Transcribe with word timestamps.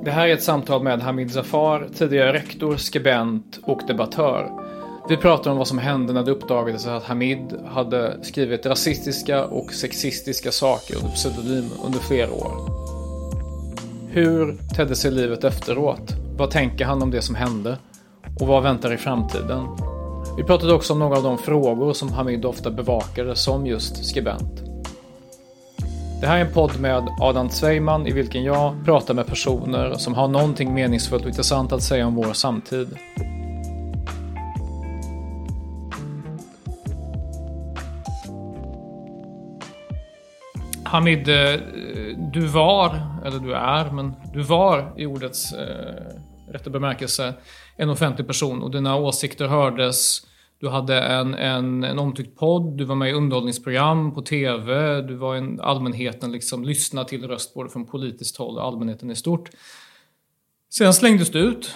Det 0.00 0.10
här 0.10 0.28
är 0.28 0.34
ett 0.34 0.42
samtal 0.42 0.82
med 0.82 1.02
Hamid 1.02 1.32
Zafar, 1.32 1.88
tidigare 1.94 2.32
rektor, 2.32 2.76
skribent 2.76 3.58
och 3.62 3.80
debattör. 3.86 4.50
Vi 5.08 5.16
pratar 5.16 5.50
om 5.50 5.58
vad 5.58 5.68
som 5.68 5.78
hände 5.78 6.12
när 6.12 6.22
det 6.22 6.30
uppdagades 6.30 6.86
att 6.86 7.04
Hamid 7.04 7.54
hade 7.66 8.24
skrivit 8.24 8.66
rasistiska 8.66 9.44
och 9.44 9.72
sexistiska 9.72 10.52
saker 10.52 10.96
under 10.96 11.10
pseudonym 11.10 11.70
under 11.84 11.98
flera 11.98 12.32
år. 12.32 12.52
Hur 14.08 14.58
tedde 14.76 14.96
sig 14.96 15.10
livet 15.10 15.44
efteråt? 15.44 16.12
Vad 16.36 16.50
tänker 16.50 16.84
han 16.84 17.02
om 17.02 17.10
det 17.10 17.22
som 17.22 17.34
hände? 17.34 17.78
Och 18.40 18.46
vad 18.46 18.62
väntar 18.62 18.92
i 18.92 18.96
framtiden? 18.96 19.66
Vi 20.36 20.44
pratade 20.44 20.72
också 20.74 20.92
om 20.92 20.98
några 20.98 21.16
av 21.16 21.22
de 21.22 21.38
frågor 21.38 21.92
som 21.92 22.08
Hamid 22.08 22.44
ofta 22.44 22.70
bevakade 22.70 23.36
som 23.36 23.66
just 23.66 24.04
skribent. 24.04 24.61
Det 26.22 26.28
här 26.28 26.36
är 26.36 26.44
en 26.44 26.52
podd 26.52 26.80
med 26.80 27.08
Adam 27.20 27.50
Zweiman 27.50 28.06
i 28.06 28.12
vilken 28.12 28.44
jag 28.44 28.84
pratar 28.84 29.14
med 29.14 29.26
personer 29.26 29.94
som 29.94 30.14
har 30.14 30.28
någonting 30.28 30.74
meningsfullt 30.74 31.22
och 31.22 31.28
intressant 31.28 31.72
att 31.72 31.82
säga 31.82 32.06
om 32.06 32.14
vår 32.14 32.32
samtid. 32.32 32.96
Hamid, 40.84 41.28
eh, 41.28 41.60
du 42.32 42.46
var, 42.46 43.00
eller 43.26 43.38
du 43.38 43.54
är, 43.54 43.90
men 43.90 44.14
du 44.32 44.42
var 44.42 44.92
i 44.96 45.06
ordets 45.06 45.52
eh, 45.52 46.52
rätta 46.52 46.70
bemärkelse 46.70 47.34
en 47.76 47.90
offentlig 47.90 48.26
person 48.26 48.62
och 48.62 48.70
dina 48.70 48.96
åsikter 48.96 49.46
hördes. 49.46 50.26
Du 50.62 50.68
hade 50.68 51.00
en, 51.00 51.34
en, 51.34 51.84
en 51.84 51.98
omtyckt 51.98 52.38
podd, 52.38 52.76
du 52.76 52.84
var 52.84 52.94
med 52.94 53.10
i 53.10 53.12
underhållningsprogram 53.12 54.14
på 54.14 54.22
TV, 54.22 55.00
du 55.00 55.14
var 55.14 55.36
en 55.36 55.60
allmänheten 55.60 56.32
liksom 56.32 56.64
lyssnade 56.64 57.08
till 57.08 57.28
röst 57.28 57.54
både 57.54 57.70
från 57.70 57.86
politiskt 57.86 58.36
håll 58.36 58.58
och 58.58 58.64
allmänheten 58.64 59.10
i 59.10 59.14
stort. 59.14 59.50
Sen 60.74 60.94
slängdes 60.94 61.30
du 61.30 61.38
ut. 61.38 61.74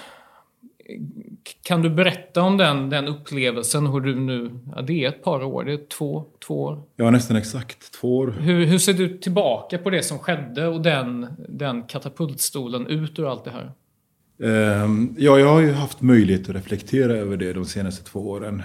Kan 1.62 1.82
du 1.82 1.90
berätta 1.90 2.42
om 2.42 2.56
den, 2.56 2.90
den 2.90 3.08
upplevelsen, 3.08 3.86
hur 3.86 4.00
du 4.00 4.14
nu, 4.14 4.50
ja, 4.76 4.82
det 4.82 5.04
är 5.04 5.08
ett 5.08 5.24
par 5.24 5.42
år, 5.42 5.64
det 5.64 5.72
är 5.72 5.86
två, 5.86 6.24
två 6.46 6.62
år? 6.62 6.82
Ja, 6.96 7.10
nästan 7.10 7.36
exakt 7.36 7.92
två 7.92 8.16
år. 8.16 8.34
Hur, 8.40 8.64
hur 8.64 8.78
ser 8.78 8.92
du 8.92 9.18
tillbaka 9.18 9.78
på 9.78 9.90
det 9.90 10.02
som 10.02 10.18
skedde 10.18 10.66
och 10.66 10.80
den, 10.80 11.26
den 11.48 11.82
katapultstolen 11.82 12.86
ut 12.86 13.18
ur 13.18 13.30
allt 13.30 13.44
det 13.44 13.50
här? 13.50 13.72
Ehm, 14.42 15.14
ja, 15.18 15.38
jag 15.38 15.48
har 15.48 15.60
ju 15.60 15.72
haft 15.72 16.02
möjlighet 16.02 16.48
att 16.48 16.56
reflektera 16.56 17.12
över 17.12 17.36
det 17.36 17.52
de 17.52 17.64
senaste 17.64 18.04
två 18.04 18.30
åren. 18.30 18.62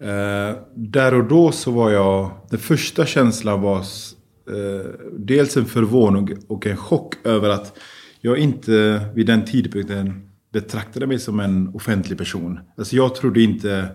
Ehm, 0.00 0.54
där 0.74 1.14
och 1.14 1.24
då 1.24 1.52
så 1.52 1.70
var 1.70 1.90
jag... 1.90 2.30
Den 2.50 2.58
första 2.58 3.06
känslan 3.06 3.60
var 3.60 3.78
eh, 3.78 4.90
dels 5.18 5.56
en 5.56 5.66
förvåning 5.66 6.36
och 6.48 6.66
en 6.66 6.76
chock 6.76 7.14
över 7.24 7.48
att 7.48 7.78
jag 8.20 8.38
inte 8.38 9.00
vid 9.14 9.26
den 9.26 9.44
tidpunkten 9.44 10.30
betraktade 10.52 11.06
mig 11.06 11.18
som 11.18 11.40
en 11.40 11.68
offentlig 11.74 12.18
person. 12.18 12.60
Alltså 12.76 12.96
jag 12.96 13.14
trodde 13.14 13.42
inte 13.42 13.88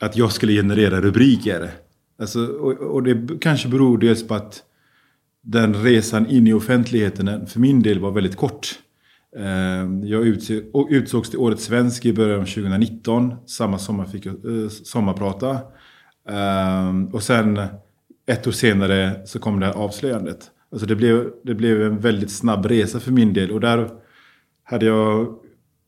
att 0.00 0.16
jag 0.16 0.32
skulle 0.32 0.52
generera 0.52 1.00
rubriker. 1.00 1.70
Alltså, 2.18 2.46
och, 2.46 2.72
och 2.72 3.02
det 3.02 3.38
kanske 3.40 3.68
beror 3.68 3.98
dels 3.98 4.28
på 4.28 4.34
att 4.34 4.62
den 5.42 5.74
resan 5.74 6.26
in 6.26 6.46
i 6.46 6.52
offentligheten 6.52 7.46
för 7.46 7.60
min 7.60 7.82
del 7.82 7.98
var 7.98 8.10
väldigt 8.10 8.36
kort. 8.36 8.78
Ehm, 9.38 10.06
jag 10.06 10.26
utsågs 10.90 11.30
till 11.30 11.38
Årets 11.38 11.64
svensk 11.64 12.04
i 12.04 12.12
början 12.12 12.40
av 12.40 12.44
2019. 12.44 13.34
Samma 13.46 13.78
sommar 13.78 14.04
fick 14.04 14.26
jag 14.26 14.34
eh, 14.34 14.68
sommarprata. 14.68 15.58
Ehm, 16.28 17.06
och 17.06 17.22
sen 17.22 17.60
ett 18.26 18.46
år 18.46 18.52
senare 18.52 19.26
så 19.26 19.38
kom 19.38 19.60
det 19.60 19.66
här 19.66 19.72
avslöjandet. 19.72 20.50
Alltså 20.72 20.86
det 20.86 20.96
blev, 20.96 21.30
det 21.44 21.54
blev 21.54 21.82
en 21.82 21.98
väldigt 21.98 22.30
snabb 22.30 22.66
resa 22.66 23.00
för 23.00 23.12
min 23.12 23.32
del. 23.32 23.50
Och 23.50 23.60
där, 23.60 23.90
hade 24.64 24.86
jag, 24.86 25.36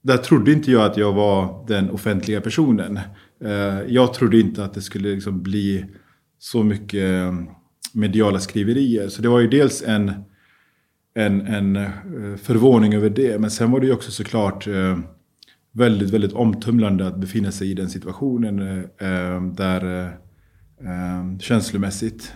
där 0.03 0.17
trodde 0.17 0.53
inte 0.53 0.71
jag 0.71 0.85
att 0.85 0.97
jag 0.97 1.13
var 1.13 1.67
den 1.69 1.91
offentliga 1.91 2.41
personen. 2.41 3.01
Ehm, 3.45 3.85
jag 3.89 4.15
trodde 4.15 4.41
inte 4.41 4.65
att 4.65 4.75
det 4.75 4.83
skulle 4.83 5.09
liksom 5.09 5.43
bli 5.43 5.85
så 6.39 6.63
mycket 6.63 7.35
mediala 7.95 8.39
skriverier. 8.39 9.09
Så 9.09 9.23
det 9.23 9.29
var 9.29 9.41
ju 9.41 9.49
dels 9.49 9.83
en 9.83 10.13
en, 11.19 11.47
en 11.47 11.77
eh, 11.77 12.37
förvåning 12.37 12.95
över 12.95 13.11
det. 13.11 13.41
Men 13.41 13.51
sen 13.51 13.71
var 13.71 13.81
det 13.81 13.87
ju 13.87 13.93
också 13.93 14.11
såklart 14.11 14.67
eh, 14.67 14.99
väldigt, 15.73 16.11
väldigt 16.11 16.33
omtumlande 16.33 17.07
att 17.07 17.17
befinna 17.17 17.53
sig 17.53 17.71
i 17.71 17.75
den 17.75 17.89
situationen. 17.89 18.85
Eh, 18.99 19.43
där 19.43 20.13
känslomässigt. 21.41 22.33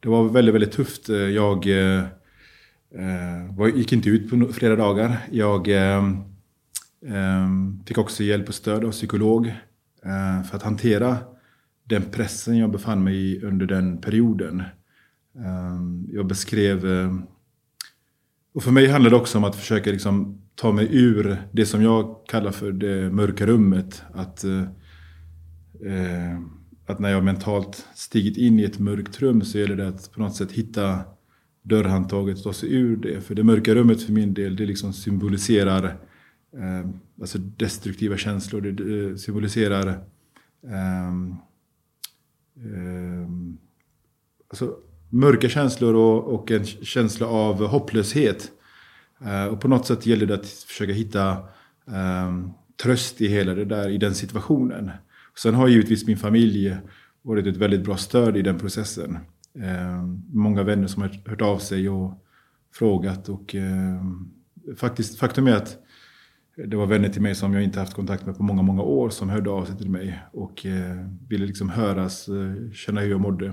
Det 0.00 0.08
var 0.08 0.28
väldigt, 0.28 0.54
väldigt 0.54 0.72
tufft. 0.72 1.08
Jag 1.34 1.66
gick 3.74 3.92
inte 3.92 4.08
ut 4.08 4.30
på 4.30 4.52
flera 4.52 4.76
dagar. 4.76 5.16
Jag 5.30 5.68
fick 7.86 7.98
också 7.98 8.22
hjälp 8.22 8.48
och 8.48 8.54
stöd 8.54 8.84
av 8.84 8.90
psykolog 8.90 9.54
för 10.50 10.56
att 10.56 10.62
hantera 10.62 11.16
den 11.84 12.02
pressen 12.02 12.58
jag 12.58 12.70
befann 12.70 13.04
mig 13.04 13.16
i 13.16 13.42
under 13.42 13.66
den 13.66 13.98
perioden. 14.00 14.62
Ehm, 15.36 16.06
jag 16.12 16.26
beskrev... 16.26 16.86
Ehm, 16.86 17.22
och 18.52 18.62
för 18.62 18.70
mig 18.70 18.86
handlar 18.86 19.10
det 19.10 19.16
också 19.16 19.38
om 19.38 19.44
att 19.44 19.56
försöka 19.56 19.90
liksom 19.90 20.42
ta 20.54 20.72
mig 20.72 20.88
ur 20.90 21.36
det 21.52 21.66
som 21.66 21.82
jag 21.82 22.16
kallar 22.28 22.50
för 22.50 22.72
det 22.72 23.10
mörka 23.10 23.46
rummet. 23.46 24.02
Att, 24.12 24.44
eh, 24.44 24.62
ehm, 25.86 26.50
att 26.86 26.98
när 26.98 27.10
jag 27.10 27.24
mentalt 27.24 27.86
stigit 27.94 28.36
in 28.36 28.60
i 28.60 28.62
ett 28.62 28.78
mörkt 28.78 29.20
rum 29.20 29.42
så 29.42 29.58
gäller 29.58 29.76
det 29.76 29.88
att 29.88 30.12
på 30.12 30.20
något 30.20 30.36
sätt 30.36 30.52
hitta 30.52 31.00
dörrhandtaget 31.62 32.36
och 32.36 32.42
ta 32.42 32.52
sig 32.52 32.74
ur 32.74 32.96
det. 32.96 33.20
För 33.20 33.34
det 33.34 33.44
mörka 33.44 33.74
rummet 33.74 34.02
för 34.02 34.12
min 34.12 34.34
del, 34.34 34.56
det 34.56 34.66
liksom 34.66 34.92
symboliserar 34.92 35.84
eh, 36.56 36.90
alltså 37.20 37.38
destruktiva 37.38 38.16
känslor. 38.16 38.60
Det, 38.60 38.72
det 38.72 39.18
symboliserar 39.18 39.86
eh, 40.66 41.08
eh, 42.56 43.28
alltså 44.48 44.76
mörka 45.10 45.48
känslor 45.48 45.94
och, 45.94 46.34
och 46.34 46.50
en 46.50 46.64
känsla 46.64 47.26
av 47.26 47.66
hopplöshet. 47.66 48.50
Eh, 49.24 49.44
och 49.44 49.60
på 49.60 49.68
något 49.68 49.86
sätt 49.86 50.06
gäller 50.06 50.26
det 50.26 50.34
att 50.34 50.46
försöka 50.46 50.92
hitta 50.92 51.30
eh, 51.86 52.38
tröst 52.82 53.20
i 53.20 53.28
hela 53.28 53.54
det 53.54 53.64
där, 53.64 53.88
i 53.88 53.98
den 53.98 54.14
situationen. 54.14 54.90
Sen 55.38 55.54
har 55.54 55.68
givetvis 55.68 56.06
min 56.06 56.16
familj 56.16 56.76
varit 57.22 57.46
ett 57.46 57.56
väldigt 57.56 57.84
bra 57.84 57.96
stöd 57.96 58.36
i 58.36 58.42
den 58.42 58.58
processen. 58.58 59.18
Eh, 59.54 60.04
många 60.32 60.62
vänner 60.62 60.86
som 60.86 61.02
har 61.02 61.20
hört 61.26 61.42
av 61.42 61.58
sig 61.58 61.88
och 61.88 62.24
frågat. 62.74 63.28
Och 63.28 63.54
ehm, 63.54 64.30
faktiskt, 64.76 65.18
faktum 65.18 65.46
är 65.46 65.56
att 65.56 65.78
det 66.56 66.76
var 66.76 66.86
vänner 66.86 67.08
till 67.08 67.22
mig 67.22 67.34
som 67.34 67.54
jag 67.54 67.62
inte 67.62 67.80
haft 67.80 67.94
kontakt 67.94 68.26
med 68.26 68.36
på 68.36 68.42
många, 68.42 68.62
många 68.62 68.82
år 68.82 69.10
som 69.10 69.28
hörde 69.28 69.50
av 69.50 69.64
sig 69.64 69.76
till 69.76 69.90
mig 69.90 70.22
och 70.32 70.66
eh, 70.66 71.06
ville 71.28 71.46
liksom 71.46 71.68
höras, 71.68 72.28
eh, 72.28 72.72
känna 72.72 73.00
hur 73.00 73.10
jag 73.10 73.20
mådde. 73.20 73.52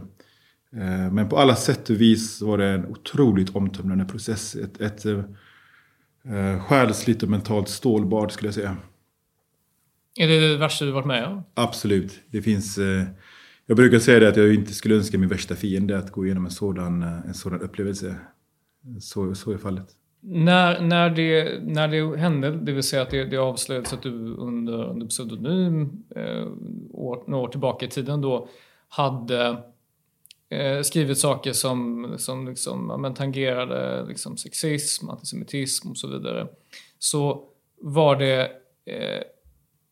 Eh, 0.78 1.12
men 1.12 1.30
på 1.30 1.38
alla 1.38 1.56
sätt 1.56 1.90
och 1.90 2.02
vis 2.02 2.42
var 2.42 2.58
det 2.58 2.66
en 2.66 2.86
otroligt 2.86 3.56
omtumlande 3.56 4.06
process. 4.06 4.56
Ett, 4.56 4.82
ett 4.82 5.06
eh, 5.06 6.60
själsligt 6.60 7.24
och 7.24 7.30
mentalt 7.30 7.70
stålbad 7.70 8.32
skulle 8.32 8.48
jag 8.48 8.56
säga. 8.56 8.78
Är 10.20 10.28
det 10.28 10.52
det 10.52 10.58
värsta 10.58 10.86
du 10.86 10.92
varit 10.92 11.08
med 11.08 11.26
om? 11.26 11.44
Absolut. 11.54 12.20
Det 12.32 12.42
finns, 12.42 12.78
eh, 12.78 13.04
jag 13.66 13.78
brukar 13.78 14.00
säga 14.00 14.20
det 14.20 14.30
att 14.30 14.38
jag 14.38 14.54
inte 14.54 14.74
skulle 14.74 14.96
önska 14.96 15.18
min 15.18 15.30
värsta 15.30 15.56
fiende 15.56 15.98
att 15.98 16.12
gå 16.12 16.26
igenom 16.26 16.46
en 16.46 16.52
sådan, 16.52 17.04
en 17.04 17.34
sådan 17.34 17.62
upplevelse. 17.62 18.16
Så, 19.00 19.36
så 19.36 19.52
är 19.52 19.58
fallet. 19.58 19.88
När, 20.22 20.82
när, 20.82 21.10
det, 21.10 21.60
när 21.64 21.88
det 21.88 22.18
hände, 22.18 22.52
det 22.52 22.72
vill 22.72 22.84
säga 22.84 23.02
att 23.02 23.10
det, 23.10 23.26
det 23.26 23.38
avslöjades 23.38 23.94
att 23.94 24.04
du 24.04 24.36
under, 24.36 24.90
under 24.90 25.08
pseudonym 25.08 26.04
eh, 26.16 26.48
år, 26.92 27.24
några 27.28 27.44
år 27.44 27.48
tillbaka 27.48 27.86
i 27.86 27.90
tiden 27.90 28.22
då 28.22 28.50
hade 28.90 29.64
eh, 30.50 30.82
skrivit 30.82 31.18
saker 31.18 31.54
som, 31.54 32.14
som 32.18 32.48
liksom, 32.48 33.02
men, 33.02 33.14
tangerade 33.14 34.06
liksom, 34.08 34.38
sexism, 34.38 35.10
antisemitism 35.10 35.90
och 35.90 35.98
så 35.98 36.08
vidare. 36.08 36.48
Så 37.00 37.44
var 37.82 38.16
det 38.16 38.42
eh, 38.86 39.24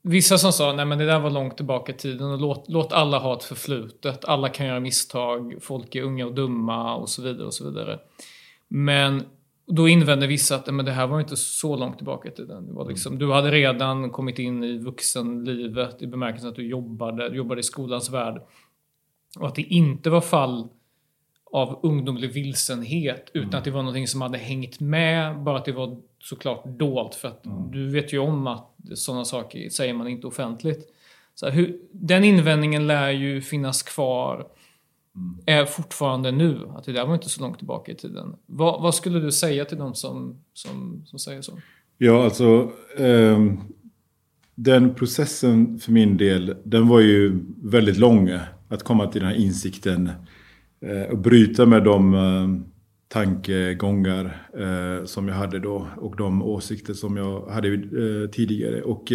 vissa 0.01 0.37
som 0.37 0.51
sa 0.51 0.73
nej 0.73 0.85
men 0.85 0.97
det 0.97 1.05
där 1.05 1.19
var 1.19 1.29
långt 1.29 1.57
tillbaka 1.57 1.91
i 1.91 1.95
tiden 1.95 2.31
och 2.31 2.39
låt, 2.39 2.65
låt 2.67 2.93
alla 2.93 3.19
ha 3.19 3.37
ett 3.37 3.43
förflutet. 3.43 4.25
Alla 4.25 4.49
kan 4.49 4.67
göra 4.67 4.79
misstag, 4.79 5.55
folk 5.61 5.95
är 5.95 6.01
unga 6.01 6.25
och 6.25 6.33
dumma 6.33 6.95
och 6.95 7.09
så 7.09 7.21
vidare 7.21 7.45
och 7.45 7.53
så 7.53 7.69
vidare. 7.69 7.99
Men 8.67 9.23
då 9.67 9.87
invände 9.87 10.27
vissa 10.27 10.55
att 10.55 10.73
men 10.73 10.85
det 10.85 10.91
här 10.91 11.07
var 11.07 11.19
inte 11.19 11.37
så 11.37 11.75
långt 11.75 11.97
tillbaka 11.97 12.29
i 12.29 12.31
tiden. 12.31 12.67
Det 12.67 12.73
var 12.73 12.89
liksom, 12.89 13.19
du 13.19 13.31
hade 13.31 13.51
redan 13.51 14.09
kommit 14.09 14.39
in 14.39 14.63
i 14.63 14.77
vuxenlivet 14.77 16.01
i 16.01 16.07
bemärkelsen 16.07 16.49
att 16.49 16.55
du 16.55 16.67
jobbade, 16.67 17.29
du 17.29 17.37
jobbade 17.37 17.59
i 17.59 17.63
skolans 17.63 18.09
värld. 18.09 18.41
Och 19.35 19.47
att 19.47 19.55
det 19.55 19.61
inte 19.61 20.09
var 20.09 20.21
fall 20.21 20.67
av 21.51 21.79
ungdomlig 21.83 22.33
vilsenhet 22.33 23.29
utan 23.33 23.49
mm. 23.49 23.57
att 23.57 23.63
det 23.63 23.71
var 23.71 23.81
någonting 23.81 24.07
som 24.07 24.21
hade 24.21 24.37
hängt 24.37 24.79
med, 24.79 25.43
bara 25.43 25.57
att 25.57 25.65
det 25.65 25.71
var 25.71 25.97
såklart 26.19 26.65
dolt. 26.65 27.15
För 27.15 27.27
att 27.27 27.45
mm. 27.45 27.71
du 27.71 27.89
vet 27.89 28.13
ju 28.13 28.19
om 28.19 28.47
att 28.47 28.75
sådana 28.93 29.25
saker 29.25 29.69
säger 29.69 29.93
man 29.93 30.07
inte 30.07 30.27
offentligt. 30.27 30.91
Så 31.35 31.49
hur, 31.49 31.79
den 31.91 32.23
invändningen 32.23 32.87
lär 32.87 33.09
ju 33.09 33.41
finnas 33.41 33.83
kvar 33.83 34.47
mm. 35.15 35.37
är 35.45 35.65
fortfarande 35.65 36.31
nu. 36.31 36.69
Att 36.75 36.83
det 36.83 36.91
där 36.91 37.05
var 37.05 37.13
inte 37.13 37.29
så 37.29 37.41
långt 37.41 37.57
tillbaka 37.57 37.91
i 37.91 37.95
tiden. 37.95 38.35
Vad, 38.45 38.81
vad 38.81 38.95
skulle 38.95 39.19
du 39.19 39.31
säga 39.31 39.65
till 39.65 39.77
de 39.77 39.95
som, 39.95 40.35
som, 40.53 41.03
som 41.05 41.19
säger 41.19 41.41
så? 41.41 41.59
Ja, 41.97 42.23
alltså 42.23 42.71
eh, 42.97 43.39
den 44.55 44.95
processen 44.95 45.79
för 45.79 45.91
min 45.91 46.17
del, 46.17 46.57
den 46.63 46.87
var 46.87 46.99
ju 46.99 47.39
väldigt 47.63 47.97
lång. 47.97 48.29
Att 48.75 48.83
komma 48.83 49.07
till 49.07 49.21
den 49.21 49.29
här 49.29 49.37
insikten 49.37 50.09
eh, 50.85 51.11
och 51.11 51.17
bryta 51.17 51.65
med 51.65 51.83
de 51.83 52.13
eh, 52.13 52.71
tankegångar 53.07 54.47
eh, 54.59 55.05
som 55.05 55.27
jag 55.27 55.35
hade 55.35 55.59
då 55.59 55.87
och 55.97 56.15
de 56.15 56.43
åsikter 56.43 56.93
som 56.93 57.17
jag 57.17 57.47
hade 57.47 57.87
tidigare. 58.27 58.81
Och 58.81 59.11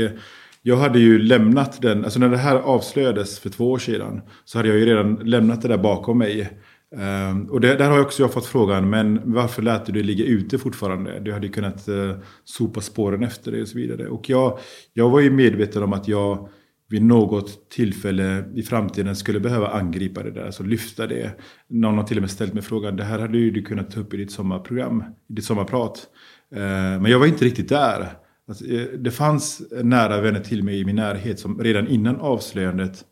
jag 0.63 0.77
hade 0.77 0.99
ju 0.99 1.19
lämnat 1.19 1.83
den, 1.83 2.05
alltså 2.05 2.21
när 2.21 2.29
det 2.29 2.37
här 2.37 2.57
avslöjades 2.57 3.39
för 3.39 3.51
två 3.51 3.71
år 3.71 3.79
sedan 3.79 4.21
så 4.45 4.59
hade 4.59 4.69
jag 4.69 4.79
ju 4.79 4.87
redan 4.87 5.15
lämnat 5.15 5.63
det 5.63 5.69
där 5.69 5.79
bakom 5.79 6.19
mig. 6.19 6.51
Ehm, 6.97 7.45
och 7.51 7.61
det, 7.61 7.75
där 7.75 7.89
har 7.89 7.97
jag 7.97 8.07
också 8.07 8.23
jag 8.23 8.33
fått 8.33 8.47
frågan, 8.47 8.91
men 8.91 9.21
varför 9.25 9.63
lät 9.63 9.87
du 9.87 9.93
det 9.93 10.03
ligga 10.03 10.25
ute 10.25 10.59
fortfarande? 10.59 11.21
Du 11.21 11.33
hade 11.33 11.47
ju 11.47 11.53
kunnat 11.53 11.89
sopa 12.45 12.81
spåren 12.81 13.23
efter 13.23 13.53
det 13.53 13.63
och 13.63 13.69
så 13.69 13.79
vidare. 13.79 14.09
Och 14.09 14.31
jag, 14.31 14.59
jag 14.93 15.11
var 15.11 15.21
ju 15.21 15.31
medveten 15.31 15.83
om 15.83 15.93
att 15.93 16.09
jag 16.09 16.49
vid 16.91 17.03
något 17.03 17.71
tillfälle 17.71 18.45
i 18.55 18.63
framtiden 18.63 19.17
skulle 19.17 19.41
behöva 19.41 19.69
angripa 19.69 20.23
det 20.23 20.31
där, 20.31 20.47
alltså 20.47 20.63
lyfta 20.63 21.07
det. 21.07 21.41
Någon 21.69 21.97
har 21.97 22.05
till 22.05 22.17
och 22.17 22.21
med 22.21 22.31
ställt 22.31 22.55
mig 22.55 22.63
frågan, 22.63 22.97
det 22.97 23.05
här 23.05 23.19
hade 23.19 23.39
ju 23.39 23.51
du 23.51 23.63
kunnat 23.63 23.91
ta 23.91 24.01
upp 24.01 24.15
i 24.15 24.17
ditt 24.17 24.33
sommarprogram, 24.33 25.05
i 25.29 25.33
ditt 25.33 25.45
sommarprat. 25.45 26.09
Eh, 26.55 26.61
men 27.01 27.05
jag 27.05 27.19
var 27.19 27.27
inte 27.27 27.45
riktigt 27.45 27.69
där. 27.69 28.13
Alltså, 28.49 28.67
eh, 28.67 28.87
det 28.99 29.11
fanns 29.11 29.63
nära 29.83 30.21
vänner 30.21 30.41
till 30.41 30.63
mig 30.63 30.81
i 30.81 30.85
min 30.85 30.97
närhet 30.97 31.41
som 31.41 31.63
redan 31.63 31.89
innan 31.89 32.17
avslöjandet 32.17 33.05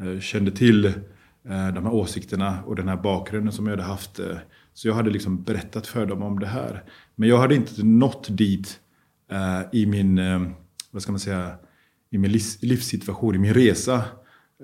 eh, 0.00 0.20
kände 0.20 0.50
till 0.50 0.92
de 1.74 1.84
här 1.84 1.94
åsikterna 1.94 2.58
och 2.66 2.76
den 2.76 2.88
här 2.88 2.96
bakgrunden 2.96 3.52
som 3.52 3.66
jag 3.66 3.72
hade 3.72 3.82
haft. 3.82 4.20
Så 4.74 4.88
jag 4.88 4.94
hade 4.94 5.10
liksom 5.10 5.42
berättat 5.42 5.86
för 5.86 6.06
dem 6.06 6.22
om 6.22 6.38
det 6.38 6.46
här. 6.46 6.84
Men 7.14 7.28
jag 7.28 7.38
hade 7.38 7.54
inte 7.54 7.84
nått 7.84 8.26
dit 8.30 8.80
i 9.72 9.86
min, 9.86 10.20
vad 10.90 11.02
ska 11.02 11.12
man 11.12 11.20
säga, 11.20 11.54
i 12.10 12.18
min 12.18 12.32
livssituation, 12.60 13.34
i 13.34 13.38
min 13.38 13.54
resa. 13.54 14.04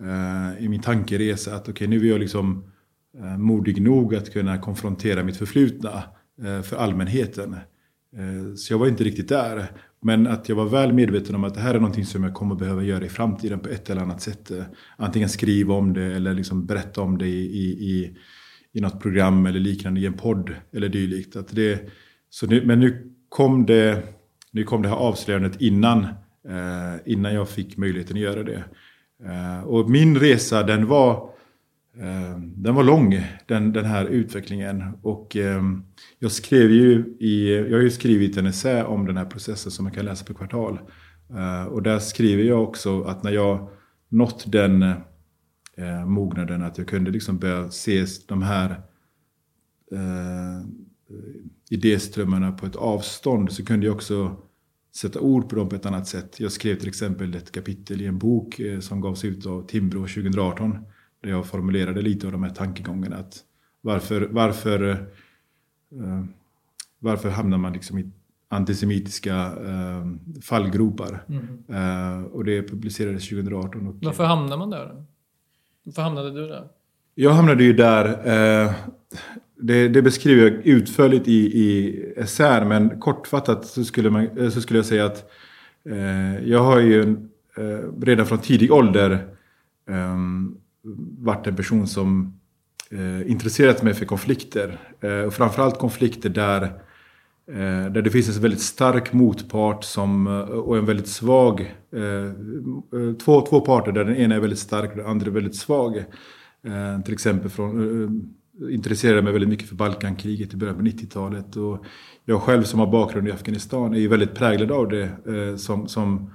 Eh, 0.00 0.65
I 0.65 0.69
min 0.69 0.81
tankeresa. 0.81 1.55
Att 1.55 1.69
okej, 1.69 1.73
okay, 1.73 1.87
nu 1.87 2.06
är 2.06 2.11
jag 2.11 2.21
liksom 2.21 2.65
eh, 3.19 3.39
modig 3.39 3.83
nog 3.83 4.15
att 4.15 4.33
kunna 4.33 4.59
konfrontera 4.59 5.25
mitt 5.25 5.37
förflutna 5.37 6.03
eh, 6.43 6.62
för 6.62 6.77
allmänheten. 6.77 7.56
Så 8.56 8.73
jag 8.73 8.79
var 8.79 8.89
inte 8.89 9.05
riktigt 9.05 9.29
där. 9.29 9.67
Men 10.03 10.27
att 10.27 10.49
jag 10.49 10.56
var 10.56 10.65
väl 10.65 10.93
medveten 10.93 11.35
om 11.35 11.44
att 11.44 11.55
det 11.55 11.61
här 11.61 11.75
är 11.75 11.81
någonting 11.81 12.05
som 12.05 12.25
jag 12.25 12.35
kommer 12.35 12.55
behöva 12.55 12.83
göra 12.83 13.05
i 13.05 13.09
framtiden 13.09 13.61
på 13.61 13.69
ett 13.69 13.91
eller 13.91 14.00
annat 14.00 14.23
sätt. 14.23 14.53
Antingen 14.97 15.29
skriva 15.29 15.75
om 15.75 15.93
det 15.93 16.03
eller 16.03 16.35
liksom 16.35 16.67
berätta 16.67 17.03
om 17.03 17.19
det 17.19 17.27
i, 17.27 17.71
i, 17.91 18.17
i 18.73 18.81
något 18.81 19.00
program 19.00 19.47
eller 19.47 19.61
liknande 19.61 20.00
i 20.00 20.06
en 20.06 20.12
podd 20.12 20.55
eller 20.73 20.89
dylikt. 20.89 21.37
Att 21.37 21.49
det, 21.49 21.91
så 22.31 22.47
nu, 22.47 22.67
men 22.67 22.81
nu 22.81 23.12
kom, 23.29 23.67
det, 23.67 24.03
nu 24.50 24.65
kom 24.65 24.83
det 24.83 24.89
här 24.89 24.97
avslöjandet 24.97 25.61
innan, 25.61 26.06
Eh, 26.49 27.12
innan 27.12 27.35
jag 27.35 27.49
fick 27.49 27.77
möjligheten 27.77 28.17
att 28.17 28.23
göra 28.23 28.43
det. 28.43 28.65
Eh, 29.25 29.65
och 29.65 29.91
min 29.91 30.17
resa 30.17 30.62
den 30.62 30.87
var 30.87 31.33
Eh, 31.97 32.39
den 32.39 32.75
var 32.75 32.83
lång, 32.83 33.21
den, 33.47 33.73
den 33.73 33.85
här 33.85 34.05
utvecklingen. 34.05 34.83
Och 35.03 35.37
eh, 35.37 35.62
jag 36.19 36.33
skrev 36.33 36.71
ju 36.71 37.17
i, 37.21 37.56
jag 37.71 37.77
har 37.77 37.83
ju 37.83 37.91
skrivit 37.91 38.37
en 38.37 38.47
essä 38.47 38.85
om 38.85 39.06
den 39.06 39.17
här 39.17 39.25
processen 39.25 39.73
som 39.73 39.85
man 39.85 39.93
kan 39.93 40.05
läsa 40.05 40.25
på 40.25 40.35
kvartal. 40.35 40.79
Eh, 41.31 41.65
och 41.65 41.83
där 41.83 41.99
skriver 41.99 42.44
jag 42.44 42.62
också 42.62 43.03
att 43.03 43.23
när 43.23 43.31
jag 43.31 43.69
nått 44.09 44.44
den 44.53 44.83
eh, 45.77 46.06
mognaden 46.06 46.62
att 46.62 46.79
jag 46.79 46.89
kunde 46.89 47.11
liksom 47.11 47.39
börja 47.39 47.71
se 47.71 48.06
de 48.29 48.43
här 48.43 48.71
eh, 49.93 50.67
idéströmmarna 51.71 52.53
på 52.53 52.67
ett 52.67 52.77
avstånd 52.77 53.53
så 53.53 53.65
kunde 53.65 53.87
jag 53.87 53.94
också 53.94 54.37
sätta 54.97 55.21
ord 55.21 55.49
på 55.49 55.56
dem 55.56 55.69
på 55.69 55.77
ett 55.77 55.87
annat 55.87 56.09
sätt. 56.09 56.41
Jag 56.41 56.53
skrev 56.53 56.77
till 56.77 56.89
exempel 56.89 57.35
ett 57.35 57.53
kapitel 57.53 58.03
i 58.03 58.06
en 58.06 58.19
bok 58.19 58.61
som 58.81 59.00
gavs 59.00 59.25
ut 59.25 59.47
av 59.47 59.67
Timbro 59.67 60.00
2018 60.00 60.79
där 61.23 61.31
jag 61.31 61.47
formulerade 61.47 62.03
lite 62.03 62.27
av 62.27 62.33
de 62.33 62.43
här 62.43 62.50
tankegångarna. 62.50 63.17
Att 63.17 63.44
varför, 63.81 64.29
varför, 64.31 64.83
uh, 65.93 66.25
varför 66.99 67.31
hamnar 67.31 67.59
man 67.59 67.73
liksom 67.73 67.99
i 67.99 68.11
antisemitiska 68.49 69.53
uh, 69.56 70.06
fallgropar? 70.43 71.25
Mm. 71.29 72.27
Och 72.27 72.44
det 72.44 72.62
publicerades 72.62 73.29
2018. 73.29 73.87
Och, 73.87 73.94
varför 74.03 74.25
hamnar 74.25 74.56
man 74.56 74.71
där? 74.71 75.05
Varför 75.83 76.03
hamnade 76.03 76.31
du 76.31 76.49
där? 76.49 76.69
Jag 77.15 77.31
hamnade 77.31 77.65
ju 77.65 77.73
där. 77.73 78.75
Det, 79.65 79.89
det, 79.89 80.03
beskriver 80.03 80.43
jag 80.43 80.67
utförligt 80.67 81.29
i, 81.29 81.39
i 81.39 82.05
SR, 82.27 82.65
men 82.65 83.01
kortfattat 83.01 83.67
så 83.67 83.85
skulle, 83.85 84.11
man, 84.11 84.39
eh, 84.39 84.51
så 84.51 84.61
skulle 84.61 84.79
jag 84.79 84.87
säga 84.87 85.05
att 85.05 85.31
eh, 85.91 86.49
jag 86.49 86.63
har 86.63 86.81
ju 86.81 87.01
eh, 87.57 88.03
redan 88.03 88.27
från 88.27 88.39
tidig 88.39 88.73
ålder 88.73 89.13
eh, 89.91 90.17
varit 91.19 91.47
en 91.47 91.57
person 91.57 91.87
som 91.87 92.39
eh, 92.91 93.31
intresserat 93.31 93.83
mig 93.83 93.95
för 93.95 94.05
konflikter. 94.05 94.79
Eh, 95.01 95.21
och 95.21 95.35
framförallt 95.35 95.79
konflikter 95.79 96.29
där, 96.29 96.63
eh, 97.53 97.93
där 97.93 98.03
det 98.03 98.11
finns 98.11 98.37
en 98.37 98.43
väldigt 98.43 98.63
stark 98.63 99.13
motpart 99.13 99.85
som, 99.85 100.27
och 100.67 100.79
en 100.79 100.87
väldigt 100.87 101.09
svag... 101.09 101.61
Eh, 101.93 102.33
två, 103.25 103.41
två 103.41 103.61
parter 103.61 103.93
där 103.93 104.05
den 104.05 104.17
ena 104.17 104.35
är 104.35 104.41
väldigt 104.41 104.59
stark 104.59 104.91
och 104.91 104.97
den 104.97 105.07
andra 105.07 105.27
är 105.27 105.31
väldigt 105.31 105.57
svag. 105.57 106.05
till 107.05 107.15
exempel 107.15 107.51
från, 107.51 108.35
intresserade 108.71 109.23
mig 109.23 109.32
väldigt 109.32 109.51
mycket 109.51 109.69
för 109.69 109.75
Balkankriget 109.75 110.55
i 110.55 110.56
början 110.56 110.77
på 110.77 110.82
90-talet. 110.82 111.56
Och 111.56 111.85
jag 112.25 112.43
själv 112.43 112.63
som 112.63 112.81
har 112.81 112.87
bakgrund 112.87 113.29
i 113.29 113.32
Afghanistan 113.32 113.94
är 113.94 113.99
ju 113.99 114.09
väldigt 114.09 114.35
präglad 114.35 114.73
av 114.73 114.89
det 114.89 115.03
eh, 115.03 115.56
som, 115.56 115.89
som 115.89 116.31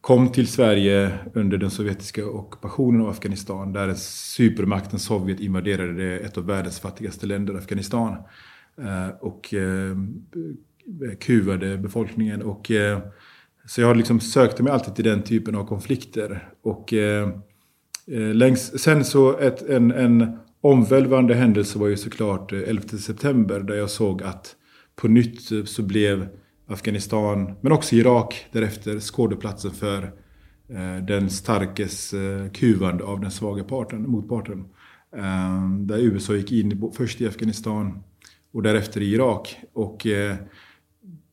kom 0.00 0.32
till 0.32 0.46
Sverige 0.46 1.18
under 1.34 1.58
den 1.58 1.70
sovjetiska 1.70 2.26
ockupationen 2.26 3.00
av 3.00 3.08
Afghanistan 3.08 3.72
där 3.72 3.94
supermakten 3.94 4.98
Sovjet 4.98 5.40
invaderade 5.40 6.18
ett 6.18 6.38
av 6.38 6.46
världens 6.46 6.80
fattigaste 6.80 7.26
länder, 7.26 7.54
Afghanistan. 7.54 8.16
Eh, 8.78 9.08
och 9.20 9.54
eh, 9.54 9.96
kuvade 11.20 11.78
befolkningen. 11.78 12.42
Och, 12.42 12.70
eh, 12.70 12.98
så 13.66 13.80
jag 13.80 13.96
liksom 13.96 14.20
sökte 14.20 14.62
mig 14.62 14.72
alltid 14.72 14.94
till 14.94 15.04
den 15.04 15.22
typen 15.22 15.54
av 15.54 15.66
konflikter. 15.66 16.48
Och 16.62 16.92
eh, 16.92 17.28
eh, 18.06 18.34
längs, 18.34 18.82
sen 18.82 19.04
så 19.04 19.38
ett, 19.38 19.62
en, 19.62 19.90
en 19.90 20.38
omvälvande 20.64 21.34
händelse 21.34 21.78
var 21.78 21.88
ju 21.88 21.96
såklart 21.96 22.52
eh, 22.52 22.58
11 22.58 22.88
september 22.88 23.60
där 23.60 23.74
jag 23.74 23.90
såg 23.90 24.22
att 24.22 24.56
på 24.96 25.08
nytt 25.08 25.52
eh, 25.52 25.64
så 25.64 25.82
blev 25.82 26.28
Afghanistan, 26.66 27.54
men 27.60 27.72
också 27.72 27.94
Irak 27.94 28.46
därefter 28.52 29.00
skådeplatsen 29.00 29.70
för 29.70 30.02
eh, 30.68 31.04
den 31.06 31.30
starkes 31.30 32.14
eh, 32.14 32.50
kuvande 32.50 33.04
av 33.04 33.20
den 33.20 33.30
svaga 33.30 33.64
parten, 33.64 34.10
motparten. 34.10 34.64
Eh, 35.16 35.70
där 35.78 35.98
USA 35.98 36.34
gick 36.34 36.52
in 36.52 36.92
först 36.96 37.20
i 37.20 37.26
Afghanistan 37.26 38.02
och 38.52 38.62
därefter 38.62 39.00
i 39.00 39.14
Irak. 39.14 39.56
Och 39.72 40.06
eh, 40.06 40.36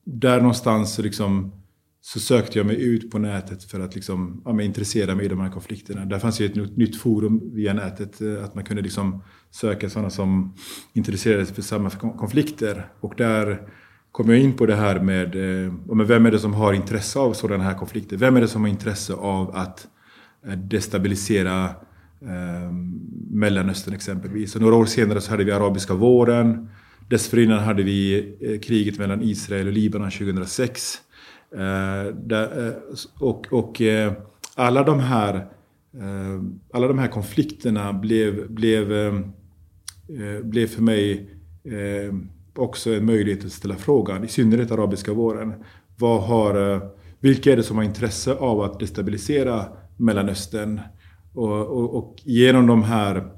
där 0.04 0.38
någonstans 0.38 1.00
liksom 1.00 1.52
så 2.02 2.20
sökte 2.20 2.58
jag 2.58 2.68
mig 2.68 2.84
ut 2.84 3.12
på 3.12 3.20
nätet 3.20 3.64
för 3.64 3.80
att 3.80 3.96
liksom, 3.96 4.42
ja, 4.46 4.62
intressera 4.62 5.16
mig 5.16 5.26
i 5.26 5.30
de 5.30 5.40
här 5.40 5.50
konflikterna. 5.50 6.06
Där 6.06 6.20
fanns 6.20 6.40
ju 6.40 6.46
ett 6.46 6.78
nytt 6.78 6.96
forum 7.02 7.42
via 7.54 7.74
nätet, 7.74 8.22
eh, 8.22 8.44
att 8.44 8.56
man 8.56 8.64
kunde 8.64 8.82
liksom 8.82 9.24
söka 9.52 9.90
sådana 9.90 10.10
som 10.10 10.56
intresserade 10.94 11.46
sig 11.46 11.56
för 11.56 11.62
samma 11.62 11.90
konflikter. 11.90 12.88
Och 13.00 13.14
där 13.18 13.68
kom 14.12 14.30
jag 14.30 14.40
in 14.40 14.54
på 14.54 14.66
det 14.66 14.76
här 14.76 15.00
med, 15.00 15.36
eh, 15.36 15.74
med 15.96 16.08
vem 16.08 16.26
är 16.26 16.32
det 16.32 16.40
som 16.40 16.54
har 16.54 16.74
intresse 16.74 17.20
av 17.20 17.34
sådana 17.34 17.64
här 17.64 17.74
konflikter? 17.74 18.18
Vem 18.18 18.38
är 18.38 18.42
det 18.42 18.48
som 18.48 18.62
har 18.62 18.70
intresse 18.70 19.14
av 19.14 19.56
att 19.56 19.88
eh, 20.48 20.54
destabilisera 20.54 21.66
eh, 22.22 22.72
Mellanöstern 23.30 23.94
exempelvis? 23.94 24.56
Och 24.56 24.62
några 24.62 24.76
år 24.76 24.86
senare 24.86 25.22
så 25.22 25.32
hade 25.32 25.44
vi 25.44 25.52
arabiska 25.52 25.94
våren. 25.94 26.70
Dessförinnan 27.10 27.60
hade 27.60 27.84
vi 27.84 28.60
kriget 28.64 29.00
mellan 29.00 29.22
Israel 29.22 29.68
och 29.68 29.74
Libanon 29.74 30.12
2006. 30.12 30.98
Eh, 31.56 32.08
eh, 32.38 32.74
och, 33.20 33.48
och 33.52 33.82
eh, 33.82 34.14
alla 34.56 34.84
de 34.84 35.00
här 35.00 35.48
alla 36.74 36.88
de 36.88 37.00
här 37.00 37.08
konflikterna 37.08 37.94
blev, 37.94 38.52
blev, 38.52 38.88
blev 40.44 40.68
för 40.68 40.82
mig 40.82 41.30
också 42.56 42.94
en 42.94 43.06
möjlighet 43.06 43.46
att 43.46 43.52
ställa 43.52 43.76
frågan, 43.76 44.24
i 44.24 44.28
synnerhet 44.28 44.72
arabiska 44.72 45.14
våren. 45.14 45.54
Vad 45.98 46.24
har, 46.24 46.82
vilka 47.20 47.52
är 47.52 47.58
det 47.58 47.64
som 47.64 47.78
har 47.78 47.84
intresse 47.84 48.34
av 48.34 48.62
att 48.62 48.80
destabilisera 48.80 49.66
Mellanöstern? 49.98 50.80
Och, 51.34 51.68
och, 51.68 51.96
och 51.96 52.16
genom 52.24 52.68
de 52.68 52.84
här 52.84 53.32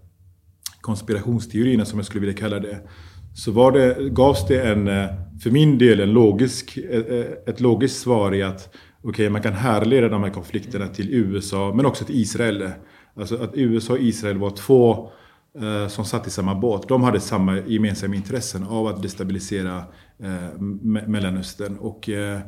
konspirationsteorierna, 0.81 1.85
som 1.85 1.99
jag 1.99 2.05
skulle 2.05 2.25
vilja 2.25 2.39
kalla 2.39 2.59
det, 2.59 2.87
så 3.33 3.51
var 3.51 3.71
det, 3.71 4.09
gavs 4.09 4.47
det 4.47 4.61
en, 4.61 4.87
eh, 4.87 5.05
för 5.43 5.51
min 5.51 5.77
del 5.77 5.99
en 5.99 6.13
logisk, 6.13 6.77
eh, 6.77 6.99
eh, 6.99 7.25
ett 7.45 7.59
logiskt 7.59 8.01
svar 8.01 8.33
i 8.33 8.43
att 8.43 8.75
okay, 9.03 9.29
man 9.29 9.41
kan 9.41 9.53
härleda 9.53 10.09
de 10.09 10.23
här 10.23 10.29
konflikterna 10.29 10.87
till 10.87 11.13
USA 11.13 11.73
men 11.75 11.85
också 11.85 12.05
till 12.05 12.15
Israel. 12.15 12.69
Alltså 13.15 13.43
att 13.43 13.51
USA 13.53 13.93
och 13.93 13.99
Israel 13.99 14.37
var 14.37 14.49
två 14.49 15.11
eh, 15.61 15.87
som 15.87 16.05
satt 16.05 16.27
i 16.27 16.29
samma 16.29 16.55
båt. 16.55 16.87
De 16.87 17.03
hade 17.03 17.19
samma 17.19 17.59
gemensamma 17.59 18.15
intressen 18.15 18.63
av 18.63 18.87
att 18.87 19.01
destabilisera 19.01 19.83
eh, 20.23 20.61
Mellanöstern. 21.07 21.77
Och 21.77 22.09
eh, 22.09 22.39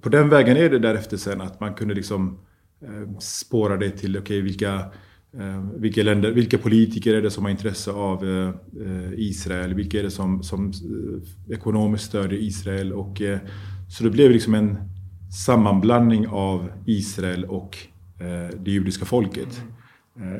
på 0.00 0.08
den 0.08 0.28
vägen 0.28 0.56
är 0.56 0.70
det 0.70 0.78
därefter 0.78 1.16
sen 1.16 1.40
att 1.40 1.60
man 1.60 1.74
kunde 1.74 1.94
liksom 1.94 2.38
spåra 3.20 3.76
det 3.76 3.90
till 3.90 4.18
okay, 4.18 4.40
vilka 4.40 4.70
Eh, 4.70 4.82
vilka, 5.76 6.02
länder, 6.02 6.30
vilka 6.30 6.58
politiker 6.58 7.14
är 7.14 7.22
det 7.22 7.30
som 7.30 7.44
har 7.44 7.50
intresse 7.50 7.90
av 7.90 8.24
eh, 8.24 8.48
eh, 8.86 9.12
Israel? 9.16 9.74
Vilka 9.74 9.98
är 9.98 10.02
det 10.02 10.10
som, 10.10 10.42
som 10.42 10.72
ekonomiskt 11.50 12.04
stödjer 12.04 12.38
Israel? 12.38 12.92
Och, 12.92 13.22
så 13.88 14.04
det 14.04 14.10
blev 14.10 14.30
liksom 14.30 14.54
en 14.54 14.78
sammanblandning 15.46 16.26
av 16.28 16.70
Israel 16.86 17.44
och 17.44 17.76
det 18.56 18.70
judiska 18.70 19.04
folket. 19.04 19.62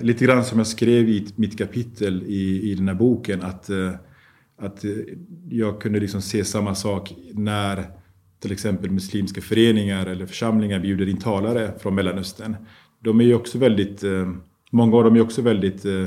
Lite 0.03 0.25
grann 0.25 0.45
som 0.45 0.59
jag 0.59 0.67
skrev 0.67 1.09
i 1.09 1.27
mitt 1.37 1.59
kapitel 1.59 2.23
i, 2.27 2.71
i 2.71 2.75
den 2.75 2.89
här 2.89 2.95
boken 2.95 3.43
att, 3.43 3.71
att 4.59 4.85
jag 5.51 5.81
kunde 5.81 6.01
liksom 6.01 6.23
se 6.23 6.45
samma 6.45 6.75
sak 6.75 7.15
när 7.33 7.85
till 8.41 8.53
exempel 8.53 8.91
muslimska 8.91 9.41
föreningar 9.41 10.07
eller 10.07 10.27
församlingar 10.27 10.81
bjuder 10.81 11.09
in 11.09 11.17
talare 11.17 11.73
från 11.79 11.95
Mellanöstern. 11.95 12.57
De 13.01 13.21
är 13.21 13.25
ju 13.25 13.35
också 13.35 13.59
väldigt 13.59 14.05
Många 14.71 14.97
av 14.97 15.05
dem 15.05 15.17
är 15.17 15.21
också 15.21 15.43
väldigt 15.43 15.85
eh, 15.85 16.07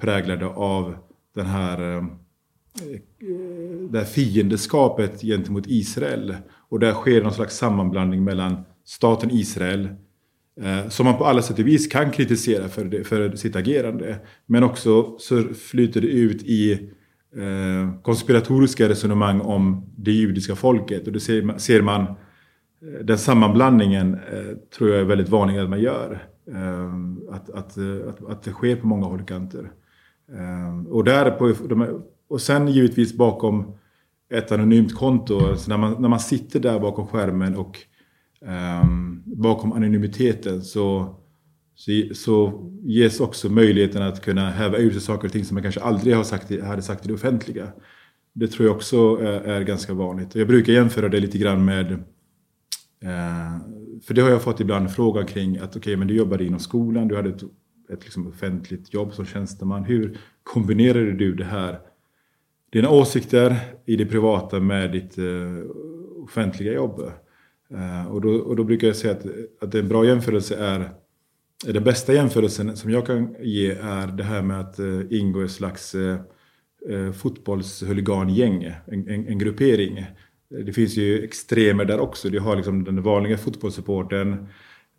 präglade 0.00 0.46
av 0.46 0.94
den 1.34 1.46
här, 1.46 1.82
eh, 1.82 1.96
eh, 1.96 3.00
det 3.90 3.98
här 3.98 4.04
fiendeskapet 4.04 5.20
gentemot 5.20 5.64
Israel. 5.66 6.36
Och 6.68 6.80
där 6.80 6.92
sker 6.92 7.22
någon 7.22 7.32
slags 7.32 7.56
sammanblandning 7.56 8.24
mellan 8.24 8.64
staten 8.84 9.30
Israel 9.30 9.88
eh, 10.60 10.88
som 10.88 11.06
man 11.06 11.18
på 11.18 11.24
alla 11.24 11.42
sätt 11.42 11.58
och 11.58 11.66
vis 11.66 11.86
kan 11.86 12.10
kritisera 12.10 12.68
för, 12.68 12.84
det, 12.84 13.04
för 13.04 13.36
sitt 13.36 13.56
agerande. 13.56 14.18
Men 14.46 14.62
också 14.62 15.16
så 15.18 15.42
flyter 15.42 16.00
det 16.00 16.06
ut 16.06 16.42
i 16.42 16.72
eh, 17.36 18.00
konspiratoriska 18.02 18.88
resonemang 18.88 19.40
om 19.40 19.92
det 19.96 20.12
judiska 20.12 20.56
folket. 20.56 21.06
Och 21.06 21.12
det 21.12 21.20
ser, 21.20 21.58
ser 21.58 21.82
man, 21.82 22.14
Eh, 22.82 23.04
den 23.04 23.18
sammanblandningen 23.18 24.14
eh, 24.14 24.56
tror 24.76 24.90
jag 24.90 25.00
är 25.00 25.04
väldigt 25.04 25.28
vanlig 25.28 25.58
att 25.58 25.70
man 25.70 25.80
gör. 25.80 26.28
Eh, 26.52 26.94
att, 27.34 27.50
att, 27.50 27.76
eh, 27.76 28.08
att, 28.08 28.30
att 28.30 28.42
det 28.42 28.50
sker 28.50 28.76
på 28.76 28.86
många 28.86 29.06
håll 29.06 29.20
och 29.20 29.28
kanter. 29.28 29.70
Och, 30.88 31.04
där 31.04 31.30
på, 31.30 31.52
de, 31.68 32.02
och 32.28 32.40
sen 32.40 32.68
givetvis 32.68 33.16
bakom 33.16 33.78
ett 34.30 34.52
anonymt 34.52 34.94
konto, 34.94 35.48
alltså 35.48 35.70
när, 35.70 35.76
man, 35.76 36.02
när 36.02 36.08
man 36.08 36.20
sitter 36.20 36.60
där 36.60 36.80
bakom 36.80 37.06
skärmen 37.06 37.56
och 37.56 37.78
ehm, 38.46 39.22
bakom 39.24 39.72
anonymiteten 39.72 40.62
så, 40.62 41.16
så, 41.74 41.90
så, 42.14 42.64
ges 42.82 43.20
också 43.20 43.48
möjligheten 43.48 44.02
att 44.02 44.24
kunna 44.24 44.50
häva 44.50 44.78
ur 44.78 44.90
sig 44.90 45.00
saker 45.00 45.28
och 45.28 45.32
ting 45.32 45.44
som 45.44 45.54
man 45.54 45.62
kanske 45.62 45.80
aldrig 45.80 46.16
har 46.16 46.24
sagt, 46.24 46.62
hade 46.62 46.82
sagt 46.82 47.04
i 47.04 47.08
det 47.08 47.14
offentliga. 47.14 47.68
Det 48.32 48.48
tror 48.48 48.66
jag 48.68 48.76
också 48.76 49.16
är, 49.16 49.40
är 49.40 49.62
ganska 49.62 49.94
vanligt. 49.94 50.34
Jag 50.34 50.48
brukar 50.48 50.72
jämföra 50.72 51.08
det 51.08 51.20
lite 51.20 51.38
grann 51.38 51.64
med 51.64 52.04
Eh, 53.00 53.58
för 54.02 54.14
det 54.14 54.20
har 54.20 54.30
jag 54.30 54.42
fått 54.42 54.60
ibland 54.60 54.90
frågan 54.90 55.26
kring 55.26 55.56
att 55.56 55.68
okej, 55.68 55.78
okay, 55.78 55.96
men 55.96 56.08
du 56.08 56.14
jobbade 56.14 56.44
inom 56.44 56.60
skolan, 56.60 57.08
du 57.08 57.16
hade 57.16 57.28
ett, 57.28 57.42
ett 57.92 58.04
liksom 58.04 58.26
offentligt 58.26 58.94
jobb 58.94 59.14
som 59.14 59.26
tjänsteman. 59.26 59.84
Hur 59.84 60.18
kombinerade 60.42 61.12
du 61.12 61.34
det 61.34 61.44
här, 61.44 61.78
dina 62.70 62.90
åsikter 62.90 63.56
i 63.86 63.96
det 63.96 64.06
privata 64.06 64.60
med 64.60 64.92
ditt 64.92 65.18
eh, 65.18 65.24
offentliga 66.22 66.72
jobb? 66.72 67.12
Eh, 67.70 68.06
och, 68.06 68.20
då, 68.20 68.30
och 68.30 68.56
då 68.56 68.64
brukar 68.64 68.86
jag 68.86 68.96
säga 68.96 69.12
att, 69.12 69.26
att 69.60 69.74
en 69.74 69.88
bra 69.88 70.04
jämförelse 70.04 70.56
är 70.56 70.90
den 71.66 71.84
bästa 71.84 72.12
jämförelsen 72.14 72.76
som 72.76 72.90
jag 72.90 73.06
kan 73.06 73.36
ge 73.40 73.70
är 73.70 74.06
det 74.06 74.22
här 74.22 74.42
med 74.42 74.60
att 74.60 74.78
ingå 75.10 75.42
i 75.42 75.44
ett 75.44 75.50
slags 75.50 75.94
eh, 75.94 77.12
fotbollshuligangäng, 77.12 78.64
en, 78.86 79.08
en, 79.08 79.28
en 79.28 79.38
gruppering 79.38 80.06
det 80.50 80.72
finns 80.72 80.96
ju 80.96 81.24
extremer 81.24 81.84
där 81.84 82.00
också. 82.00 82.28
Du 82.28 82.40
har 82.40 82.56
liksom 82.56 82.84
den 82.84 83.02
vanliga 83.02 83.38
fotbollssupporten, 83.38 84.48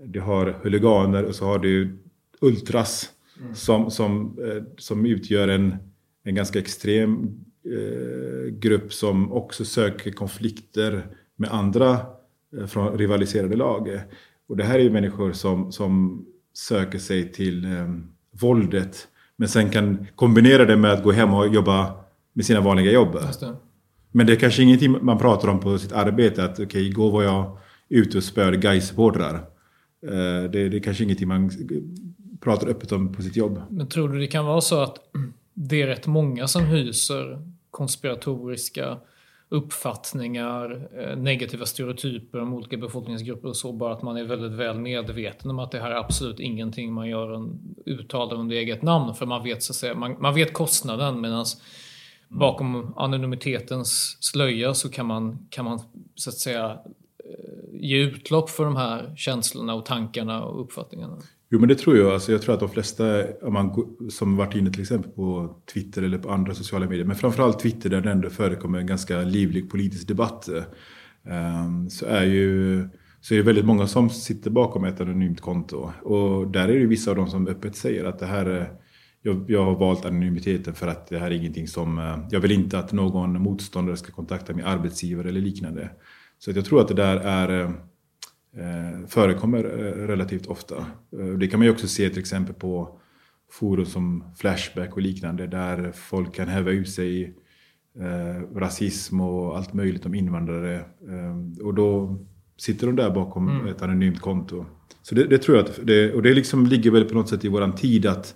du 0.05 0.21
har 0.21 0.59
huliganer 0.63 1.23
och 1.23 1.35
så 1.35 1.45
har 1.45 1.59
du 1.59 1.97
ultras 2.41 3.09
mm. 3.41 3.55
som, 3.55 3.91
som, 3.91 4.39
eh, 4.43 4.63
som 4.77 5.05
utgör 5.05 5.47
en, 5.47 5.75
en 6.23 6.35
ganska 6.35 6.59
extrem 6.59 7.27
eh, 7.65 8.51
grupp 8.51 8.93
som 8.93 9.31
också 9.31 9.65
söker 9.65 10.11
konflikter 10.11 11.07
med 11.35 11.53
andra 11.53 11.99
eh, 12.57 12.65
från 12.65 12.97
rivaliserade 12.97 13.55
lag. 13.55 14.01
Och 14.47 14.57
det 14.57 14.63
här 14.63 14.79
är 14.79 14.83
ju 14.83 14.89
människor 14.89 15.31
som, 15.31 15.71
som 15.71 16.25
söker 16.53 16.99
sig 16.99 17.31
till 17.31 17.65
eh, 17.65 17.87
våldet 18.31 19.07
men 19.39 19.49
sen 19.49 19.69
kan 19.69 20.07
kombinera 20.15 20.65
det 20.65 20.77
med 20.77 20.91
att 20.91 21.03
gå 21.03 21.11
hem 21.11 21.33
och 21.33 21.47
jobba 21.47 21.93
med 22.33 22.45
sina 22.45 22.61
vanliga 22.61 22.91
jobb. 22.91 23.17
Men 24.19 24.27
det 24.27 24.33
är 24.33 24.37
kanske 24.37 24.63
ingenting 24.63 25.05
man 25.05 25.17
pratar 25.17 25.47
om 25.47 25.59
på 25.59 25.77
sitt 25.77 25.91
arbete. 25.91 26.43
Att 26.43 26.53
okej, 26.53 26.65
okay, 26.65 26.81
igår 26.81 27.11
var 27.11 27.23
jag 27.23 27.57
ute 27.89 28.17
och 28.17 28.23
spöade 28.23 28.57
Gais-supportrar. 28.57 29.33
Eh, 30.07 30.51
det, 30.51 30.69
det 30.69 30.77
är 30.77 30.79
kanske 30.79 31.03
ingenting 31.03 31.27
man 31.27 31.51
pratar 32.41 32.67
öppet 32.67 32.91
om 32.91 33.13
på 33.13 33.21
sitt 33.21 33.35
jobb. 33.35 33.61
Men 33.69 33.87
tror 33.87 34.09
du 34.09 34.19
det 34.19 34.27
kan 34.27 34.45
vara 34.45 34.61
så 34.61 34.81
att 34.81 34.95
det 35.53 35.81
är 35.81 35.87
rätt 35.87 36.07
många 36.07 36.47
som 36.47 36.65
hyser 36.65 37.41
konspiratoriska 37.71 38.97
uppfattningar, 39.49 40.89
eh, 40.97 41.17
negativa 41.17 41.65
stereotyper 41.65 42.41
om 42.41 42.53
olika 42.53 42.77
befolkningsgrupper 42.77 43.47
och 43.47 43.57
så, 43.57 43.73
bara 43.73 43.93
att 43.93 44.01
man 44.01 44.17
är 44.17 44.23
väldigt 44.23 44.51
väl 44.51 44.79
medveten 44.79 45.51
om 45.51 45.59
att 45.59 45.71
det 45.71 45.79
här 45.79 45.91
är 45.91 45.95
absolut 45.95 46.39
ingenting 46.39 46.93
man 46.93 47.09
gör 47.09 47.33
en, 47.33 47.59
uttalar 47.85 48.37
under 48.37 48.55
eget 48.55 48.81
namn, 48.81 49.15
för 49.15 49.25
man 49.25 49.43
vet, 49.43 49.63
så 49.63 49.71
att 49.71 49.75
säga, 49.75 49.95
man, 49.95 50.15
man 50.19 50.35
vet 50.35 50.53
kostnaden 50.53 51.21
medan 51.21 51.45
bakom 52.29 52.93
anonymitetens 52.97 54.17
slöja 54.19 54.73
så 54.73 54.89
kan 54.89 55.05
man, 55.05 55.47
kan 55.49 55.65
man 55.65 55.79
så 56.15 56.29
att 56.29 56.37
säga 56.37 56.79
eh, 57.25 57.81
ge 57.81 57.97
utlopp 57.97 58.49
för 58.49 58.65
de 58.65 58.75
här 58.75 59.13
känslorna 59.15 59.73
och 59.73 59.85
tankarna 59.85 60.43
och 60.43 60.61
uppfattningarna? 60.61 61.17
Jo 61.51 61.59
men 61.59 61.69
det 61.69 61.75
tror 61.75 61.97
jag. 61.97 62.13
Alltså, 62.13 62.31
jag 62.31 62.41
tror 62.41 62.53
att 62.53 62.59
de 62.59 62.69
flesta 62.69 63.03
om 63.41 63.53
man, 63.53 63.95
som 64.09 64.37
varit 64.37 64.55
inne 64.55 64.71
till 64.71 64.81
exempel 64.81 65.11
på 65.11 65.55
Twitter 65.73 66.01
eller 66.01 66.17
på 66.17 66.31
andra 66.31 66.53
sociala 66.53 66.85
medier, 66.85 67.05
men 67.05 67.15
framförallt 67.15 67.59
Twitter 67.59 67.89
där 67.89 68.01
det 68.01 68.11
ändå 68.11 68.29
förekommer 68.29 68.79
en 68.79 68.87
ganska 68.87 69.21
livlig 69.21 69.69
politisk 69.69 70.07
debatt, 70.07 70.49
um, 71.23 71.89
så 71.89 72.05
är 72.05 72.23
ju 72.23 72.89
så 73.21 73.33
är 73.33 73.37
det 73.37 73.43
väldigt 73.43 73.65
många 73.65 73.87
som 73.87 74.09
sitter 74.09 74.51
bakom 74.51 74.83
ett 74.83 75.01
anonymt 75.01 75.41
konto. 75.41 75.91
Och 76.03 76.47
där 76.47 76.67
är 76.67 76.79
det 76.79 76.85
vissa 76.85 77.11
av 77.11 77.17
dem 77.17 77.27
som 77.27 77.47
öppet 77.47 77.75
säger 77.75 78.05
att 78.05 78.19
det 78.19 78.25
här 78.25 78.45
är 78.45 78.69
jag, 79.21 79.45
jag, 79.47 79.65
har 79.65 79.75
valt 79.75 80.05
anonymiteten 80.05 80.73
för 80.73 80.87
att 80.87 81.07
det 81.07 81.19
här 81.19 81.31
är 81.31 81.35
ingenting 81.35 81.67
som... 81.67 81.99
Eh, 81.99 82.17
jag 82.31 82.39
vill 82.39 82.51
inte 82.51 82.79
att 82.79 82.91
någon 82.91 83.41
motståndare 83.41 83.97
ska 83.97 84.11
kontakta 84.11 84.53
min 84.53 84.65
arbetsgivare 84.65 85.29
eller 85.29 85.41
liknande. 85.41 85.89
Så 86.39 86.51
jag 86.51 86.65
tror 86.65 86.81
att 86.81 86.87
det 86.87 86.93
där 86.93 87.17
är, 87.17 87.63
eh, 88.57 89.07
förekommer 89.07 89.63
eh, 89.63 90.07
relativt 90.07 90.45
ofta. 90.45 90.85
Det 91.39 91.47
kan 91.47 91.59
man 91.59 91.65
ju 91.65 91.71
också 91.71 91.87
se 91.87 92.09
till 92.09 92.19
exempel 92.19 92.55
på 92.55 92.99
forum 93.51 93.85
som 93.85 94.23
Flashback 94.37 94.93
och 94.93 95.01
liknande 95.01 95.47
där 95.47 95.91
folk 95.91 96.35
kan 96.35 96.47
häva 96.47 96.71
ut 96.71 96.89
sig 96.89 97.35
eh, 97.99 98.57
rasism 98.57 99.21
och 99.21 99.57
allt 99.57 99.73
möjligt 99.73 100.05
om 100.05 100.15
invandrare. 100.15 100.75
Eh, 100.77 101.65
och 101.65 101.73
då 101.73 102.19
sitter 102.57 102.87
de 102.87 102.95
där 102.95 103.09
bakom 103.09 103.49
mm. 103.49 103.67
ett 103.67 103.81
anonymt 103.81 104.19
konto. 104.19 104.65
Så 105.01 105.15
det, 105.15 105.23
det 105.23 105.37
tror 105.37 105.57
jag 105.57 105.65
att, 105.65 105.79
det, 105.83 106.13
och 106.13 106.21
det 106.21 106.33
liksom 106.33 106.65
ligger 106.65 106.91
väl 106.91 107.05
på 107.05 107.13
något 107.13 107.29
sätt 107.29 107.45
i 107.45 107.47
våran 107.47 107.75
tid 107.75 108.05
att, 108.05 108.35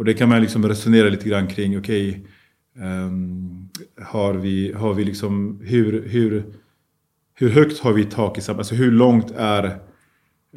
och 0.00 0.06
det 0.06 0.14
kan 0.14 0.28
man 0.28 0.40
liksom 0.40 0.68
resonera 0.68 1.08
lite 1.08 1.28
grann 1.28 1.46
kring, 1.46 1.78
okej, 1.78 2.10
okay, 2.10 2.86
um, 2.86 3.68
har 4.02 4.34
vi, 4.34 4.72
har 4.72 4.94
vi 4.94 5.04
liksom, 5.04 5.60
hur, 5.64 6.08
hur, 6.08 6.44
hur 7.34 7.48
högt 7.48 7.78
har 7.78 7.92
vi 7.92 8.04
tak 8.04 8.38
i 8.38 8.40
samhället, 8.40 8.58
alltså 8.58 8.74
hur 8.74 8.90
långt 8.90 9.30
är, 9.36 9.64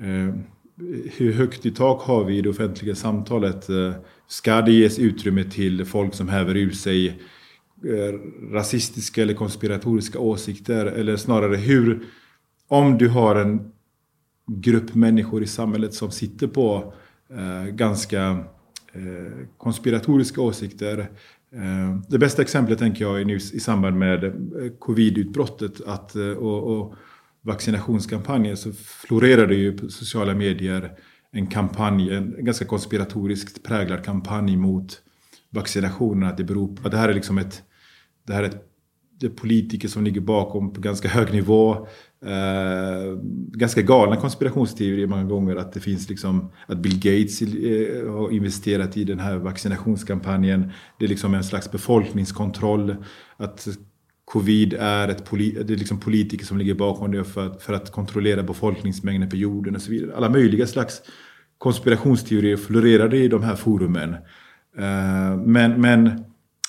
uh, 0.03 0.35
hur 1.17 1.33
högt 1.33 1.65
i 1.65 1.71
tak 1.71 2.01
har 2.01 2.23
vi 2.23 2.37
i 2.37 2.41
det 2.41 2.49
offentliga 2.49 2.95
samtalet? 2.95 3.69
Uh, 3.69 3.93
ska 4.27 4.61
det 4.61 4.71
ges 4.71 4.99
utrymme 4.99 5.43
till 5.43 5.85
folk 5.85 6.13
som 6.13 6.29
häver 6.29 6.55
ur 6.55 6.71
sig 6.71 7.07
eh, 7.83 8.19
rasistiska 8.51 9.21
eller 9.21 9.33
konspiratoriska 9.33 10.19
åsikter? 10.19 10.85
Eller 10.85 11.17
snarare 11.17 11.55
hur, 11.55 12.05
om 12.67 12.97
du 12.97 13.07
har 13.07 13.35
en 13.35 13.71
grupp 14.47 14.95
människor 14.95 15.43
i 15.43 15.47
samhället 15.47 15.93
som 15.93 16.11
sitter 16.11 16.47
på 16.47 16.93
eh, 17.29 17.65
ganska 17.65 18.45
Eh, 18.95 19.47
konspiratoriska 19.57 20.41
åsikter. 20.41 20.99
Eh, 21.53 21.99
det 22.09 22.17
bästa 22.17 22.41
exemplet 22.41 22.79
tänker 22.79 23.05
jag 23.05 23.21
är 23.21 23.25
nu 23.25 23.35
i 23.35 23.39
samband 23.39 23.97
med 23.97 24.23
eh, 24.23 24.31
covidutbrottet 24.79 25.81
att, 25.81 26.15
och, 26.15 26.63
och 26.63 26.95
vaccinationskampanjen 27.41 28.57
så 28.57 28.71
florerade 28.73 29.55
ju 29.55 29.77
på 29.77 29.89
sociala 29.89 30.33
medier 30.33 30.91
en 31.31 31.47
kampanj, 31.47 32.13
en 32.13 32.45
ganska 32.45 32.65
konspiratoriskt 32.65 33.63
präglad 33.63 34.03
kampanj 34.05 34.57
mot 34.57 35.01
vaccinationerna. 35.49 36.29
Att 36.29 36.37
det 36.37 36.43
beror 36.43 36.75
på, 36.75 36.85
att 36.87 36.91
det 36.91 36.97
här 36.97 37.09
är 37.09 37.13
liksom 37.13 37.37
ett, 37.37 37.63
det 38.27 38.33
här 38.33 38.43
är 38.43 38.47
ett 38.47 38.69
det 39.23 39.25
är 39.25 39.31
politiker 39.31 39.87
som 39.87 40.03
ligger 40.03 40.21
bakom 40.21 40.73
på 40.73 40.81
ganska 40.81 41.07
hög 41.07 41.33
nivå. 41.33 41.87
Eh, 42.25 43.17
ganska 43.51 43.81
galna 43.81 44.15
konspirationsteorier 44.15 45.07
många 45.07 45.23
gånger. 45.23 45.55
Att 45.55 45.73
det 45.73 45.79
finns 45.79 46.09
liksom, 46.09 46.51
att 46.67 46.77
Bill 46.77 46.95
Gates 46.95 47.41
eh, 47.41 48.11
har 48.11 48.31
investerat 48.31 48.97
i 48.97 49.03
den 49.03 49.19
här 49.19 49.37
vaccinationskampanjen. 49.37 50.71
Det 50.99 51.05
är 51.05 51.09
liksom 51.09 51.33
en 51.33 51.43
slags 51.43 51.71
befolkningskontroll. 51.71 52.95
Att 53.37 53.67
covid 54.25 54.73
är 54.79 55.07
ett 55.07 55.31
det 55.31 55.73
är 55.73 55.77
liksom 55.77 55.99
politiker 55.99 56.45
som 56.45 56.57
ligger 56.57 56.73
bakom 56.73 57.11
det 57.11 57.23
för 57.23 57.47
att, 57.47 57.63
för 57.63 57.73
att 57.73 57.91
kontrollera 57.91 58.43
befolkningsmängden 58.43 59.29
på 59.29 59.35
jorden 59.35 59.75
och 59.75 59.81
så 59.81 59.91
vidare. 59.91 60.15
Alla 60.15 60.29
möjliga 60.29 60.67
slags 60.67 61.01
konspirationsteorier 61.57 62.57
florerade 62.57 63.17
i 63.17 63.27
de 63.27 63.43
här 63.43 63.55
forumen. 63.55 64.13
Eh, 64.77 65.37
men, 65.45 65.81
men 65.81 66.23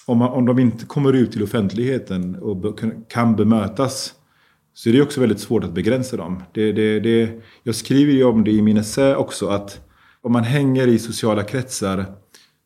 om, 0.06 0.18
man, 0.18 0.28
om 0.28 0.46
de 0.46 0.58
inte 0.58 0.86
kommer 0.86 1.12
ut 1.12 1.32
till 1.32 1.42
offentligheten 1.42 2.36
och 2.36 2.80
kan 3.08 3.36
bemötas 3.36 4.14
så 4.74 4.88
är 4.88 4.92
det 4.92 5.02
också 5.02 5.20
väldigt 5.20 5.40
svårt 5.40 5.64
att 5.64 5.74
begränsa 5.74 6.16
dem. 6.16 6.42
Det, 6.52 6.72
det, 6.72 7.00
det, 7.00 7.42
jag 7.62 7.74
skriver 7.74 8.12
ju 8.12 8.24
om 8.24 8.44
det 8.44 8.50
i 8.50 8.62
min 8.62 8.76
essä 8.76 9.16
också 9.16 9.48
att 9.48 9.80
om 10.20 10.32
man 10.32 10.44
hänger 10.44 10.86
i 10.86 10.98
sociala 10.98 11.42
kretsar, 11.42 12.04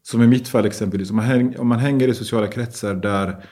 som 0.03 0.23
i 0.23 0.27
mitt 0.27 0.49
fall 0.49 0.67
exempelvis, 0.67 1.11
om 1.11 1.17
man, 1.17 1.25
hänger, 1.25 1.61
om 1.61 1.69
man 1.69 1.79
hänger 1.79 2.09
i 2.09 2.15
sociala 2.15 2.47
kretsar 2.47 2.95
där 2.95 3.45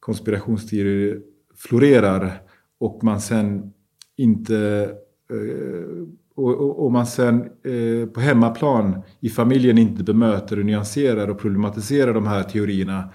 konspirationsteorier 0.00 1.20
florerar 1.56 2.42
och 2.80 3.04
man 3.04 3.20
sen 3.20 3.72
inte 4.16 4.90
eh, 5.30 6.06
och, 6.36 6.84
och, 6.84 6.92
man 6.92 7.06
sen 7.06 7.40
eh, 7.42 8.08
på 8.08 8.20
hemmaplan 8.20 9.02
i 9.20 9.28
familjen 9.28 9.78
inte 9.78 10.04
bemöter 10.04 10.58
och 10.58 10.66
nyanserar 10.66 11.28
och 11.28 11.38
problematiserar 11.38 12.14
de 12.14 12.26
här 12.26 12.42
teorierna. 12.42 13.08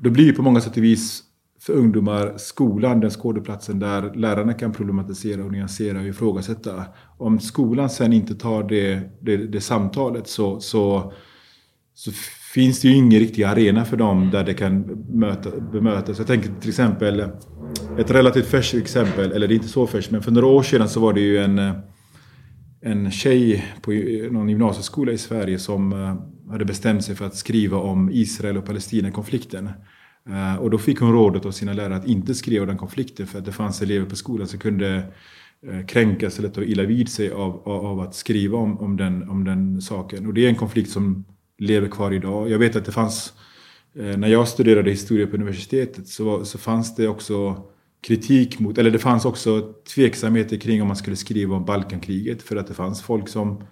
Då 0.00 0.10
blir 0.10 0.32
på 0.32 0.42
många 0.42 0.60
sätt 0.60 0.76
och 0.76 0.82
vis 0.82 1.22
för 1.68 1.74
ungdomar 1.74 2.34
skolan 2.36 3.00
den 3.00 3.10
skådeplatsen 3.10 3.78
där 3.78 4.14
lärarna 4.14 4.54
kan 4.54 4.72
problematisera 4.72 5.44
och 5.44 5.52
nyansera 5.52 6.00
och 6.00 6.06
ifrågasätta. 6.06 6.84
Om 7.18 7.40
skolan 7.40 7.90
sen 7.90 8.12
inte 8.12 8.34
tar 8.34 8.62
det, 8.62 9.00
det, 9.20 9.36
det 9.36 9.60
samtalet 9.60 10.28
så, 10.28 10.60
så, 10.60 11.12
så, 11.94 12.10
finns 12.54 12.80
det 12.80 12.88
ju 12.88 12.94
ingen 12.94 13.20
riktig 13.20 13.42
arena 13.42 13.84
för 13.84 13.96
dem 13.96 14.30
där 14.30 14.44
det 14.44 14.54
kan 14.54 14.80
möta, 15.08 15.50
bemötas. 15.72 16.18
Jag 16.18 16.26
tänker 16.26 16.50
till 16.60 16.68
exempel 16.68 17.20
ett 17.98 18.10
relativt 18.10 18.46
färskt 18.46 18.74
exempel, 18.74 19.32
eller 19.32 19.48
det 19.48 19.54
är 19.54 19.56
inte 19.56 19.68
så 19.68 19.86
färskt, 19.86 20.10
men 20.10 20.22
för 20.22 20.30
några 20.30 20.46
år 20.46 20.62
sedan 20.62 20.88
så 20.88 21.00
var 21.00 21.12
det 21.12 21.20
ju 21.20 21.38
en 21.38 21.60
en 22.80 23.10
tjej 23.10 23.64
på 23.82 23.90
någon 24.30 24.48
gymnasieskola 24.48 25.12
i 25.12 25.18
Sverige 25.18 25.58
som 25.58 25.92
eh, 25.92 26.50
hade 26.52 26.64
bestämt 26.64 27.04
sig 27.04 27.14
för 27.14 27.26
att 27.26 27.36
skriva 27.36 27.78
om 27.78 28.10
Israel 28.12 28.56
och 28.56 28.66
Palestina-konflikten. 28.66 29.70
Eh, 30.28 30.56
och 30.56 30.70
då 30.70 30.78
fick 30.78 31.00
hon 31.00 31.12
rådet 31.12 31.46
av 31.46 31.50
sina 31.50 31.72
lärare 31.72 31.96
att 31.96 32.06
inte 32.06 32.34
skriva 32.34 32.66
den 32.66 32.78
konflikten 32.78 33.26
för 33.26 33.38
att 33.38 33.44
det 33.44 33.52
fanns 33.52 33.82
elever 33.82 34.06
på 34.06 34.16
skolan 34.16 34.46
som 34.46 34.58
kunde 34.58 35.12
eh, 35.66 35.86
kränkas 35.86 36.38
eller 36.38 36.48
ta 36.48 36.62
illa 36.62 36.82
vid 36.82 37.08
sig 37.08 37.30
av, 37.30 37.68
av 37.68 38.00
att 38.00 38.14
skriva 38.14 38.58
om, 38.58 38.78
om, 38.78 38.96
den, 38.96 39.30
om 39.30 39.44
den 39.44 39.82
saken. 39.82 40.26
Och 40.26 40.34
det 40.34 40.44
är 40.44 40.48
en 40.48 40.56
konflikt 40.56 40.90
som 40.90 41.24
lever 41.58 41.88
kvar 41.88 42.12
idag. 42.12 42.50
Jag 42.50 42.58
vet 42.58 42.76
att 42.76 42.84
det 42.84 42.92
fanns, 42.92 43.32
eh, 43.94 44.16
när 44.16 44.28
jag 44.28 44.48
studerade 44.48 44.90
historia 44.90 45.26
på 45.26 45.34
universitetet 45.34 46.08
så, 46.08 46.44
så 46.44 46.58
fanns 46.58 46.96
det 46.96 47.08
också 47.08 47.62
kritik 48.00 48.58
mot, 48.58 48.78
eller 48.78 48.90
det 48.90 48.98
fanns 48.98 49.24
också 49.24 49.72
tveksamheter 49.94 50.56
kring 50.56 50.82
om 50.82 50.88
man 50.88 50.96
skulle 50.96 51.16
skriva 51.16 51.56
om 51.56 51.64
Balkankriget 51.64 52.42
för 52.42 52.56
att 52.56 52.66
det 52.66 52.74
fanns 52.74 53.02
folk 53.02 53.28
som, 53.28 53.62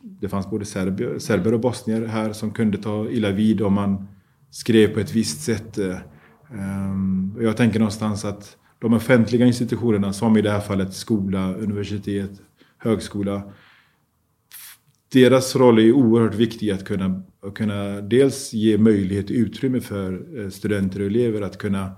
det 0.00 0.28
fanns 0.28 0.50
både 0.50 0.64
serber, 0.64 1.18
serber 1.18 1.54
och 1.54 1.60
bosnier 1.60 2.06
här 2.06 2.32
som 2.32 2.50
kunde 2.50 2.78
ta 2.78 3.08
illa 3.10 3.30
vid 3.30 3.62
om 3.62 3.72
man 3.72 4.06
skrev 4.50 4.94
på 4.94 5.00
ett 5.00 5.14
visst 5.14 5.40
sätt. 5.40 5.78
Eh, 5.78 5.98
ehm, 6.52 7.36
jag 7.40 7.56
tänker 7.56 7.78
någonstans 7.78 8.24
att 8.24 8.56
de 8.78 8.92
offentliga 8.92 9.46
institutionerna, 9.46 10.12
som 10.12 10.36
i 10.36 10.42
det 10.42 10.50
här 10.50 10.60
fallet 10.60 10.94
skola, 10.94 11.54
universitet, 11.54 12.30
högskola, 12.78 13.42
deras 15.12 15.56
roll 15.56 15.78
är 15.78 15.92
oerhört 15.92 16.34
viktig 16.34 16.70
att 16.70 16.84
kunna, 16.84 17.22
att 17.46 17.54
kunna 17.54 18.00
dels 18.00 18.52
ge 18.52 18.78
möjlighet 18.78 19.24
och 19.24 19.36
utrymme 19.36 19.80
för 19.80 20.40
eh, 20.40 20.50
studenter 20.50 21.00
och 21.00 21.06
elever 21.06 21.42
att 21.42 21.58
kunna 21.58 21.92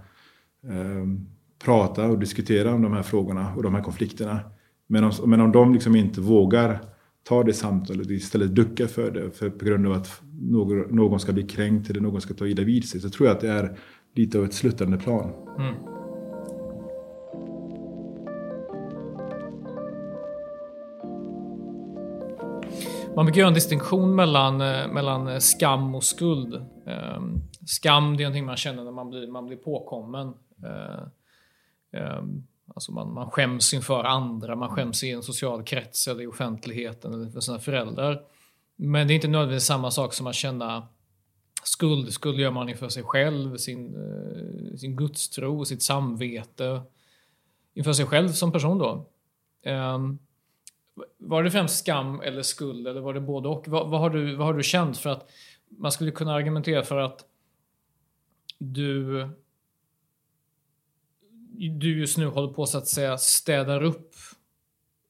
ehm, 0.69 1.27
prata 1.65 2.05
och 2.07 2.19
diskutera 2.19 2.75
om 2.75 2.83
de 2.83 2.93
här 2.93 3.03
frågorna 3.03 3.55
och 3.55 3.63
de 3.63 3.75
här 3.75 3.83
konflikterna. 3.83 4.41
Men 4.87 5.05
om, 5.05 5.13
men 5.25 5.41
om 5.41 5.53
de 5.53 5.75
liksom 5.75 5.97
inte 5.97 6.21
vågar 6.21 6.92
ta 7.25 7.43
det 7.43 7.55
samtalet 7.55 8.07
och 8.07 8.13
istället 8.13 8.55
duckar 8.55 8.87
för 8.87 9.11
det 9.11 9.31
för, 9.31 9.51
på 9.51 9.65
grund 9.65 9.87
av 9.87 9.93
att 9.93 10.23
någon, 10.41 10.97
någon 10.97 11.21
ska 11.21 11.33
bli 11.33 11.43
kränkt 11.43 11.91
eller 11.91 12.01
någon 12.01 12.21
ska 12.21 12.35
ta 12.35 12.47
illa 12.47 12.63
vid 12.63 12.89
sig 12.89 13.01
så 13.01 13.11
tror 13.11 13.29
jag 13.29 13.35
att 13.37 13.41
det 13.41 13.49
är 13.49 13.79
lite 14.15 14.39
av 14.39 14.45
ett 14.45 14.55
sluttande 14.55 14.99
plan. 14.99 15.33
Mm. 15.59 15.75
Man 23.17 23.25
brukar 23.25 23.39
göra 23.39 23.49
en 23.49 23.55
distinktion 23.55 24.15
mellan, 24.15 24.61
eh, 24.61 24.89
mellan 24.89 25.29
eh, 25.29 25.39
skam 25.39 25.95
och 25.95 26.05
skuld. 26.05 26.55
Ehm, 26.87 27.41
skam 27.67 28.17
det 28.17 28.23
är 28.23 28.25
någonting 28.25 28.47
man 28.47 28.57
känner 28.57 28.85
när 28.85 28.93
man 28.93 29.11
blir, 29.11 29.27
man 29.27 29.47
blir 29.47 29.57
påkommen. 29.57 30.35
Eh, 30.65 31.03
ehm, 32.01 32.47
Alltså 32.75 32.93
man, 32.93 33.15
man 33.15 33.31
skäms 33.31 33.75
inför 33.75 34.05
andra, 34.05 34.57
man 34.57 34.69
skäms 34.69 35.05
i 35.05 35.11
en 35.11 35.23
social 35.23 35.63
krets 35.63 36.09
eller 36.09 36.23
i 36.23 36.27
offentligheten 36.27 37.15
eller 37.15 37.31
för 37.31 37.41
sina 37.41 37.59
föräldrar. 37.59 38.23
Men 38.77 39.07
det 39.07 39.13
är 39.13 39.15
inte 39.15 39.29
nödvändigtvis 39.29 39.67
samma 39.67 39.91
sak 39.91 40.15
som 40.15 40.27
att 40.27 40.35
känna 40.35 40.89
skuld. 41.65 42.13
Skuld 42.13 42.41
gör 42.41 42.51
man 42.51 42.69
inför 42.69 42.89
sig 42.89 43.03
själv, 43.03 43.57
sin, 43.57 43.95
eh, 43.95 44.77
sin 44.77 44.97
gudstro, 44.97 45.65
sitt 45.65 45.83
samvete. 45.83 46.83
Inför 47.75 47.93
sig 47.93 48.07
själv 48.07 48.29
som 48.29 48.53
person 48.53 48.79
då. 48.79 49.09
Um, 49.71 50.19
var 51.19 51.43
det 51.43 51.51
främst 51.51 51.79
skam 51.79 52.21
eller 52.21 52.43
skuld 52.43 52.87
eller 52.87 53.01
var 53.01 53.15
det 53.15 53.21
både 53.21 53.49
och? 53.49 53.69
Vad, 53.69 53.91
vad, 53.91 54.01
har 54.01 54.11
du, 54.11 54.37
vad 54.37 54.47
har 54.47 54.55
du 54.55 54.63
känt? 54.63 54.99
För 54.99 55.11
att 55.11 55.31
man 55.69 55.93
skulle 55.93 56.11
kunna 56.11 56.35
argumentera 56.35 56.83
för 56.83 56.97
att 56.97 57.25
du 58.59 59.29
du 61.59 61.99
just 61.99 62.19
nu 62.19 62.27
håller 62.27 62.53
på 62.53 62.67
så 62.67 62.79
att 62.79 62.87
säga 62.87 63.19
städar 63.19 63.83
upp 63.83 64.15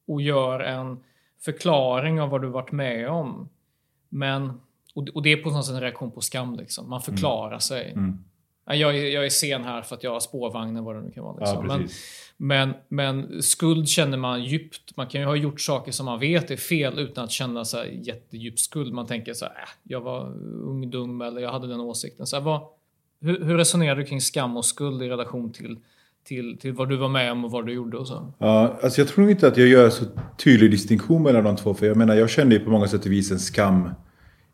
och 0.07 0.21
gör 0.21 0.59
en 0.59 1.03
förklaring 1.41 2.21
av 2.21 2.29
vad 2.29 2.41
du 2.41 2.47
varit 2.47 2.71
med 2.71 3.09
om. 3.09 3.49
Men, 4.09 4.61
och 5.13 5.21
det 5.21 5.31
är 5.31 5.37
på 5.37 5.49
något 5.49 5.65
sätt 5.65 5.75
en 5.75 5.81
reaktion 5.81 6.11
på 6.11 6.21
skam. 6.21 6.55
Liksom. 6.55 6.89
Man 6.89 7.01
förklarar 7.01 7.47
mm. 7.47 7.59
sig. 7.59 7.91
Mm. 7.91 8.23
Jag, 8.65 8.97
är, 8.97 9.13
jag 9.13 9.25
är 9.25 9.29
sen 9.29 9.63
här 9.63 9.81
för 9.81 9.95
att 9.95 10.03
jag 10.03 10.11
har 10.11 10.19
spårvagnen, 10.19 10.83
vad 10.83 10.95
det 10.95 11.01
nu 11.01 11.11
kan 11.11 11.23
vara. 11.23 11.37
Liksom. 11.39 11.65
Ja, 11.69 11.77
men, 11.77 11.89
men, 12.37 12.73
men, 12.87 13.43
skuld 13.43 13.89
känner 13.89 14.17
man 14.17 14.43
djupt. 14.43 14.97
Man 14.97 15.07
kan 15.07 15.21
ju 15.21 15.27
ha 15.27 15.35
gjort 15.35 15.61
saker 15.61 15.91
som 15.91 16.05
man 16.05 16.19
vet 16.19 16.51
är 16.51 16.57
fel 16.57 16.99
utan 16.99 17.23
att 17.23 17.31
känna 17.31 17.65
så 17.65 17.77
här 17.77 17.85
jättedjup 17.85 18.59
skuld. 18.59 18.93
Man 18.93 19.07
tänker 19.07 19.33
så 19.33 19.45
här, 19.45 19.51
äh, 19.51 19.69
jag 19.83 20.01
var 20.01 20.25
ung, 20.43 20.89
dum 20.89 21.21
eller 21.21 21.41
jag 21.41 21.51
hade 21.51 21.67
den 21.67 21.79
åsikten. 21.79 22.27
Så 22.27 22.35
här, 22.35 22.43
vad, 22.43 22.61
hur, 23.19 23.45
hur 23.45 23.57
resonerar 23.57 23.95
du 23.95 24.05
kring 24.05 24.21
skam 24.21 24.57
och 24.57 24.65
skuld 24.65 25.03
i 25.03 25.09
relation 25.09 25.51
till 25.51 25.77
till, 26.23 26.57
till 26.57 26.73
vad 26.73 26.89
du 26.89 26.97
var 26.97 27.09
med 27.09 27.31
om 27.31 27.45
och 27.45 27.51
vad 27.51 27.65
du 27.65 27.73
gjorde 27.73 27.97
och 27.97 28.07
så? 28.07 28.33
Ja, 28.37 28.79
alltså 28.83 29.01
jag 29.01 29.07
tror 29.07 29.29
inte 29.29 29.47
att 29.47 29.57
jag 29.57 29.67
gör 29.67 29.89
så 29.89 30.05
tydlig 30.37 30.71
distinktion 30.71 31.23
mellan 31.23 31.43
de 31.43 31.55
två. 31.55 31.73
För 31.73 31.85
jag 31.85 31.97
menar, 31.97 32.15
jag 32.15 32.29
kände 32.29 32.55
ju 32.55 32.63
på 32.63 32.71
många 32.71 32.87
sätt 32.87 33.05
och 33.05 33.11
vis 33.11 33.31
en 33.31 33.39
skam 33.39 33.89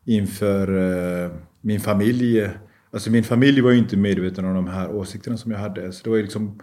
inför 0.05 0.77
eh, 1.23 1.31
min 1.61 1.79
familj. 1.79 2.49
Alltså 2.91 3.11
min 3.11 3.23
familj 3.23 3.61
var 3.61 3.71
ju 3.71 3.77
inte 3.77 3.97
medveten 3.97 4.45
om 4.45 4.55
de 4.55 4.67
här 4.67 4.91
åsikterna 4.91 5.37
som 5.37 5.51
jag 5.51 5.59
hade. 5.59 5.91
Så 5.91 6.03
det 6.03 6.09
var 6.09 6.17
ju 6.17 6.23
liksom 6.23 6.59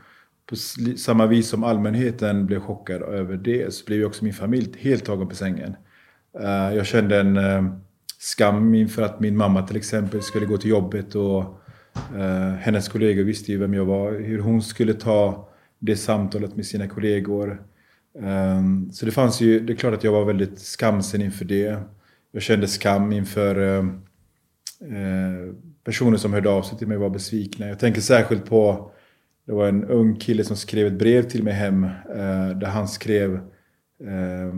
på 0.51 0.57
samma 0.97 1.27
vis 1.27 1.49
som 1.49 1.64
allmänheten 1.64 2.47
blev 2.47 2.61
chockad 2.61 3.03
över 3.03 3.37
det 3.37 3.75
så 3.75 3.85
blev 3.85 4.05
också 4.05 4.25
min 4.25 4.33
familj 4.33 4.75
helt 4.79 5.05
tagen 5.05 5.29
på 5.29 5.35
sängen. 5.35 5.77
Uh, 6.40 6.77
jag 6.77 6.87
kände 6.87 7.21
en 7.21 7.37
uh, 7.37 7.73
skam 8.19 8.75
inför 8.75 9.03
att 9.03 9.21
min 9.21 9.37
mamma 9.37 9.62
till 9.62 9.77
exempel 9.77 10.23
skulle 10.23 10.47
gå 10.47 10.57
till 10.57 10.71
jobbet 10.71 11.14
och 11.14 11.61
Eh, 12.17 12.55
hennes 12.55 12.89
kollegor 12.89 13.23
visste 13.23 13.53
ju 13.53 13.59
vem 13.59 13.75
jag 13.75 13.85
var. 13.85 14.13
Hur 14.13 14.39
hon 14.39 14.63
skulle 14.63 14.95
ta 14.95 15.49
det 15.79 15.97
samtalet 15.97 16.57
med 16.57 16.67
sina 16.67 16.89
kollegor. 16.89 17.63
Um, 18.19 18.91
så 18.93 19.07
det 19.07 19.13
fanns 19.13 19.41
ju, 19.41 19.61
det 19.61 19.73
är 19.73 19.77
klart 19.77 19.95
att 19.95 20.05
jag 20.05 20.13
var 20.13 20.25
väldigt 20.25 20.59
skamsen 20.59 21.23
inför 21.23 21.45
det. 21.45 21.81
Jag 22.33 22.43
kände 22.43 22.69
skam 22.69 23.13
inför 23.13 23.61
eh, 23.61 23.85
eh, 24.97 25.53
personer 25.85 26.17
som 26.17 26.33
hörde 26.33 26.51
av 26.51 26.63
sig 26.63 26.79
till 26.79 26.87
mig 26.87 26.97
och 26.97 27.03
var 27.03 27.11
besvikna. 27.11 27.69
Jag 27.69 27.79
tänker 27.79 28.01
särskilt 28.01 28.45
på 28.45 28.91
det 29.47 29.53
var 29.53 29.69
en 29.69 29.85
ung 29.85 30.17
kille 30.17 30.45
som 30.45 30.57
skrev 30.57 30.87
ett 30.87 30.99
brev 30.99 31.23
till 31.23 31.43
mig 31.43 31.53
hem 31.53 31.87
där 32.61 32.67
han 32.67 32.89
skrev 32.89 33.41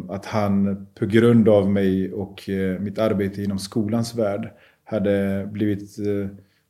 att 0.09 0.27
han 0.27 0.87
på 0.95 1.07
grund 1.07 1.49
av 1.49 1.71
mig 1.71 2.13
och 2.13 2.51
mitt 2.81 2.99
arbete 2.99 3.43
inom 3.43 3.59
skolans 3.59 4.15
värld 4.15 4.51
hade 4.85 5.49
blivit 5.53 5.97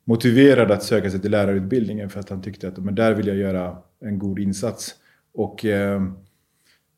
motiverad 0.09 0.71
att 0.71 0.83
söka 0.83 1.11
sig 1.11 1.21
till 1.21 1.31
lärarutbildningen 1.31 2.11
för 2.11 2.21
att 2.21 2.31
han 2.31 2.43
tyckte 2.43 2.69
att 2.69 2.79
men 2.79 2.95
där 2.95 3.15
vill 3.15 3.27
jag 3.27 3.37
göra 3.37 3.77
en 4.01 4.19
god 4.19 4.39
insats. 4.39 4.95
Och, 5.35 5.65
eh, 5.65 6.03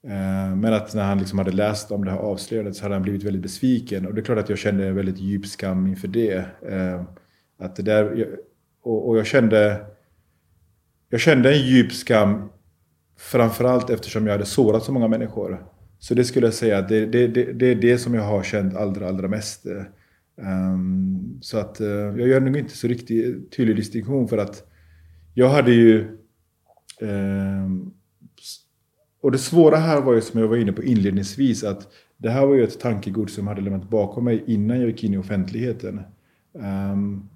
eh, 0.04 0.56
men 0.56 0.72
att 0.72 0.94
när 0.94 1.04
han 1.04 1.18
liksom 1.18 1.38
hade 1.38 1.50
läst 1.50 1.90
om 1.90 2.04
det 2.04 2.10
här 2.10 2.18
avslöjandet 2.18 2.76
så 2.76 2.82
hade 2.82 2.94
han 2.94 3.02
blivit 3.02 3.22
väldigt 3.22 3.42
besviken. 3.42 4.06
Och 4.06 4.14
det 4.14 4.20
är 4.20 4.24
klart 4.24 4.38
att 4.38 4.48
jag 4.48 4.58
kände 4.58 4.86
en 4.86 4.94
väldigt 4.94 5.18
djup 5.18 5.46
skam 5.46 5.86
inför 5.86 6.08
det. 6.08 6.44
Eh, 6.68 7.02
att 7.58 7.76
det 7.76 7.82
där 7.82 8.28
och 8.82 9.18
jag 9.18 9.26
kände 9.26 9.86
jag 11.08 11.20
kände 11.20 11.52
en 11.52 11.66
djup 11.66 11.92
skam 11.92 12.48
framförallt 13.18 13.90
eftersom 13.90 14.26
jag 14.26 14.32
hade 14.32 14.46
sårat 14.46 14.84
så 14.84 14.92
många 14.92 15.08
människor. 15.08 15.66
Så 15.98 16.14
det 16.14 16.24
skulle 16.24 16.46
jag 16.46 16.54
säga 16.54 16.82
det, 16.82 17.06
det, 17.06 17.26
det, 17.26 17.52
det 17.52 17.66
är 17.66 17.74
det 17.74 17.98
som 17.98 18.14
jag 18.14 18.22
har 18.22 18.42
känt 18.42 18.76
allra, 18.76 19.08
allra 19.08 19.28
mest. 19.28 19.66
Um, 20.36 21.38
så 21.40 21.58
att 21.58 21.80
uh, 21.80 21.88
jag 21.88 22.28
gör 22.28 22.40
nog 22.40 22.56
inte 22.56 22.76
så 22.76 22.86
riktigt 22.86 23.52
tydlig 23.52 23.76
distinktion 23.76 24.28
för 24.28 24.38
att 24.38 24.66
jag 25.34 25.48
hade 25.48 25.72
ju... 25.72 26.18
Um, 27.00 27.94
och 29.20 29.32
det 29.32 29.38
svåra 29.38 29.76
här 29.76 30.00
var 30.00 30.14
ju 30.14 30.20
som 30.20 30.40
jag 30.40 30.48
var 30.48 30.56
inne 30.56 30.72
på 30.72 30.82
inledningsvis 30.82 31.64
att 31.64 31.88
det 32.16 32.30
här 32.30 32.46
var 32.46 32.54
ju 32.54 32.64
ett 32.64 32.80
tankegods 32.80 33.34
som 33.34 33.46
hade 33.46 33.60
lämnat 33.60 33.90
bakom 33.90 34.24
mig 34.24 34.44
innan 34.46 34.80
jag 34.80 34.88
gick 34.88 35.04
in 35.04 35.14
i 35.14 35.18
offentligheten. 35.18 36.00
Um, 36.52 37.28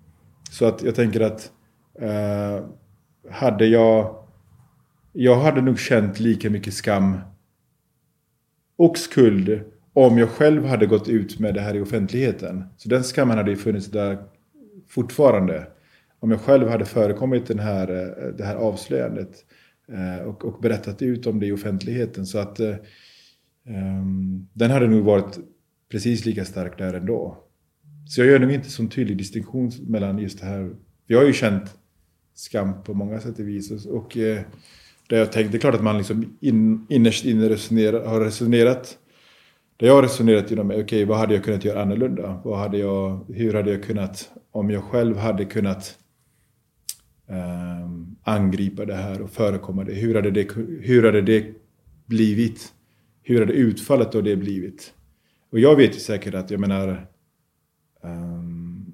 så 0.51 0.67
att 0.67 0.83
jag 0.83 0.95
tänker 0.95 1.21
att 1.21 1.53
uh, 2.03 2.67
hade 3.31 3.67
jag... 3.67 4.21
Jag 5.17 5.37
hade 5.37 5.61
nog 5.61 5.79
känt 5.79 6.21
lika 6.21 6.51
mycket 6.51 6.75
skam 6.75 7.19
och 8.77 8.99
skuld 8.99 9.61
om 9.95 10.19
jag 10.19 10.29
själv 10.29 10.65
hade 10.65 10.87
gått 10.87 11.09
ut 11.09 11.39
med 11.39 11.55
det 11.55 11.61
här 11.61 11.77
i 11.77 11.81
offentligheten. 11.81 12.65
Så 12.77 12.89
den 12.89 13.03
skammen 13.03 13.37
hade 13.37 13.51
ju 13.51 13.57
funnits 13.57 13.87
där 13.87 14.19
fortfarande. 14.89 15.67
Om 16.21 16.31
jag 16.31 16.41
själv 16.41 16.69
hade 16.69 16.85
förekommit 16.85 17.47
den 17.47 17.59
här, 17.59 17.89
eh, 17.91 18.35
det 18.35 18.45
här 18.45 18.57
avslöjandet 18.57 19.45
eh, 19.93 20.27
och, 20.27 20.45
och 20.45 20.61
berättat 20.61 21.03
ut 21.03 21.27
om 21.27 21.41
det 21.41 21.47
i 21.47 21.53
offentligheten. 21.53 22.27
Så 22.27 22.39
att 22.39 22.61
um, 22.61 24.49
den 24.53 24.71
hade 24.71 24.87
nog 24.87 25.05
varit 25.05 25.39
precis 25.91 26.25
lika 26.25 26.45
stark 26.45 26.79
där 26.79 26.95
ändå. 26.95 27.39
Så 28.09 28.21
jag 28.21 28.29
gör 28.29 28.39
nog 28.39 28.53
inte 28.53 28.71
så 28.71 28.87
tydlig 28.87 29.17
distinktion 29.17 29.71
mellan 29.87 30.19
just 30.19 30.41
det 30.41 30.47
här. 30.47 30.71
Jag 31.07 31.19
har 31.19 31.27
ju 31.27 31.33
känt 31.33 31.75
skam 32.35 32.83
på 32.83 32.95
många 32.95 33.21
sätt 33.21 33.39
och 33.39 33.49
vis. 33.49 33.87
Och 33.87 33.97
och 33.97 34.17
där 35.09 35.19
jag 35.19 35.33
tänkte, 35.33 35.53
det 35.53 35.59
är 35.59 35.61
klart 35.61 35.75
att 35.75 35.83
man 35.83 35.99
liksom 35.99 36.37
in, 36.41 36.87
innerst 36.89 37.25
inne 37.25 37.49
resonerar, 37.49 38.07
har 38.07 38.21
resonerat. 38.21 38.99
Jag 39.85 39.95
har 39.95 40.03
resonerat 40.03 40.51
genom 40.51 40.67
mig, 40.67 40.77
okej 40.77 40.85
okay, 40.85 41.05
vad 41.05 41.19
hade 41.19 41.35
jag 41.35 41.45
kunnat 41.45 41.65
göra 41.65 41.83
annorlunda? 41.83 42.41
Vad 42.45 42.59
hade 42.59 42.79
jag, 42.79 43.25
hur 43.29 43.55
hade 43.55 43.71
jag 43.71 43.83
kunnat, 43.83 44.31
om 44.51 44.71
jag 44.71 44.85
själv 44.85 45.17
hade 45.17 45.45
kunnat 45.45 45.99
eh, 47.29 47.91
angripa 48.23 48.85
det 48.85 48.95
här 48.95 49.23
och 49.23 49.31
förekomma 49.31 49.85
det. 49.85 49.93
Hur 49.93 50.15
hade 50.15 50.31
det, 50.31 50.53
hur 50.81 51.05
hade 51.05 51.23
det 51.23 51.47
blivit? 52.07 52.73
Hur 53.23 53.41
hade 53.41 53.53
utfallet 53.53 54.15
av 54.15 54.23
det 54.23 54.37
blivit? 54.37 54.95
Och 55.51 55.59
jag 55.59 55.77
vet 55.77 55.97
ju 55.97 56.01
säkert 56.01 56.35
att, 56.35 56.51
jag 56.51 56.61
menar, 56.61 57.07
um, 58.03 58.93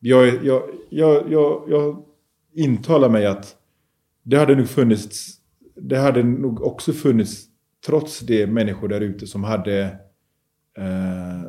jag, 0.00 0.44
jag, 0.44 0.62
jag, 0.90 1.32
jag, 1.32 1.64
jag 1.68 2.02
intalar 2.54 3.08
mig 3.08 3.26
att 3.26 3.56
det 4.22 4.36
hade 4.36 4.54
nog 4.54 4.68
funnits, 4.68 5.36
det 5.74 5.98
hade 5.98 6.22
nog 6.22 6.62
också 6.62 6.92
funnits 6.92 7.44
trots 7.86 8.20
det 8.20 8.46
människor 8.46 8.88
där 8.88 9.00
ute 9.00 9.26
som 9.26 9.44
hade 9.44 10.05
eh, 10.76 11.42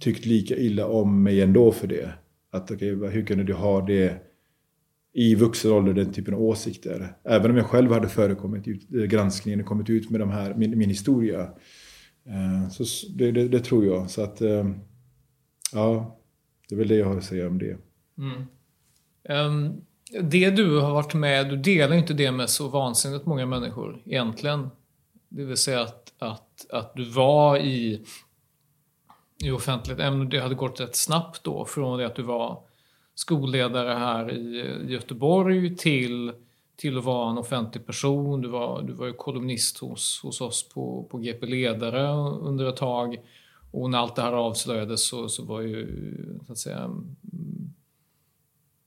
tyckt 0.00 0.26
lika 0.26 0.56
illa 0.56 0.86
om 0.86 1.22
mig 1.22 1.42
ändå 1.42 1.72
för 1.72 1.86
det. 1.86 2.12
Att 2.50 2.70
okay, 2.70 2.94
hur 2.94 3.26
kunde 3.26 3.44
du 3.44 3.52
ha 3.52 3.86
det 3.86 4.22
i 5.12 5.34
vuxen 5.34 5.72
ålder, 5.72 5.92
den 5.92 6.12
typen 6.12 6.34
av 6.34 6.42
åsikter. 6.42 7.14
Även 7.24 7.50
om 7.50 7.56
jag 7.56 7.66
själv 7.66 7.92
hade 7.92 8.08
förekommit 8.08 8.68
i 8.68 8.86
eh, 8.94 9.04
granskningen 9.04 9.60
och 9.60 9.66
kommit 9.66 9.90
ut 9.90 10.10
med 10.10 10.20
de 10.20 10.30
här, 10.30 10.54
min, 10.54 10.78
min 10.78 10.88
historia. 10.88 11.40
Eh, 12.26 12.68
så 12.70 12.84
det, 13.14 13.32
det, 13.32 13.48
det, 13.48 13.60
tror 13.60 13.86
jag. 13.86 14.10
Så 14.10 14.22
att, 14.22 14.40
eh, 14.40 14.70
ja, 15.72 16.18
det 16.68 16.74
är 16.74 16.78
väl 16.78 16.88
det 16.88 16.96
jag 16.96 17.06
har 17.06 17.16
att 17.16 17.24
säga 17.24 17.46
om 17.46 17.58
det. 17.58 17.76
Mm. 18.18 18.42
Um, 19.28 19.80
det 20.22 20.50
du 20.50 20.80
har 20.80 20.92
varit 20.92 21.14
med, 21.14 21.48
du 21.48 21.56
delar 21.56 21.96
inte 21.96 22.14
det 22.14 22.32
med 22.32 22.50
så 22.50 22.68
vansinnigt 22.68 23.26
många 23.26 23.46
människor 23.46 24.02
egentligen. 24.06 24.68
Det 25.28 25.44
vill 25.44 25.56
säga 25.56 25.80
att, 25.80 26.12
att, 26.18 26.66
att 26.70 26.96
du 26.96 27.04
var 27.04 27.58
i, 27.58 28.04
i 29.42 29.50
offentlighet, 29.50 30.00
även 30.00 30.20
om 30.20 30.28
det 30.28 30.40
hade 30.40 30.54
gått 30.54 30.80
rätt 30.80 30.96
snabbt 30.96 31.44
då, 31.44 31.64
från 31.64 31.98
det 31.98 32.06
att 32.06 32.16
du 32.16 32.22
var 32.22 32.62
skolledare 33.14 33.94
här 33.94 34.32
i 34.32 34.92
Göteborg 34.92 35.76
till, 35.76 36.32
till 36.76 36.98
att 36.98 37.04
vara 37.04 37.30
en 37.30 37.38
offentlig 37.38 37.86
person. 37.86 38.40
Du 38.40 38.48
var, 38.48 38.82
du 38.82 38.92
var 38.92 39.06
ju 39.06 39.12
kolumnist 39.12 39.78
hos, 39.78 40.20
hos 40.22 40.40
oss 40.40 40.68
på, 40.68 41.08
på 41.10 41.18
GP 41.18 41.46
Ledare 41.46 42.08
under 42.40 42.68
ett 42.68 42.76
tag. 42.76 43.16
Och 43.70 43.90
när 43.90 43.98
allt 43.98 44.16
det 44.16 44.22
här 44.22 44.32
avslöjades 44.32 45.06
så, 45.06 45.28
så 45.28 45.44
var 45.44 45.60
ju, 45.60 45.86
så 46.46 46.52
att 46.52 46.58
säga, 46.58 46.90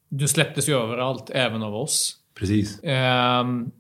du 0.10 0.28
släpptes 0.28 0.70
ju 0.70 0.74
överallt, 0.74 1.30
även 1.30 1.64
av 1.64 1.76
oss. 1.76 2.18
Precis. 2.34 2.80
Um, 2.84 3.72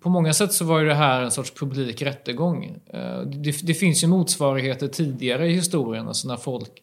på 0.00 0.08
många 0.08 0.32
sätt 0.32 0.52
så 0.52 0.64
var 0.64 0.80
ju 0.80 0.86
det 0.86 0.94
här 0.94 1.22
en 1.22 1.30
sorts 1.30 1.50
publik 1.54 2.02
rättegång. 2.02 2.64
Uh, 2.94 3.20
det, 3.20 3.66
det, 3.66 3.74
finns 3.74 4.04
ju 4.04 4.08
motsvarigheter 4.08 4.88
tidigare 4.88 5.48
i 5.48 5.52
historien, 5.52 6.08
alltså 6.08 6.28
när 6.28 6.36
folk 6.36 6.82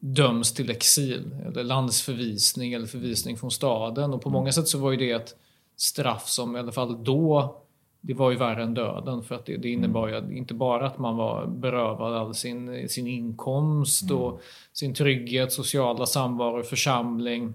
döms 0.00 0.54
till 0.54 0.70
exil, 0.70 1.36
eller 1.46 1.64
landsförvisning 1.64 2.72
eller 2.72 2.86
förvisning 2.86 3.36
från 3.36 3.50
staden. 3.50 4.14
Och 4.14 4.22
på 4.22 4.30
många 4.30 4.52
sätt 4.52 4.68
så 4.68 4.78
var 4.78 4.90
ju 4.90 4.96
det 4.96 5.10
ett 5.10 5.34
straff 5.76 6.28
som 6.28 6.56
i 6.56 6.58
alla 6.58 6.72
fall 6.72 7.04
då 7.04 7.60
det 8.06 8.14
var 8.14 8.30
ju 8.30 8.36
värre 8.36 8.62
än 8.62 8.74
döden 8.74 9.22
för 9.22 9.34
att 9.34 9.46
det, 9.46 9.56
det 9.56 9.68
innebar 9.68 10.08
ju 10.08 10.36
inte 10.36 10.54
bara 10.54 10.86
att 10.86 10.98
man 10.98 11.16
var 11.16 11.46
berövad 11.46 12.14
all 12.14 12.34
sin, 12.34 12.88
sin 12.88 13.06
inkomst 13.06 14.10
mm. 14.10 14.22
och 14.22 14.40
sin 14.72 14.94
trygghet, 14.94 15.52
sociala 15.52 16.06
samvaro, 16.06 16.62
församling, 16.62 17.54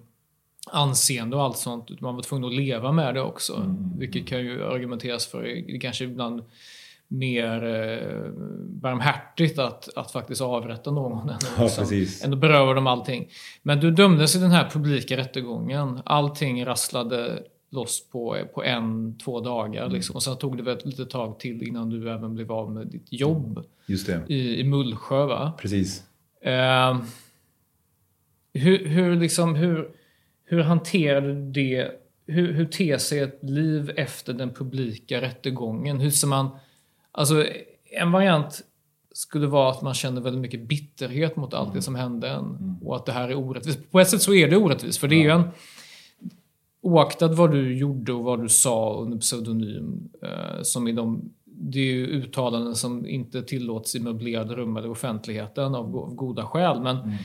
anseende 0.67 1.35
och 1.35 1.43
allt 1.43 1.57
sånt. 1.57 2.01
Man 2.01 2.15
var 2.15 2.21
tvungen 2.21 2.49
att 2.49 2.55
leva 2.55 2.91
med 2.91 3.15
det 3.15 3.21
också. 3.21 3.55
Mm. 3.55 3.97
Vilket 3.97 4.27
kan 4.27 4.39
ju 4.39 4.63
argumenteras 4.63 5.27
för, 5.27 5.43
det 5.43 5.79
kanske 5.79 6.03
ibland 6.03 6.43
mer 7.07 7.63
eh, 7.63 8.31
barmhärtigt 8.67 9.59
att, 9.59 9.97
att 9.97 10.11
faktiskt 10.11 10.41
avrätta 10.41 10.91
någon 10.91 11.29
än, 11.29 11.37
ja, 11.57 11.63
liksom, 11.63 12.27
än 12.27 12.33
att 12.33 12.39
beröva 12.39 12.73
dem 12.73 12.87
allting. 12.87 13.29
Men 13.61 13.79
du 13.79 13.91
dömdes 13.91 14.35
i 14.35 14.39
den 14.39 14.51
här 14.51 14.69
publika 14.69 15.17
rättegången. 15.17 16.01
Allting 16.05 16.65
rasslade 16.65 17.43
loss 17.69 18.09
på, 18.09 18.37
på 18.53 18.63
en, 18.63 19.17
två 19.17 19.39
dagar. 19.39 19.81
Mm. 19.81 19.93
Liksom. 19.93 20.15
Och 20.15 20.23
sen 20.23 20.37
tog 20.37 20.57
det 20.57 20.63
väl 20.63 20.77
ett 20.77 20.85
litet 20.85 21.09
tag 21.09 21.39
till 21.39 21.63
innan 21.63 21.89
du 21.89 22.11
även 22.11 22.35
blev 22.35 22.51
av 22.51 22.71
med 22.71 22.87
ditt 22.87 23.13
jobb 23.13 23.63
I, 24.27 24.59
i 24.59 24.63
Mullsjö. 24.63 25.25
Va? 25.25 25.53
Precis. 25.57 26.03
Eh, 26.41 26.97
hur, 28.53 28.85
hur, 28.85 29.15
liksom, 29.15 29.55
hur, 29.55 29.91
hur 30.49 30.59
hanterar 30.59 31.21
du 31.21 31.51
det? 31.51 31.91
Hur, 32.27 32.53
hur 32.53 32.65
ter 32.65 32.97
sig 32.97 33.19
ett 33.19 33.39
liv 33.41 33.91
efter 33.95 34.33
den 34.33 34.53
publika 34.53 35.21
rättegången? 35.21 35.99
Hur 35.99 36.09
ser 36.09 36.27
man... 36.27 36.49
Alltså, 37.11 37.45
en 37.91 38.11
variant 38.11 38.61
skulle 39.11 39.47
vara 39.47 39.71
att 39.71 39.81
man 39.81 39.93
känner 39.93 40.21
väldigt 40.21 40.41
mycket 40.41 40.67
bitterhet 40.67 41.35
mot 41.35 41.53
allt 41.53 41.67
mm. 41.67 41.75
det 41.75 41.81
som 41.81 41.95
hände 41.95 42.29
en. 42.29 42.45
Mm. 42.45 42.75
Och 42.83 42.95
att 42.95 43.05
det 43.05 43.11
här 43.11 43.29
är 43.29 43.35
orättvist. 43.35 43.91
På 43.91 43.99
ett 43.99 44.09
sätt 44.09 44.21
så 44.21 44.33
är 44.33 44.49
det 44.49 44.57
orättvist, 44.57 44.99
för 44.99 45.07
det 45.07 45.15
är 45.15 45.23
ju 45.23 45.29
en... 45.29 45.43
Oaktat 46.81 47.35
vad 47.35 47.51
du 47.51 47.77
gjorde 47.77 48.13
och 48.13 48.23
vad 48.23 48.41
du 48.41 48.49
sa 48.49 48.93
under 48.93 49.17
pseudonym, 49.17 50.09
eh, 50.21 50.61
som 50.61 50.87
i 50.87 50.91
de 50.91 51.31
det 51.45 51.79
är 51.79 51.93
ju 51.93 52.07
uttalanden 52.07 52.75
som 52.75 53.07
inte 53.07 53.41
tillåts 53.41 53.95
i 53.95 53.99
möblerade 53.99 54.55
rum 54.55 54.77
eller 54.77 54.89
offentligheten 54.89 55.75
av, 55.75 55.97
av 55.97 56.15
goda 56.15 56.45
skäl. 56.45 56.81
Men 56.81 56.97
mm 56.97 57.15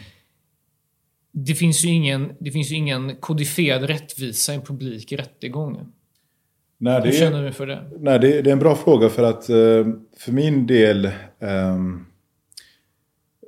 det 1.37 1.55
finns 1.55 1.85
ju 1.85 1.89
ingen, 1.89 2.33
det 2.41 2.51
finns 2.51 2.73
ingen 2.73 3.17
kodifierad 3.17 3.83
rättvisa 3.83 4.53
i 4.53 4.57
en 4.57 4.63
publik 4.63 5.13
rättegång. 5.13 5.93
Nej, 6.79 7.01
det 7.01 7.09
Hur 7.09 7.19
känner 7.19 7.45
du 7.45 7.53
för 7.53 7.67
det? 7.67 7.91
nej, 7.99 8.19
det, 8.19 8.43
det 8.43 8.51
är 8.51 8.53
en 8.53 8.59
bra 8.59 8.75
fråga 8.75 9.09
för 9.09 9.23
att 9.23 9.49
eh, 9.49 9.87
för 10.19 10.33
min 10.33 10.67
del 10.67 11.11
ehm, 11.41 12.07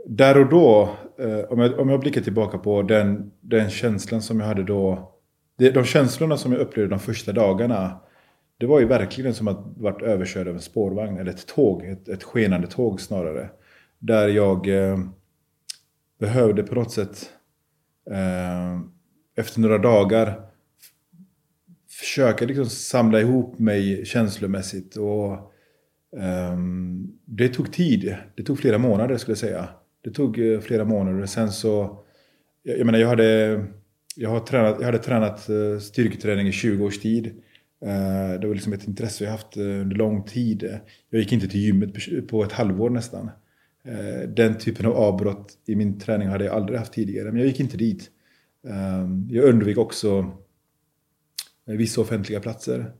där 0.06 0.38
och 0.38 0.48
då, 0.48 0.96
eh, 1.18 1.52
om, 1.52 1.58
jag, 1.58 1.78
om 1.78 1.88
jag 1.88 2.00
blickar 2.00 2.20
tillbaka 2.20 2.58
på 2.58 2.82
den, 2.82 3.32
den 3.40 3.70
känslan 3.70 4.22
som 4.22 4.40
jag 4.40 4.46
hade 4.46 4.62
då. 4.62 5.12
De 5.56 5.84
känslorna 5.84 6.36
som 6.36 6.52
jag 6.52 6.60
upplevde 6.60 6.90
de 6.90 6.98
första 6.98 7.32
dagarna. 7.32 8.00
Det 8.58 8.66
var 8.66 8.80
ju 8.80 8.86
verkligen 8.86 9.34
som 9.34 9.48
att 9.48 9.64
varit 9.76 10.02
överkörd 10.02 10.48
av 10.48 10.54
en 10.54 10.60
spårvagn 10.60 11.18
eller 11.18 11.30
ett 11.30 11.46
tåg. 11.46 11.84
Ett, 11.84 12.08
ett 12.08 12.22
skenande 12.22 12.66
tåg 12.66 13.00
snarare. 13.00 13.50
Där 13.98 14.28
jag 14.28 14.68
eh, 14.68 14.98
behövde 16.20 16.62
på 16.62 16.74
något 16.74 16.92
sätt 16.92 17.30
Eh, 18.10 18.80
efter 19.36 19.60
några 19.60 19.78
dagar 19.78 20.40
försöka 21.90 22.44
liksom 22.44 22.66
samla 22.66 23.20
ihop 23.20 23.58
mig 23.58 24.04
känslomässigt. 24.06 24.96
Och, 24.96 25.52
ehm, 26.20 27.06
det 27.24 27.48
tog 27.48 27.72
tid. 27.72 28.16
Det 28.36 28.42
tog 28.42 28.58
flera 28.58 28.78
månader 28.78 29.16
skulle 29.16 29.30
jag 29.32 29.38
säga. 29.38 29.68
Det 30.04 30.10
tog 30.10 30.38
eh, 30.38 30.60
flera 30.60 30.84
månader. 30.84 31.26
Sen 31.26 31.52
så, 31.52 32.04
jag, 32.62 32.78
jag 32.78 32.86
menar 32.86 32.98
jag 32.98 33.08
hade, 33.08 33.64
jag, 34.16 34.30
har 34.30 34.40
tränat, 34.40 34.76
jag 34.78 34.86
hade 34.86 34.98
tränat 34.98 35.48
eh, 35.48 35.78
styrketräning 35.80 36.46
i 36.48 36.52
20 36.52 36.84
års 36.84 36.98
tid. 37.00 37.42
Det 38.40 38.46
var 38.46 38.54
liksom 38.54 38.72
ett 38.72 38.88
intresse 38.88 39.24
jag 39.24 39.30
haft 39.30 39.56
under 39.56 39.96
lång 39.96 40.22
tid. 40.24 40.78
Jag 41.10 41.20
gick 41.20 41.32
inte 41.32 41.48
till 41.48 41.60
gymmet 41.60 41.94
på- 41.94 42.26
på 42.28 42.42
ett 42.44 42.52
halvår 42.52 42.90
nästan. 42.90 43.30
Eh, 43.86 44.28
Den 44.28 44.58
typen 44.58 44.86
av 44.86 44.92
avbrott 44.96 45.58
i 45.66 45.76
min 45.76 45.98
träning 45.98 46.28
hade 46.28 46.44
jag 46.44 46.54
aldrig 46.54 46.78
haft 46.78 46.92
tidigare. 46.92 47.32
Men 47.32 47.36
jag 47.40 47.46
gick 47.48 47.60
inte 47.60 47.76
dit. 47.76 48.10
Ehm, 48.68 49.28
Jag 49.30 49.44
undvek 49.44 49.78
också 49.78 50.32
eh, 51.66 51.74
vissa 51.76 52.00
offentliga 52.00 52.40
platser. 52.40 52.92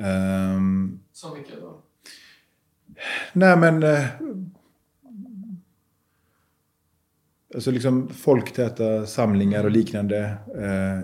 Ehm, 0.00 1.00
Som 1.12 1.34
vilka 1.34 1.60
då? 1.60 1.82
Nej 3.32 3.56
men... 3.56 3.82
Eh, 3.82 4.04
alltså 7.54 7.70
liksom 7.70 8.08
folktäta 8.08 9.06
samlingar 9.06 9.64
och 9.64 9.70
liknande. 9.70 10.36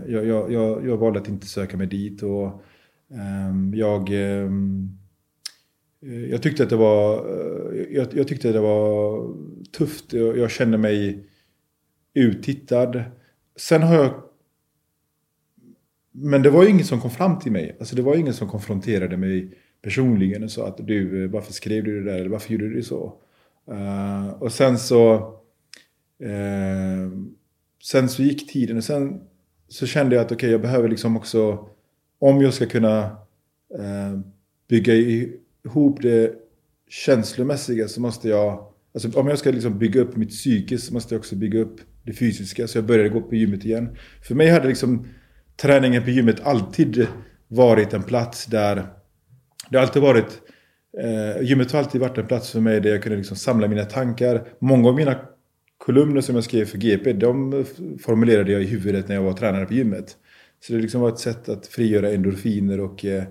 Jag, 0.06 0.26
jag, 0.26 0.52
jag, 0.52 0.86
jag 0.86 0.96
valde 0.96 1.18
att 1.20 1.28
inte 1.28 1.46
söka 1.46 1.76
mig 1.76 1.86
dit. 1.86 2.22
Och, 2.22 2.62
ehm, 3.10 3.74
jag, 3.74 4.10
Eh, 6.02 6.30
jag 6.30 6.42
tyckte 6.42 6.62
att 6.62 6.70
det 6.70 6.76
var... 6.76 7.16
Eh, 7.16 7.82
jag, 7.90 8.06
jag 8.12 8.28
tyckte 8.28 8.48
att 8.48 8.54
det 8.54 8.60
var 8.60 9.34
tufft. 9.72 10.12
Jag, 10.12 10.38
jag 10.38 10.50
kände 10.50 10.78
mig 10.78 11.26
uttittad. 12.14 13.02
Sen 13.56 13.82
har 13.82 13.94
jag... 13.94 14.22
Men 16.12 16.42
det 16.42 16.50
var 16.50 16.62
ju 16.62 16.68
ingen 16.68 16.86
som 16.86 17.00
kom 17.00 17.10
fram 17.10 17.38
till 17.38 17.52
mig. 17.52 17.76
Alltså 17.78 17.96
det 17.96 18.02
var 18.02 18.16
ingen 18.16 18.34
som 18.34 18.48
konfronterade 18.48 19.16
mig 19.16 19.58
personligen 19.82 20.44
och 20.44 20.50
sa 20.50 20.66
att 20.66 20.86
du, 20.86 21.24
eh, 21.24 21.30
varför 21.30 21.52
skrev 21.52 21.84
du 21.84 22.04
det 22.04 22.10
där? 22.10 22.18
Eller 22.18 22.30
varför 22.30 22.52
gjorde 22.52 22.68
du 22.68 22.74
det 22.74 22.82
så? 22.82 23.14
Uh, 23.70 24.28
och 24.28 24.52
sen 24.52 24.78
så... 24.78 25.14
Uh, 26.24 27.12
sen 27.82 28.08
så 28.08 28.22
gick 28.22 28.52
tiden 28.52 28.76
och 28.76 28.84
sen 28.84 29.20
så 29.68 29.86
kände 29.86 30.16
jag 30.16 30.24
att 30.24 30.32
okej, 30.32 30.50
jag 30.50 30.60
behöver 30.60 30.88
liksom 30.88 31.16
också... 31.16 31.68
Om 32.18 32.42
jag 32.42 32.54
ska 32.54 32.66
kunna 32.66 33.04
uh, 33.78 34.20
bygga 34.68 34.94
ihop 35.68 36.02
det 36.02 36.34
känslomässiga 36.88 37.88
så 37.88 38.00
måste 38.00 38.28
jag... 38.28 38.64
Alltså 38.94 39.20
om 39.20 39.28
jag 39.28 39.38
ska 39.38 39.50
liksom 39.50 39.78
bygga 39.78 40.00
upp 40.00 40.16
mitt 40.16 40.30
psyke 40.30 40.78
så 40.78 40.94
måste 40.94 41.14
jag 41.14 41.18
också 41.18 41.36
bygga 41.36 41.60
upp 41.60 41.80
det 42.04 42.12
fysiska. 42.12 42.68
Så 42.68 42.78
jag 42.78 42.84
började 42.84 43.08
gå 43.08 43.20
på 43.20 43.34
gymmet 43.34 43.64
igen. 43.64 43.96
För 44.22 44.34
mig 44.34 44.50
hade 44.50 44.68
liksom 44.68 45.08
träningen 45.56 46.04
på 46.04 46.10
gymmet 46.10 46.40
alltid 46.40 47.06
varit 47.48 47.92
en 47.92 48.02
plats 48.02 48.46
där... 48.46 48.86
Det 49.70 49.76
har 49.76 49.82
alltid 49.82 50.02
varit... 50.02 50.42
Eh, 50.98 51.42
gymmet 51.42 51.72
har 51.72 51.78
alltid 51.78 52.00
varit 52.00 52.18
en 52.18 52.26
plats 52.26 52.50
för 52.50 52.60
mig 52.60 52.80
där 52.80 52.90
jag 52.90 53.02
kunde 53.02 53.18
liksom 53.18 53.36
samla 53.36 53.68
mina 53.68 53.84
tankar. 53.84 54.48
Många 54.58 54.88
av 54.88 54.94
mina 54.94 55.16
kolumner 55.78 56.20
som 56.20 56.34
jag 56.34 56.44
skrev 56.44 56.64
för 56.64 56.78
GP, 56.78 57.12
de 57.12 57.64
formulerade 58.00 58.52
jag 58.52 58.62
i 58.62 58.66
huvudet 58.66 59.08
när 59.08 59.14
jag 59.14 59.22
var 59.22 59.32
tränare 59.32 59.66
på 59.66 59.74
gymmet. 59.74 60.16
Så 60.60 60.72
det 60.72 60.78
liksom 60.78 61.00
var 61.00 61.08
ett 61.08 61.18
sätt 61.18 61.48
att 61.48 61.66
frigöra 61.66 62.10
endorfiner 62.10 62.80
och... 62.80 63.04
Eh, 63.04 63.24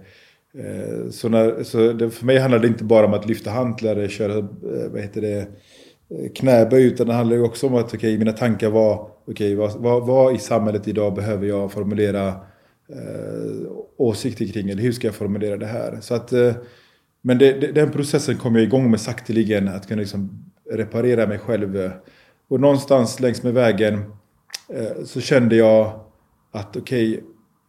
Eh, 0.53 1.09
så 1.09 1.29
när, 1.29 1.63
så 1.63 1.93
det, 1.93 2.09
för 2.09 2.25
mig 2.25 2.39
handlade 2.39 2.63
det 2.63 2.67
inte 2.67 2.83
bara 2.83 3.05
om 3.05 3.13
att 3.13 3.25
lyfta 3.25 3.49
hantlar, 3.49 4.07
köra, 4.07 4.37
eh, 4.37 4.91
vad 4.91 5.01
heter 5.01 5.21
det, 5.21 5.39
eh, 5.39 6.31
knäböj, 6.35 6.83
utan 6.83 7.07
det 7.07 7.13
handlade 7.13 7.41
också 7.41 7.67
om 7.67 7.75
att 7.75 7.93
okay, 7.93 8.17
mina 8.17 8.31
tankar 8.31 8.69
var, 8.69 9.09
okay, 9.25 9.55
vad, 9.55 9.73
vad, 9.75 10.07
vad 10.07 10.35
i 10.35 10.37
samhället 10.37 10.87
idag 10.87 11.15
behöver 11.15 11.47
jag 11.47 11.71
formulera 11.71 12.27
eh, 12.89 13.71
åsikter 13.97 14.45
kring, 14.45 14.69
eller 14.69 14.83
hur 14.83 14.91
ska 14.91 15.07
jag 15.07 15.15
formulera 15.15 15.57
det 15.57 15.65
här? 15.65 15.97
Så 16.01 16.15
att, 16.15 16.33
eh, 16.33 16.55
men 17.21 17.37
det, 17.37 17.51
det, 17.53 17.71
den 17.71 17.91
processen 17.91 18.37
kom 18.37 18.55
jag 18.55 18.63
igång 18.63 18.91
med 18.91 19.01
sakteligen, 19.01 19.67
att 19.67 19.87
kunna 19.87 19.99
liksom 19.99 20.51
reparera 20.71 21.27
mig 21.27 21.39
själv. 21.39 21.91
Och 22.47 22.59
någonstans 22.59 23.19
längs 23.19 23.43
med 23.43 23.53
vägen 23.53 23.93
eh, 24.69 25.03
så 25.05 25.21
kände 25.21 25.55
jag 25.55 25.99
att 26.51 26.77
okej, 26.77 27.23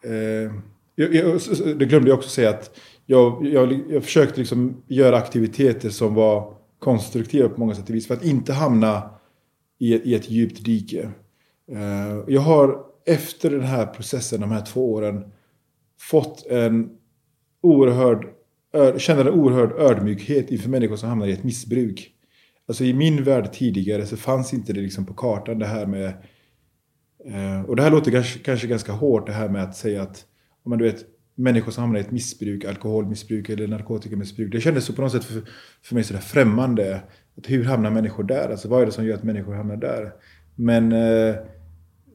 eh, 0.04 0.52
jag, 0.98 1.14
jag, 1.14 1.40
det 1.78 1.84
glömde 1.86 2.08
jag 2.10 2.18
också 2.18 2.30
säga 2.30 2.50
att 2.50 2.70
jag, 3.06 3.46
jag, 3.46 3.80
jag 3.90 4.04
försökte 4.04 4.40
liksom 4.40 4.82
göra 4.86 5.16
aktiviteter 5.16 5.90
som 5.90 6.14
var 6.14 6.54
konstruktiva 6.78 7.48
på 7.48 7.60
många 7.60 7.74
sätt 7.74 7.88
och 7.88 7.94
vis 7.94 8.06
för 8.06 8.14
att 8.14 8.24
inte 8.24 8.52
hamna 8.52 9.10
i, 9.78 9.94
ett- 9.94 10.06
i 10.06 10.14
ett 10.14 10.30
djupt 10.30 10.64
dike. 10.64 11.10
Uh, 11.72 12.24
jag 12.28 12.40
har 12.40 12.78
efter 13.06 13.50
den 13.50 13.62
här 13.62 13.86
processen, 13.86 14.40
de 14.40 14.50
här 14.50 14.60
två 14.66 14.92
åren, 14.92 15.24
fått 16.00 16.46
en 16.46 16.88
oerhörd, 17.62 18.26
ö, 18.72 18.98
känner 18.98 19.24
en 19.24 19.40
oerhörd 19.40 19.72
ödmjukhet 19.72 20.50
inför 20.50 20.68
människor 20.68 20.96
som 20.96 21.08
hamnar 21.08 21.26
i 21.26 21.32
ett 21.32 21.44
missbruk. 21.44 22.10
Alltså 22.68 22.84
i 22.84 22.92
min 22.94 23.24
värld 23.24 23.52
tidigare 23.52 24.06
så 24.06 24.16
fanns 24.16 24.54
inte 24.54 24.72
det 24.72 24.80
liksom 24.80 25.06
på 25.06 25.14
kartan 25.14 25.58
det 25.58 25.66
här 25.66 25.86
med 25.86 26.12
Eh, 27.26 27.60
och 27.62 27.76
det 27.76 27.82
här 27.82 27.90
låter 27.90 28.10
kanske, 28.10 28.38
kanske 28.38 28.66
ganska 28.66 28.92
hårt 28.92 29.26
det 29.26 29.32
här 29.32 29.48
med 29.48 29.62
att 29.62 29.76
säga 29.76 30.02
att 30.02 30.24
men 30.68 30.78
du 30.78 30.84
vet, 30.84 31.04
människor 31.34 31.72
som 31.72 31.82
hamnar 31.82 31.98
i 31.98 32.02
ett 32.02 32.10
missbruk, 32.10 32.64
alkoholmissbruk 32.64 33.48
eller 33.48 33.68
narkotikamissbruk. 33.68 34.52
Det 34.52 34.60
kändes 34.60 34.84
så 34.84 34.92
på 34.92 35.02
något 35.02 35.12
sätt 35.12 35.24
för, 35.24 35.42
för 35.82 35.94
mig 35.94 36.04
sådär 36.04 36.20
främmande. 36.20 37.02
Att 37.38 37.50
hur 37.50 37.64
hamnar 37.64 37.90
människor 37.90 38.24
där? 38.24 38.48
Alltså 38.48 38.68
vad 38.68 38.82
är 38.82 38.86
det 38.86 38.92
som 38.92 39.04
gör 39.04 39.14
att 39.14 39.22
människor 39.22 39.54
hamnar 39.54 39.76
där? 39.76 40.12
Men 40.54 40.92
eh, 40.92 41.34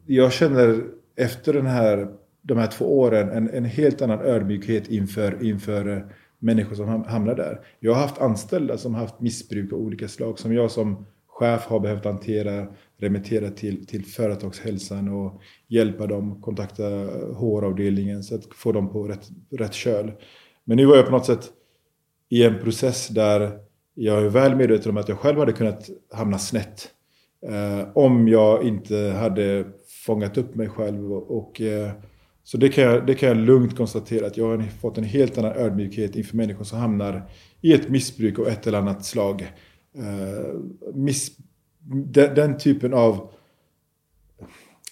jag 0.06 0.34
känner 0.34 0.84
efter 1.16 1.54
den 1.54 1.66
här, 1.66 2.08
de 2.42 2.58
här 2.58 2.68
två 2.68 3.00
åren 3.00 3.30
en, 3.30 3.50
en 3.50 3.66
helt 3.66 4.02
annan 4.02 4.20
ödmjukhet 4.20 4.88
inför, 4.88 5.44
inför 5.44 5.90
eh, 5.90 6.04
människor 6.40 6.76
som 6.76 7.04
hamnar 7.04 7.36
där. 7.36 7.60
Jag 7.80 7.94
har 7.94 8.02
haft 8.02 8.22
anställda 8.22 8.78
som 8.78 8.94
har 8.94 9.02
haft 9.02 9.20
missbruk 9.20 9.74
av 9.74 9.80
olika 9.80 10.08
slag 10.08 10.40
som 10.40 10.54
jag 10.54 10.72
som 10.72 11.06
chef 11.28 11.66
har 11.66 11.80
behövt 11.80 12.06
hantera, 12.06 12.68
remittera 13.04 13.50
till, 13.50 13.88
till 13.88 14.06
företagshälsan 14.06 15.08
och 15.08 15.42
hjälpa 15.68 16.08
dem, 16.08 16.42
kontakta 16.42 16.84
HR-avdelningen 17.38 18.24
så 18.24 18.36
att 18.36 18.46
få 18.56 18.72
dem 18.72 18.90
på 18.90 19.08
rätt, 19.08 19.30
rätt 19.52 19.74
köl. 19.74 20.12
Men 20.64 20.78
nu 20.78 20.86
var 20.86 20.96
jag 20.96 21.06
på 21.06 21.12
något 21.12 21.26
sätt 21.26 21.52
i 22.30 22.44
en 22.44 22.60
process 22.60 23.08
där 23.08 23.52
jag 23.94 24.26
är 24.26 24.30
väl 24.30 24.56
medveten 24.56 24.92
om 24.92 24.98
att 24.98 25.10
jag 25.10 25.20
själv 25.20 25.40
hade 25.40 25.54
kunnat 25.54 25.90
hamna 26.12 26.40
snett. 26.40 26.90
Eh, 27.48 27.88
om 27.94 28.28
jag 28.28 28.64
inte 28.64 28.98
hade 28.98 29.66
fångat 30.06 30.38
upp 30.38 30.56
mig 30.56 30.70
själv. 30.70 31.14
Och, 31.14 31.38
och, 31.38 31.62
eh, 31.62 31.92
så 32.44 32.58
det 32.58 32.70
kan, 32.70 32.84
jag, 32.84 33.08
det 33.08 33.16
kan 33.16 33.30
jag 33.30 33.38
lugnt 33.38 33.78
konstatera 33.78 34.28
att 34.28 34.38
jag 34.38 34.58
har 34.58 34.64
fått 34.82 34.98
en 34.98 35.04
helt 35.04 35.38
annan 35.38 35.52
ödmjukhet 35.52 36.16
inför 36.16 36.38
människor 36.38 36.64
som 36.64 36.80
hamnar 36.80 37.30
i 37.62 37.74
ett 37.74 37.90
missbruk 37.90 38.40
av 38.40 38.48
ett 38.48 38.68
eller 38.68 38.78
annat 38.78 39.06
slag. 39.06 39.42
Eh, 39.98 40.56
miss, 40.94 41.32
den, 41.86 42.36
den 42.36 42.58
typen 42.58 42.94
av 42.94 43.32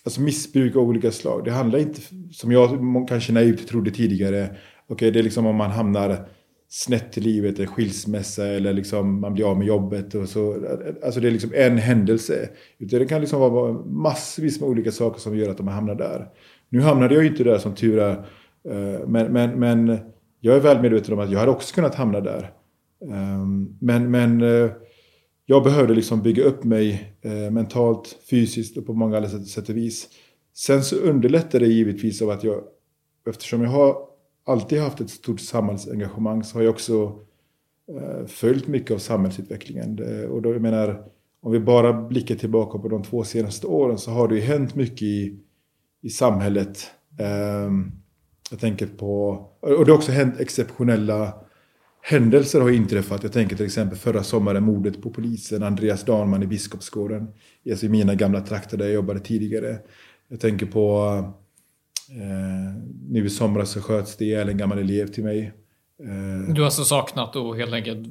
alltså 0.04 0.22
missbruk 0.22 0.76
av 0.76 0.84
olika 0.84 1.12
slag. 1.12 1.46
Det 1.46 1.52
handlar 1.52 1.80
inte, 1.80 2.02
som 2.32 2.52
jag 2.52 2.70
kanske 3.10 3.34
naivt 3.34 3.68
trodde 3.68 3.92
tidigare, 3.92 4.56
okej 4.88 5.12
det 5.12 5.20
är 5.20 5.24
liksom 5.24 5.46
om 5.46 5.56
man 5.56 5.72
hamnar 5.72 6.28
snett 6.70 7.18
i 7.18 7.22
livet, 7.22 7.60
eller 7.60 7.68
skilsmässa 7.68 8.48
eller 8.48 8.74
liksom 8.74 9.22
man 9.22 9.34
blir 9.34 9.52
av 9.52 9.58
med 9.58 9.68
jobbet. 9.68 10.16
Och 10.16 10.30
så, 10.30 10.66
alltså 11.06 11.20
det 11.20 11.28
är 11.28 11.32
liksom 11.32 11.52
en 11.56 11.78
händelse. 11.78 12.50
Utan 12.78 13.00
det 13.00 13.06
kan 13.06 13.22
liksom 13.22 13.40
vara 13.40 13.74
massvis 13.86 14.60
med 14.60 14.70
olika 14.70 14.92
saker 14.92 15.20
som 15.20 15.38
gör 15.38 15.50
att 15.50 15.60
man 15.60 15.74
hamnar 15.74 15.96
där. 15.96 16.28
Nu 16.70 16.82
hamnade 16.82 17.14
jag 17.14 17.24
ju 17.24 17.30
inte 17.30 17.44
där 17.44 17.58
som 17.58 17.76
tur 17.76 18.00
är. 18.00 18.14
Eh, 18.70 19.08
men, 19.08 19.34
men, 19.34 19.60
men 19.60 19.98
jag 20.40 20.56
är 20.56 20.60
väl 20.60 20.82
medveten 20.82 21.14
om 21.14 21.20
att 21.20 21.32
jag 21.32 21.40
hade 21.40 21.52
också 21.52 21.76
kunnat 21.76 21.96
hamna 21.96 22.20
där. 22.20 22.52
Ehm, 23.12 23.78
men, 23.80 24.12
men 24.12 24.42
eh, 24.42 24.72
jag 25.52 25.64
behövde 25.64 25.94
liksom 25.94 26.22
bygga 26.22 26.44
upp 26.44 26.64
mig 26.64 27.14
eh, 27.22 27.52
mentalt, 27.52 28.18
fysiskt 28.30 28.78
och 28.78 28.86
på 28.86 28.94
många 28.94 29.30
sätt, 29.30 29.48
sätt 29.48 29.70
och 29.70 29.78
vis. 29.78 30.08
Sen 30.54 30.84
så 30.84 30.96
underlättar 30.96 31.60
det 31.60 31.68
givetvis 31.68 32.22
av 32.22 32.30
att 32.30 32.44
jag, 32.44 32.64
eftersom 33.30 33.62
jag 33.62 33.70
har 33.70 33.98
alltid 34.46 34.80
haft 34.80 35.02
ett 35.02 35.10
stort 35.10 35.40
samhällsengagemang 35.40 36.44
så 36.44 36.58
har 36.58 36.64
jag 36.64 36.72
också 36.72 37.20
eh, 37.92 38.26
följt 38.28 38.68
mycket 38.68 38.92
av 38.92 38.98
samhällsutvecklingen. 38.98 39.96
Det, 39.96 40.28
och 40.28 40.42
då 40.42 40.54
jag 40.54 40.62
menar, 40.62 41.04
om 41.42 41.52
vi 41.52 41.60
bara 41.60 41.94
blickar 41.94 42.36
tillbaka 42.36 42.80
på 42.80 42.88
de 42.88 43.04
två 43.04 43.24
senaste 43.24 43.68
åren 43.68 43.98
så 43.98 44.12
har 44.12 44.28
det 44.28 44.36
ju 44.36 44.42
hänt 44.42 44.76
mycket 44.76 45.02
i, 45.02 45.40
i 46.02 46.10
samhället. 46.10 46.92
Eh, 47.20 47.72
Jag 48.52 48.60
tänker 48.60 48.88
på, 48.88 49.30
och 49.60 49.86
det 49.86 49.92
har 49.92 49.98
också 49.98 50.12
hänt 50.12 50.40
exceptionella 50.40 51.34
händelser 52.02 52.62
har 52.62 52.70
inträffat. 52.70 53.24
Jag 53.24 53.32
tänker 53.32 53.56
till 53.56 53.66
exempel 53.66 53.98
förra 53.98 54.24
sommaren 54.24 54.64
mordet 54.64 55.02
på 55.02 55.10
polisen 55.10 55.64
Andreas 55.64 56.06
Danman 56.06 56.44
i 56.44 56.48
Biskopsgården. 56.48 57.28
Alltså 57.70 57.86
i 57.86 57.90
mina 57.90 58.16
gamla 58.16 58.42
trakter 58.42 58.78
där 58.78 58.86
jag 58.86 58.94
jobbade 58.94 59.20
tidigare. 59.20 59.78
Jag 60.28 60.40
tänker 60.40 60.66
på 60.66 61.08
eh, 62.10 62.84
nu 63.10 63.26
i 63.26 63.30
somras 63.30 63.72
så 63.72 63.82
sköts 63.82 64.18
det 64.18 64.26
ihjäl 64.26 64.50
en 64.50 64.58
gammal 64.58 64.80
elev 64.80 65.08
till 65.08 65.24
mig. 65.24 65.54
Eh, 66.04 66.54
du 66.54 66.62
har 66.62 66.66
alltså 66.66 66.84
saknat 66.84 67.36
och 67.36 67.58
helt 67.58 67.74
enkelt 67.74 68.08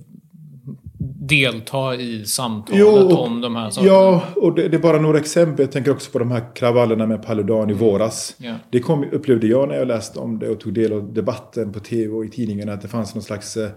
delta 1.31 1.95
i 1.95 2.25
samtalet 2.25 2.81
jo, 2.81 3.17
om 3.17 3.41
de 3.41 3.57
här 3.57 3.71
sakerna? 3.71 3.93
Ja, 3.93 4.25
och 4.37 4.55
det, 4.55 4.69
det, 4.69 4.77
är 4.77 4.81
bara 4.81 5.01
några 5.01 5.19
exempel. 5.19 5.65
Jag 5.65 5.73
tänker 5.73 5.91
också 5.91 6.11
på 6.11 6.19
de 6.19 6.31
här 6.31 6.55
kravallerna 6.55 7.07
med 7.07 7.23
Paludan 7.23 7.71
i 7.71 7.73
våras. 7.73 8.37
Yeah. 8.41 8.57
Det 8.71 8.81
kom, 8.81 9.05
upplevde 9.13 9.47
jag 9.47 9.69
när 9.69 9.75
jag 9.75 9.89
läste 9.89 10.19
om 10.19 10.39
det 10.39 10.49
och 10.49 10.61
tog 10.61 10.75
del 10.75 10.93
av 10.93 11.13
debatten 11.15 11.73
på 11.73 11.81
tv 11.81 12.15
och 12.15 12.25
i 12.25 12.29
tidningarna. 12.29 12.73
Att 12.73 12.83
det 12.83 12.89
fanns 12.89 13.15
någon 13.15 13.23
slags... 13.23 13.57
Eh, 13.57 13.71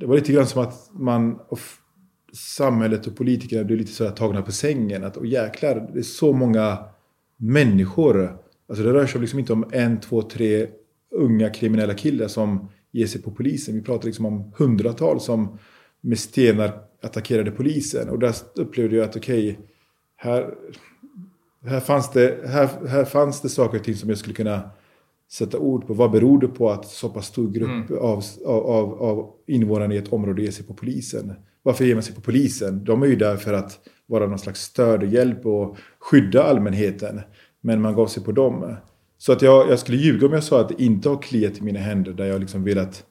det 0.00 0.06
var 0.06 0.14
lite 0.14 0.32
grann 0.32 0.46
som 0.46 0.62
att 0.62 0.90
man... 0.92 1.38
Och 1.48 1.58
samhället 2.32 3.06
och 3.06 3.16
politikerna 3.16 3.64
blev 3.64 3.78
lite 3.78 3.92
sådär 3.92 4.10
tagna 4.10 4.42
på 4.42 4.52
sängen. 4.52 5.04
Att, 5.04 5.16
och 5.16 5.26
jäklar, 5.26 5.90
det 5.92 5.98
är 5.98 6.02
så 6.02 6.32
många 6.32 6.78
människor. 7.36 8.36
Alltså 8.68 8.84
det 8.84 8.92
rör 8.92 9.06
sig 9.06 9.20
liksom 9.20 9.38
inte 9.38 9.52
om 9.52 9.64
en, 9.72 10.00
två, 10.00 10.22
tre 10.22 10.66
unga 11.14 11.50
kriminella 11.50 11.94
killar 11.94 12.28
som 12.28 12.68
ger 12.92 13.06
sig 13.06 13.22
på 13.22 13.30
polisen. 13.30 13.74
Vi 13.74 13.82
pratar 13.82 14.06
liksom 14.06 14.26
om 14.26 14.52
hundratals 14.56 15.24
som 15.24 15.58
med 16.04 16.18
stenar 16.18 16.72
attackerade 17.02 17.50
polisen. 17.50 18.08
Och 18.08 18.18
där 18.18 18.34
upplevde 18.54 18.96
jag 18.96 19.04
att 19.04 19.16
okej, 19.16 19.50
okay, 19.50 19.64
här, 20.16 20.54
här, 21.66 21.80
fanns 21.80 22.10
det, 22.12 22.48
här, 22.48 22.68
här 22.88 23.04
fanns 23.04 23.40
det 23.40 23.48
saker 23.48 23.78
och 23.78 23.84
ting 23.84 23.94
som 23.94 24.08
jag 24.08 24.18
skulle 24.18 24.34
kunna 24.34 24.70
sätta 25.30 25.58
ord 25.58 25.86
på. 25.86 25.94
Vad 25.94 26.10
beror 26.10 26.40
det 26.40 26.48
på 26.48 26.70
att 26.70 26.86
så 26.86 27.08
pass 27.08 27.26
stor 27.26 27.50
grupp 27.50 27.90
mm. 27.90 28.02
av, 28.02 28.24
av, 28.46 29.02
av 29.02 29.30
invånarna 29.46 29.94
i 29.94 29.98
ett 29.98 30.12
område 30.12 30.42
ger 30.42 30.50
sig 30.50 30.66
på 30.66 30.74
polisen? 30.74 31.32
Varför 31.62 31.84
ger 31.84 31.94
man 31.94 32.02
sig 32.02 32.14
på 32.14 32.20
polisen? 32.20 32.84
De 32.84 33.02
är 33.02 33.06
ju 33.06 33.16
där 33.16 33.36
för 33.36 33.52
att 33.52 33.78
vara 34.06 34.26
någon 34.26 34.38
slags 34.38 34.60
stöd 34.60 35.02
och 35.02 35.08
hjälp 35.08 35.46
och 35.46 35.76
skydda 35.98 36.42
allmänheten. 36.42 37.20
Men 37.60 37.80
man 37.80 37.94
gav 37.94 38.06
sig 38.06 38.24
på 38.24 38.32
dem. 38.32 38.76
Så 39.18 39.32
att 39.32 39.42
jag, 39.42 39.70
jag 39.70 39.78
skulle 39.78 39.98
ljuga 39.98 40.26
om 40.26 40.32
jag 40.32 40.44
sa 40.44 40.60
att 40.60 40.68
det 40.68 40.82
inte 40.82 41.08
har 41.08 41.22
kliat 41.22 41.58
i 41.58 41.62
mina 41.62 41.80
händer 41.80 42.12
där 42.12 42.24
jag 42.24 42.40
liksom 42.40 42.64
velat 42.64 43.04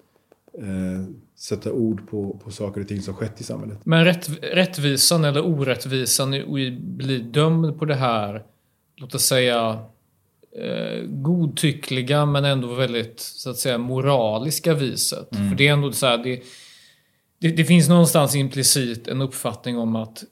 eh, 0.57 1.15
sätta 1.43 1.71
ord 1.71 2.09
på, 2.09 2.39
på 2.43 2.51
saker 2.51 2.81
och 2.81 2.87
ting 2.87 3.01
som 3.01 3.13
skett 3.13 3.41
i 3.41 3.43
samhället. 3.43 3.79
Men 3.83 4.05
rätt, 4.05 4.29
rättvisan 4.41 5.23
eller 5.23 5.45
orättvisan 5.45 6.33
i 6.33 6.71
bli 6.71 7.19
dömd 7.19 7.79
på 7.79 7.85
det 7.85 7.95
här, 7.95 8.43
låt 8.95 9.15
oss 9.15 9.25
säga 9.25 9.79
eh, 10.57 11.03
godtyckliga 11.05 12.25
men 12.25 12.45
ändå 12.45 12.73
väldigt 12.73 13.19
så 13.19 13.49
att 13.49 13.57
säga 13.57 13.77
moraliska 13.77 14.73
viset. 14.73 15.35
Mm. 15.35 15.49
För 15.49 15.57
det 15.57 15.67
är 15.67 15.73
ändå 15.73 15.91
så 15.91 16.05
här, 16.05 16.17
det, 16.17 16.43
det, 17.39 17.49
det, 17.49 17.65
finns 17.65 17.89
någonstans 17.89 18.35
implicit 18.35 19.07
en 19.07 19.21
uppfattning 19.21 19.77
om 19.77 19.95
att 19.95 20.23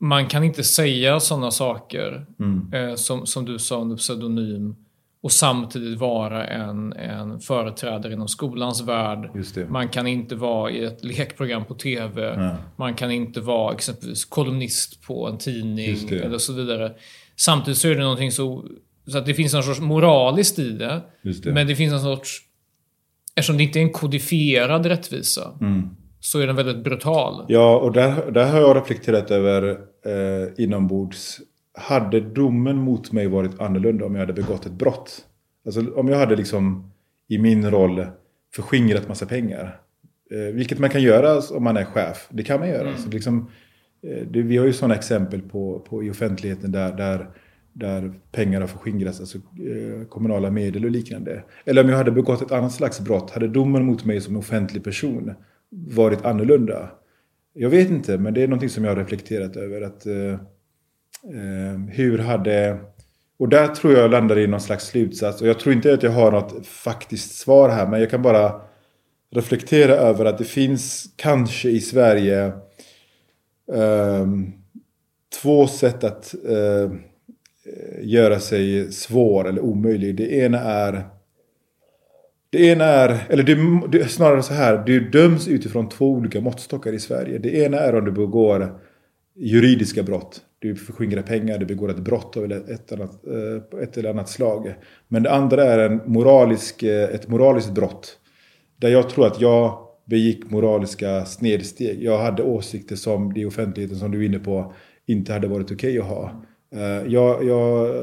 man 0.00 0.28
kan 0.28 0.44
inte 0.44 0.64
säga 0.64 1.20
sådana 1.20 1.50
saker 1.50 2.26
mm. 2.40 2.72
eh, 2.72 2.94
som, 2.94 3.26
som 3.26 3.44
du 3.44 3.58
sa 3.58 3.80
under 3.80 3.96
pseudonym 3.96 4.76
och 5.24 5.32
samtidigt 5.32 5.98
vara 5.98 6.46
en, 6.46 6.92
en 6.92 7.40
företrädare 7.40 8.12
inom 8.12 8.28
skolans 8.28 8.82
värld. 8.82 9.30
Man 9.68 9.88
kan 9.88 10.06
inte 10.06 10.34
vara 10.34 10.70
i 10.70 10.84
ett 10.84 11.04
lekprogram 11.04 11.64
på 11.64 11.74
TV. 11.74 12.22
Ja. 12.22 12.56
Man 12.76 12.94
kan 12.94 13.10
inte 13.10 13.40
vara 13.40 13.74
exempelvis 13.74 14.24
kolumnist 14.24 15.02
på 15.02 15.28
en 15.28 15.38
tidning 15.38 16.08
eller 16.10 16.38
så 16.38 16.52
vidare. 16.52 16.92
Samtidigt 17.36 17.78
så 17.78 17.88
är 17.88 17.94
det 17.94 18.02
någonting 18.02 18.32
så... 18.32 18.64
Så 19.06 19.18
att 19.18 19.26
det 19.26 19.34
finns 19.34 19.54
någon 19.54 19.62
sorts 19.62 19.80
moraliskt 19.80 20.58
i 20.58 20.70
det. 20.70 21.00
det. 21.22 21.52
Men 21.52 21.66
det 21.66 21.76
finns 21.76 21.92
en 21.92 22.00
sorts... 22.00 22.40
Eftersom 23.34 23.56
det 23.56 23.62
inte 23.62 23.78
är 23.78 23.82
en 23.82 23.92
kodifierad 23.92 24.86
rättvisa. 24.86 25.52
Mm. 25.60 25.88
Så 26.20 26.40
är 26.40 26.46
den 26.46 26.56
väldigt 26.56 26.84
brutal. 26.84 27.44
Ja, 27.48 27.76
och 27.76 27.92
där, 27.92 28.30
där 28.30 28.50
har 28.50 28.60
jag 28.60 28.76
reflekterat 28.76 29.30
över 29.30 29.70
eh, 30.06 30.64
inombords 30.64 31.40
hade 31.74 32.20
domen 32.20 32.76
mot 32.76 33.12
mig 33.12 33.26
varit 33.26 33.60
annorlunda 33.60 34.04
om 34.04 34.14
jag 34.14 34.20
hade 34.20 34.32
begått 34.32 34.66
ett 34.66 34.72
brott? 34.72 35.24
Alltså 35.66 35.94
om 35.94 36.08
jag 36.08 36.18
hade 36.18 36.36
liksom 36.36 36.90
i 37.28 37.38
min 37.38 37.70
roll 37.70 38.06
förskingrat 38.54 39.08
massa 39.08 39.26
pengar. 39.26 39.80
Eh, 40.30 40.54
vilket 40.54 40.78
man 40.78 40.90
kan 40.90 41.02
göra 41.02 41.56
om 41.56 41.64
man 41.64 41.76
är 41.76 41.84
chef. 41.84 42.28
Det 42.30 42.42
kan 42.42 42.60
man 42.60 42.68
göra. 42.68 42.88
Mm. 42.88 42.98
Så 42.98 43.08
liksom, 43.08 43.50
eh, 44.02 44.26
det, 44.26 44.42
vi 44.42 44.56
har 44.56 44.66
ju 44.66 44.72
sådana 44.72 44.94
exempel 44.94 45.42
på, 45.42 45.78
på 45.88 46.04
i 46.04 46.10
offentligheten 46.10 46.72
där, 46.72 46.96
där, 46.96 47.26
där 47.72 48.12
pengar 48.32 48.60
har 48.60 48.68
förskingrats. 48.68 49.20
Alltså 49.20 49.38
eh, 49.38 50.06
kommunala 50.08 50.50
medel 50.50 50.84
och 50.84 50.90
liknande. 50.90 51.42
Eller 51.64 51.84
om 51.84 51.90
jag 51.90 51.96
hade 51.96 52.10
begått 52.10 52.42
ett 52.42 52.52
annat 52.52 52.72
slags 52.72 53.00
brott. 53.00 53.30
Hade 53.30 53.48
domen 53.48 53.84
mot 53.84 54.04
mig 54.04 54.20
som 54.20 54.36
offentlig 54.36 54.84
person 54.84 55.34
varit 55.70 56.24
annorlunda? 56.24 56.90
Jag 57.52 57.70
vet 57.70 57.90
inte, 57.90 58.18
men 58.18 58.34
det 58.34 58.42
är 58.42 58.48
någonting 58.48 58.68
som 58.68 58.84
jag 58.84 58.90
har 58.90 58.96
reflekterat 58.96 59.56
över. 59.56 59.82
att 59.82 60.06
eh, 60.06 60.38
Ehm, 61.32 61.88
hur 61.88 62.18
hade... 62.18 62.78
Och 63.38 63.48
där 63.48 63.68
tror 63.68 63.92
jag 63.92 64.10
landar 64.10 64.38
i 64.38 64.46
någon 64.46 64.60
slags 64.60 64.86
slutsats. 64.86 65.42
Och 65.42 65.48
jag 65.48 65.58
tror 65.58 65.74
inte 65.74 65.94
att 65.94 66.02
jag 66.02 66.10
har 66.10 66.32
något 66.32 66.66
faktiskt 66.66 67.34
svar 67.34 67.68
här. 67.68 67.86
Men 67.86 68.00
jag 68.00 68.10
kan 68.10 68.22
bara 68.22 68.60
reflektera 69.30 69.92
över 69.92 70.24
att 70.24 70.38
det 70.38 70.44
finns 70.44 71.06
kanske 71.16 71.68
i 71.68 71.80
Sverige 71.80 72.52
eh, 73.72 74.26
två 75.42 75.66
sätt 75.66 76.04
att 76.04 76.34
eh, 76.48 76.92
göra 78.00 78.40
sig 78.40 78.92
svår 78.92 79.48
eller 79.48 79.60
omöjlig. 79.60 80.16
Det 80.16 80.32
ena 80.32 80.60
är 80.60 81.04
det 82.50 82.66
ena 82.66 82.84
är, 82.84 83.26
eller 83.28 83.42
det, 83.42 83.88
det, 83.98 84.08
snarare 84.08 84.42
så 84.42 84.54
här, 84.54 84.82
du 84.86 85.10
döms 85.10 85.48
utifrån 85.48 85.88
två 85.88 86.10
olika 86.10 86.40
måttstockar 86.40 86.92
i 86.92 86.98
Sverige. 86.98 87.38
Det 87.38 87.54
ena 87.54 87.78
är 87.78 87.94
om 87.94 88.04
du 88.04 88.12
begår 88.12 88.80
juridiska 89.34 90.02
brott. 90.02 90.40
Du 90.64 90.76
förskingrar 90.76 91.22
pengar, 91.22 91.58
du 91.58 91.66
begår 91.66 91.90
ett 91.90 91.98
brott 91.98 92.36
av 92.36 92.52
ett, 92.52 92.92
annat, 92.92 93.26
eh, 93.26 93.82
ett 93.82 93.96
eller 93.96 94.10
annat 94.10 94.28
slag. 94.28 94.74
Men 95.08 95.22
det 95.22 95.30
andra 95.30 95.64
är 95.64 95.78
en 95.78 96.00
moralisk, 96.06 96.82
eh, 96.82 97.14
ett 97.14 97.28
moraliskt 97.28 97.74
brott. 97.74 98.18
Där 98.76 98.88
jag 98.88 99.10
tror 99.10 99.26
att 99.26 99.40
jag 99.40 99.78
begick 100.04 100.50
moraliska 100.50 101.24
snedsteg. 101.24 102.02
Jag 102.02 102.18
hade 102.18 102.42
åsikter 102.42 102.96
som 102.96 103.36
i 103.36 103.44
offentligheten, 103.44 103.98
som 103.98 104.10
du 104.10 104.20
är 104.20 104.26
inne 104.26 104.38
på, 104.38 104.72
inte 105.06 105.32
hade 105.32 105.48
varit 105.48 105.72
okej 105.72 106.00
okay 106.00 106.10
att 106.10 106.16
ha. 106.16 106.42
Eh, 106.74 107.12
jag, 107.12 107.44
jag, 107.44 107.94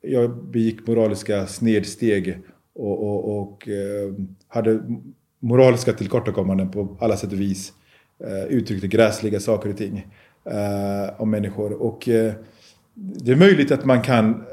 jag 0.00 0.44
begick 0.44 0.86
moraliska 0.86 1.46
snedsteg 1.46 2.38
och, 2.74 3.02
och, 3.02 3.38
och 3.38 3.68
hade 4.48 4.80
moraliska 5.40 5.92
tillkortakommanden 5.92 6.70
på 6.70 6.96
alla 7.00 7.16
sätt 7.16 7.32
och 7.32 7.40
vis. 7.40 7.72
Uttryckte 8.48 8.86
gräsliga 8.88 9.40
saker 9.40 9.70
och 9.70 9.76
ting 9.76 10.06
eh, 10.50 11.20
om 11.20 11.30
människor. 11.30 11.82
Och 11.82 12.08
eh, 12.08 12.32
det 12.94 13.32
är 13.32 13.36
möjligt 13.36 13.70
att 13.70 13.84
man 13.84 14.02
kan 14.02 14.44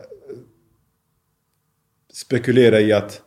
spekulera 2.14 2.80
i 2.80 2.94
att 2.94 3.22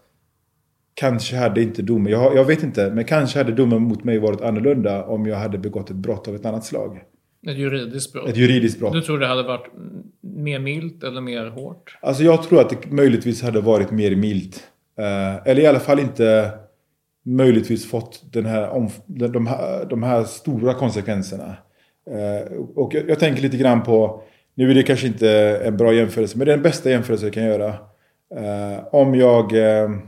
kanske 0.94 1.36
hade 1.36 1.62
inte 1.62 1.82
domen, 1.82 2.12
jag, 2.12 2.36
jag, 2.36 2.44
vet 2.44 2.62
inte, 2.62 2.90
men 2.90 3.04
kanske 3.04 3.38
hade 3.38 3.52
domen 3.52 3.82
mot 3.82 4.04
mig 4.04 4.18
varit 4.18 4.40
annorlunda 4.40 5.04
om 5.04 5.26
jag 5.26 5.36
hade 5.36 5.58
begått 5.58 5.90
ett 5.90 5.96
brott 5.96 6.28
av 6.28 6.34
ett 6.34 6.46
annat 6.46 6.64
slag. 6.64 7.02
Ett 7.46 7.56
juridiskt 7.56 8.12
brott? 8.12 8.28
Ett 8.28 8.36
juridiskt 8.36 8.78
brott. 8.78 8.92
Du 8.92 9.00
tror 9.00 9.18
det 9.18 9.26
hade 9.26 9.42
varit 9.42 9.66
mer 10.20 10.58
milt 10.58 11.04
eller 11.04 11.20
mer 11.20 11.46
hårt? 11.46 11.98
Alltså 12.00 12.22
jag 12.22 12.42
tror 12.42 12.60
att 12.60 12.70
det 12.70 12.90
möjligtvis 12.90 13.42
hade 13.42 13.60
varit 13.60 13.90
mer 13.90 14.16
milt. 14.16 14.62
Eh, 14.98 15.46
eller 15.46 15.62
i 15.62 15.66
alla 15.66 15.80
fall 15.80 15.98
inte 15.98 16.50
möjligtvis 17.22 17.90
fått 17.90 18.32
den 18.32 18.46
här, 18.46 18.90
de, 19.06 19.46
här, 19.46 19.86
de 19.90 20.02
här 20.02 20.24
stora 20.24 20.74
konsekvenserna. 20.74 21.56
Eh, 22.10 22.52
och 22.74 22.94
jag, 22.94 23.10
jag, 23.10 23.18
tänker 23.18 23.42
lite 23.42 23.56
grann 23.56 23.82
på, 23.82 24.22
nu 24.54 24.70
är 24.70 24.74
det 24.74 24.82
kanske 24.82 25.06
inte 25.06 25.60
en 25.64 25.76
bra 25.76 25.92
jämförelse, 25.94 26.38
men 26.38 26.46
det 26.46 26.52
är 26.52 26.56
den 26.56 26.62
bästa 26.62 26.90
jämförelse 26.90 27.26
jag 27.26 27.34
kan 27.34 27.44
göra. 27.44 27.74
Uh, 28.36 28.94
om 28.94 29.14
jag, 29.14 29.52
uh, 29.52 29.98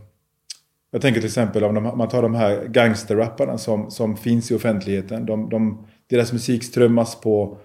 jag 0.90 1.02
tänker 1.02 1.20
till 1.20 1.28
exempel 1.28 1.64
om 1.64 1.74
de, 1.74 1.82
man 1.82 2.08
tar 2.08 2.22
de 2.22 2.34
här 2.34 2.64
gangsterrapparna 2.64 3.58
som, 3.58 3.90
som 3.90 4.16
finns 4.16 4.50
i 4.50 4.54
offentligheten. 4.54 5.26
De, 5.26 5.48
de, 5.48 5.86
deras 6.06 6.32
musik 6.32 6.64
strömmas 6.64 7.20
på, 7.20 7.58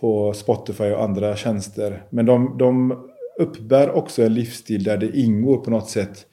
på 0.00 0.32
Spotify 0.32 0.84
och 0.84 1.04
andra 1.04 1.36
tjänster. 1.36 2.02
Men 2.10 2.26
de, 2.26 2.58
de 2.58 2.98
uppbär 3.38 3.90
också 3.90 4.22
en 4.22 4.34
livsstil 4.34 4.84
där 4.84 4.96
det 4.96 5.18
ingår 5.18 5.56
på 5.56 5.70
något 5.70 5.90
sätt 5.90 6.26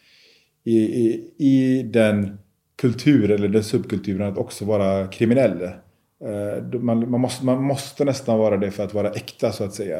i, 0.64 0.78
i, 0.80 1.34
i 1.38 1.84
den 1.84 2.38
kulturen 2.76 3.38
eller 3.38 3.48
den 3.48 3.64
subkulturen 3.64 4.28
att 4.28 4.38
också 4.38 4.66
vara 4.66 5.08
kriminell. 5.08 5.70
Eh, 6.26 6.80
man, 6.80 7.12
man, 7.12 7.22
måste, 7.22 7.46
man 7.46 7.64
måste 7.64 8.06
nästan 8.06 8.40
vara 8.40 8.58
det 8.58 8.72
för 8.72 8.84
att 8.84 8.94
vara 8.94 9.10
äkta 9.12 9.52
så 9.52 9.64
att 9.64 9.74
säga. 9.74 9.98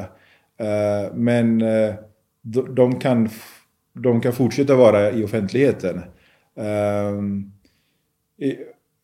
Eh, 0.58 1.14
men 1.14 1.62
eh, 1.62 1.96
de 2.76 3.00
kan, 3.00 3.30
de 3.94 4.22
kan 4.22 4.34
fortsätta 4.34 4.76
vara 4.76 5.12
i 5.12 5.24
offentligheten. 5.24 6.02
Ehm, 6.58 7.52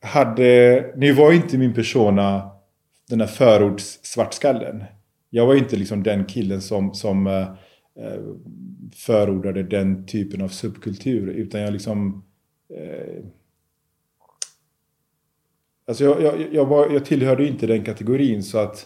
hade, 0.01 0.93
nu 0.95 1.13
var 1.13 1.33
inte 1.33 1.57
min 1.57 1.73
persona 1.73 2.51
den 3.09 3.19
här 3.19 3.27
förorts 3.27 3.99
svartskallen. 4.03 4.83
Jag 5.29 5.45
var 5.45 5.55
inte 5.55 5.75
liksom 5.75 6.03
den 6.03 6.25
killen 6.25 6.61
som, 6.61 6.93
som 6.93 7.45
förordade 8.95 9.63
den 9.63 10.05
typen 10.05 10.41
av 10.41 10.47
subkultur. 10.47 11.29
Utan 11.29 11.61
jag 11.61 11.73
liksom... 11.73 12.23
Eh, 12.73 13.23
alltså 15.89 16.03
jag, 16.03 16.21
jag, 16.21 16.35
jag, 16.51 16.65
var, 16.65 16.89
jag 16.89 17.05
tillhörde 17.05 17.47
inte 17.47 17.67
den 17.67 17.83
kategorin 17.83 18.43
så 18.43 18.57
att... 18.57 18.85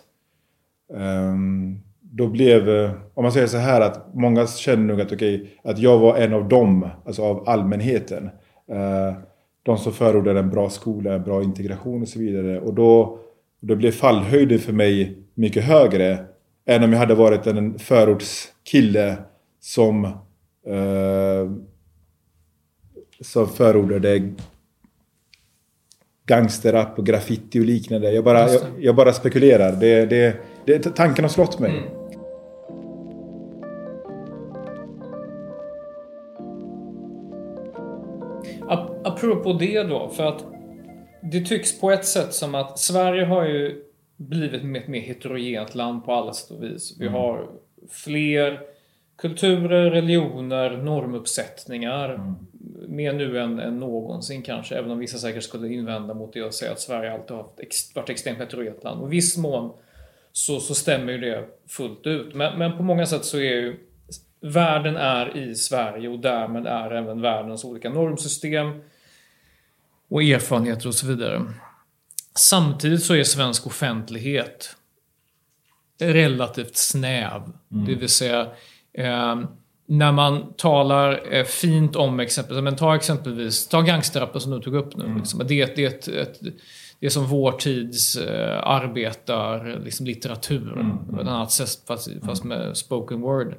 Um, 0.89 1.80
då 2.16 2.28
blev, 2.28 2.70
eh, 2.70 2.91
om 3.14 3.24
man 3.24 3.32
säger 3.32 3.47
så 3.47 3.58
här 3.58 3.82
att 3.82 4.16
många 4.16 4.47
känner 4.47 4.84
nog 4.84 5.01
att 5.01 5.12
okej, 5.12 5.36
okay, 5.36 5.47
att 5.64 5.80
jag 5.80 5.99
var 5.99 6.18
en 6.18 6.34
av 6.34 6.49
dem, 6.49 6.89
alltså 7.06 7.24
av 7.24 7.49
allmänheten. 7.49 8.24
Uh, 8.72 9.18
de 9.64 9.78
som 9.78 9.93
förordade 9.93 10.39
en 10.39 10.49
bra 10.49 10.70
skola, 10.70 11.14
en 11.14 11.24
bra 11.24 11.43
integration 11.43 12.01
och 12.01 12.08
så 12.08 12.20
vidare. 12.20 12.60
Och 12.60 12.74
då, 12.74 13.20
då 13.60 13.76
blev 13.76 13.91
fallhöjden 13.91 14.60
för 14.60 14.74
mig 14.74 15.18
mycket 15.34 15.64
högre 15.64 16.26
än 16.66 16.84
om 16.84 16.93
jag 16.93 16.99
hade 16.99 17.16
varit 17.16 17.47
en 17.47 17.80
förortskille 17.80 19.18
som, 19.60 20.06
uh, 20.06 21.51
som 23.22 23.47
förordade 23.47 24.34
gangsterrap 26.26 26.99
och 26.99 27.05
graffiti 27.05 27.59
och 27.59 27.65
liknande. 27.65 28.11
Jag 28.11 28.24
bara, 28.24 28.39
jag, 28.39 28.61
jag, 28.80 28.95
bara 28.95 29.13
spekulerar. 29.13 29.71
Det, 29.71 30.05
det, 30.05 30.36
det, 30.65 30.80
tanken 30.80 31.26
har 31.26 31.30
slått 31.30 31.59
mig. 31.59 31.71
Mm. 31.71 32.03
apropå 39.03 39.53
det 39.53 39.84
då, 39.84 40.09
för 40.09 40.26
att 40.26 40.45
det 41.21 41.41
tycks 41.41 41.80
på 41.80 41.91
ett 41.91 42.05
sätt 42.05 42.34
som 42.34 42.55
att 42.55 42.80
Sverige 42.80 43.26
har 43.26 43.45
ju 43.45 43.84
blivit 44.17 44.53
ett 44.53 44.88
mer 44.88 45.01
heterogent 45.01 45.76
land 45.76 46.05
på 46.05 46.13
alla 46.13 46.34
sätt 46.34 46.51
och 46.51 46.63
vis. 46.63 46.95
Vi 46.99 47.07
mm. 47.07 47.19
har 47.19 47.49
fler 47.89 48.59
kulturer, 49.17 49.91
religioner, 49.91 50.78
normuppsättningar. 50.78 52.09
Mm. 52.13 52.34
Mer 52.88 53.14
nu 53.14 53.39
än, 53.39 53.59
än 53.59 53.80
någonsin 53.80 54.41
kanske, 54.41 54.76
även 54.76 54.91
om 54.91 54.99
vissa 54.99 55.18
säkert 55.18 55.43
skulle 55.43 55.68
invända 55.68 56.14
mot 56.14 56.34
det 56.34 56.43
och 56.43 56.53
säga 56.53 56.72
att 56.72 56.80
Sverige 56.80 57.14
alltid 57.14 57.38
har 57.38 57.49
varit 57.95 58.09
extremt 58.09 58.39
heterogent 58.39 58.84
land. 58.84 59.01
Och 59.01 59.07
i 59.07 59.11
viss 59.11 59.38
mån 59.38 59.74
så, 60.32 60.59
så 60.59 60.76
stämmer 60.76 61.11
ju 61.11 61.18
det 61.18 61.45
fullt 61.68 62.07
ut. 62.07 62.36
Men, 62.36 62.59
men 62.59 62.78
på 62.78 62.84
många 62.84 63.05
sätt 63.05 63.26
så 63.26 63.38
är 63.38 63.41
ju 63.41 63.80
världen 64.41 64.95
är 64.95 65.38
i 65.38 65.55
Sverige 65.55 66.09
och 66.09 66.20
därmed 66.20 66.68
är 66.68 66.91
även 66.91 67.22
världens 67.22 67.64
olika 67.64 67.89
normsystem 67.89 68.82
och 70.09 70.24
erfarenheter 70.24 70.88
och 70.88 70.95
så 70.95 71.07
vidare. 71.07 71.53
Samtidigt 72.36 73.03
så 73.03 73.16
är 73.16 73.24
svensk 73.24 73.68
offentlighet 73.68 74.76
relativt 75.99 76.76
snäv. 76.76 77.41
Mm. 77.72 77.86
Det 77.86 77.95
vill 77.95 78.09
säga, 78.09 78.51
eh, 78.93 79.41
när 79.98 80.12
man 80.12 80.54
talar 80.54 81.34
eh, 81.34 81.44
fint 81.44 81.96
om 81.96 82.20
exempelvis, 82.20 82.64
men 82.64 82.76
ta 82.76 82.96
exempelvis, 82.96 83.68
ta 83.68 83.82
gangsterrappen 83.82 84.41
som 84.41 84.52
du 84.52 84.60
tog 84.60 84.76
upp 84.76 84.98
nu. 84.98 85.06
Mm. 85.06 85.18
Liksom. 85.18 85.39
Det, 85.48 85.76
det, 85.76 85.84
är 85.84 85.88
ett, 85.88 86.08
ett, 86.08 86.39
det 87.00 87.06
är 87.06 87.10
som 87.10 87.26
vår 87.26 87.52
tids 87.52 88.16
eh, 88.16 88.68
arbetar, 88.68 89.80
liksom 89.86 90.06
litteratur. 90.06 90.74
Mm. 90.74 90.98
På 91.08 91.22
ett 91.22 91.28
annat 91.28 91.52
sätt, 91.52 91.70
fast, 91.88 92.10
fast 92.26 92.44
med 92.44 92.78
spoken 92.78 93.22
word. 93.22 93.56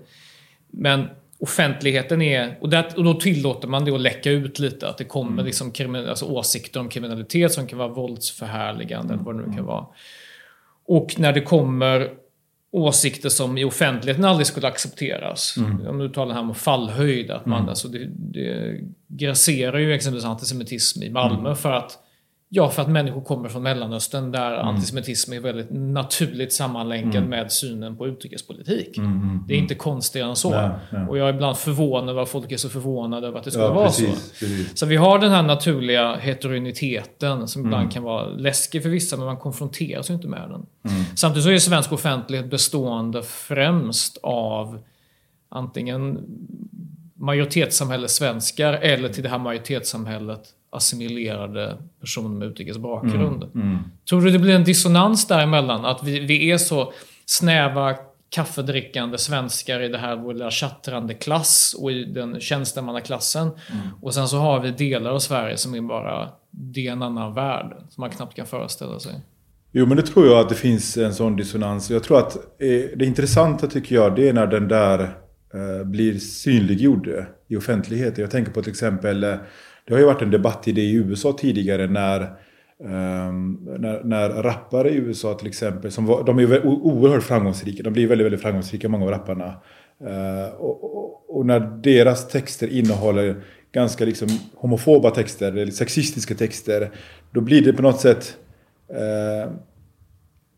Men 0.70 1.08
offentligheten 1.38 2.22
är... 2.22 2.58
Och, 2.60 2.68
det, 2.68 2.96
och 2.96 3.04
då 3.04 3.14
tillåter 3.14 3.68
man 3.68 3.84
det 3.84 3.94
att 3.94 4.00
läcka 4.00 4.30
ut 4.30 4.58
lite. 4.58 4.88
Att 4.88 4.98
det 4.98 5.04
kommer 5.04 5.32
mm. 5.32 5.44
liksom 5.44 5.72
alltså 6.08 6.26
åsikter 6.26 6.80
om 6.80 6.88
kriminalitet 6.88 7.52
som 7.52 7.66
kan 7.66 7.78
vara 7.78 7.88
våldsförhärligande 7.88 9.14
eller 9.14 9.24
vad 9.24 9.34
det 9.34 9.38
nu 9.38 9.44
kan 9.44 9.52
mm. 9.52 9.66
vara. 9.66 9.86
Och 10.86 11.14
när 11.18 11.32
det 11.32 11.40
kommer 11.40 12.23
åsikter 12.74 13.28
som 13.28 13.58
i 13.58 13.64
offentligheten 13.64 14.24
aldrig 14.24 14.46
skulle 14.46 14.68
accepteras. 14.68 15.56
Mm. 15.56 15.86
Om 15.86 15.98
du 15.98 16.08
talar 16.08 16.34
här 16.34 16.40
om 16.40 16.54
fallhöjd. 16.54 17.30
Att 17.30 17.46
man, 17.46 17.58
mm. 17.58 17.68
alltså 17.68 17.88
det, 17.88 18.06
det 18.16 18.80
grasserar 19.08 19.78
ju 19.78 19.92
exempelvis 19.94 20.24
antisemitism 20.24 21.02
i 21.02 21.10
Malmö 21.10 21.48
mm. 21.48 21.56
för 21.56 21.72
att 21.72 21.98
Ja, 22.48 22.70
för 22.70 22.82
att 22.82 22.88
människor 22.88 23.20
kommer 23.20 23.48
från 23.48 23.62
Mellanöstern 23.62 24.32
där 24.32 24.54
mm. 24.54 24.66
antisemitism 24.66 25.32
är 25.32 25.40
väldigt 25.40 25.70
naturligt 25.70 26.52
sammanlänkad 26.52 27.16
mm. 27.16 27.30
med 27.30 27.52
synen 27.52 27.96
på 27.96 28.06
utrikespolitik. 28.06 28.98
Mm, 28.98 29.12
mm 29.12 29.44
det 29.48 29.54
är 29.54 29.58
inte 29.58 29.74
konstigare 29.74 30.28
än 30.28 30.36
så. 30.36 30.50
Nej, 30.50 30.70
nej. 30.92 31.06
Och 31.08 31.18
jag 31.18 31.28
är 31.28 31.34
ibland 31.34 31.56
förvånad 31.56 32.08
över 32.08 32.22
att 32.22 32.28
folk 32.28 32.52
är 32.52 32.56
så 32.56 32.68
förvånade 32.68 33.26
över 33.26 33.38
att 33.38 33.44
det 33.44 33.50
skulle 33.50 33.66
ja, 33.66 33.72
vara 33.72 33.86
precis, 33.86 34.06
så. 34.06 34.46
Precis. 34.46 34.78
Så 34.78 34.86
vi 34.86 34.96
har 34.96 35.18
den 35.18 35.30
här 35.30 35.42
naturliga 35.42 36.16
heterogeniteten 36.16 37.48
som 37.48 37.64
ibland 37.64 37.82
mm. 37.82 37.92
kan 37.92 38.02
vara 38.02 38.26
läskig 38.26 38.82
för 38.82 38.90
vissa, 38.90 39.16
men 39.16 39.26
man 39.26 39.36
konfronteras 39.36 40.10
ju 40.10 40.14
inte 40.14 40.28
med 40.28 40.50
den. 40.50 40.66
Mm. 40.92 41.04
Samtidigt 41.16 41.44
så 41.44 41.50
är 41.50 41.58
svensk 41.58 41.92
offentlighet 41.92 42.50
bestående 42.50 43.22
främst 43.22 44.18
av 44.22 44.78
antingen 45.48 46.20
majoritetssamhälle 47.14 48.08
svenskar 48.08 48.72
eller 48.72 49.08
till 49.08 49.22
det 49.22 49.28
här 49.28 49.38
majoritetssamhället 49.38 50.42
assimilerade 50.74 51.76
personer 52.00 52.28
med 52.28 52.48
utrikes 52.48 52.78
bakgrund. 52.78 53.42
Mm, 53.42 53.68
mm. 53.68 53.78
Tror 54.08 54.20
du 54.20 54.30
det 54.30 54.38
blir 54.38 54.54
en 54.54 54.64
dissonans 54.64 55.26
däremellan? 55.26 55.84
Att 55.84 56.04
vi, 56.04 56.20
vi 56.20 56.50
är 56.50 56.58
så 56.58 56.92
snäva 57.26 57.94
kaffedrickande 58.34 59.18
svenskar 59.18 59.80
i 59.80 59.88
det 59.88 59.98
här 59.98 60.16
vår 60.16 60.32
lilla 60.32 60.50
tjattrande 60.50 61.14
klass 61.14 61.76
och 61.78 61.92
i 61.92 62.04
den 62.04 62.40
tjänstemannaklassen. 62.40 63.42
Mm. 63.42 63.88
Och 64.02 64.14
sen 64.14 64.28
så 64.28 64.38
har 64.38 64.60
vi 64.60 64.70
delar 64.70 65.10
av 65.10 65.18
Sverige 65.18 65.56
som 65.56 65.74
är 65.74 65.80
bara, 65.80 66.28
det 66.50 66.86
är 66.86 66.92
en 66.92 67.02
annan 67.02 67.34
värld 67.34 67.76
som 67.90 68.00
man 68.00 68.10
knappt 68.10 68.36
kan 68.36 68.46
föreställa 68.46 69.00
sig. 69.00 69.12
Jo 69.72 69.86
men 69.86 69.96
det 69.96 70.02
tror 70.02 70.26
jag 70.26 70.38
att 70.38 70.48
det 70.48 70.54
finns 70.54 70.96
en 70.96 71.14
sån 71.14 71.36
dissonans. 71.36 71.90
Jag 71.90 72.02
tror 72.02 72.18
att 72.18 72.36
eh, 72.36 72.96
det 72.96 73.04
intressanta 73.04 73.66
tycker 73.66 73.94
jag 73.94 74.16
det 74.16 74.28
är 74.28 74.32
när 74.32 74.46
den 74.46 74.68
där 74.68 75.00
eh, 75.54 75.86
blir 75.86 76.18
synliggjord 76.18 77.08
i 77.48 77.56
offentligheten. 77.56 78.22
Jag 78.22 78.30
tänker 78.30 78.52
på 78.52 78.62
till 78.62 78.70
exempel 78.70 79.24
eh, 79.24 79.34
det 79.86 79.92
har 79.92 80.00
ju 80.00 80.06
varit 80.06 80.22
en 80.22 80.30
debatt 80.30 80.68
i 80.68 80.72
det 80.72 80.80
i 80.80 80.94
USA 80.94 81.32
tidigare 81.32 81.86
när, 81.86 82.20
um, 82.78 83.68
när, 83.78 84.04
när 84.04 84.28
rappare 84.28 84.90
i 84.90 84.96
USA 84.96 85.34
till 85.34 85.48
exempel, 85.48 85.90
som 85.90 86.06
var, 86.06 86.24
de 86.24 86.38
är 86.38 86.42
ju 86.42 86.60
oerhört 86.62 87.22
framgångsrika, 87.22 87.82
de 87.82 87.92
blir 87.92 88.06
väldigt, 88.06 88.24
väldigt 88.24 88.42
framgångsrika 88.42 88.88
många 88.88 89.04
av 89.04 89.10
rapparna. 89.10 89.54
Uh, 90.02 90.54
och, 90.58 90.84
och, 90.84 91.36
och, 91.36 91.46
när 91.46 91.60
deras 91.60 92.28
texter 92.28 92.68
innehåller 92.68 93.36
ganska 93.72 94.04
liksom 94.04 94.28
homofoba 94.54 95.10
texter, 95.10 95.52
eller 95.52 95.72
sexistiska 95.72 96.34
texter, 96.34 96.90
då 97.30 97.40
blir 97.40 97.62
det 97.62 97.72
på 97.72 97.82
något 97.82 98.00
sätt 98.00 98.36
uh, 98.90 99.52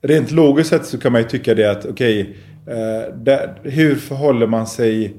Rent 0.02 0.30
logiskt 0.30 0.70
sett 0.70 0.86
så 0.86 0.98
kan 0.98 1.12
man 1.12 1.20
ju 1.20 1.28
tycka 1.28 1.54
det 1.54 1.70
att 1.70 1.86
okej, 1.86 2.36
eh, 2.66 3.22
okay, 3.22 3.34
uh, 3.34 3.72
hur 3.72 3.94
förhåller 3.94 4.46
man 4.46 4.66
sig 4.66 5.16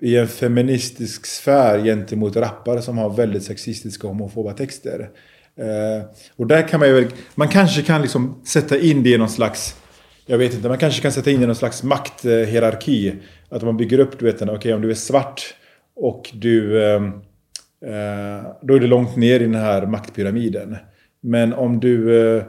i 0.00 0.16
en 0.16 0.28
feministisk 0.28 1.26
sfär 1.26 1.84
gentemot 1.84 2.36
rappare 2.36 2.82
som 2.82 2.98
har 2.98 3.10
väldigt 3.10 3.42
sexistiska 3.42 4.06
och 4.06 4.12
homofoba 4.14 4.52
texter. 4.52 5.10
Eh, 5.56 6.04
och 6.36 6.46
där 6.46 6.68
kan 6.68 6.80
man 6.80 6.88
ju 6.88 7.08
man 7.34 7.48
kanske 7.48 7.82
kan 7.82 8.02
liksom 8.02 8.40
sätta 8.46 8.78
in 8.78 9.02
det 9.02 9.10
i 9.10 9.18
någon 9.18 9.28
slags, 9.28 9.76
jag 10.26 10.38
vet 10.38 10.54
inte, 10.54 10.68
man 10.68 10.78
kanske 10.78 11.02
kan 11.02 11.12
sätta 11.12 11.30
in 11.30 11.36
det 11.38 11.44
i 11.44 11.46
någon 11.46 11.56
slags 11.56 11.82
makthierarki. 11.82 13.14
Att 13.48 13.62
man 13.62 13.76
bygger 13.76 13.98
upp, 13.98 14.18
du 14.18 14.24
vet, 14.24 14.42
okej 14.42 14.56
okay, 14.56 14.72
om 14.72 14.82
du 14.82 14.90
är 14.90 14.94
svart 14.94 15.54
och 15.96 16.30
du, 16.34 16.84
ehm, 16.84 17.06
eh, 17.84 18.46
då 18.62 18.74
är 18.74 18.80
du 18.80 18.86
långt 18.86 19.16
ner 19.16 19.40
i 19.40 19.44
den 19.44 19.54
här 19.54 19.86
maktpyramiden. 19.86 20.76
Men 21.20 21.52
om 21.52 21.80
du 21.80 22.20
eh, 22.36 22.44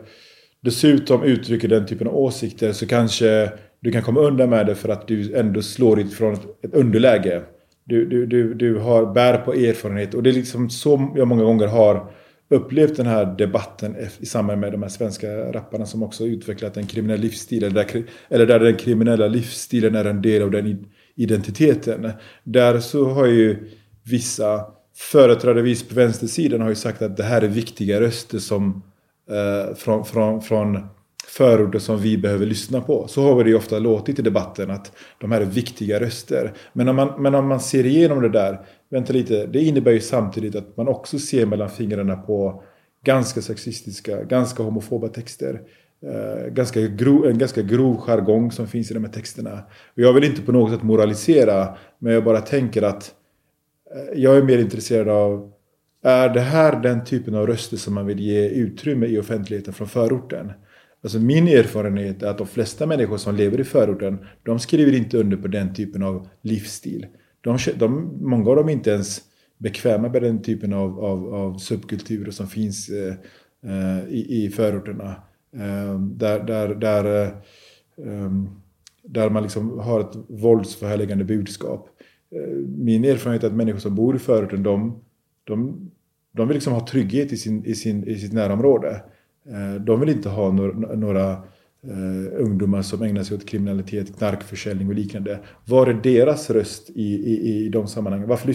dessutom 0.61 1.23
uttrycker 1.23 1.67
den 1.67 1.85
typen 1.85 2.07
av 2.07 2.17
åsikter 2.17 2.71
så 2.71 2.87
kanske 2.87 3.51
du 3.79 3.91
kan 3.91 4.01
komma 4.01 4.19
undan 4.19 4.49
med 4.49 4.65
det 4.65 4.75
för 4.75 4.89
att 4.89 5.07
du 5.07 5.35
ändå 5.35 5.61
slår 5.61 5.99
ifrån 5.99 6.33
ett 6.33 6.73
underläge. 6.73 7.41
Du, 7.83 8.05
du, 8.05 8.25
du, 8.25 8.53
du 8.53 8.75
har, 8.77 9.13
bär 9.13 9.37
på 9.37 9.53
erfarenhet 9.53 10.13
och 10.13 10.23
det 10.23 10.29
är 10.29 10.33
liksom 10.33 10.69
så 10.69 11.13
jag 11.15 11.27
många 11.27 11.43
gånger 11.43 11.67
har 11.67 12.11
upplevt 12.49 12.97
den 12.97 13.05
här 13.05 13.25
debatten 13.25 13.95
i 14.19 14.25
samband 14.25 14.61
med 14.61 14.71
de 14.71 14.81
här 14.81 14.89
svenska 14.89 15.27
rapparna 15.51 15.85
som 15.85 16.03
också 16.03 16.25
utvecklat 16.25 16.77
en 16.77 16.87
kriminell 16.87 17.19
livsstil. 17.19 17.63
Eller 17.63 17.75
där, 17.75 18.03
eller 18.29 18.45
där 18.45 18.59
den 18.59 18.75
kriminella 18.75 19.27
livsstilen 19.27 19.95
är 19.95 20.05
en 20.05 20.21
del 20.21 20.43
av 20.43 20.51
den 20.51 20.85
identiteten. 21.15 22.11
Där 22.43 22.79
så 22.79 23.09
har 23.09 23.25
ju 23.25 23.69
vissa, 24.03 24.65
företrädesvis 24.95 25.89
på 25.89 25.95
vänstersidan, 25.95 26.61
har 26.61 26.69
ju 26.69 26.75
sagt 26.75 27.01
att 27.01 27.17
det 27.17 27.23
här 27.23 27.41
är 27.41 27.47
viktiga 27.47 28.01
röster 28.01 28.39
som 28.39 28.83
eh, 29.29 29.75
från, 29.75 30.05
från, 30.05 30.41
från 30.41 30.79
förordet 31.39 31.81
som 31.81 31.97
vi 31.97 32.17
behöver 32.17 32.45
lyssna 32.45 32.81
på. 32.81 33.07
Så 33.07 33.21
har 33.21 33.43
det 33.43 33.49
ju 33.49 33.55
ofta 33.55 33.79
låtit 33.79 34.19
i 34.19 34.21
debatten 34.21 34.71
att 34.71 34.91
de 35.19 35.31
här 35.31 35.41
är 35.41 35.45
viktiga 35.45 35.99
röster. 35.99 36.53
Men 36.73 36.87
om 36.87 36.95
man, 36.95 37.21
men 37.21 37.35
om 37.35 37.47
man 37.47 37.59
ser 37.59 37.85
igenom 37.85 38.21
det 38.21 38.29
där, 38.29 38.59
vänta 38.89 39.13
lite, 39.13 39.45
det 39.45 39.59
innebär 39.59 39.91
ju 39.91 39.99
samtidigt 39.99 40.55
att 40.55 40.77
man 40.77 40.87
också 40.87 41.19
ser 41.19 41.45
mellan 41.45 41.69
fingrarna 41.69 42.15
på 42.15 42.63
ganska 43.05 43.41
sexistiska, 43.41 44.23
ganska 44.23 44.63
homofoba 44.63 45.07
texter. 45.07 45.61
Eh, 46.03 46.47
ganska 46.47 46.81
grov, 46.81 47.25
en 47.25 47.37
ganska 47.37 47.61
grov 47.61 47.97
jargong 47.97 48.51
som 48.51 48.67
finns 48.67 48.91
i 48.91 48.93
de 48.93 49.03
här 49.03 49.11
texterna. 49.11 49.59
Och 49.95 49.99
jag 50.01 50.13
vill 50.13 50.23
inte 50.23 50.41
på 50.41 50.51
något 50.51 50.71
sätt 50.71 50.83
moralisera, 50.83 51.77
men 51.99 52.13
jag 52.13 52.23
bara 52.23 52.41
tänker 52.41 52.81
att 52.81 53.11
eh, 53.95 54.19
jag 54.19 54.37
är 54.37 54.43
mer 54.43 54.57
intresserad 54.57 55.09
av 55.09 55.51
är 56.03 56.29
det 56.29 56.41
här 56.41 56.81
den 56.81 57.03
typen 57.05 57.35
av 57.35 57.47
röster 57.47 57.77
som 57.77 57.93
man 57.93 58.05
vill 58.05 58.19
ge 58.19 58.49
utrymme 58.49 59.07
i 59.07 59.19
offentligheten 59.19 59.73
från 59.73 59.87
förorten? 59.87 60.51
Alltså 61.01 61.19
min 61.19 61.47
erfarenhet 61.47 62.23
är 62.23 62.27
att 62.27 62.37
de 62.37 62.47
flesta 62.47 62.85
människor 62.85 63.17
som 63.17 63.35
lever 63.35 63.59
i 63.59 63.63
förorten, 63.63 64.17
de 64.43 64.59
skriver 64.59 64.95
inte 64.95 65.17
under 65.17 65.37
på 65.37 65.47
den 65.47 65.73
typen 65.73 66.03
av 66.03 66.27
livsstil. 66.41 67.07
De, 67.41 67.57
de, 67.75 68.17
många 68.21 68.49
av 68.49 68.55
dem 68.55 68.69
är 68.69 68.73
inte 68.73 68.91
ens 68.91 69.21
bekväma 69.57 70.09
med 70.09 70.21
den 70.21 70.41
typen 70.41 70.73
av, 70.73 70.99
av, 70.99 71.33
av 71.33 71.57
subkulturer 71.57 72.31
som 72.31 72.47
finns 72.47 72.89
eh, 72.89 73.13
eh 73.63 74.09
i, 74.09 74.45
i 74.45 74.49
förorterna. 74.49 75.15
Eh, 75.55 75.99
där, 75.99 76.43
där, 76.43 76.75
där, 76.75 77.25
eh, 77.97 78.31
där 79.03 79.29
man 79.29 79.43
liksom 79.43 79.79
har 79.79 79.99
ett 79.99 80.15
våldsförhärligande 80.27 81.23
budskap. 81.23 81.89
Eh, 82.35 82.55
min 82.77 83.05
erfarenhet 83.05 83.43
är 83.43 83.47
att 83.47 83.53
människor 83.53 83.79
som 83.79 83.95
bor 83.95 84.15
i 84.15 84.19
förorten, 84.19 84.63
de, 84.63 85.03
de, 85.43 85.91
de 86.31 86.47
vill 86.47 86.55
liksom 86.55 86.73
ha 86.73 86.87
trygghet 86.87 87.33
i, 87.33 87.37
sin, 87.37 87.65
i, 87.65 87.75
sin, 87.75 88.07
i 88.07 88.15
sitt 88.15 88.33
närområde. 88.33 89.01
Eh, 89.47 89.81
de 89.81 89.99
vill 89.99 90.09
inte 90.09 90.29
ha 90.29 90.51
några, 90.51 90.95
några 90.95 91.31
eh, 91.83 92.39
ungdomar 92.39 92.81
som 92.81 93.01
ägnar 93.01 93.23
sig 93.23 93.37
åt 93.37 93.45
kriminalitet, 93.45 94.17
knarkförsäljning 94.17 94.87
och 94.87 94.95
liknande. 94.95 95.39
Var 95.65 95.87
är 95.87 95.93
deras 95.93 96.49
röst 96.49 96.89
i, 96.89 97.03
i, 97.03 97.65
i 97.65 97.69
de 97.69 97.87
sammanhangen? 97.87 98.27
Varför 98.27 98.53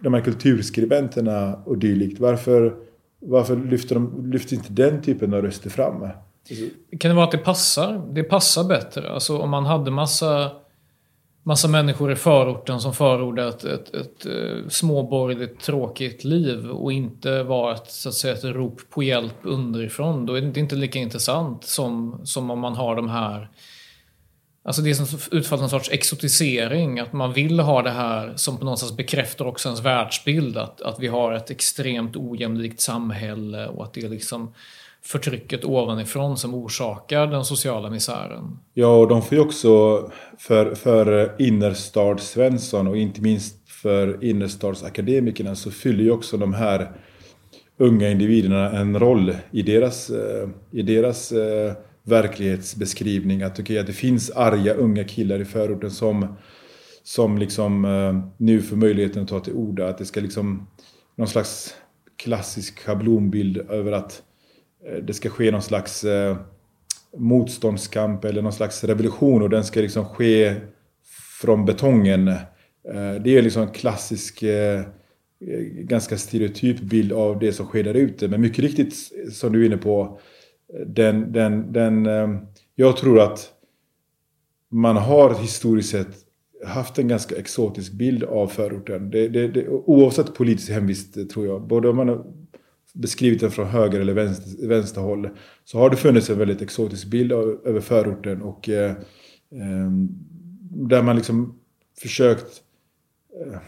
de 0.00 0.14
här 0.14 0.20
kulturskribenterna 0.20 1.54
och 1.64 1.78
dylikt, 1.78 2.20
varför, 2.20 2.74
varför 3.20 3.56
lyfter, 3.56 3.94
de, 3.94 4.30
lyfter 4.30 4.56
inte 4.56 4.72
den 4.72 5.02
typen 5.02 5.34
av 5.34 5.42
röster 5.42 5.70
fram? 5.70 6.08
Kan 6.98 7.08
det 7.08 7.14
vara 7.14 7.24
att 7.24 7.32
det 7.32 7.38
passar? 7.38 8.14
Det 8.14 8.22
passar 8.22 8.64
bättre. 8.64 9.10
Alltså 9.10 9.38
om 9.38 9.50
man 9.50 9.66
hade 9.66 9.90
massa, 9.90 10.50
massa 11.48 11.68
människor 11.68 12.12
i 12.12 12.16
förorten 12.16 12.80
som 12.80 12.94
förordar 12.94 13.48
ett, 13.48 13.64
ett, 13.64 13.94
ett, 13.94 14.26
ett 14.26 14.72
småborgerligt 14.72 15.60
tråkigt 15.60 16.24
liv 16.24 16.70
och 16.70 16.92
inte 16.92 17.42
var 17.42 17.72
ett, 17.72 17.90
så 17.90 18.08
att 18.08 18.14
säga, 18.14 18.34
ett 18.34 18.44
rop 18.44 18.80
på 18.90 19.02
hjälp 19.02 19.36
underifrån. 19.42 20.26
Då 20.26 20.34
är 20.34 20.40
det 20.40 20.60
inte 20.60 20.76
lika 20.76 20.98
intressant 20.98 21.64
som, 21.64 22.20
som 22.24 22.50
om 22.50 22.58
man 22.58 22.74
har 22.74 22.96
de 22.96 23.08
här 23.08 23.50
Alltså 24.62 24.82
det 24.82 24.90
är 24.90 24.94
som 24.94 25.18
utfallet 25.38 25.60
någon 25.60 25.70
sorts 25.70 25.90
exotisering, 25.90 27.00
att 27.00 27.12
man 27.12 27.32
vill 27.32 27.60
ha 27.60 27.82
det 27.82 27.90
här 27.90 28.32
som 28.36 28.56
på 28.58 28.64
något 28.64 28.78
sätt 28.78 28.96
bekräftar 28.96 29.44
också 29.44 29.68
ens 29.68 29.80
världsbild, 29.80 30.56
att, 30.56 30.80
att 30.80 31.00
vi 31.00 31.06
har 31.06 31.32
ett 31.32 31.50
extremt 31.50 32.16
ojämlikt 32.16 32.80
samhälle 32.80 33.66
och 33.66 33.84
att 33.84 33.94
det 33.94 34.04
är 34.04 34.08
liksom 34.08 34.54
förtrycket 35.04 35.64
ovanifrån 35.64 36.36
som 36.36 36.54
orsakar 36.54 37.26
den 37.26 37.44
sociala 37.44 37.90
misären. 37.90 38.58
Ja, 38.74 38.96
och 38.96 39.08
de 39.08 39.22
får 39.22 39.38
ju 39.38 39.44
också 39.44 40.02
för, 40.38 40.74
för 40.74 41.34
innerstadssvensson 41.38 42.88
och 42.88 42.96
inte 42.96 43.20
minst 43.20 43.68
för 43.68 44.24
innerstadsakademikerna 44.24 45.54
så 45.54 45.70
fyller 45.70 46.04
ju 46.04 46.10
också 46.10 46.36
de 46.36 46.54
här 46.54 46.92
unga 47.78 48.10
individerna 48.10 48.70
en 48.70 48.98
roll 48.98 49.36
i 49.50 49.62
deras, 49.62 50.10
eh, 50.10 50.48
i 50.70 50.82
deras 50.82 51.32
eh, 51.32 51.72
verklighetsbeskrivning. 52.02 53.42
Att, 53.42 53.60
okay, 53.60 53.78
att 53.78 53.86
det 53.86 53.92
finns 53.92 54.30
arga 54.30 54.74
unga 54.74 55.04
killar 55.04 55.40
i 55.40 55.44
förorten 55.44 55.90
som, 55.90 56.36
som 57.02 57.38
liksom, 57.38 57.84
eh, 57.84 58.30
nu 58.36 58.62
får 58.62 58.76
möjligheten 58.76 59.22
att 59.22 59.28
ta 59.28 59.40
till 59.40 59.52
orda. 59.52 59.88
Att 59.88 59.98
det 59.98 60.04
ska 60.04 60.20
liksom 60.20 60.68
någon 61.16 61.28
slags 61.28 61.74
klassisk 62.16 62.80
schablonbild 62.80 63.56
över 63.56 63.92
att 63.92 64.22
Eh, 64.86 65.02
det 65.02 65.14
ska 65.14 65.30
ske 65.30 65.50
någon 65.50 65.62
slags 65.62 66.04
eh, 66.04 66.36
motståndskamp 67.16 68.24
eller 68.24 68.42
någon 68.42 68.52
slags 68.52 68.84
revolution 68.84 69.42
och 69.42 69.50
den 69.50 69.64
ska 69.64 69.80
liksom 69.80 70.04
ske 70.04 70.54
från 71.40 71.64
betongen. 71.64 72.28
Eh, 72.28 73.14
det 73.24 73.38
är 73.38 73.42
liksom 73.42 73.62
en 73.62 73.72
klassisk, 73.72 74.44
ganska 75.72 76.16
stereotyp 76.16 76.80
bild 76.80 77.12
av 77.12 77.38
det 77.38 77.52
som 77.52 77.66
sker 77.66 77.84
där 77.84 77.94
ute. 77.94 78.28
Men 78.28 78.40
mycket 78.40 78.58
riktigt, 78.58 78.94
som 79.32 79.52
du 79.52 79.62
är 79.62 79.66
inne 79.66 79.76
på, 79.76 80.20
den, 80.86 81.32
den, 81.32 81.72
den, 81.72 82.06
jag 82.74 82.96
tror 82.96 83.20
att 83.20 83.52
man 84.70 84.96
har 84.96 85.34
historiskt 85.34 85.90
sett 85.90 86.16
haft 86.66 86.98
en 86.98 87.08
ganska 87.08 87.36
exotisk 87.36 87.92
bild 87.92 88.24
av 88.24 88.46
förorten. 88.46 89.10
Det, 89.10 89.28
det, 89.28 89.48
det, 89.48 89.68
oavsett 89.68 90.34
politisk 90.34 90.70
hemvist 90.70 91.30
tror 91.30 91.46
jag. 91.46 91.66
Både 91.66 91.88
om 91.88 91.96
man 91.96 92.08
beskrivit 92.94 93.40
den 93.40 93.50
från 93.50 93.66
höger 93.66 94.00
eller 94.00 94.14
vänster, 94.14 94.68
vänsterhåll 94.68 95.28
så 95.64 95.78
har 95.78 95.90
det 95.90 95.96
funnits 95.96 96.30
en 96.30 96.38
väldigt 96.38 96.62
exotisk 96.62 97.06
bild 97.06 97.32
av, 97.32 97.60
över 97.64 97.80
förorten 97.80 98.42
och 98.42 98.68
eh, 98.68 98.90
eh, 99.52 99.90
där 100.70 101.02
man 101.02 101.16
liksom 101.16 101.58
försökt 102.00 102.62
eh, 103.46 103.58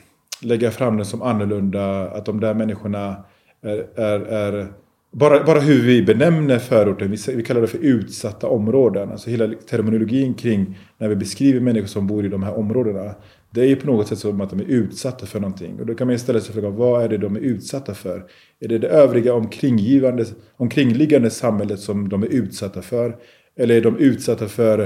lägga 0.42 0.70
fram 0.70 0.96
den 0.96 1.06
som 1.06 1.22
annorlunda, 1.22 2.10
att 2.10 2.26
de 2.26 2.40
där 2.40 2.54
människorna 2.54 3.24
är, 3.62 4.00
är, 4.00 4.20
är 4.20 4.72
bara, 5.12 5.44
bara 5.44 5.60
hur 5.60 5.82
vi 5.82 6.02
benämner 6.02 6.58
förorten, 6.58 7.10
vi, 7.10 7.34
vi 7.36 7.42
kallar 7.42 7.60
det 7.60 7.66
för 7.66 7.78
utsatta 7.78 8.46
områden. 8.46 9.10
Alltså 9.10 9.30
hela 9.30 9.54
terminologin 9.54 10.34
kring 10.34 10.78
när 10.98 11.08
vi 11.08 11.16
beskriver 11.16 11.60
människor 11.60 11.86
som 11.86 12.06
bor 12.06 12.24
i 12.26 12.28
de 12.28 12.42
här 12.42 12.58
områdena 12.58 13.14
det 13.50 13.60
är 13.60 13.66
ju 13.66 13.76
på 13.76 13.86
något 13.86 14.08
sätt 14.08 14.18
som 14.18 14.40
att 14.40 14.50
de 14.50 14.60
är 14.60 14.64
utsatta 14.64 15.26
för 15.26 15.40
någonting. 15.40 15.80
Och 15.80 15.86
då 15.86 15.94
kan 15.94 16.06
man 16.06 16.18
ställa 16.18 16.40
sig 16.40 16.54
frågan, 16.54 16.76
vad 16.76 17.04
är 17.04 17.08
det 17.08 17.18
de 17.18 17.36
är 17.36 17.40
utsatta 17.40 17.94
för? 17.94 18.26
Är 18.60 18.68
det 18.68 18.78
det 18.78 18.88
övriga 18.88 19.34
omkringgivande, 19.34 20.24
omkringliggande 20.56 21.30
samhället 21.30 21.80
som 21.80 22.08
de 22.08 22.22
är 22.22 22.26
utsatta 22.26 22.82
för? 22.82 23.16
Eller 23.56 23.74
är 23.76 23.80
de 23.80 23.96
utsatta 23.96 24.48
för 24.48 24.80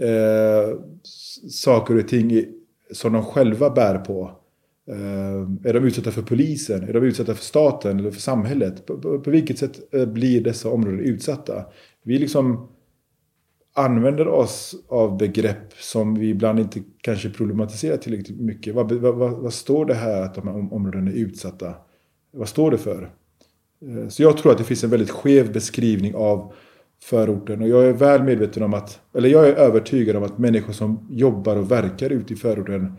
eh, 0.00 0.78
saker 1.50 1.98
och 1.98 2.08
ting 2.08 2.44
som 2.92 3.12
de 3.12 3.24
själva 3.24 3.70
bär 3.70 3.98
på? 3.98 4.30
Eh, 4.88 5.68
är 5.70 5.72
de 5.72 5.84
utsatta 5.84 6.10
för 6.10 6.22
polisen? 6.22 6.88
Är 6.88 6.92
de 6.92 7.04
utsatta 7.04 7.34
för 7.34 7.44
staten 7.44 7.98
eller 7.98 8.10
för 8.10 8.20
samhället? 8.20 8.86
På, 8.86 8.98
på, 8.98 9.20
på 9.20 9.30
vilket 9.30 9.58
sätt 9.58 9.94
eh, 9.94 10.06
blir 10.06 10.40
dessa 10.40 10.70
områden 10.70 11.00
utsatta? 11.00 11.64
Vi 12.02 12.18
liksom 12.18 12.68
använder 13.76 14.28
oss 14.28 14.74
av 14.88 15.18
begrepp 15.18 15.72
som 15.78 16.14
vi 16.14 16.28
ibland 16.28 16.58
inte 16.58 16.82
kanske 17.00 17.30
problematiserar 17.30 17.96
tillräckligt 17.96 18.40
mycket. 18.40 18.74
Vad, 18.74 18.92
vad, 18.92 19.14
vad, 19.14 19.52
står 19.52 19.84
det 19.84 19.94
här 19.94 20.22
att 20.22 20.34
de 20.34 20.48
här 20.48 20.74
områdena 20.74 21.10
är 21.10 21.14
utsatta? 21.14 21.74
Vad 22.30 22.48
står 22.48 22.70
det 22.70 22.78
för? 22.78 23.10
Eh, 23.82 24.08
så 24.08 24.22
jag 24.22 24.36
tror 24.36 24.52
att 24.52 24.58
det 24.58 24.64
finns 24.64 24.84
en 24.84 24.90
väldigt 24.90 25.10
skev 25.10 25.52
beskrivning 25.52 26.14
av 26.14 26.52
förorten. 27.02 27.62
Och 27.62 27.68
jag 27.68 27.84
är 27.84 27.92
väl 27.92 28.22
medveten 28.22 28.62
om 28.62 28.74
att, 28.74 29.00
eller 29.14 29.28
jag 29.28 29.48
är 29.48 29.52
övertygad 29.52 30.16
om 30.16 30.22
att 30.22 30.38
människor 30.38 30.72
som 30.72 31.08
jobbar 31.10 31.56
och 31.56 31.70
verkar 31.70 32.10
ute 32.10 32.32
i 32.32 32.36
förorten 32.36 32.92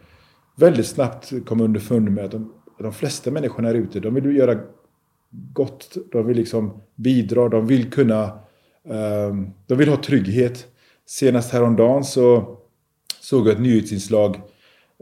väldigt 0.56 0.88
snabbt 0.88 1.34
kommer 1.46 1.64
underfund 1.64 2.12
med 2.12 2.26
att 2.26 2.32
de, 2.32 2.54
de 2.80 2.94
flesta 2.94 3.32
människorna 3.32 3.68
här 3.68 3.76
ute, 3.76 4.00
de 4.00 4.14
vill 4.14 4.36
göra 4.36 4.60
gott, 5.30 5.98
de 6.12 6.28
vill 6.28 6.38
liksom 6.38 6.82
bidra, 6.96 7.50
de 7.50 7.68
vill 7.68 7.92
kunna 7.92 8.40
Ehm, 8.90 9.50
de 9.68 9.78
vill 9.78 9.90
ha 9.90 10.04
trygghet. 10.04 10.68
Senast 11.06 11.54
häromdagen 11.54 12.04
så 12.04 12.58
såg 13.22 13.48
jag 13.48 13.54
ett 13.54 13.62
nyhetsinslag 13.62 14.36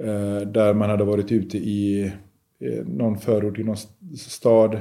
eh, 0.01 0.47
där 0.47 0.73
man 0.73 0.89
hade 0.89 1.03
varit 1.03 1.31
ute 1.31 1.57
i 1.57 2.11
eh, 2.59 2.85
någon 2.85 3.17
förort 3.17 3.59
i 3.59 3.63
någon 3.63 3.77
stad. 4.17 4.73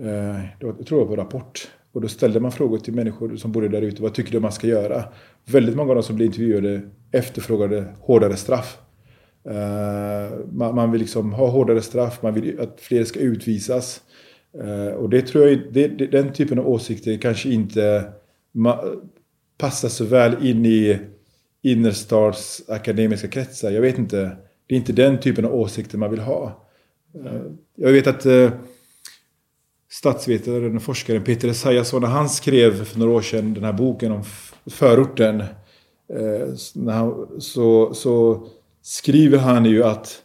Eh, 0.00 0.40
jag 0.60 0.86
tror 0.86 0.98
det 0.98 1.04
var 1.04 1.16
på 1.16 1.16
Rapport. 1.16 1.68
Och 1.92 2.00
då 2.00 2.08
ställde 2.08 2.40
man 2.40 2.52
frågor 2.52 2.78
till 2.78 2.94
människor 2.94 3.36
som 3.36 3.52
bodde 3.52 3.68
där 3.68 3.82
ute. 3.82 4.02
Vad 4.02 4.14
tycker 4.14 4.32
du 4.32 4.40
man 4.40 4.52
ska 4.52 4.66
göra? 4.66 5.04
Väldigt 5.44 5.76
många 5.76 5.90
av 5.90 5.96
de 5.96 6.02
som 6.02 6.16
blev 6.16 6.26
intervjuade 6.26 6.80
efterfrågade 7.12 7.84
hårdare 8.00 8.36
straff. 8.36 8.78
Man 10.52 10.92
vill 10.92 11.00
liksom 11.00 11.32
ha 11.32 11.48
hårdare 11.48 11.82
straff, 11.82 12.22
man 12.22 12.34
vill 12.34 12.60
att 12.60 12.80
fler 12.80 13.04
ska 13.04 13.20
utvisas. 13.20 14.00
Och 14.96 15.10
det 15.10 15.22
tror 15.22 15.48
jag, 15.48 15.58
det, 15.72 15.88
den 15.88 16.32
typen 16.32 16.58
av 16.58 16.68
åsikter 16.68 17.16
kanske 17.16 17.48
inte 17.48 18.12
passar 19.58 19.88
så 19.88 20.04
väl 20.04 20.46
in 20.46 20.66
i 20.66 20.98
innerstads 21.62 22.62
akademiska 22.68 23.28
kretsar. 23.28 23.70
Jag 23.70 23.80
vet 23.80 23.98
inte. 23.98 24.36
Det 24.66 24.74
är 24.74 24.78
inte 24.78 24.92
den 24.92 25.20
typen 25.20 25.44
av 25.44 25.54
åsikter 25.54 25.98
man 25.98 26.10
vill 26.10 26.20
ha. 26.20 26.60
Mm. 27.14 27.58
jag 27.76 27.92
vet 27.92 28.06
att 28.06 28.26
eh, 28.26 28.50
statsvetaren 29.90 30.76
och 30.76 30.82
forskaren 30.82 31.24
Peter 31.24 31.48
Esaiasson, 31.48 32.02
när 32.02 32.08
han 32.08 32.28
skrev 32.28 32.84
för 32.84 32.98
några 32.98 33.12
år 33.12 33.22
sedan 33.22 33.54
den 33.54 33.64
här 33.64 33.72
boken 33.72 34.12
om 34.12 34.22
förorten, 34.66 35.40
eh, 36.08 36.54
så, 37.38 37.94
så 37.94 38.46
skriver 38.82 39.38
han 39.38 39.64
ju 39.64 39.84
att 39.84 40.22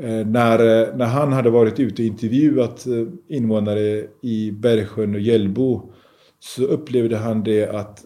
eh, 0.00 0.26
när, 0.26 0.92
när 0.96 1.06
han 1.06 1.32
hade 1.32 1.50
varit 1.50 1.80
ute 1.80 2.02
och 2.02 2.06
intervjuat 2.06 2.86
eh, 2.86 3.36
invånare 3.36 4.06
i 4.22 4.50
Bergsjön 4.50 5.14
och 5.14 5.20
Hjällbo 5.20 5.92
så 6.40 6.62
upplevde 6.62 7.16
han 7.16 7.42
det 7.42 7.68
att 7.68 8.04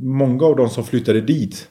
många 0.00 0.44
av 0.44 0.56
de 0.56 0.70
som 0.70 0.84
flyttade 0.84 1.20
dit 1.20 1.68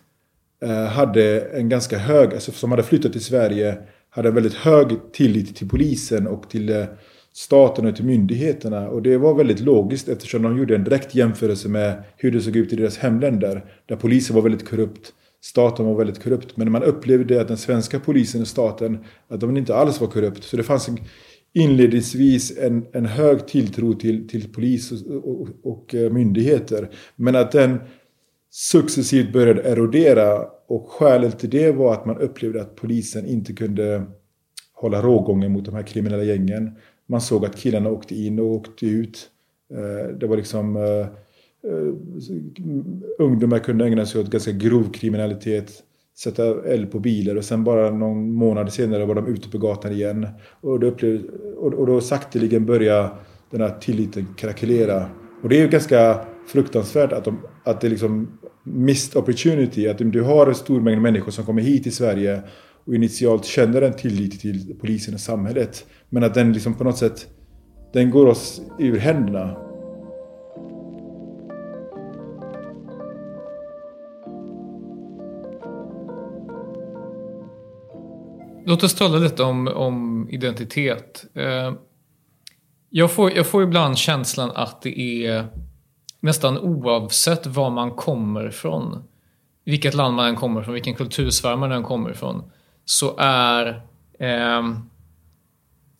eh, 0.64 0.86
hade 0.86 1.42
en 1.42 1.70
ganska 1.70 1.98
hög, 1.98 2.34
alltså 2.34 2.52
som 2.52 2.72
hade 2.72 2.84
flyttat 2.84 3.12
till 3.12 3.24
Sverige, 3.24 3.78
hade 4.10 4.30
en 4.30 4.36
väldigt 4.36 4.54
hög 4.54 4.88
tillit 5.14 5.56
till 5.56 5.70
polisen 5.70 6.28
och 6.28 6.50
till 6.50 6.70
eh, 6.70 6.86
staten 7.34 7.86
och 7.86 7.96
till 7.96 8.06
myndigheterna. 8.06 8.90
Och 8.90 9.02
det 9.02 9.18
var 9.18 9.36
väldigt 9.36 9.60
logiskt 9.60 10.10
eftersom 10.10 10.42
de 10.42 10.58
gjorde 10.58 10.76
en 10.76 10.84
direkt 10.84 11.16
jämförelse 11.16 11.70
med 11.70 12.04
hur 12.18 12.32
det 12.32 12.42
såg 12.42 12.56
ut 12.56 12.74
i 12.74 12.76
deras 12.76 12.98
hemländer. 12.98 13.66
Där 13.86 13.96
polisen 13.96 14.36
var 14.36 14.44
väldigt 14.44 14.70
korrupt, 14.70 15.14
staten 15.42 15.86
var 15.86 15.96
väldigt 15.96 16.24
korrupt. 16.24 16.58
Men 16.58 16.72
man 16.72 16.84
upplevde 16.84 17.42
att 17.42 17.48
den 17.48 17.58
svenska 17.58 18.00
polisen 18.00 18.42
och 18.42 18.48
staten, 18.48 19.06
att 19.28 19.40
de 19.40 19.58
inte 19.58 19.76
alls 19.76 20.02
var 20.02 20.08
korrupt. 20.08 20.44
Så 20.44 20.58
det 20.58 20.64
fanns 20.64 20.90
en, 20.90 20.98
inledningsvis 21.54 22.58
en, 22.58 22.86
en 22.92 23.06
hög 23.06 23.48
tilltro 23.48 23.94
till, 23.94 24.28
till 24.28 24.54
polis 24.54 24.92
och, 24.92 25.42
och, 25.42 25.48
och 25.64 25.96
eh, 25.96 26.12
myndigheter. 26.12 26.90
Men 27.16 27.36
att 27.36 27.52
den 27.52 27.80
successivt 28.50 29.34
började 29.34 29.62
erodera 29.62 30.46
och 30.68 30.90
skälet 30.90 31.40
till 31.40 31.50
det 31.50 31.72
var 31.72 31.94
att 31.94 32.06
man 32.06 32.18
upplevde 32.18 32.62
att 32.62 32.76
polisen 32.76 33.26
inte 33.26 33.54
kunde 33.54 34.04
hålla 34.74 35.02
rågången 35.02 35.52
mot 35.52 35.66
de 35.66 35.76
här 35.76 35.84
kriminella 35.84 36.24
gängen. 36.24 36.72
Man 37.06 37.22
såg 37.22 37.46
att 37.46 37.58
killarna 37.58 37.90
åkte 37.90 38.16
in 38.16 38.40
och 38.40 38.46
åkte 38.46 38.86
ut. 38.86 39.30
Eh, 39.74 40.18
det 40.18 40.28
var 40.28 40.38
liksom... 40.38 40.76
Eh, 40.76 41.08
ungdomar 43.20 43.60
kunde 43.60 43.86
ägna 43.86 44.06
sig 44.06 44.22
åt 44.22 44.30
ganska 44.30 44.52
grov 44.52 44.92
kriminalitet 44.92 45.84
sätta 46.24 46.64
eld 46.68 46.92
på 46.92 47.00
bilar 47.00 47.36
och 47.36 47.46
sen 47.46 47.64
bara 47.64 47.92
någon 47.92 48.34
månad 48.34 48.74
senare 48.74 49.06
var 49.06 49.16
de 49.16 49.28
ute 49.28 49.50
på 49.50 49.58
gatan 49.58 49.92
igen. 49.92 50.28
Och 50.62 50.80
då, 50.80 50.88
upplevde, 50.88 51.28
och, 51.58 51.74
och 51.74 51.88
då 51.88 52.02
sakteligen 52.02 52.66
började 52.66 53.10
den 53.52 53.62
här 53.62 53.80
tilliten 53.80 54.28
krackelera. 54.38 55.06
Och 55.44 55.50
det 55.50 55.58
är 55.58 55.62
ju 55.62 55.68
ganska 55.68 56.20
fruktansvärt 56.48 57.12
att, 57.12 57.26
de, 57.26 57.40
att 57.64 57.82
det 57.82 57.90
liksom 57.90 58.40
missed 58.64 59.22
opportunity. 59.22 59.88
Att 59.88 59.98
du 59.98 60.22
har 60.22 60.48
en 60.48 60.56
stor 60.56 60.82
mängd 60.82 61.02
människor 61.02 61.32
som 61.32 61.46
kommer 61.46 61.62
hit 61.62 61.84
till 61.84 61.96
Sverige 61.96 62.42
och 62.86 62.96
initialt 62.96 63.46
känner 63.46 63.82
en 63.82 63.94
tillit 63.94 64.42
till 64.42 64.76
polisen 64.82 65.14
och 65.14 65.20
samhället. 65.20 65.86
Men 66.10 66.24
att 66.24 66.34
den 66.34 66.54
liksom 66.54 66.74
på 66.74 66.84
något 66.84 66.98
sätt, 66.98 67.28
den 67.94 68.10
går 68.12 68.26
oss 68.26 68.62
ur 68.80 68.98
händerna. 68.98 69.71
Låt 78.66 78.84
oss 78.84 78.96
tala 78.96 79.18
lite 79.18 79.44
om, 79.44 79.68
om 79.68 80.28
identitet. 80.30 81.26
Eh, 81.34 81.74
jag, 82.90 83.12
får, 83.12 83.32
jag 83.32 83.48
får 83.48 83.64
ibland 83.64 83.98
känslan 83.98 84.52
att 84.56 84.82
det 84.82 85.26
är 85.26 85.48
nästan 86.20 86.58
oavsett 86.58 87.48
var 87.48 87.70
man 87.70 87.92
kommer 87.92 88.48
ifrån, 88.48 89.04
vilket 89.66 89.94
land 89.94 90.16
man 90.16 90.28
än 90.28 90.36
kommer 90.36 90.62
ifrån, 90.62 90.74
vilken 90.74 90.96
kultursfär 90.96 91.56
man 91.56 91.72
än 91.72 91.84
kommer 91.84 92.12
ifrån, 92.12 92.52
så 92.86 93.18
är 93.18 93.82
eh, 94.20 94.70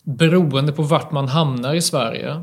beroende 0.04 0.72
på 0.72 0.84
vart 0.84 1.12
man 1.12 1.28
hamnar 1.28 1.74
i 1.74 1.82
Sverige, 1.82 2.42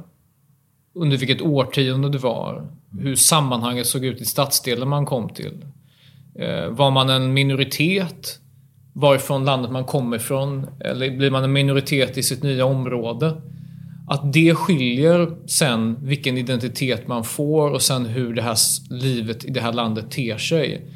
under 0.94 1.16
vilket 1.16 1.42
årtionde 1.42 2.08
det 2.08 2.18
var, 2.18 2.68
hur 3.00 3.14
sammanhanget 3.14 3.86
såg 3.86 4.04
ut 4.04 4.20
i 4.20 4.24
stadsdelen 4.24 4.88
man 4.88 5.06
kom 5.06 5.28
till. 5.28 5.64
Eh, 6.34 6.68
var 6.68 6.90
man 6.90 7.10
en 7.10 7.32
minoritet 7.32 8.40
varifrån 9.00 9.44
landet 9.44 9.70
man 9.70 9.84
kommer 9.84 10.16
ifrån 10.16 10.66
eller 10.80 11.16
blir 11.16 11.30
man 11.30 11.44
en 11.44 11.52
minoritet 11.52 12.18
i 12.18 12.22
sitt 12.22 12.42
nya 12.42 12.64
område. 12.64 13.34
Att 14.08 14.32
det 14.32 14.54
skiljer 14.54 15.28
sen 15.46 15.96
vilken 16.02 16.38
identitet 16.38 17.08
man 17.08 17.24
får 17.24 17.70
och 17.70 17.82
sen 17.82 18.06
hur 18.06 18.34
det 18.34 18.42
här 18.42 18.56
livet 18.90 19.44
i 19.44 19.50
det 19.50 19.60
här 19.60 19.72
landet 19.72 20.10
ter 20.10 20.36
sig. 20.36 20.86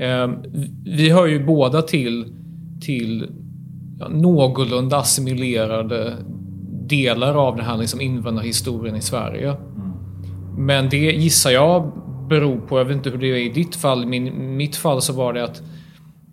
Ehm, 0.00 0.36
vi 0.84 1.10
hör 1.10 1.26
ju 1.26 1.44
båda 1.46 1.82
till, 1.82 2.26
till 2.80 3.28
ja, 4.00 4.08
någorlunda 4.08 4.96
assimilerade 4.96 6.16
delar 6.86 7.34
av 7.34 7.56
den 7.56 7.64
här 7.64 7.76
liksom 7.76 8.00
invandrarhistorien 8.00 8.96
i 8.96 9.02
Sverige. 9.02 9.56
Men 10.58 10.88
det 10.88 10.96
gissar 10.96 11.50
jag 11.50 11.92
beror 12.28 12.60
på, 12.60 12.78
jag 12.78 12.84
vet 12.84 12.96
inte 12.96 13.10
hur 13.10 13.18
det 13.18 13.26
är 13.26 13.36
i 13.36 13.48
ditt 13.48 13.76
fall, 13.76 14.14
i 14.14 14.20
mitt 14.30 14.76
fall 14.76 15.02
så 15.02 15.12
var 15.12 15.32
det 15.32 15.44
att 15.44 15.62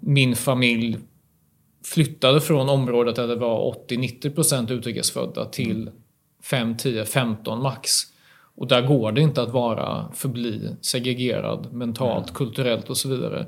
min 0.01 0.35
familj 0.35 0.97
flyttade 1.85 2.41
från 2.41 2.69
området 2.69 3.15
där 3.15 3.27
det 3.27 3.35
var 3.35 3.75
80-90% 3.89 4.71
utrikesfödda 4.71 5.45
till 5.45 5.89
5, 6.43 6.77
10, 6.77 7.05
15 7.05 7.61
max. 7.61 7.91
Och 8.55 8.67
där 8.67 8.81
går 8.81 9.11
det 9.11 9.21
inte 9.21 9.41
att 9.41 9.49
vara 9.49 10.11
förbli 10.13 10.69
segregerad 10.81 11.73
mentalt, 11.73 12.29
mm. 12.29 12.35
kulturellt 12.35 12.89
och 12.89 12.97
så 12.97 13.09
vidare. 13.09 13.45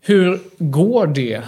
Hur 0.00 0.40
går 0.58 1.06
det 1.06 1.42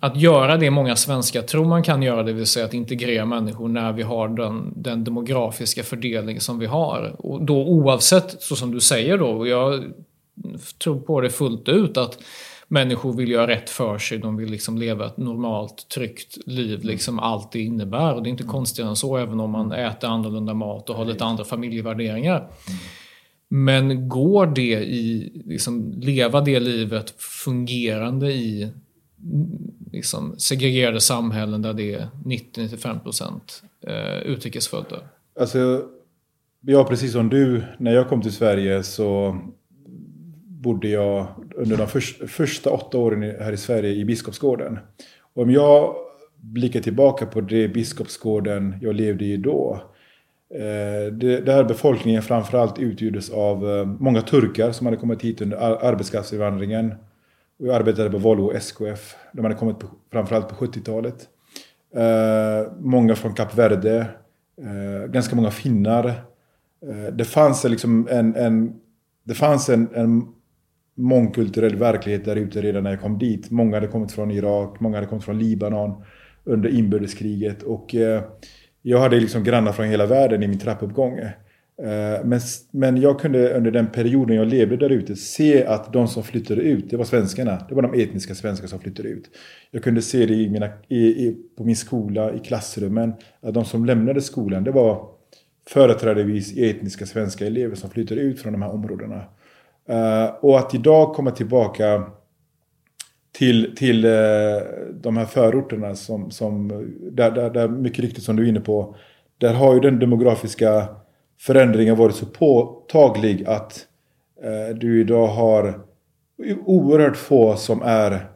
att 0.00 0.16
göra 0.16 0.56
det 0.56 0.70
många 0.70 0.96
svenskar 0.96 1.42
tror 1.42 1.64
man 1.64 1.82
kan 1.82 2.02
göra, 2.02 2.22
det 2.22 2.32
vill 2.32 2.46
säga 2.46 2.66
att 2.66 2.74
integrera 2.74 3.26
människor 3.26 3.68
när 3.68 3.92
vi 3.92 4.02
har 4.02 4.28
den, 4.28 4.72
den 4.76 5.04
demografiska 5.04 5.82
fördelning 5.82 6.40
som 6.40 6.58
vi 6.58 6.66
har. 6.66 7.16
Och 7.18 7.44
då 7.44 7.66
oavsett, 7.66 8.42
så 8.42 8.56
som 8.56 8.70
du 8.70 8.80
säger 8.80 9.18
då, 9.18 9.28
och 9.28 9.48
jag 9.48 9.84
tror 10.78 11.00
på 11.00 11.20
det 11.20 11.30
fullt 11.30 11.68
ut, 11.68 11.96
att 11.96 12.18
människor 12.68 13.12
vill 13.12 13.30
göra 13.30 13.46
rätt 13.46 13.70
för 13.70 13.98
sig. 13.98 14.18
De 14.18 14.36
vill 14.36 14.50
liksom 14.50 14.78
leva 14.78 15.06
ett 15.06 15.16
normalt, 15.16 15.88
tryggt 15.88 16.38
liv. 16.46 16.74
Mm. 16.74 16.86
Liksom 16.86 17.18
allt 17.18 17.52
det 17.52 17.60
innebär. 17.60 18.14
Och 18.14 18.22
det 18.22 18.28
är 18.28 18.30
inte 18.30 18.42
mm. 18.42 18.52
konstigare 18.52 18.90
än 18.90 18.96
så, 18.96 19.16
även 19.16 19.40
om 19.40 19.50
man 19.50 19.72
mm. 19.72 19.90
äter 19.90 20.08
annorlunda 20.10 20.54
mat 20.54 20.90
och 20.90 20.96
har 20.96 21.04
lite 21.04 21.24
andra 21.24 21.44
familjevärderingar. 21.44 22.48
Men 23.48 24.08
går 24.08 24.46
det 24.46 24.84
i, 24.84 25.32
liksom, 25.44 25.92
leva 25.96 26.40
det 26.40 26.60
livet 26.60 27.14
fungerande 27.18 28.32
i 28.32 28.72
liksom, 29.92 30.34
segregerade 30.38 31.00
samhällen 31.00 31.62
där 31.62 31.72
det 31.72 31.94
är 31.94 32.08
90-95% 32.24 33.40
eh, 33.86 34.18
utrikesfödda? 34.18 34.96
Alltså, 35.40 35.82
ja, 36.60 36.84
precis 36.84 37.12
som 37.12 37.28
du. 37.28 37.62
När 37.78 37.92
jag 37.92 38.08
kom 38.08 38.22
till 38.22 38.32
Sverige 38.32 38.82
så 38.82 39.38
bodde 40.62 40.88
jag 40.88 41.26
under 41.54 41.76
de 41.76 41.88
för, 41.88 42.26
första 42.26 42.70
åtta 42.70 42.98
åren 42.98 43.22
här 43.22 43.52
i 43.52 43.56
Sverige 43.56 43.90
i 43.90 44.04
Biskopsgården. 44.04 44.78
Och 45.34 45.42
om 45.42 45.50
jag 45.50 45.94
blickar 46.40 46.80
tillbaka 46.80 47.26
på 47.26 47.40
det 47.40 47.68
Biskopsgården 47.68 48.76
jag 48.80 48.94
levde 48.94 49.24
i 49.24 49.36
då. 49.36 49.82
Eh, 50.54 51.12
det, 51.12 51.40
där 51.40 51.64
befolkningen 51.64 52.22
framförallt 52.22 52.78
utgjordes 52.78 53.30
av 53.30 53.70
eh, 53.70 53.86
många 53.86 54.22
turkar 54.22 54.72
som 54.72 54.86
hade 54.86 54.96
kommit 54.96 55.22
hit 55.22 55.40
under 55.40 55.56
arbetskraftsinvandringen. 55.56 56.94
Och 57.58 57.66
jag 57.66 57.76
arbetade 57.76 58.10
på 58.10 58.18
Volvo 58.18 58.52
SKF. 58.52 59.14
De 59.32 59.44
hade 59.44 59.54
kommit 59.54 59.78
på, 59.78 59.86
framförallt 60.12 60.48
på 60.48 60.54
70-talet. 60.54 61.28
Eh, 61.96 62.72
många 62.80 63.14
från 63.14 63.34
Kap 63.34 63.58
Verde. 63.58 64.06
Eh, 64.60 65.10
ganska 65.10 65.36
många 65.36 65.50
finnar. 65.50 66.06
Eh, 66.88 67.12
det 67.12 67.24
fanns 67.24 67.64
liksom 67.64 68.08
en, 68.10 68.36
en 68.36 68.80
det 69.24 69.34
fanns 69.34 69.68
en, 69.68 69.88
en 69.94 70.34
mångkulturell 70.94 71.76
verklighet 71.76 72.24
där 72.24 72.36
ute 72.36 72.62
redan 72.62 72.82
när 72.82 72.90
jag 72.90 73.00
kom 73.00 73.18
dit. 73.18 73.50
Många 73.50 73.76
hade 73.76 73.86
kommit 73.86 74.12
från 74.12 74.30
Irak, 74.30 74.80
många 74.80 74.96
hade 74.96 75.06
kommit 75.06 75.24
från 75.24 75.38
Libanon 75.38 76.04
under 76.44 76.68
inbördeskriget. 76.68 77.62
Och 77.62 77.94
eh, 77.94 78.22
jag 78.82 78.98
hade 78.98 79.20
liksom 79.20 79.44
grannar 79.44 79.72
från 79.72 79.86
hela 79.86 80.06
världen 80.06 80.42
i 80.42 80.48
min 80.48 80.58
trappuppgång. 80.58 81.18
Eh, 81.18 82.24
men, 82.24 82.40
men 82.70 83.00
jag 83.00 83.20
kunde 83.20 83.54
under 83.54 83.70
den 83.70 83.86
perioden 83.86 84.36
jag 84.36 84.48
levde 84.48 84.76
där 84.76 84.90
ute 84.90 85.16
se 85.16 85.64
att 85.64 85.92
de 85.92 86.08
som 86.08 86.22
flyttade 86.22 86.60
ut, 86.60 86.90
det 86.90 86.96
var 86.96 87.04
svenskarna. 87.04 87.66
Det 87.68 87.74
var 87.74 87.82
de 87.82 88.02
etniska 88.02 88.34
svenskar 88.34 88.68
som 88.68 88.80
flyttade 88.80 89.08
ut. 89.08 89.30
Jag 89.70 89.82
kunde 89.82 90.02
se 90.02 90.26
det 90.26 90.34
i 90.34 90.50
mina, 90.50 90.68
i, 90.88 90.98
i, 90.98 91.36
på 91.56 91.64
min 91.64 91.76
skola, 91.76 92.34
i 92.34 92.38
klassrummen. 92.38 93.12
Att 93.40 93.54
de 93.54 93.64
som 93.64 93.84
lämnade 93.84 94.20
skolan, 94.20 94.64
det 94.64 94.70
var 94.70 95.08
företrädesvis 95.68 96.56
etniska 96.56 97.06
svenska 97.06 97.46
elever 97.46 97.74
som 97.74 97.90
flyttade 97.90 98.20
ut 98.20 98.40
från 98.40 98.52
de 98.52 98.62
här 98.62 98.70
områdena. 98.70 99.24
Eh, 99.88 100.34
och 100.40 100.58
att 100.58 100.74
idag 100.74 101.14
komma 101.14 101.30
tillbaka 101.30 102.02
till, 103.32 103.76
till 103.76 104.04
eh, 104.04 104.10
de 104.94 105.16
här 105.16 105.24
förorterna 105.24 105.94
som, 105.94 106.30
som 106.30 106.68
där, 107.12 107.30
där, 107.30 107.50
där, 107.50 107.68
mycket 107.68 108.04
riktigt 108.04 108.24
som 108.24 108.36
du 108.36 108.44
är 108.44 108.48
inne 108.48 108.60
på, 108.60 108.96
där 109.38 109.54
har 109.54 109.74
ju 109.74 109.80
den 109.80 109.98
demografiska 109.98 110.88
förändringen 111.40 111.96
varit 111.96 112.14
så 112.14 112.26
påtaglig 112.26 113.44
att 113.46 113.86
eh, 114.42 114.76
du 114.76 115.00
idag 115.00 115.26
har 115.26 115.80
oerhört 116.64 117.16
få 117.16 117.56
som 117.56 117.82
är 117.82 118.28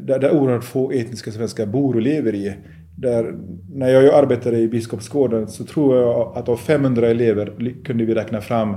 där, 0.00 0.18
där 0.18 0.30
oerhört 0.30 0.64
få 0.64 0.90
etniska 0.90 1.30
svenskar 1.30 1.66
bor 1.66 1.94
och 1.94 2.02
lever 2.02 2.34
i. 2.34 2.56
Där, 2.98 3.34
när 3.72 3.88
jag 3.88 4.14
arbetade 4.14 4.58
i 4.58 4.68
Biskopsgården 4.68 5.48
så 5.48 5.64
tror 5.64 5.96
jag 5.96 6.36
att 6.36 6.48
av 6.48 6.56
500 6.56 7.08
elever 7.08 7.74
kunde 7.84 8.04
vi 8.04 8.14
räkna 8.14 8.40
fram 8.40 8.76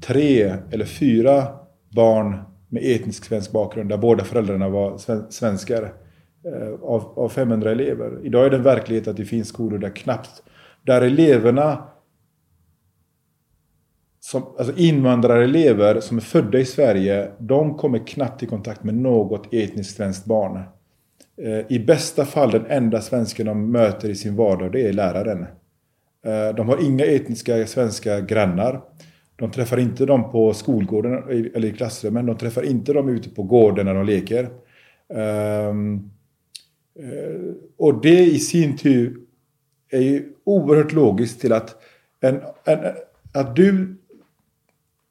tre 0.00 0.56
eller 0.70 0.84
fyra 0.84 1.48
barn 1.88 2.42
med 2.68 2.82
etnisk 2.84 3.24
svensk 3.24 3.52
bakgrund 3.52 3.88
där 3.88 3.98
båda 3.98 4.24
föräldrarna 4.24 4.68
var 4.68 4.98
svenskar 5.30 5.92
eh, 6.44 6.72
av, 6.82 7.18
av 7.18 7.28
500 7.28 7.70
elever. 7.70 8.18
Idag 8.22 8.46
är 8.46 8.50
det 8.50 8.56
en 8.56 8.62
verklighet 8.62 9.08
att 9.08 9.16
det 9.16 9.24
finns 9.24 9.48
skolor 9.48 9.78
där 9.78 9.96
knappt, 9.96 10.42
där 10.82 11.02
eleverna 11.02 11.84
som, 14.20 14.42
alltså 14.58 14.76
invandrarelever 14.76 16.00
som 16.00 16.16
är 16.16 16.20
födda 16.20 16.58
i 16.58 16.64
Sverige, 16.64 17.30
de 17.38 17.74
kommer 17.74 18.06
knappt 18.06 18.42
i 18.42 18.46
kontakt 18.46 18.84
med 18.84 18.94
något 18.94 19.54
etniskt 19.54 19.96
svenskt 19.96 20.24
barn. 20.24 20.62
Eh, 21.42 21.66
I 21.68 21.78
bästa 21.78 22.24
fall 22.24 22.50
den 22.50 22.66
enda 22.66 23.00
svensken 23.00 23.46
de 23.46 23.70
möter 23.70 24.08
i 24.08 24.14
sin 24.14 24.36
vardag, 24.36 24.72
det 24.72 24.88
är 24.88 24.92
läraren. 24.92 25.46
Eh, 26.26 26.54
de 26.56 26.68
har 26.68 26.84
inga 26.84 27.04
etniska 27.04 27.66
svenska 27.66 28.20
grannar. 28.20 28.80
De 29.40 29.50
träffar 29.50 29.78
inte 29.78 30.06
dem 30.06 30.30
på 30.30 30.54
skolgården 30.54 31.12
eller 31.54 31.64
i 31.64 31.72
klassrummen. 31.72 32.26
De 32.26 32.36
träffar 32.36 32.62
inte 32.62 32.92
dem 32.92 33.08
ute 33.08 33.30
på 33.30 33.42
gården 33.42 33.86
när 33.86 33.94
de 33.94 34.06
leker. 34.06 34.48
Ehm, 35.14 36.10
eh, 36.98 37.54
och 37.76 38.00
det 38.00 38.24
i 38.24 38.38
sin 38.38 38.76
tur 38.76 39.16
är 39.90 40.00
ju 40.00 40.32
oerhört 40.44 40.92
logiskt 40.92 41.40
till 41.40 41.52
att, 41.52 41.76
en, 42.20 42.40
en, 42.64 42.78
att 43.32 43.56
du, 43.56 43.96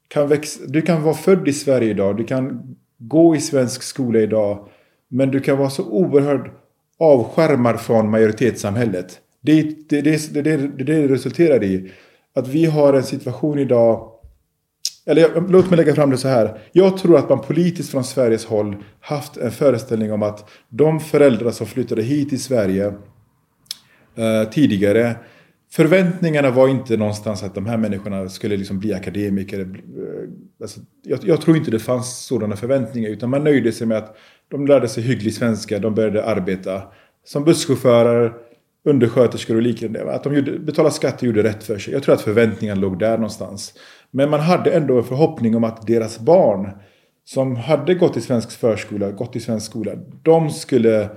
kan 0.07 0.27
växa, 0.27 0.59
du 0.67 0.81
kan 0.81 1.03
vara 1.03 1.15
född 1.15 1.47
i 1.47 1.53
Sverige 1.53 1.89
idag, 1.89 2.17
du 2.17 2.23
kan 2.23 2.75
gå 2.97 3.35
i 3.35 3.39
svensk 3.39 3.83
skola 3.83 4.19
idag, 4.19 4.69
men 5.07 5.31
du 5.31 5.39
kan 5.39 5.57
vara 5.57 5.69
så 5.69 5.85
oerhört 5.85 6.51
avskärmad 6.97 7.79
från 7.79 8.09
majoritetssamhället. 8.09 9.19
Det, 9.41 9.61
det, 9.89 10.01
det, 10.01 10.33
det, 10.33 10.43
det, 10.43 10.83
det 10.83 11.07
resulterar 11.07 11.63
i. 11.63 11.91
Att 12.33 12.47
vi 12.47 12.65
har 12.65 12.93
en 12.93 13.03
situation 13.03 13.59
idag 13.59 14.18
eller 15.09 15.49
låt 15.49 15.69
mig 15.69 15.77
lägga 15.77 15.95
fram 15.95 16.09
det 16.09 16.17
så 16.17 16.27
här. 16.27 16.57
Jag 16.71 16.97
tror 16.97 17.17
att 17.17 17.29
man 17.29 17.41
politiskt 17.41 17.91
från 17.91 18.03
Sveriges 18.03 18.45
håll 18.45 18.75
haft 18.99 19.37
en 19.37 19.51
föreställning 19.51 20.13
om 20.13 20.23
att 20.23 20.49
de 20.69 20.99
föräldrar 20.99 21.51
som 21.51 21.67
flyttade 21.67 22.01
hit 22.01 22.29
till 22.29 22.43
Sverige 22.43 22.93
eh, 24.15 24.49
tidigare 24.51 25.15
Förväntningarna 25.71 26.51
var 26.51 26.67
inte 26.67 26.97
någonstans 26.97 27.43
att 27.43 27.55
de 27.55 27.65
här 27.65 27.77
människorna 27.77 28.29
skulle 28.29 28.57
liksom 28.57 28.79
bli 28.79 28.93
akademiker. 28.93 29.59
Eh, 29.59 30.29
alltså, 30.61 30.79
jag, 31.03 31.19
jag, 31.23 31.41
tror 31.41 31.57
inte 31.57 31.71
det 31.71 31.79
fanns 31.79 32.25
sådana 32.25 32.55
förväntningar. 32.55 33.09
Utan 33.09 33.29
man 33.29 33.43
nöjde 33.43 33.71
sig 33.71 33.87
med 33.87 33.97
att 33.97 34.17
de 34.47 34.67
lärde 34.67 34.87
sig 34.87 35.03
hygglig 35.03 35.33
svenska. 35.33 35.79
De 35.79 35.95
började 35.95 36.25
arbeta 36.25 36.81
som 37.25 37.43
busschaufförer, 37.43 38.33
undersköterskor 38.85 39.55
och 39.55 39.61
liknande. 39.61 40.13
Att 40.13 40.23
de 40.23 40.35
gjorde, 40.35 40.59
betalade 40.59 40.95
skatt 40.95 41.21
och 41.21 41.23
gjorde 41.23 41.43
rätt 41.43 41.63
för 41.63 41.77
sig. 41.77 41.93
Jag 41.93 42.03
tror 42.03 42.15
att 42.15 42.21
förväntningarna 42.21 42.81
låg 42.81 42.99
där 42.99 43.17
någonstans. 43.17 43.73
Men 44.11 44.29
man 44.29 44.39
hade 44.39 44.71
ändå 44.71 44.97
en 44.97 45.03
förhoppning 45.03 45.55
om 45.55 45.63
att 45.63 45.87
deras 45.87 46.19
barn 46.19 46.71
som 47.25 47.55
hade 47.55 47.95
gått 47.95 48.17
i 48.17 48.21
svensk 48.21 48.51
förskola, 48.51 49.11
gått 49.11 49.35
i 49.35 49.39
svensk 49.39 49.65
skola, 49.65 49.91
de 50.23 50.49
skulle 50.49 51.09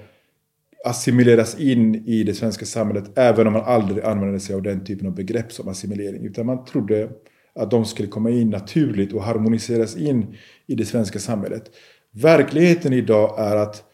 assimileras 0.85 1.61
in 1.61 1.95
i 1.95 2.23
det 2.23 2.35
svenska 2.35 2.65
samhället 2.65 3.19
även 3.19 3.47
om 3.47 3.53
man 3.53 3.65
aldrig 3.65 4.05
använde 4.05 4.41
sig 4.41 4.55
av 4.55 4.63
den 4.63 4.85
typen 4.85 5.07
av 5.07 5.15
begrepp 5.15 5.53
som 5.53 5.69
assimilering. 5.69 6.25
Utan 6.25 6.47
man 6.47 6.65
trodde 6.65 7.11
att 7.55 7.71
de 7.71 7.85
skulle 7.85 8.09
komma 8.09 8.31
in 8.31 8.51
naturligt 8.51 9.13
och 9.13 9.23
harmoniseras 9.23 9.97
in 9.97 10.37
i 10.67 10.75
det 10.75 10.85
svenska 10.85 11.19
samhället. 11.19 11.71
Verkligheten 12.11 12.93
idag 12.93 13.35
är 13.39 13.57
att 13.57 13.85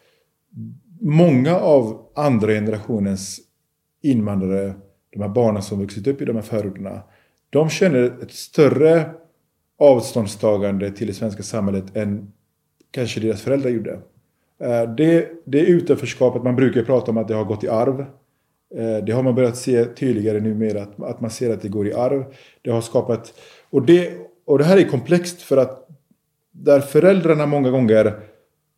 många 1.01 1.55
av 1.55 2.11
andra 2.15 2.51
generationens 2.51 3.39
invandrare, 4.01 4.73
de 5.13 5.21
här 5.21 5.29
barnen 5.29 5.61
som 5.61 5.79
vuxit 5.79 6.07
upp 6.07 6.21
i 6.21 6.25
de 6.25 6.35
här 6.35 6.43
förorterna, 6.43 7.03
de 7.49 7.69
känner 7.69 8.23
ett 8.23 8.31
större 8.31 9.09
avståndstagande 9.79 10.91
till 10.91 11.07
det 11.07 11.13
svenska 11.13 11.43
samhället 11.43 11.95
än 11.95 12.31
kanske 12.91 13.19
deras 13.19 13.41
föräldrar 13.41 13.69
gjorde. 13.69 13.99
Eh, 14.61 14.95
det, 14.97 15.29
det 15.45 15.59
utanförskapet, 15.59 16.43
man 16.43 16.55
brukar 16.55 16.83
prata 16.83 17.11
om 17.11 17.17
att 17.17 17.27
det 17.27 17.33
har 17.33 17.45
gått 17.45 17.63
i 17.63 17.69
arv. 17.69 17.99
Eh, 18.75 19.05
det 19.05 19.11
har 19.11 19.23
man 19.23 19.35
börjat 19.35 19.57
se 19.57 19.85
tydligare 19.85 20.39
numera, 20.39 20.81
att, 20.81 21.01
att 21.01 21.21
man 21.21 21.31
ser 21.31 21.53
att 21.53 21.61
det 21.61 21.69
går 21.69 21.87
i 21.87 21.93
arv. 21.93 22.23
Det 22.61 22.71
har 22.71 22.81
skapat... 22.81 23.33
Och 23.69 23.85
det, 23.85 24.13
och 24.45 24.57
det 24.57 24.63
här 24.63 24.77
är 24.77 24.83
komplext 24.83 25.41
för 25.41 25.57
att 25.57 25.87
där 26.51 26.79
föräldrarna 26.79 27.45
många 27.45 27.69
gånger 27.69 28.19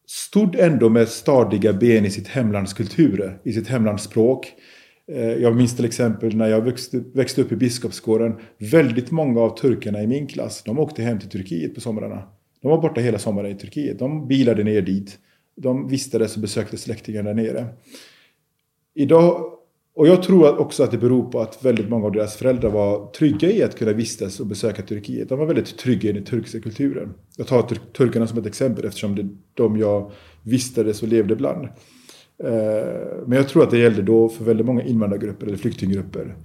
stod 0.07 0.55
ändå 0.55 0.89
med 0.89 1.07
stadiga 1.07 1.73
ben 1.73 2.05
i 2.05 2.09
sitt 2.09 2.27
hemlands 2.27 2.73
kultur, 2.73 3.39
i 3.43 3.53
sitt 3.53 3.67
hemlands 3.67 4.03
språk. 4.03 4.53
Eh, 5.11 5.33
jag 5.33 5.55
minns 5.55 5.75
till 5.75 5.85
exempel 5.85 6.35
när 6.35 6.47
jag 6.47 6.61
växte, 6.61 7.03
växte 7.13 7.41
upp 7.41 7.51
i 7.51 7.55
Biskopsgården. 7.55 8.35
Väldigt 8.57 9.11
många 9.11 9.41
av 9.41 9.57
turkarna 9.57 10.01
i 10.01 10.07
min 10.07 10.27
klass, 10.27 10.63
de 10.65 10.79
åkte 10.79 11.01
hem 11.01 11.19
till 11.19 11.29
Turkiet 11.29 11.75
på 11.75 11.81
somrarna. 11.81 12.23
De 12.61 12.71
var 12.71 12.81
borta 12.81 13.01
hela 13.01 13.19
sommaren 13.19 13.51
i 13.51 13.55
Turkiet. 13.55 13.99
De 13.99 14.27
bilade 14.27 14.63
ner 14.63 14.81
dit. 14.81 15.17
De 15.55 15.87
vistades 15.87 16.35
och 16.35 16.41
besökte 16.41 16.77
släktingar 16.77 17.23
där 17.23 17.33
nere. 17.33 17.65
Idag, 18.95 19.53
och 19.95 20.07
jag 20.07 20.23
tror 20.23 20.57
också 20.57 20.83
att 20.83 20.91
det 20.91 20.97
beror 20.97 21.31
på 21.31 21.39
att 21.39 21.65
väldigt 21.65 21.89
många 21.89 22.05
av 22.05 22.11
deras 22.11 22.35
föräldrar 22.35 22.69
var 22.69 23.11
trygga 23.11 23.51
i 23.51 23.63
att 23.63 23.77
kunna 23.77 23.93
vistas 23.93 24.39
och 24.39 24.47
besöka 24.47 24.81
Turkiet. 24.81 25.29
De 25.29 25.39
var 25.39 25.45
väldigt 25.45 25.77
trygga 25.77 26.09
i 26.09 26.13
den 26.13 26.23
turkiska 26.23 26.59
kulturen. 26.59 27.13
Jag 27.37 27.47
tar 27.47 27.61
turkarna 27.97 28.27
som 28.27 28.37
ett 28.37 28.45
exempel 28.45 28.85
eftersom 28.85 29.15
det 29.15 29.21
är 29.21 29.29
de 29.53 29.77
jag 29.77 30.11
vistades 30.43 31.01
och 31.01 31.07
levde 31.07 31.35
bland. 31.35 31.67
Eh, 32.43 33.23
men 33.25 33.37
jag 33.37 33.47
tror 33.47 33.63
att 33.63 33.71
det 33.71 33.77
gällde 33.77 34.01
då 34.01 34.29
för 34.29 34.43
väldigt 34.43 34.65
många 34.65 34.83
invandrargrupper 34.83 35.47
eller 35.47 35.57
flyktinggrupper. 35.57 36.35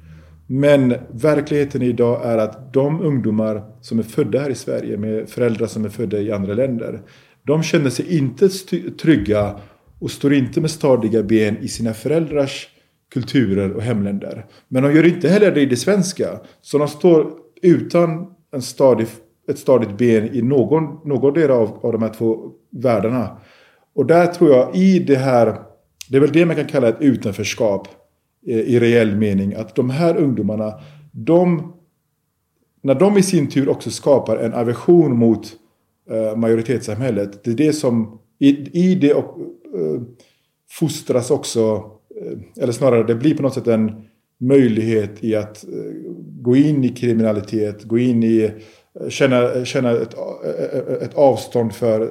Men 0.47 0.95
verkligheten 1.11 1.83
idag 1.83 2.21
är 2.25 2.39
att 2.39 2.73
de 2.73 3.01
ungdomar 3.01 3.63
som 3.81 3.99
är 3.99 4.03
födda 4.03 4.39
här 4.39 4.51
i 4.51 4.55
Sverige 4.55 4.97
med 4.97 5.29
föräldrar 5.29 5.67
som 5.67 5.85
är 5.85 5.89
födda 5.89 6.19
i 6.19 6.33
andra 6.33 6.55
länder. 6.55 7.03
De 7.43 7.63
känner 7.63 7.91
sig 7.91 8.19
inte 8.19 8.49
trygga 9.03 9.61
och 9.99 10.11
står 10.11 10.35
inte 10.35 10.61
med 10.61 10.71
stadiga 10.71 11.23
ben 11.23 11.57
i 11.61 11.69
sina 11.69 11.95
föräldrars 11.95 12.69
kulturer 13.13 13.73
och 13.73 13.83
hemländer. 13.83 14.47
Men 14.69 14.83
de 14.83 14.95
gör 14.95 15.07
inte 15.07 15.29
heller 15.29 15.51
det 15.51 15.61
i 15.61 15.67
det 15.67 15.77
svenska. 15.77 16.41
Så 16.63 16.79
de 16.79 16.89
står 16.89 17.33
utan 17.63 18.27
en 18.53 18.63
stadig, 18.63 19.07
ett 19.49 19.59
stadigt 19.59 19.99
ben 19.99 20.35
i 20.35 20.43
någon, 20.43 21.09
någon 21.09 21.35
del 21.35 21.51
av, 21.51 21.79
av 21.83 21.93
de 21.93 22.03
här 22.03 22.15
två 22.19 22.51
världarna. 22.71 23.37
Och 23.95 24.07
där 24.07 24.27
tror 24.27 24.51
jag 24.51 24.77
i 24.77 24.99
det 24.99 25.17
här 25.17 25.57
det 26.09 26.17
är 26.17 26.21
väl 26.21 26.33
det 26.33 26.47
man 26.47 26.57
kan 26.57 26.67
kalla 26.67 26.89
ett 26.89 27.01
utanförskap 27.01 27.89
eh, 28.47 28.59
i 28.59 28.81
reell 28.81 29.17
mening. 29.17 29.55
Att 29.55 29.75
de 29.75 29.91
här 29.91 30.17
ungdomarna, 30.17 30.81
de, 31.13 31.73
när 32.83 32.95
de 32.95 33.19
i 33.19 33.23
sin 33.23 33.49
tur 33.49 33.69
också 33.69 33.91
skapar 33.91 34.37
en 34.37 34.55
aversion 34.55 35.17
mot 35.17 35.47
eh, 36.11 36.37
majoritetssamhället. 36.37 37.45
Det 37.45 37.51
är 37.51 37.55
det 37.55 37.73
som 37.73 38.19
i, 38.39 38.49
i 38.89 38.95
det 38.95 39.15
och, 39.15 39.39
eh, 39.79 40.03
fostras 40.71 41.31
också, 41.31 41.91
eller 42.57 42.73
snarare 42.73 43.07
det 43.07 43.15
blir 43.15 43.37
på 43.37 43.43
något 43.43 43.55
sätt 43.55 43.67
en 43.67 44.05
möjlighet 44.41 45.25
i 45.25 45.37
att 45.37 45.65
gå 46.41 46.57
in 46.57 46.85
i 46.85 46.89
kriminalitet, 46.89 47.85
gå 47.85 47.99
in 47.99 48.23
i, 48.23 48.51
känna, 49.09 49.65
känna 49.65 49.91
ett, 49.91 50.15
ett 51.03 51.15
avstånd 51.15 51.75
för, 51.75 52.11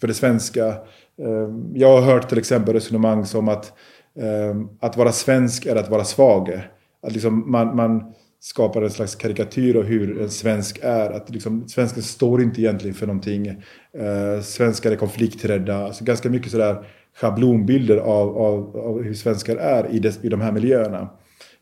för 0.00 0.06
det 0.06 0.14
svenska. 0.14 0.74
Ehm, 1.18 1.72
jag 1.74 2.00
har 2.00 2.12
hört 2.12 2.28
till 2.28 2.38
exempel 2.38 2.74
resonemang 2.74 3.26
som 3.26 3.48
att 3.48 3.72
ehm, 4.20 4.68
att 4.80 4.96
vara 4.96 5.12
svensk 5.12 5.66
är 5.66 5.76
att 5.76 5.90
vara 5.90 6.04
svag. 6.04 6.60
Att 7.02 7.12
liksom 7.12 7.50
man, 7.50 7.76
man 7.76 8.12
skapar 8.40 8.82
en 8.82 8.90
slags 8.90 9.14
karikatyr 9.14 9.76
av 9.76 9.84
hur 9.84 10.20
en 10.20 10.30
svensk 10.30 10.78
är. 10.82 11.10
Att 11.10 11.30
liksom, 11.30 11.68
svensken 11.68 12.02
står 12.02 12.42
inte 12.42 12.60
egentligen 12.60 12.94
för 12.94 13.06
någonting. 13.06 13.46
Eh, 13.46 14.40
svenskar 14.42 14.92
är 14.92 14.96
konflikträdda. 14.96 15.84
Alltså 15.84 16.04
ganska 16.04 16.30
mycket 16.30 16.52
sådär 16.52 16.86
schablonbilder 17.16 17.96
av, 17.96 18.38
av, 18.38 18.76
av 18.76 19.02
hur 19.02 19.14
svenskar 19.14 19.56
är 19.56 19.90
i, 19.90 19.98
des, 19.98 20.24
i 20.24 20.28
de 20.28 20.40
här 20.40 20.52
miljöerna. 20.52 21.08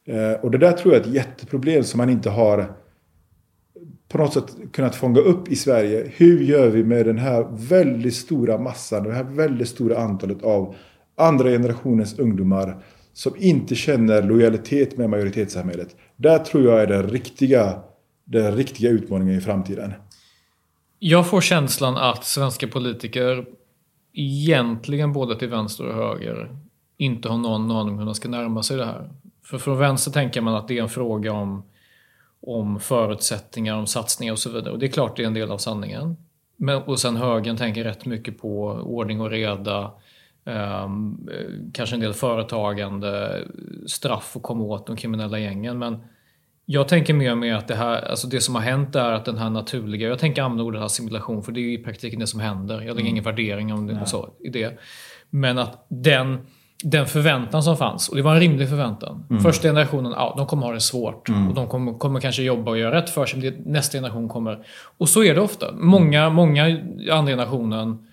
Eh, 0.06 0.32
och 0.32 0.50
det 0.50 0.58
där 0.58 0.72
tror 0.72 0.94
jag 0.94 1.02
är 1.02 1.08
ett 1.08 1.14
jätteproblem 1.14 1.84
som 1.84 1.98
man 1.98 2.10
inte 2.10 2.30
har 2.30 2.72
på 4.12 4.18
något 4.18 4.32
sätt 4.32 4.56
kunnat 4.72 4.96
fånga 4.96 5.20
upp 5.20 5.48
i 5.48 5.56
Sverige. 5.56 6.12
Hur 6.16 6.40
gör 6.40 6.68
vi 6.68 6.84
med 6.84 7.06
den 7.06 7.18
här 7.18 7.46
väldigt 7.50 8.14
stora 8.14 8.58
massan, 8.58 9.04
det 9.04 9.14
här 9.14 9.24
väldigt 9.24 9.68
stora 9.68 9.98
antalet 9.98 10.42
av 10.42 10.74
andra 11.16 11.48
generationens 11.48 12.18
ungdomar 12.18 12.84
som 13.12 13.32
inte 13.36 13.74
känner 13.74 14.22
lojalitet 14.22 14.96
med 14.96 15.10
majoritetssamhället. 15.10 15.96
Där 16.16 16.38
tror 16.38 16.64
jag 16.64 16.82
är 16.82 16.86
den 16.86 17.08
riktiga, 17.08 17.82
den 18.24 18.56
riktiga 18.56 18.90
utmaningen 18.90 19.38
i 19.38 19.40
framtiden. 19.40 19.92
Jag 20.98 21.30
får 21.30 21.40
känslan 21.40 21.96
att 21.96 22.24
svenska 22.24 22.68
politiker 22.68 23.46
egentligen 24.12 25.12
både 25.12 25.38
till 25.38 25.48
vänster 25.48 25.86
och 25.86 25.94
höger 25.94 26.56
inte 26.96 27.28
har 27.28 27.38
någon 27.38 27.70
aning 27.70 27.92
om 27.92 27.98
hur 27.98 28.06
de 28.06 28.14
ska 28.14 28.28
närma 28.28 28.62
sig 28.62 28.76
det 28.76 28.84
här. 28.84 29.10
För 29.44 29.58
från 29.58 29.78
vänster 29.78 30.10
tänker 30.10 30.40
man 30.40 30.54
att 30.54 30.68
det 30.68 30.78
är 30.78 30.82
en 30.82 30.88
fråga 30.88 31.32
om 31.32 31.62
om 32.42 32.80
förutsättningar, 32.80 33.76
om 33.76 33.86
satsningar 33.86 34.32
och 34.32 34.38
så 34.38 34.50
vidare. 34.50 34.72
Och 34.72 34.78
det 34.78 34.86
är 34.86 34.90
klart 34.90 35.16
det 35.16 35.22
är 35.22 35.26
en 35.26 35.34
del 35.34 35.50
av 35.50 35.58
sanningen. 35.58 36.16
Men, 36.56 36.82
och 36.82 36.98
sen 36.98 37.16
högern 37.16 37.56
tänker 37.56 37.84
rätt 37.84 38.06
mycket 38.06 38.38
på 38.38 38.64
ordning 38.68 39.20
och 39.20 39.30
reda, 39.30 39.92
um, 40.84 41.28
kanske 41.72 41.96
en 41.96 42.00
del 42.00 42.12
företagande, 42.12 43.42
straff 43.86 44.36
och 44.36 44.42
komma 44.42 44.64
åt 44.64 44.86
de 44.86 44.96
kriminella 44.96 45.38
gängen. 45.38 45.78
Men 45.78 45.98
jag 46.66 46.88
tänker 46.88 47.14
mer 47.14 47.34
med 47.34 47.56
att 47.56 47.68
det 47.68 47.74
här, 47.74 48.02
alltså 48.02 48.26
det 48.26 48.40
som 48.40 48.54
har 48.54 48.62
hänt 48.62 48.96
är 48.96 49.12
att 49.12 49.24
den 49.24 49.38
här 49.38 49.50
naturliga, 49.50 50.08
jag 50.08 50.18
tänker 50.18 50.42
använda 50.42 50.64
ordet 50.64 50.82
assimilation 50.82 51.42
för 51.42 51.52
det 51.52 51.60
är 51.60 51.72
i 51.72 51.78
praktiken 51.78 52.20
det 52.20 52.26
som 52.26 52.40
händer. 52.40 52.74
Jag 52.74 52.80
lägger 52.80 53.00
mm. 53.00 53.06
ingen 53.06 53.24
värdering 53.24 53.72
om 53.72 53.86
det, 53.86 54.06
så, 54.06 54.34
i 54.40 54.48
det. 54.48 54.78
Men 55.30 55.58
att 55.58 55.86
den 55.88 56.38
den 56.84 57.06
förväntan 57.06 57.62
som 57.62 57.76
fanns. 57.76 58.08
Och 58.08 58.16
det 58.16 58.22
var 58.22 58.34
en 58.34 58.40
rimlig 58.40 58.68
förväntan. 58.68 59.24
Mm. 59.30 59.42
Första 59.42 59.68
generationen, 59.68 60.12
ja, 60.12 60.34
de 60.36 60.46
kommer 60.46 60.66
ha 60.66 60.72
det 60.72 60.80
svårt. 60.80 61.28
Mm. 61.28 61.48
Och 61.48 61.54
de 61.54 61.68
kommer, 61.68 61.98
kommer, 61.98 62.20
kanske 62.20 62.42
jobba 62.42 62.70
och 62.70 62.78
göra 62.78 62.96
rätt 62.96 63.10
för 63.10 63.26
sig. 63.26 63.40
Men 63.40 63.72
nästa 63.72 63.98
generation 63.98 64.28
kommer... 64.28 64.66
Och 64.98 65.08
så 65.08 65.24
är 65.24 65.34
det 65.34 65.40
ofta. 65.40 65.72
Många, 65.72 66.30
många 66.30 66.64
andra 67.10 67.32
generationen 67.32 68.08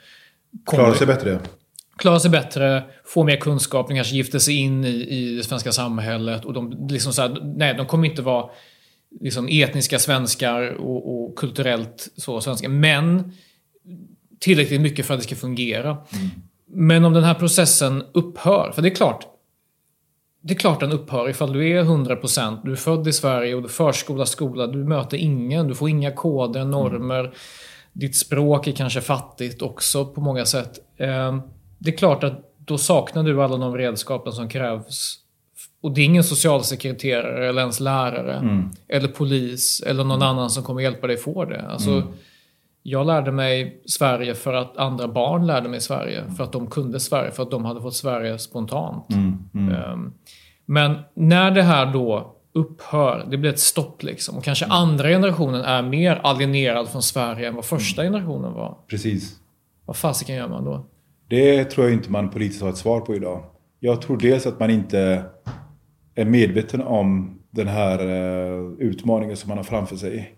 kommer... 0.65 0.83
Klarar 0.83 0.93
sig 0.93 1.07
bättre. 1.07 1.39
Klarar 1.97 2.19
sig 2.19 2.31
bättre, 2.31 2.83
får 3.05 3.23
mer 3.23 3.37
kunskap, 3.37 3.87
de 3.87 3.95
kanske 3.95 4.15
gifter 4.15 4.39
sig 4.39 4.55
in 4.55 4.85
i, 4.85 4.89
i 4.89 5.35
det 5.35 5.43
svenska 5.43 5.71
samhället. 5.71 6.45
Och 6.45 6.53
de, 6.53 6.87
liksom 6.89 7.13
så 7.13 7.21
här, 7.21 7.39
nej, 7.43 7.73
de 7.73 7.85
kommer 7.85 8.07
inte 8.07 8.21
vara 8.21 8.49
liksom 9.19 9.47
etniska 9.51 9.99
svenskar 9.99 10.61
och, 10.73 11.23
och 11.23 11.35
kulturellt 11.35 12.07
så 12.17 12.41
svenska. 12.41 12.69
Men 12.69 13.31
tillräckligt 14.39 14.81
mycket 14.81 15.05
för 15.05 15.13
att 15.13 15.19
det 15.19 15.23
ska 15.23 15.35
fungera. 15.35 15.89
Mm. 15.89 16.29
Men 16.69 17.05
om 17.05 17.13
den 17.13 17.23
här 17.23 17.33
processen 17.33 18.03
upphör, 18.13 18.71
för 18.75 18.81
det 18.81 18.87
är 18.87 18.95
klart, 18.95 19.27
det 20.41 20.53
är 20.53 20.57
klart 20.57 20.79
den 20.79 20.91
upphör 20.91 21.29
ifall 21.29 21.53
du 21.53 21.69
är 21.69 21.83
100%, 21.83 22.59
du 22.63 22.71
är 22.71 22.75
född 22.75 23.07
i 23.07 23.13
Sverige 23.13 23.55
och 23.55 23.61
du 23.61 23.69
förskola, 23.69 24.25
skola, 24.25 24.67
du 24.67 24.83
möter 24.83 25.17
ingen, 25.17 25.67
du 25.67 25.75
får 25.75 25.89
inga 25.89 26.11
koder, 26.11 26.65
normer. 26.65 27.19
Mm. 27.19 27.31
Ditt 27.93 28.15
språk 28.15 28.67
är 28.67 28.71
kanske 28.71 29.01
fattigt 29.01 29.61
också 29.61 30.05
på 30.05 30.21
många 30.21 30.45
sätt. 30.45 30.79
Eh, 30.97 31.37
det 31.77 31.93
är 31.93 31.97
klart 31.97 32.23
att 32.23 32.47
då 32.57 32.77
saknar 32.77 33.23
du 33.23 33.43
alla 33.43 33.57
de 33.57 33.77
redskapen 33.77 34.33
som 34.33 34.49
krävs. 34.49 35.19
Och 35.81 35.91
det 35.91 36.01
är 36.01 36.05
ingen 36.05 36.23
socialsekreterare 36.23 37.49
eller 37.49 37.61
ens 37.61 37.79
lärare. 37.79 38.33
Mm. 38.33 38.69
Eller 38.87 39.07
polis 39.07 39.83
eller 39.87 40.03
någon 40.03 40.21
mm. 40.21 40.27
annan 40.27 40.49
som 40.49 40.63
kommer 40.63 40.81
hjälpa 40.81 41.07
dig 41.07 41.17
få 41.17 41.45
det. 41.45 41.61
Alltså, 41.61 41.89
mm. 41.89 42.07
Jag 42.89 43.07
lärde 43.07 43.31
mig 43.31 43.81
Sverige 43.85 44.35
för 44.35 44.53
att 44.53 44.77
andra 44.77 45.07
barn 45.07 45.47
lärde 45.47 45.69
mig 45.69 45.81
Sverige. 45.81 46.23
För 46.37 46.43
att 46.43 46.51
de 46.51 46.67
kunde 46.67 46.99
Sverige, 46.99 47.31
för 47.31 47.43
att 47.43 47.51
de 47.51 47.65
hade 47.65 47.81
fått 47.81 47.95
Sverige 47.95 48.39
spontant. 48.39 49.05
Um, 49.53 50.13
men 50.65 50.97
när 51.13 51.51
det 51.51 51.63
här 51.63 51.93
då 51.93 52.35
upphör, 52.53 53.27
det 53.31 53.37
blir 53.37 53.49
ett 53.49 53.59
stopp 53.59 54.03
liksom. 54.03 54.37
Och 54.37 54.43
kanske 54.43 54.65
andra 54.65 55.09
generationen 55.09 55.61
är 55.61 55.81
mer 55.81 56.19
alienerad 56.23 56.89
från 56.89 57.01
Sverige 57.01 57.47
än 57.47 57.55
vad 57.55 57.65
första 57.65 58.03
generationen 58.03 58.53
var. 58.53 58.77
Precis. 58.87 59.35
Vad 59.85 59.95
fasiken 59.95 60.35
gör 60.35 60.47
man 60.47 60.65
då? 60.65 60.85
Det 61.29 61.65
tror 61.65 61.85
jag 61.85 61.93
inte 61.93 62.11
man 62.11 62.29
politiskt 62.29 62.61
har 62.61 62.69
ett 62.69 62.77
svar 62.77 62.99
på 62.99 63.15
idag. 63.15 63.43
Jag 63.79 64.01
tror 64.01 64.17
dels 64.17 64.47
att 64.47 64.59
man 64.59 64.69
inte 64.69 65.23
är 66.15 66.25
medveten 66.25 66.81
om 66.81 67.39
den 67.51 67.67
här 67.67 68.05
uh, 68.05 68.73
utmaningen 68.79 69.37
som 69.37 69.49
man 69.49 69.57
har 69.57 69.65
framför 69.65 69.95
sig. 69.95 70.37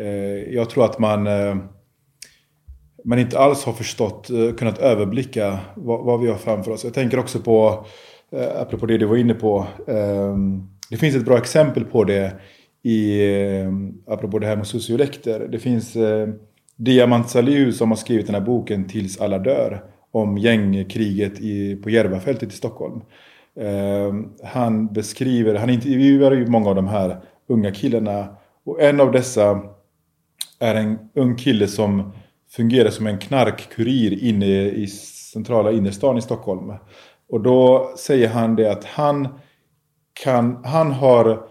Uh, 0.00 0.54
jag 0.54 0.70
tror 0.70 0.84
att 0.84 0.98
man, 0.98 1.26
men 3.04 3.18
inte 3.18 3.38
alls 3.38 3.64
har 3.64 3.72
förstått, 3.72 4.30
eh, 4.30 4.54
kunnat 4.54 4.78
överblicka 4.78 5.58
vad, 5.74 6.04
vad, 6.04 6.20
vi 6.20 6.28
har 6.28 6.38
framför 6.38 6.70
oss. 6.70 6.84
Jag 6.84 6.94
tänker 6.94 7.18
också 7.18 7.38
på, 7.38 7.86
eh, 8.32 8.60
apropå 8.60 8.86
det 8.86 8.98
du 8.98 9.06
var 9.06 9.16
inne 9.16 9.34
på, 9.34 9.66
ehm, 9.86 10.68
det 10.90 10.96
finns 10.96 11.16
ett 11.16 11.24
bra 11.24 11.38
exempel 11.38 11.84
på 11.84 12.04
det 12.04 12.32
i, 12.82 13.20
eh, 13.26 13.72
apropå 14.06 14.38
det 14.38 14.46
här 14.46 14.56
med 14.56 14.66
sociolekter. 14.66 15.48
Det 15.52 15.58
finns 15.58 15.96
Diamant 16.76 17.30
Salihu 17.30 17.72
som 17.72 17.90
har 17.90 17.96
skrivit 17.96 18.26
den 18.26 18.34
här 18.34 18.42
boken 18.42 18.88
Tills 18.88 19.20
alla 19.20 19.38
dör 19.38 19.84
om 20.10 20.38
gängkriget 20.38 21.40
i, 21.40 21.76
på 21.76 21.90
Järvafältet 21.90 22.52
i 22.52 22.56
Stockholm. 22.56 23.00
Eh, 23.60 24.14
han 24.44 24.92
beskriver, 24.92 25.54
han 25.54 25.70
intervjuar 25.70 26.32
ju 26.32 26.46
många 26.46 26.68
av 26.68 26.74
de 26.74 26.88
här 26.88 27.20
unga 27.46 27.70
killarna. 27.70 28.36
Och 28.64 28.82
en 28.82 29.00
av 29.00 29.12
dessa 29.12 29.62
är 30.58 30.74
en 30.74 30.98
ung 31.14 31.36
kille 31.36 31.68
som 31.68 32.12
fungerar 32.52 32.90
som 32.90 33.06
en 33.06 33.18
knarkkurir 33.18 34.24
inne 34.24 34.46
i 34.46 34.86
centrala 35.32 35.72
innerstan 35.72 36.18
i 36.18 36.22
Stockholm. 36.22 36.72
Och 37.30 37.40
då 37.40 37.92
säger 37.96 38.28
han 38.28 38.56
det 38.56 38.72
att 38.72 38.84
han, 38.84 39.28
kan, 40.24 40.64
han 40.64 40.92
har 40.92 41.46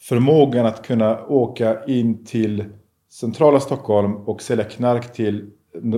förmågan 0.00 0.66
att 0.66 0.86
kunna 0.86 1.26
åka 1.26 1.84
in 1.84 2.24
till 2.24 2.64
centrala 3.12 3.60
Stockholm 3.60 4.16
och 4.16 4.42
sälja 4.42 4.64
knark 4.64 5.12
till 5.12 5.50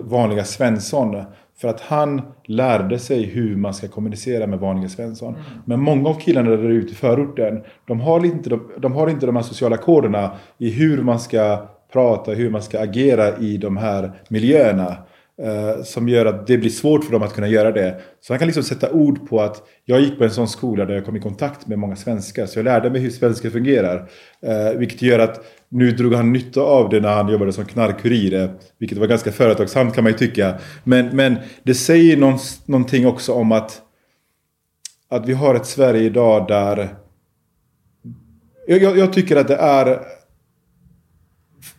vanliga 0.05 0.45
Svensson. 0.45 1.25
För 1.57 1.69
att 1.69 1.81
han 1.81 2.23
lärde 2.45 2.99
sig 2.99 3.25
hur 3.25 3.57
man 3.57 3.75
ska 3.75 3.89
kommunicera 3.89 4.47
med 4.47 4.59
vanliga 4.59 4.89
Svensson. 4.89 5.35
Mm. 5.35 5.47
Men 5.65 5.81
många 5.81 6.09
av 6.09 6.15
killarna 6.15 6.51
där 6.51 6.71
ute 6.71 6.93
i 6.93 6.95
förorten, 6.95 7.63
de 7.87 8.01
har, 8.01 8.25
inte 8.25 8.51
de, 8.51 8.71
de 8.79 8.93
har 8.93 9.11
inte 9.11 9.27
de 9.27 9.37
här 9.37 9.43
sociala 9.43 9.77
koderna 9.77 10.37
i 10.59 10.71
hur 10.71 11.03
man 11.03 11.21
ska 11.21 11.69
prata, 11.93 12.33
hur 12.33 12.51
man 12.51 12.63
ska 12.63 12.81
agera 12.81 13.39
i 13.39 13.57
de 13.57 13.77
här 13.77 14.13
miljöerna. 14.29 14.97
Eh, 15.43 15.83
som 15.83 16.09
gör 16.09 16.27
att 16.27 16.47
det 16.47 16.59
blir 16.59 16.71
svårt 16.71 17.05
för 17.05 17.13
dem 17.13 17.23
att 17.23 17.35
kunna 17.35 17.49
göra 17.49 17.73
det. 17.73 18.01
Så 18.21 18.33
han 18.33 18.39
kan 18.39 18.49
liksom 18.49 18.65
sätta 18.65 18.93
ord 18.93 19.29
på 19.29 19.41
att 19.41 19.63
jag 19.85 20.01
gick 20.01 20.19
på 20.19 20.25
en 20.25 20.31
sån 20.31 20.49
skola 20.49 20.85
där 20.85 20.95
jag 20.95 21.05
kom 21.05 21.17
i 21.17 21.21
kontakt 21.21 21.67
med 21.67 21.79
många 21.79 21.97
svenskar. 21.97 22.47
Så 22.47 22.59
jag 22.59 22.65
lärde 22.65 22.91
mig 22.91 23.01
hur 23.01 23.11
svenska 23.11 23.51
fungerar. 23.51 24.09
Eh, 24.47 24.79
vilket 24.79 25.03
gör 25.03 25.19
att 25.19 25.45
nu 25.69 25.91
drog 25.91 26.15
han 26.15 26.33
nytta 26.33 26.61
av 26.61 26.89
det 26.89 27.01
när 27.01 27.15
han 27.15 27.29
jobbade 27.29 27.53
som 27.53 27.65
knarkkurir. 27.65 28.51
Vilket 28.79 28.99
var 28.99 29.07
ganska 29.07 29.33
företagsamt 29.33 29.95
kan 29.95 30.05
man 30.05 30.13
ju 30.13 30.19
tycka. 30.19 30.55
Men, 30.85 31.17
men 31.17 31.37
det 31.63 31.75
säger 31.75 32.17
någon, 32.17 32.39
någonting 32.67 33.07
också 33.07 33.33
om 33.33 33.53
att, 33.53 33.83
att 35.09 35.27
vi 35.27 35.33
har 35.33 35.55
ett 35.55 35.67
Sverige 35.67 36.03
idag 36.03 36.49
där... 36.49 36.89
Jag, 38.67 38.99
jag 38.99 39.13
tycker 39.13 39.37
att 39.37 39.49
det 39.49 39.57
är... 39.57 39.99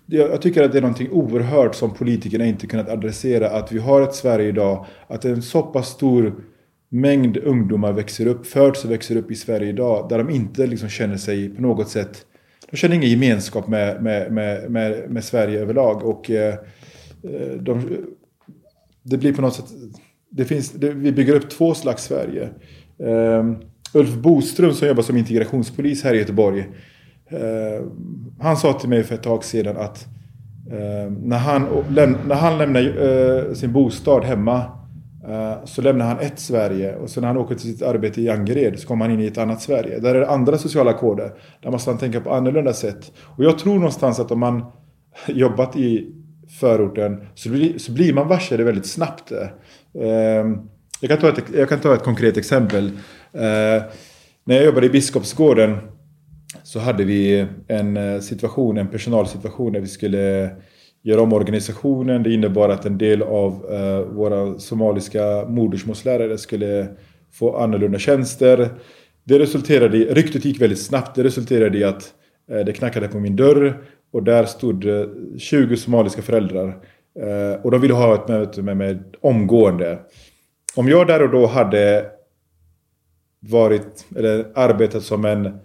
Jag 0.06 0.41
tycker 0.41 0.64
att 0.64 0.72
det 0.72 0.78
är 0.78 0.82
någonting 0.82 1.12
oerhört 1.12 1.76
som 1.76 1.93
politikerna 1.93 2.45
inte 2.45 2.68
kunnat 2.68 2.89
adressera. 2.89 3.49
Att 3.49 3.72
vi 3.72 3.80
har 3.80 4.01
ett 4.01 4.16
Sverige 4.16 4.47
idag. 4.47 4.86
Att 5.08 5.26
en 5.26 5.41
så 5.41 5.62
pass 5.62 5.89
stor 5.89 6.43
mängd 6.89 7.38
ungdomar 7.38 7.93
växer 7.93 8.28
upp, 8.28 8.45
föds 8.45 8.86
och 8.86 8.91
växer 8.91 9.16
upp 9.16 9.32
i 9.32 9.36
Sverige 9.36 9.70
idag. 9.70 10.10
Där 10.10 10.18
de 10.18 10.30
inte 10.30 10.68
liksom 10.68 10.89
känner 10.89 11.18
sig 11.18 11.49
på 11.49 11.62
något 11.62 11.89
sätt 11.89 12.26
de 12.74 12.78
känner 12.78 12.95
ingen 12.95 13.10
gemenskap 13.10 13.68
med, 13.68 14.04
med, 14.04 14.32
med, 14.32 14.72
med, 14.72 15.10
med 15.10 15.24
Sverige 15.24 15.60
överlag. 15.60 16.04
Och 16.04 16.32
eh, 16.32 16.54
eh 17.24 17.58
de, 17.60 17.97
det 19.04 19.18
blir 19.18 19.34
på 19.34 19.41
något 19.41 19.56
sätt... 19.56 19.66
Det 20.30 20.45
finns, 20.45 20.72
det, 20.72 20.89
vi 20.89 21.12
bygger 21.12 21.36
upp 21.36 21.49
två 21.49 21.74
slags 21.74 22.04
Sverige. 22.04 22.49
Uh, 23.04 23.54
Ulf 23.93 24.14
Boström 24.14 24.74
som 24.74 24.88
jobbar 24.88 25.04
som 25.04 25.18
integrationspolis 25.18 26.04
här 26.04 26.14
i 26.14 26.18
Göteborg. 26.18 26.66
Eh, 27.34 27.86
han 28.39 28.57
sa 28.57 28.73
till 28.73 28.89
mig 28.89 29.03
för 29.03 29.15
ett 29.15 29.23
tag 29.23 29.43
sedan 29.43 29.77
att 29.77 30.07
eh, 30.71 31.11
när, 31.21 31.38
han, 31.38 31.67
när 32.27 32.36
han 32.36 32.57
lämnar 32.57 32.81
eh, 32.81 33.53
sin 33.53 33.73
bostad 33.73 34.23
hemma 34.23 34.65
Eh, 35.27 35.65
så 35.65 35.81
lämnar 35.81 36.05
han 36.05 36.19
ett 36.19 36.39
Sverige 36.39 36.95
och 36.95 37.09
sen 37.09 37.21
när 37.21 37.27
han 37.27 37.38
åker 37.38 37.55
till 37.55 37.73
sitt 37.73 37.81
arbete 37.81 38.21
i 38.21 38.29
Angered 38.29 38.79
så 38.79 38.88
kommer 38.88 39.05
han 39.05 39.13
in 39.13 39.19
i 39.19 39.27
ett 39.27 39.38
annat 39.38 39.61
Sverige. 39.61 39.99
Där 39.99 40.15
är 40.15 40.19
det 40.19 40.29
andra 40.29 40.57
sociala 40.57 40.93
koder. 40.93 41.34
Där 41.61 41.71
måste 41.71 41.89
han 41.89 41.97
tänka 41.97 42.21
på 42.21 42.34
annorlunda 42.34 42.73
sätt. 42.73 43.11
Och 43.21 43.43
jag 43.43 43.59
tror 43.59 43.75
någonstans 43.75 44.19
att 44.19 44.31
om 44.31 44.39
man 44.39 44.65
jobbat 45.27 45.75
i 45.75 46.11
förorten 46.59 47.27
så 47.36 47.49
blir, 47.49 47.77
så 47.77 47.91
blir 47.91 48.13
man 48.13 48.27
varse 48.27 48.57
det 48.57 48.63
väldigt 48.63 48.86
snabbt. 48.86 49.31
Eh, 49.31 49.39
jag 50.99 51.09
kan 51.09 51.17
ta 51.17 51.29
ett, 51.29 51.43
jag 51.53 51.69
kan 51.69 51.79
ta 51.79 51.93
ett 51.93 52.03
konkret 52.03 52.38
exempel. 52.38 52.86
Eh, 53.34 53.84
när 54.45 54.55
jag 54.55 54.65
jobbade 54.65 54.86
i 54.86 54.89
Biskopsgården 54.89 55.77
så 56.74 56.80
hade 56.80 57.03
vi 57.03 57.45
en 57.67 57.97
eh, 57.97 58.19
situation, 58.19 58.78
en 58.78 58.88
personalsituation 58.88 59.74
där 59.74 59.80
vi 59.80 59.88
skulle 59.88 60.49
göra 61.01 61.21
om 61.21 61.34
organisationen. 61.34 62.24
Det 62.24 62.34
innebar 62.34 62.69
att 62.69 62.86
en 62.86 62.97
del 62.97 63.21
av 63.21 63.65
eh, 63.71 63.99
våra 63.99 64.59
somaliska 64.59 65.45
modersmålslärare 65.47 66.38
skulle 66.38 66.88
få 67.32 67.57
annorlunda 67.57 67.99
tjänster. 67.99 68.69
Det 69.24 69.39
resulterade 69.39 69.97
i, 69.97 70.05
ryktet 70.05 70.45
gick 70.45 70.61
väldigt 70.61 70.82
snabbt. 70.82 71.15
Det 71.15 71.24
resulterade 71.24 71.78
i 71.78 71.84
att 71.84 72.13
eh, 72.51 72.59
det 72.59 72.74
knackade 72.74 73.07
på 73.07 73.19
min 73.19 73.36
dörr 73.36 73.84
och 74.11 74.24
där 74.24 74.45
stod 74.45 74.86
eh, 74.86 75.05
20 75.38 75.78
somaliska 75.78 76.21
föräldrar. 76.21 76.67
Eh, 77.19 77.61
och 77.63 77.71
de 77.71 77.82
ville 77.82 77.93
ha 77.93 78.15
ett 78.15 78.28
möte 78.28 78.61
med 78.61 78.78
mig 78.78 78.99
omgående. 79.21 79.99
Om 80.76 80.88
jag 80.88 81.07
där 81.07 81.21
och 81.21 81.32
då 81.32 81.45
hade 81.45 82.05
varit, 83.39 84.05
eller 84.15 84.45
arbetat 84.55 85.03
som 85.03 85.26
en 85.26 85.59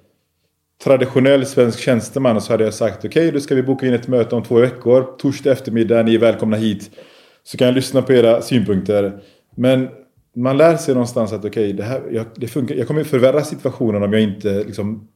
traditionell 0.84 1.46
svensk 1.46 1.80
tjänsteman 1.80 2.40
så 2.40 2.52
hade 2.52 2.64
jag 2.64 2.74
sagt 2.74 2.98
okej, 2.98 3.08
okay, 3.08 3.30
då 3.30 3.40
ska 3.40 3.54
vi 3.54 3.62
boka 3.62 3.86
in 3.86 3.94
ett 3.94 4.08
möte 4.08 4.36
om 4.36 4.42
två 4.42 4.54
veckor. 4.54 5.16
Torsdag 5.18 5.52
eftermiddag, 5.52 6.02
ni 6.02 6.14
är 6.14 6.18
välkomna 6.18 6.56
hit. 6.56 6.90
Så 7.44 7.58
kan 7.58 7.66
jag 7.66 7.74
lyssna 7.74 8.02
på 8.02 8.12
era 8.12 8.42
synpunkter. 8.42 9.20
Men 9.56 9.88
man 10.36 10.56
lär 10.56 10.76
sig 10.76 10.94
någonstans 10.94 11.32
att 11.32 11.44
okej, 11.44 11.74
okay, 11.74 11.86
jag, 12.10 12.26
jag 12.68 12.86
kommer 12.86 13.04
förvärra 13.04 13.44
situationen 13.44 14.02
om 14.02 14.12
jag 14.12 14.22
inte 14.22 14.64
liksom, 14.64 15.08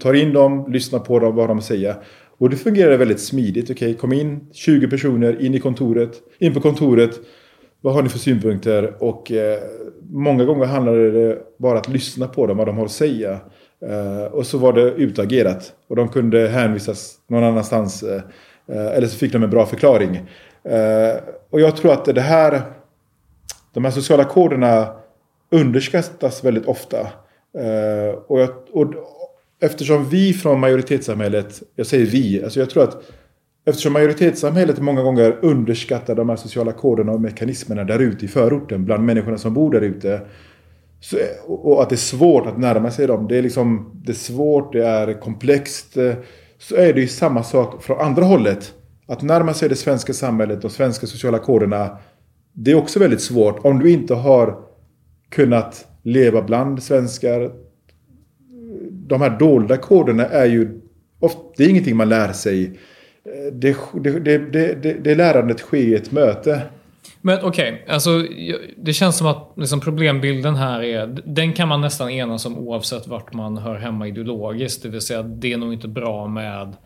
tar 0.00 0.14
in 0.14 0.32
dem, 0.32 0.72
lyssnar 0.72 0.98
på 0.98 1.18
dem, 1.18 1.34
vad 1.34 1.48
de 1.48 1.62
säger. 1.62 1.94
Och 2.38 2.50
det 2.50 2.56
fungerade 2.56 2.96
väldigt 2.96 3.20
smidigt. 3.20 3.70
Okej, 3.70 3.88
okay, 3.88 3.94
kom 4.00 4.12
in 4.12 4.48
20 4.52 4.88
personer 4.88 5.42
in 5.42 5.54
i 5.54 5.60
kontoret, 5.60 6.12
in 6.38 6.54
på 6.54 6.60
kontoret. 6.60 7.20
Vad 7.80 7.94
har 7.94 8.02
ni 8.02 8.08
för 8.08 8.18
synpunkter? 8.18 8.94
Och 8.98 9.32
eh, 9.32 9.58
många 10.10 10.44
gånger 10.44 10.64
handlade 10.64 11.10
det 11.10 11.38
bara 11.58 11.78
att 11.78 11.88
lyssna 11.88 12.26
på 12.26 12.46
dem, 12.46 12.56
vad 12.56 12.66
de 12.66 12.76
har 12.76 12.84
att 12.84 12.90
säga. 12.90 13.40
Eh, 13.86 14.32
och 14.32 14.46
så 14.46 14.58
var 14.58 14.72
det 14.72 14.82
utagerat. 14.82 15.72
Och 15.88 15.96
de 15.96 16.08
kunde 16.08 16.48
hänvisas 16.48 17.14
någon 17.26 17.44
annanstans. 17.44 18.02
Eh, 18.02 18.22
eh, 18.66 18.86
eller 18.86 19.06
så 19.06 19.18
fick 19.18 19.32
de 19.32 19.42
en 19.42 19.50
bra 19.50 19.66
förklaring. 19.66 20.30
Och 21.50 21.60
jag 21.60 21.76
tror 21.76 21.92
att 21.92 22.04
det 22.04 22.20
här, 22.20 22.62
de 23.72 23.84
här 23.84 23.90
sociala 23.90 24.24
koderna 24.24 24.88
underskattas 25.50 26.44
väldigt 26.44 26.66
ofta. 26.66 27.08
och, 28.26 28.40
jag, 28.40 28.50
och 28.72 28.94
eftersom 29.60 30.08
vi 30.08 30.32
från 30.32 30.60
majoritetssamhället, 30.60 31.62
jag 31.76 31.86
säger 31.86 32.06
vi, 32.06 32.44
alltså 32.44 32.60
jag 32.60 32.70
tror 32.70 32.82
att 32.82 33.02
Eftersom 33.64 33.92
majoritetssamhället 33.92 34.80
många 34.80 35.02
gånger 35.02 35.36
underskattar 35.42 36.14
de 36.14 36.28
här 36.28 36.36
sociala 36.36 36.72
koderna 36.72 37.12
och 37.12 37.20
mekanismerna 37.20 37.84
där 37.84 37.98
ute 37.98 38.24
i 38.24 38.28
förorten 38.28 38.84
bland 38.84 39.04
människorna 39.04 39.38
som 39.38 39.54
bor 39.54 39.70
där 39.70 39.80
ute. 39.80 40.20
Så, 41.00 41.16
och 41.46 41.82
att 41.82 41.88
det 41.88 41.94
är 41.94 41.96
svårt 41.96 42.46
att 42.46 42.58
närma 42.58 42.90
sig 42.90 43.06
dem. 43.06 43.28
Det 43.28 43.38
är, 43.38 43.42
liksom, 43.42 44.00
det 44.04 44.12
är 44.12 44.16
svårt, 44.16 44.72
det 44.72 44.86
är 44.86 45.20
komplext. 45.20 45.96
Så 46.58 46.76
är 46.76 46.92
det 46.92 47.00
ju 47.00 47.08
samma 47.08 47.42
sak 47.42 47.82
från 47.82 48.00
andra 48.00 48.24
hållet. 48.24 48.74
Att 49.06 49.22
närma 49.22 49.54
sig 49.54 49.68
det 49.68 49.76
svenska 49.76 50.12
samhället, 50.12 50.64
och 50.64 50.72
svenska 50.72 51.06
sociala 51.06 51.38
koderna. 51.38 51.98
det 52.52 52.70
är 52.70 52.74
också 52.74 52.98
väldigt 52.98 53.20
svårt 53.20 53.64
om 53.64 53.78
du 53.78 53.90
inte 53.90 54.14
har 54.14 54.58
kunnat 55.30 55.86
leva 56.02 56.42
bland 56.42 56.82
svenskar. 56.82 57.50
De 58.90 59.20
här 59.20 59.38
dolda 59.38 59.76
koderna 59.76 60.26
är 60.26 60.46
ju 60.46 60.80
ofta, 61.20 61.40
det 61.56 61.64
är 61.64 61.68
ingenting 61.68 61.96
man 61.96 62.08
lär 62.08 62.32
sig. 62.32 62.78
Det, 63.52 63.76
det, 63.94 64.18
det, 64.18 64.38
det, 64.74 64.92
det 65.04 65.14
lärandet 65.14 65.58
sker 65.58 65.78
i 65.78 65.94
ett 65.94 66.12
möte. 66.12 66.62
Men 67.20 67.38
okej, 67.42 67.72
okay, 67.72 67.94
alltså 67.94 68.24
det 68.76 68.92
känns 68.92 69.18
som 69.18 69.26
att 69.26 69.52
liksom, 69.56 69.80
problembilden 69.80 70.56
här 70.56 70.82
är, 70.82 71.06
den 71.24 71.52
kan 71.52 71.68
man 71.68 71.80
nästan 71.80 72.10
enas 72.10 72.46
om 72.46 72.58
oavsett 72.58 73.06
vart 73.06 73.32
man 73.32 73.58
hör 73.58 73.76
hemma 73.76 74.08
ideologiskt. 74.08 74.82
Det 74.82 74.88
vill 74.88 75.00
säga, 75.00 75.22
det 75.22 75.52
är 75.52 75.56
nog 75.56 75.72
inte 75.72 75.88
bra 75.88 76.26
med 76.26 76.76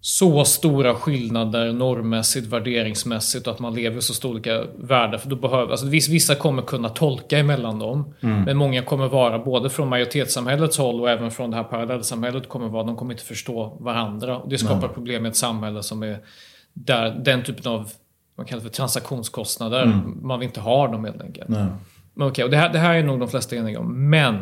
så 0.00 0.44
stora 0.44 0.94
skillnader 0.94 1.72
normmässigt, 1.72 2.46
värderingsmässigt 2.46 3.46
och 3.46 3.52
att 3.52 3.58
man 3.58 3.74
lever 3.74 3.98
i 3.98 4.02
så 4.02 4.14
stora 4.14 4.32
olika 4.32 4.64
världar. 4.76 5.18
För 5.18 5.30
då 5.30 5.36
behöver, 5.36 5.70
alltså, 5.70 5.86
vissa 5.86 6.34
kommer 6.34 6.62
kunna 6.62 6.88
tolka 6.88 7.38
emellan 7.38 7.78
dem. 7.78 8.14
Mm. 8.20 8.42
Men 8.42 8.56
många 8.56 8.82
kommer 8.82 9.08
vara, 9.08 9.38
både 9.38 9.70
från 9.70 9.88
majoritetssamhällets 9.88 10.78
håll 10.78 11.00
och 11.00 11.10
även 11.10 11.30
från 11.30 11.50
det 11.50 11.56
här 11.56 11.64
parallellsamhället, 11.64 12.48
kommer 12.48 12.68
vara, 12.68 12.82
de 12.84 12.96
kommer 12.96 13.12
inte 13.12 13.24
förstå 13.24 13.76
varandra. 13.80 14.38
Och 14.38 14.48
det 14.48 14.58
skapar 14.58 14.86
Nej. 14.86 14.94
problem 14.94 15.26
i 15.26 15.28
ett 15.28 15.36
samhälle 15.36 15.82
som 15.82 16.02
är 16.02 16.18
där 16.72 17.10
den 17.24 17.42
typen 17.42 17.72
av 17.72 17.90
man 18.36 18.46
kallar 18.46 18.62
för 18.62 18.68
transaktionskostnader, 18.68 19.82
mm. 19.82 20.18
man 20.22 20.38
vill 20.38 20.46
inte 20.46 20.60
ha 20.60 20.88
dem 20.88 21.04
helt 21.04 21.22
enkelt. 21.22 21.48
Nej. 21.48 21.66
Men 22.14 22.28
okej, 22.28 22.30
okay, 22.30 22.44
och 22.44 22.50
det 22.50 22.56
här, 22.56 22.72
det 22.72 22.78
här 22.78 22.94
är 22.94 23.02
nog 23.02 23.20
de 23.20 23.28
flesta 23.28 23.56
eniga 23.56 23.80
om. 23.80 24.10
Men 24.10 24.34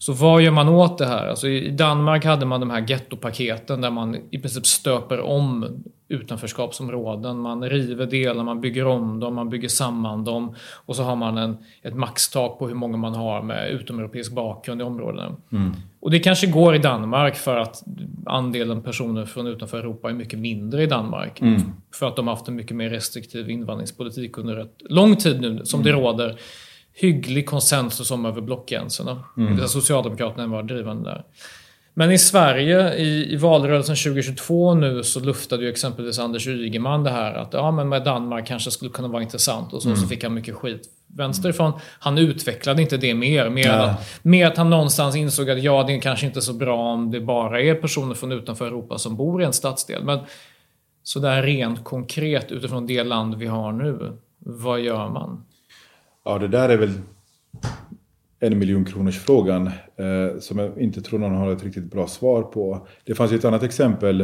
så 0.00 0.12
vad 0.12 0.42
gör 0.42 0.50
man 0.50 0.68
åt 0.68 0.98
det 0.98 1.06
här? 1.06 1.26
Alltså 1.26 1.48
I 1.48 1.70
Danmark 1.70 2.24
hade 2.24 2.46
man 2.46 2.60
de 2.60 2.70
här 2.70 2.86
gettopaketen 2.88 3.80
där 3.80 3.90
man 3.90 4.16
i 4.30 4.38
princip 4.38 4.66
stöper 4.66 5.20
om 5.20 5.66
utanförskapsområden. 6.08 7.38
Man 7.38 7.70
river 7.70 8.06
delar, 8.06 8.44
man 8.44 8.60
bygger 8.60 8.86
om 8.86 9.20
dem, 9.20 9.34
man 9.34 9.48
bygger 9.48 9.68
samman 9.68 10.24
dem. 10.24 10.54
Och 10.86 10.96
så 10.96 11.02
har 11.02 11.16
man 11.16 11.38
en, 11.38 11.56
ett 11.82 11.94
maxtak 11.94 12.58
på 12.58 12.68
hur 12.68 12.74
många 12.74 12.96
man 12.96 13.14
har 13.14 13.42
med 13.42 13.70
utomeuropeisk 13.70 14.32
bakgrund 14.32 14.80
i 14.80 14.84
områdena. 14.84 15.36
Mm. 15.52 15.72
Och 16.00 16.10
det 16.10 16.18
kanske 16.18 16.46
går 16.46 16.74
i 16.74 16.78
Danmark 16.78 17.36
för 17.36 17.56
att 17.56 17.82
andelen 18.26 18.82
personer 18.82 19.24
från 19.24 19.46
utanför 19.46 19.78
Europa 19.78 20.10
är 20.10 20.14
mycket 20.14 20.38
mindre 20.38 20.82
i 20.82 20.86
Danmark. 20.86 21.40
Mm. 21.40 21.60
För 21.94 22.08
att 22.08 22.16
de 22.16 22.26
har 22.26 22.34
haft 22.34 22.48
en 22.48 22.56
mycket 22.56 22.76
mer 22.76 22.90
restriktiv 22.90 23.50
invandringspolitik 23.50 24.38
under 24.38 24.56
ett 24.56 24.76
lång 24.78 25.16
tid 25.16 25.40
nu, 25.40 25.60
som 25.64 25.80
mm. 25.80 25.92
det 25.92 26.00
råder 26.00 26.38
hygglig 26.94 27.46
konsensus 27.46 28.10
om 28.10 28.26
över 28.26 28.40
blockgränserna. 28.40 29.24
Mm. 29.36 29.68
Socialdemokraterna 29.68 30.46
var 30.46 30.62
drivande 30.62 31.10
där. 31.10 31.24
Men 31.94 32.12
i 32.12 32.18
Sverige, 32.18 32.94
i, 32.94 33.32
i 33.32 33.36
valrörelsen 33.36 33.96
2022 33.96 34.74
nu, 34.74 35.02
så 35.02 35.20
luftade 35.20 35.64
ju 35.64 35.70
exempelvis 35.70 36.18
Anders 36.18 36.46
Ygeman 36.46 37.04
det 37.04 37.10
här 37.10 37.34
att 37.34 37.52
ja, 37.52 37.70
men 37.70 37.88
med 37.88 38.04
Danmark 38.04 38.46
kanske 38.46 38.70
skulle 38.70 38.90
kunna 38.90 39.08
vara 39.08 39.22
intressant 39.22 39.72
och 39.72 39.82
så, 39.82 39.88
mm. 39.88 40.00
så 40.00 40.06
fick 40.06 40.24
han 40.24 40.34
mycket 40.34 40.54
skit 40.54 40.82
vänsterifrån. 41.06 41.72
Han 41.98 42.18
utvecklade 42.18 42.82
inte 42.82 42.96
det 42.96 43.14
mer. 43.14 43.50
Mer, 43.50 43.66
ja. 43.66 43.72
att, 43.72 44.24
mer 44.24 44.46
att 44.46 44.56
han 44.56 44.70
någonstans 44.70 45.16
insåg 45.16 45.50
att 45.50 45.62
ja, 45.62 45.84
det 45.86 45.94
är 45.94 46.00
kanske 46.00 46.26
inte 46.26 46.42
så 46.42 46.52
bra 46.52 46.92
om 46.92 47.10
det 47.10 47.20
bara 47.20 47.62
är 47.62 47.74
personer 47.74 48.14
från 48.14 48.32
utanför 48.32 48.66
Europa 48.66 48.98
som 48.98 49.16
bor 49.16 49.42
i 49.42 49.44
en 49.44 49.52
stadsdel. 49.52 50.04
Men 50.04 50.18
sådär 51.02 51.42
rent 51.42 51.84
konkret 51.84 52.52
utifrån 52.52 52.86
det 52.86 53.04
land 53.04 53.34
vi 53.34 53.46
har 53.46 53.72
nu, 53.72 54.18
vad 54.38 54.80
gör 54.80 55.08
man? 55.08 55.44
Ja, 56.24 56.38
det 56.38 56.48
där 56.48 56.68
är 56.68 56.76
väl 56.76 56.92
en 58.40 58.58
miljon 58.58 58.84
kronors 58.84 59.18
frågan 59.18 59.66
eh, 59.66 60.38
som 60.40 60.58
jag 60.58 60.78
inte 60.78 61.00
tror 61.00 61.18
någon 61.18 61.34
har 61.34 61.52
ett 61.52 61.64
riktigt 61.64 61.90
bra 61.90 62.06
svar 62.06 62.42
på. 62.42 62.86
Det 63.04 63.14
fanns 63.14 63.32
ju 63.32 63.36
ett 63.36 63.44
annat 63.44 63.62
exempel 63.62 64.20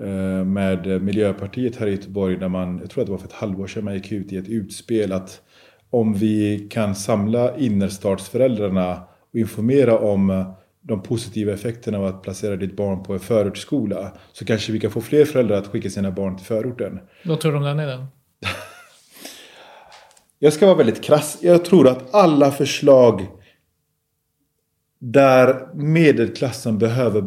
eh, 0.00 0.44
med 0.44 1.02
Miljöpartiet 1.02 1.76
här 1.76 1.86
i 1.86 1.90
Göteborg 1.90 2.36
där 2.36 2.48
man, 2.48 2.78
jag 2.78 2.90
tror 2.90 3.02
att 3.02 3.06
det 3.06 3.12
var 3.12 3.18
för 3.18 3.28
ett 3.28 3.32
halvår 3.32 3.66
sedan, 3.66 3.84
man 3.84 3.94
gick 3.94 4.12
ut 4.12 4.32
i 4.32 4.36
ett 4.36 4.48
utspel 4.48 5.12
att 5.12 5.40
om 5.90 6.14
vi 6.14 6.68
kan 6.70 6.94
samla 6.94 7.56
innerstadsföräldrarna 7.56 9.02
och 9.32 9.38
informera 9.38 9.98
om 9.98 10.54
de 10.80 11.02
positiva 11.02 11.52
effekterna 11.52 11.98
av 11.98 12.04
att 12.04 12.22
placera 12.22 12.56
ditt 12.56 12.76
barn 12.76 13.02
på 13.02 13.12
en 13.12 13.20
förortsskola 13.20 14.12
så 14.32 14.44
kanske 14.44 14.72
vi 14.72 14.80
kan 14.80 14.90
få 14.90 15.00
fler 15.00 15.24
föräldrar 15.24 15.56
att 15.56 15.66
skicka 15.66 15.90
sina 15.90 16.10
barn 16.10 16.36
till 16.36 16.46
förorten. 16.46 17.00
Vad 17.24 17.40
tror 17.40 17.52
du 17.52 17.58
om 17.58 17.64
den 17.64 17.80
idén? 17.80 18.06
Jag 20.44 20.52
ska 20.52 20.66
vara 20.66 20.76
väldigt 20.76 21.02
krass. 21.02 21.38
Jag 21.40 21.64
tror 21.64 21.88
att 21.88 22.14
alla 22.14 22.50
förslag 22.50 23.26
där 24.98 25.74
medelklassen 25.74 26.78
behöver, 26.78 27.24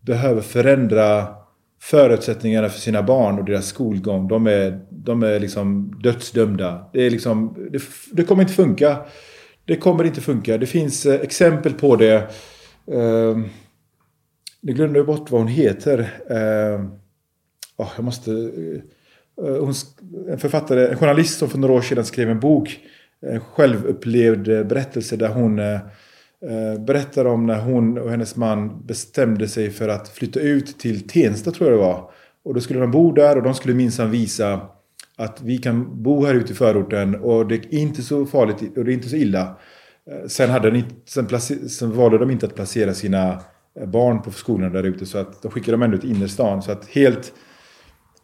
behöver 0.00 0.40
förändra 0.42 1.26
förutsättningarna 1.80 2.68
för 2.68 2.80
sina 2.80 3.02
barn 3.02 3.38
och 3.38 3.44
deras 3.44 3.66
skolgång. 3.66 4.28
De 4.28 4.46
är, 4.46 4.86
de 4.90 5.22
är 5.22 5.40
liksom 5.40 5.98
dödsdömda. 6.02 6.90
Det, 6.92 7.02
är 7.02 7.10
liksom, 7.10 7.68
det, 7.70 7.82
det 8.12 8.24
kommer 8.24 8.42
inte 8.42 8.54
funka. 8.54 8.98
Det 9.64 9.76
kommer 9.76 10.04
inte 10.04 10.20
funka. 10.20 10.58
Det 10.58 10.66
finns 10.66 11.06
eh, 11.06 11.20
exempel 11.20 11.72
på 11.72 11.96
det. 11.96 12.14
Eh, 12.86 13.38
jag 14.60 14.76
glömde 14.76 15.04
bort 15.04 15.30
vad 15.30 15.40
hon 15.40 15.48
heter. 15.48 15.98
Eh, 16.30 16.84
oh, 17.76 17.88
jag 17.96 18.04
måste... 18.04 18.32
Eh, 18.32 18.82
Eh, 19.42 19.64
hon, 19.64 19.74
en 20.28 20.38
författare, 20.38 20.86
en 20.88 20.96
journalist 20.96 21.38
som 21.38 21.48
för 21.48 21.58
några 21.58 21.74
år 21.74 21.80
sedan 21.80 22.04
skrev 22.04 22.30
en 22.30 22.40
bok. 22.40 22.80
Eh, 23.26 23.34
en 23.34 23.40
självupplevd 23.40 24.66
berättelse 24.66 25.16
där 25.16 25.28
hon 25.28 25.58
eh, 25.58 25.80
berättar 26.86 27.24
om 27.24 27.46
när 27.46 27.60
hon 27.60 27.98
och 27.98 28.10
hennes 28.10 28.36
man 28.36 28.86
bestämde 28.86 29.48
sig 29.48 29.70
för 29.70 29.88
att 29.88 30.08
flytta 30.08 30.40
ut 30.40 30.78
till 30.78 31.08
Tensta 31.08 31.50
tror 31.50 31.70
jag 31.70 31.78
det 31.78 31.84
var. 31.84 32.10
Och 32.44 32.54
då 32.54 32.60
skulle 32.60 32.80
de 32.80 32.90
bo 32.90 33.12
där 33.12 33.36
och 33.36 33.42
de 33.42 33.54
skulle 33.54 33.74
minsann 33.74 34.10
visa 34.10 34.60
att 35.16 35.42
vi 35.42 35.58
kan 35.58 36.02
bo 36.02 36.24
här 36.24 36.34
ute 36.34 36.52
i 36.52 36.56
förorten 36.56 37.14
och 37.14 37.46
det 37.48 37.54
är 37.54 37.74
inte 37.74 38.02
så 38.02 38.26
farligt 38.26 38.56
och 38.76 38.84
det 38.84 38.92
är 38.92 38.94
inte 38.94 39.08
så 39.08 39.16
illa. 39.16 39.56
Sen, 40.26 40.50
hade 40.50 40.70
ni, 40.70 40.84
sen, 41.06 41.26
placer, 41.26 41.56
sen 41.68 41.96
valde 41.96 42.18
de 42.18 42.30
inte 42.30 42.46
att 42.46 42.54
placera 42.54 42.94
sina 42.94 43.40
barn 43.86 44.22
på 44.22 44.30
skolorna 44.30 44.68
där 44.68 44.82
ute 44.82 45.06
så 45.06 45.18
att 45.18 45.42
de 45.42 45.50
skickade 45.50 45.72
dem 45.72 45.82
ändå 45.82 45.98
till 45.98 46.10
innerstan. 46.10 46.62
Så 46.62 46.72
att 46.72 46.88
helt, 46.88 47.32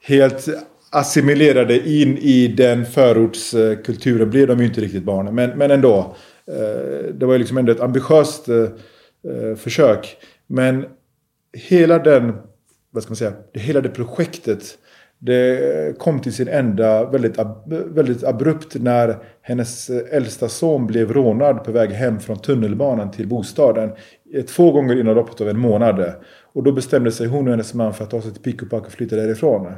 helt 0.01 0.49
assimilerade 0.91 1.89
in 1.89 2.19
i 2.19 2.49
den 2.49 2.87
förortskulturen 2.87 4.31
blev 4.31 4.47
de 4.47 4.59
ju 4.59 4.65
inte 4.65 4.81
riktigt 4.81 5.05
barnen. 5.05 5.35
Men, 5.35 5.59
men 5.59 5.71
ändå. 5.71 6.17
Eh, 6.47 7.15
det 7.15 7.27
var 7.27 7.33
ju 7.33 7.39
liksom 7.39 7.59
ändå 7.59 7.73
ett 7.73 7.81
ambitiöst 7.81 8.49
eh, 8.49 8.57
eh, 8.57 9.57
försök. 9.57 10.17
Men 10.47 10.85
hela 11.53 11.99
den, 11.99 12.33
vad 12.91 13.03
ska 13.03 13.11
man 13.11 13.17
säga, 13.17 13.33
hela 13.55 13.81
det 13.81 13.89
projektet 13.89 14.79
det 15.23 15.99
kom 15.99 16.21
till 16.21 16.33
sin 16.33 16.49
ända 16.49 17.11
väldigt, 17.11 17.39
väldigt 17.67 18.25
abrupt 18.25 18.75
när 18.75 19.17
hennes 19.43 19.91
äldsta 19.91 20.49
son 20.49 20.87
blev 20.87 21.13
rånad 21.13 21.65
på 21.65 21.73
väg 21.73 21.91
hem 21.91 22.21
från 22.21 22.39
tunnelbanan 22.39 23.11
till 23.11 23.29
bostaden. 23.29 23.91
Två 24.49 24.73
gånger 24.73 25.01
inom 25.01 25.15
loppet 25.15 25.41
av 25.41 25.49
en 25.49 25.59
månad. 25.59 26.13
Och 26.53 26.63
då 26.63 26.73
bestämde 26.73 27.13
sig 27.13 27.27
hon 27.27 27.47
och 27.47 27.51
hennes 27.51 27.75
man 27.75 27.95
för 27.95 28.05
att 28.05 28.11
ta 28.11 28.23
sig 28.23 28.33
till 28.33 28.43
pick 28.43 28.63
och 28.63 28.71
pack 28.71 28.87
och 28.87 28.93
flytta 28.93 29.17
därifrån. 29.17 29.73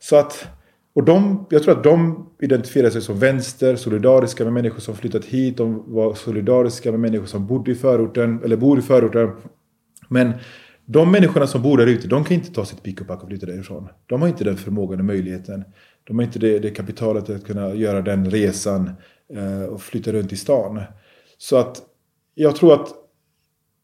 Så 0.00 0.16
att, 0.16 0.48
och 0.94 1.04
de, 1.04 1.46
jag 1.50 1.62
tror 1.62 1.76
att 1.78 1.84
de 1.84 2.26
identifierar 2.40 2.90
sig 2.90 3.02
som 3.02 3.18
vänster, 3.18 3.76
solidariska 3.76 4.44
med 4.44 4.52
människor 4.52 4.80
som 4.80 4.96
flyttat 4.96 5.24
hit. 5.24 5.56
De 5.56 5.94
var 5.94 6.14
solidariska 6.14 6.90
med 6.90 7.00
människor 7.00 7.26
som 7.26 7.46
bodde 7.46 7.70
i 7.70 7.74
förorten, 7.74 8.40
eller 8.44 8.56
bor 8.56 8.78
i 8.78 8.82
förorten. 8.82 9.30
Men 10.08 10.32
de 10.86 11.12
människorna 11.12 11.46
som 11.46 11.62
bor 11.62 11.78
där 11.78 11.86
ute, 11.86 12.08
de 12.08 12.24
kan 12.24 12.34
inte 12.34 12.52
ta 12.52 12.64
sitt 12.64 12.82
pick 12.82 13.00
och 13.00 13.06
pack 13.06 13.22
och 13.22 13.28
flytta 13.28 13.46
därifrån. 13.46 13.88
De 14.06 14.20
har 14.20 14.28
inte 14.28 14.44
den 14.44 14.56
förmågan 14.56 14.98
och 14.98 15.04
möjligheten. 15.04 15.64
De 16.04 16.18
har 16.18 16.24
inte 16.24 16.38
det, 16.38 16.58
det 16.58 16.70
kapitalet 16.70 17.30
att 17.30 17.44
kunna 17.44 17.74
göra 17.74 18.02
den 18.02 18.30
resan 18.30 18.90
eh, 19.34 19.62
och 19.62 19.82
flytta 19.82 20.12
runt 20.12 20.32
i 20.32 20.36
stan. 20.36 20.82
Så 21.38 21.56
att 21.56 21.82
jag 22.34 22.56
tror 22.56 22.74
att, 22.74 22.88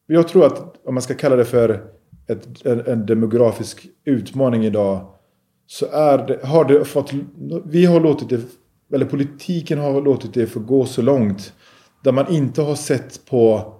jag 0.07 0.29
tror 0.29 0.47
att 0.47 0.87
om 0.87 0.95
man 0.95 1.03
ska 1.03 1.15
kalla 1.15 1.37
det 1.37 1.45
för 1.45 1.85
ett, 2.29 2.67
en, 2.67 2.81
en 2.81 3.07
demografisk 3.07 3.87
utmaning 4.05 4.65
idag 4.65 5.16
så 5.67 5.87
är 5.87 6.27
det, 6.27 6.47
har 6.47 6.65
det 6.65 6.85
fått, 6.85 7.13
vi 7.65 7.85
har 7.85 8.01
låtit 8.01 8.29
det, 8.29 8.41
eller 8.95 9.07
politiken 9.07 9.79
har 9.79 10.03
låtit 10.03 10.35
det 10.35 10.47
få 10.47 10.61
gå 10.61 10.87
så 10.87 11.03
långt 11.03 11.53
där 12.05 12.13
man 12.13 12.33
inte 12.33 12.63
har 12.63 12.75
sett 12.75 13.27
på 13.27 13.73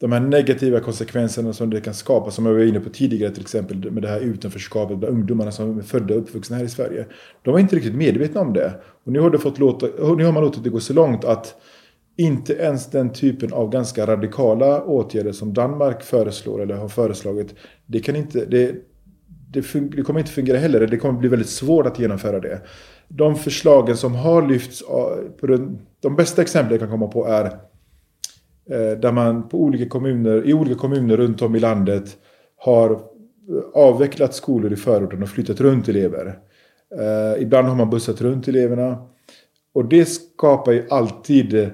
de 0.00 0.12
här 0.12 0.20
negativa 0.20 0.80
konsekvenserna 0.80 1.52
som 1.52 1.70
det 1.70 1.80
kan 1.80 1.94
skapa, 1.94 2.30
som 2.30 2.46
jag 2.46 2.52
var 2.52 2.60
inne 2.60 2.80
på 2.80 2.90
tidigare 2.90 3.32
till 3.32 3.42
exempel 3.42 3.90
med 3.90 4.02
det 4.02 4.08
här 4.08 4.20
utanförskapet 4.20 4.98
bland 4.98 5.14
ungdomarna 5.14 5.52
som 5.52 5.78
är 5.78 5.82
födda 5.82 6.14
och 6.14 6.20
uppvuxna 6.20 6.56
här 6.56 6.64
i 6.64 6.68
Sverige. 6.68 7.06
De 7.42 7.50
var 7.50 7.60
inte 7.60 7.76
riktigt 7.76 7.94
medvetna 7.94 8.40
om 8.40 8.52
det. 8.52 8.74
Och 9.04 9.12
nu 9.12 9.20
har, 9.20 9.30
det 9.30 9.38
fått 9.38 9.58
låta, 9.58 9.86
nu 9.86 10.24
har 10.24 10.32
man 10.32 10.42
låtit 10.42 10.64
det 10.64 10.70
gå 10.70 10.80
så 10.80 10.92
långt 10.92 11.24
att 11.24 11.54
inte 12.16 12.54
ens 12.54 12.90
den 12.90 13.12
typen 13.12 13.52
av 13.52 13.70
ganska 13.70 14.06
radikala 14.06 14.82
åtgärder 14.82 15.32
som 15.32 15.54
Danmark 15.54 16.02
föreslår 16.02 16.62
eller 16.62 16.74
har 16.74 16.88
föreslagit, 16.88 17.54
det, 17.86 18.00
kan 18.00 18.16
inte, 18.16 18.44
det, 18.44 18.74
det, 19.50 19.96
det, 19.96 20.02
kommer 20.02 20.20
inte 20.20 20.32
fungera 20.32 20.58
heller. 20.58 20.86
Det 20.86 20.96
kommer 20.96 21.18
bli 21.18 21.28
väldigt 21.28 21.48
svårt 21.48 21.86
att 21.86 21.98
genomföra 21.98 22.40
det. 22.40 22.60
De 23.08 23.36
förslagen 23.36 23.96
som 23.96 24.14
har 24.14 24.48
lyfts, 24.48 24.82
på 25.40 25.46
den, 25.46 25.78
de 26.00 26.16
bästa 26.16 26.42
exemplen 26.42 26.72
jag 26.72 26.80
kan 26.80 26.90
komma 26.90 27.08
på 27.08 27.26
är 27.26 27.44
eh, 28.70 28.98
där 28.98 29.12
man 29.12 29.48
på 29.48 29.58
olika 29.62 29.88
kommuner, 29.88 30.46
i 30.46 30.54
olika 30.54 30.74
kommuner 30.74 31.16
runt 31.16 31.42
om 31.42 31.56
i 31.56 31.60
landet 31.60 32.16
har 32.56 32.90
eh, 32.90 32.98
avvecklat 33.74 34.34
skolor 34.34 34.72
i 34.72 34.76
förorten 34.76 35.22
och 35.22 35.28
flyttat 35.28 35.60
runt 35.60 35.88
elever. 35.88 36.38
Eh, 36.98 37.42
ibland 37.42 37.68
har 37.68 37.74
man 37.74 37.90
bussat 37.90 38.20
runt 38.20 38.48
eleverna. 38.48 38.96
och 39.74 39.84
det 39.84 40.04
skapar 40.04 40.72
ju 40.72 40.86
alltid 40.90 41.54
eh, 41.54 41.68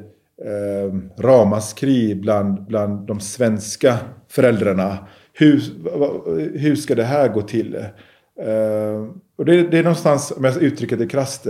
ramaskri 1.19 2.15
bland, 2.15 2.67
bland 2.67 3.07
de 3.07 3.21
svenska 3.21 3.99
föräldrarna. 4.29 4.99
Hur, 5.37 5.61
hur 6.59 6.77
ska 6.77 6.95
det 6.95 7.05
här 7.05 7.29
gå 7.29 7.43
till? 7.43 7.75
Eh, 8.41 9.07
och 9.37 9.45
det, 9.45 9.63
det, 9.71 9.79
är 9.79 9.83
någonstans, 9.83 10.33
om 10.37 10.45
jag 10.45 10.63
uttrycker 10.63 10.97
det 10.97 11.07
krasst, 11.07 11.47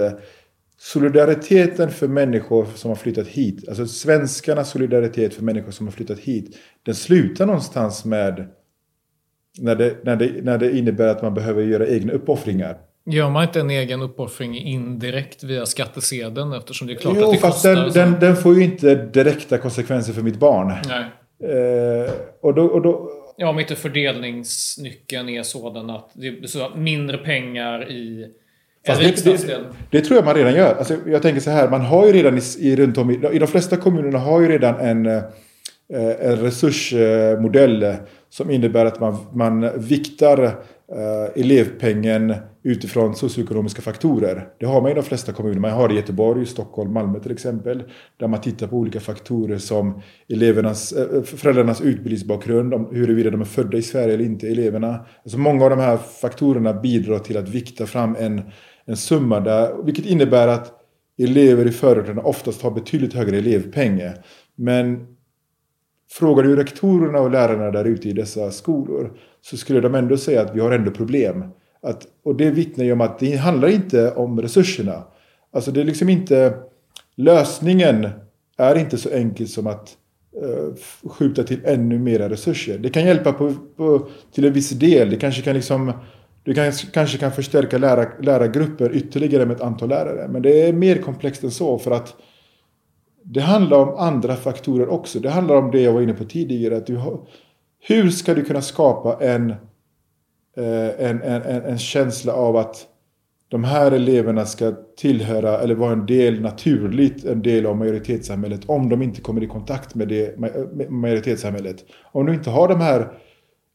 solidariteten 0.79 1.91
för 1.91 2.09
människor 2.09 2.67
som 2.75 2.89
har 2.89 2.97
flyttat 2.97 3.27
hit, 3.27 3.69
alltså 3.69 3.87
svenskarnas 3.87 4.71
solidaritet 4.71 5.35
för 5.35 5.43
människor 5.43 5.71
som 5.71 5.87
har 5.87 5.93
flyttat 5.93 6.19
hit, 6.19 6.57
den 6.83 6.95
slutar 6.95 7.47
någonstans 7.47 8.05
med 8.05 8.49
när 9.59 9.77
det, 9.77 9.97
när 10.05 10.17
det, 10.17 10.33
när 10.43 10.59
det 10.59 10.79
innebär 10.79 11.09
att 11.09 11.23
man 11.23 11.35
behöver 11.35 11.63
göra 11.63 11.87
egna 11.87 12.13
uppoffringar. 12.13 12.77
Gör 13.07 13.31
man 13.31 13.43
inte 13.43 13.61
en 13.61 13.71
egen 13.71 14.03
uppoffring 14.03 14.59
indirekt 14.59 15.45
via 15.45 15.67
skattesedeln 15.67 16.53
eftersom 16.53 16.87
det 16.87 16.93
är 16.93 16.97
klart 16.97 17.17
jo, 17.19 17.25
att 17.25 17.33
det 17.33 17.39
fast 17.39 17.55
kostar? 17.55 17.75
Den, 17.75 17.93
den, 17.93 18.21
den, 18.21 18.37
får 18.37 18.55
ju 18.55 18.65
inte 18.65 18.95
direkta 18.95 19.59
konsekvenser 19.59 20.13
för 20.13 20.23
mitt 20.23 20.39
barn. 20.39 20.73
Nej. 20.89 21.05
Eh, 21.53 22.11
och 22.41 22.55
då, 22.55 22.65
och 22.65 22.83
då, 22.83 23.11
ja, 23.37 23.49
om 23.49 23.61
inte 23.61 23.77
fördelningsnyckeln 23.77 25.29
är 25.29 25.43
sådan 25.43 25.91
att 25.91 26.11
det 26.13 26.29
är 26.29 26.47
så 26.47 26.71
mindre 26.77 27.19
pengar 27.19 27.91
i 27.91 28.31
Fast 28.87 29.25
det, 29.25 29.47
det, 29.47 29.65
det, 29.91 30.01
tror 30.01 30.17
jag 30.17 30.25
man 30.25 30.35
redan 30.35 30.55
gör. 30.55 30.75
Alltså, 30.75 30.97
jag 31.07 31.23
tänker 31.23 31.41
så 31.41 31.51
här, 31.51 31.69
man 31.69 31.81
har 31.81 32.07
ju 32.07 32.13
redan 32.13 32.39
i, 32.39 32.43
i, 32.59 32.77
runt 32.77 32.99
om 32.99 33.11
i, 33.11 33.15
i 33.33 33.39
de 33.39 33.47
flesta 33.47 33.77
kommunerna 33.77 34.19
har 34.19 34.41
ju 34.41 34.49
redan 34.49 34.81
en, 34.81 35.07
eh, 35.07 35.23
en 36.21 36.37
resursmodell 36.37 37.95
som 38.31 38.51
innebär 38.51 38.85
att 38.87 39.01
man, 39.01 39.17
man 39.33 39.81
viktar 39.81 40.45
eh, 40.45 41.43
elevpengen 41.43 42.35
utifrån 42.67 43.15
socioekonomiska 43.15 43.83
faktorer. 43.83 44.49
Det 44.59 44.67
har 44.67 44.83
man 44.83 44.91
i 44.91 44.95
de 44.95 45.03
flesta 45.03 45.33
kommuner. 45.33 45.61
Man 45.61 45.71
har 45.71 45.89
det 45.89 45.95
i 45.95 45.97
Göteborg, 45.97 46.47
Stockholm, 46.47 46.93
Malmö 46.93 47.21
till 47.21 47.33
exempel. 47.33 47.83
Där 48.17 48.29
man 48.29 48.41
tittar 48.41 48.67
på 48.67 48.77
olika 48.77 49.01
faktorer 49.01 49.59
som 49.59 50.03
elevernas, 50.29 50.93
eh, 50.93 51.23
föräldrarnas 51.23 51.81
utbildningsbakgrund, 51.81 52.75
om 52.75 52.89
huruvida 52.93 53.31
de 53.31 53.41
är 53.41 53.45
födda 53.45 53.79
i 53.79 53.83
Sverige 53.83 54.15
eller 54.15 54.25
inte, 54.25 54.49
eleverna. 54.49 55.07
Alltså 55.23 55.39
många 55.39 55.65
av 55.65 55.71
de 55.71 55.79
här 55.79 55.97
faktorerna 55.97 56.73
bidrar 56.73 57.19
till 57.19 57.37
att 57.37 57.49
vikta 57.49 57.87
fram 57.87 58.17
en, 58.19 58.43
en 58.85 58.97
summa 58.97 59.41
där, 59.41 59.85
vilket 59.85 60.07
innebär 60.07 60.49
att 60.49 60.73
elever 61.19 61.67
i 61.67 61.71
förorterna 61.71 62.23
oftast 62.23 62.63
har 62.63 62.71
betydligt 62.71 63.15
högre 63.15 63.39
elevpeng. 63.39 64.03
Men 64.57 65.07
frågar 66.11 66.43
du 66.43 66.57
rektorerna 66.57 67.21
och 67.21 67.31
lärarna 67.31 67.71
där 67.71 67.85
ute 67.85 68.09
i 68.09 68.13
dessa 68.13 68.51
skolor 68.51 69.19
så 69.41 69.57
skulle 69.57 69.81
de 69.81 69.95
ändå 69.95 70.17
säga 70.17 70.43
att 70.43 70.57
vi 70.57 70.61
har 70.61 70.71
ändå 70.71 70.91
problem. 70.91 71.45
Att, 71.85 72.07
och 72.25 72.37
det 72.37 72.51
vittnar 72.51 72.85
ju 72.85 72.93
om 72.93 73.01
att 73.01 73.19
det 73.19 73.37
handlar 73.37 73.69
inte 73.69 74.11
om 74.11 74.43
resurserna. 74.43 75.05
Alltså 75.53 75.71
det 75.71 75.81
är 75.81 75.85
liksom 75.85 76.09
inte... 76.09 76.55
Lösningen 77.17 78.09
är 78.57 78.79
inte 78.79 78.99
så 78.99 79.11
enkel 79.11 79.49
som 79.49 79.67
att 79.67 79.97
uh, 80.43 80.75
skjuta 81.11 81.43
till 81.43 81.61
ännu 81.65 81.99
mera 81.99 82.29
resurser. 82.29 82.79
Det 82.79 82.91
kan 82.91 83.05
hjälpa 83.05 83.33
på, 83.33 83.55
på, 83.77 84.09
till 84.33 84.45
en 84.45 84.53
viss 84.53 84.71
del. 84.71 85.11
Det 85.11 85.17
kanske 85.17 85.43
kan 85.43 85.55
liksom... 85.55 85.93
Du 86.43 86.55
kan, 86.55 86.73
kanske 86.73 87.19
kan 87.19 87.33
förstärka 87.33 87.79
lärar, 87.79 88.23
lärargrupper 88.23 88.97
ytterligare 88.97 89.47
med 89.47 89.57
ett 89.57 89.63
antal 89.63 89.89
lärare. 89.89 90.29
Men 90.29 90.43
det 90.43 90.69
är 90.69 90.73
mer 90.73 90.97
komplext 90.97 91.45
än 91.45 91.51
så 91.51 91.79
för 91.79 91.91
att 91.91 92.15
det 93.23 93.41
handlar 93.41 93.79
om 93.79 93.95
andra 93.99 94.37
faktorer 94.37 94.89
också. 94.89 95.21
Det 95.21 95.31
handlar 95.31 95.55
om 95.55 95.71
det 95.71 95.81
jag 95.81 95.93
var 95.93 96.01
inne 96.01 96.15
på 96.15 96.25
tidigare. 96.25 96.77
Att 96.77 96.87
du 96.87 96.97
har, 96.97 97.21
hur 97.81 98.11
ska 98.11 98.35
du 98.35 98.45
kunna 98.45 98.63
skapa 98.63 99.25
en, 99.27 99.55
Eh, 100.57 101.07
en, 101.11 101.23
en, 101.23 101.43
en, 101.43 101.79
känsla 101.79 102.33
av 102.33 102.57
att 102.57 102.87
de 103.49 103.65
här 103.65 103.93
eleverna 103.93 104.47
ska 104.47 104.73
tillhöra 104.97 105.59
eller 105.59 105.75
vara 105.75 105.93
en 105.93 106.07
del 106.07 106.41
naturligt, 106.41 107.25
en 107.25 107.43
del 107.43 107.67
av 107.67 107.77
majoritetssamhället 107.77 108.61
om 108.67 108.89
de 108.89 109.03
inte 109.03 109.21
kommer 109.21 109.43
i 109.43 109.47
kontakt 109.47 109.95
med, 109.95 110.09
det, 110.09 110.39
med 110.39 110.91
majoritetssamhället. 110.91 111.85
Om 112.13 112.27
du 112.27 112.35
inte 112.35 112.51
har 112.51 112.69
de 112.69 112.81
här 112.81 113.09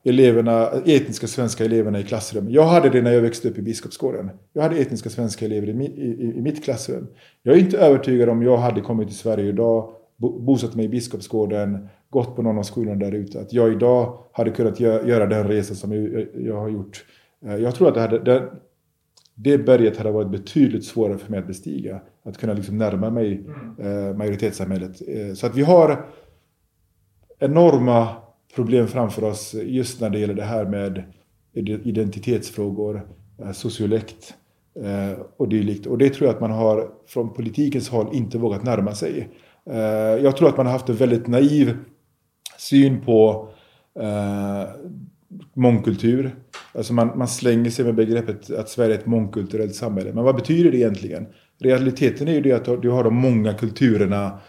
eleverna, 0.04 0.70
etniska 0.86 1.28
svenska 1.28 1.66
eleverna 1.66 2.00
i 2.00 2.04
klassrummet. 2.04 2.54
Jag 2.54 2.64
hade 2.64 2.90
det 2.90 3.02
när 3.02 3.12
jag 3.12 3.22
växte 3.22 3.50
upp 3.50 3.58
i 3.58 3.62
Biskopsgården. 3.62 4.32
Jag 4.54 4.62
hade 4.62 4.78
etniska 4.78 5.10
svenska 5.10 5.46
elever 5.46 5.68
i, 5.68 5.72
i, 5.72 6.34
i 6.38 6.42
mitt 6.42 6.64
klassrum. 6.64 7.08
Jag 7.44 7.56
är 7.56 7.60
inte 7.60 7.78
övertygad 7.78 8.30
om 8.30 8.44
jag 8.44 8.58
hade 8.58 8.82
kommit 8.82 9.08
till 9.08 9.18
Sverige 9.18 9.50
idag, 9.50 9.94
bosatt 10.18 10.76
mig 10.76 10.86
i 10.86 10.90
Biskopsgården, 10.90 11.90
gått 12.10 12.36
på 12.36 12.42
någon 12.42 12.58
av 12.58 12.64
skolorna 12.64 12.96
där 12.96 13.12
ute. 13.12 13.40
Att 13.40 13.54
jag 13.54 13.72
idag 13.72 14.24
hade 14.32 14.52
kunnat 14.52 14.80
göra 14.80 15.26
den 15.26 15.48
resan 15.48 15.76
som 15.76 15.92
jag, 15.92 16.28
jag 16.34 16.56
har 16.56 16.70
gjort. 16.70 17.06
Eh, 17.46 17.56
jag 17.56 17.76
tror 17.76 17.88
att 17.88 17.94
det, 17.94 18.02
hade, 18.02 18.20
det, 18.20 18.52
det 19.36 19.58
berget 19.58 19.98
hade 19.98 20.12
varit 20.12 20.32
betydligt 20.32 20.86
svårare 20.86 21.18
för 21.18 21.32
mig 21.32 21.40
att 21.40 21.48
bestiga. 21.48 22.02
Att 22.24 22.38
kunna 22.38 22.54
liksom 22.54 22.78
närma 22.78 23.10
mig 23.10 23.46
mm. 23.78 24.10
eh, 24.10 24.18
majoritetssamhället. 24.18 25.02
Eh, 25.08 25.34
så 25.34 25.46
att 25.46 25.56
vi 25.56 25.62
har 25.62 26.06
enorma 27.40 28.08
problem 28.56 28.88
framför 28.88 29.24
oss 29.24 29.54
just 29.54 30.02
när 30.02 30.10
det 30.10 30.20
gäller 30.20 30.34
det 30.34 30.44
här 30.44 30.66
med 30.66 31.04
identitetsfrågor, 31.84 33.08
sociolekt 33.54 34.34
och 35.38 35.50
dylikt. 35.50 35.86
Och 35.86 35.98
det 35.98 36.10
tror 36.10 36.28
jag 36.28 36.36
att 36.36 36.42
man 36.42 36.52
har 36.52 36.92
från 37.08 37.34
politikens 37.34 37.90
håll 37.90 38.08
inte 38.14 38.38
vågat 38.38 38.64
närma 38.64 38.96
sig. 38.96 39.30
Jag 40.22 40.38
tror 40.38 40.50
att 40.50 40.58
man 40.58 40.66
har 40.66 40.74
haft 40.74 40.90
en 40.90 40.96
väldigt 40.96 41.28
naiv 41.28 41.78
syn 42.60 43.02
på 43.02 43.50
mångkultur. 45.54 46.36
Alltså 46.74 46.94
man, 46.94 47.18
man 47.18 47.28
slänger 47.28 47.70
sig 47.70 47.86
med 47.86 47.96
begreppet 47.96 48.52
att 48.52 48.70
Sverige 48.70 48.96
är 48.96 49.00
ett 49.00 49.06
mångkulturellt 49.06 49.76
samhälle. 49.76 50.14
Men 50.14 50.24
vad 50.24 50.36
betyder 50.36 50.72
det 50.72 50.78
egentligen? 50.78 51.28
Realiteten 51.60 52.28
är 52.28 52.34
ju 52.34 52.42
det 52.42 52.52
att 52.52 52.82
du 52.82 52.90
har 52.90 53.04
de 53.04 53.16
många 53.16 53.54
kulturerna 53.54 54.40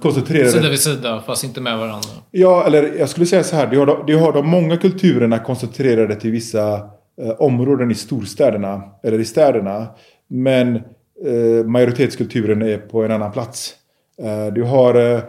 koncentrerade... 0.00 0.50
Sida 0.50 0.68
vid 0.68 0.80
sida, 0.80 1.22
fast 1.26 1.44
inte 1.44 1.60
med 1.60 1.78
varandra. 1.78 2.08
Ja, 2.30 2.66
eller 2.66 2.98
jag 2.98 3.08
skulle 3.08 3.26
säga 3.26 3.44
så 3.44 3.56
här. 3.56 3.66
Du 3.66 3.78
har 3.78 3.86
de, 3.86 4.06
du 4.06 4.16
har 4.16 4.32
de 4.32 4.48
många 4.48 4.76
kulturerna 4.76 5.38
koncentrerade 5.38 6.14
till 6.14 6.30
vissa 6.30 6.74
eh, 7.22 7.30
områden 7.38 7.90
i 7.90 7.94
storstäderna, 7.94 8.82
eller 9.02 9.18
i 9.18 9.24
städerna. 9.24 9.86
Men 10.28 10.76
eh, 10.76 11.64
majoritetskulturen 11.66 12.62
är 12.62 12.78
på 12.78 13.04
en 13.04 13.10
annan 13.10 13.32
plats. 13.32 13.74
Eh, 14.22 14.54
du 14.54 14.62
har, 14.62 14.94
eh, 14.94 15.02
eh, 15.02 15.22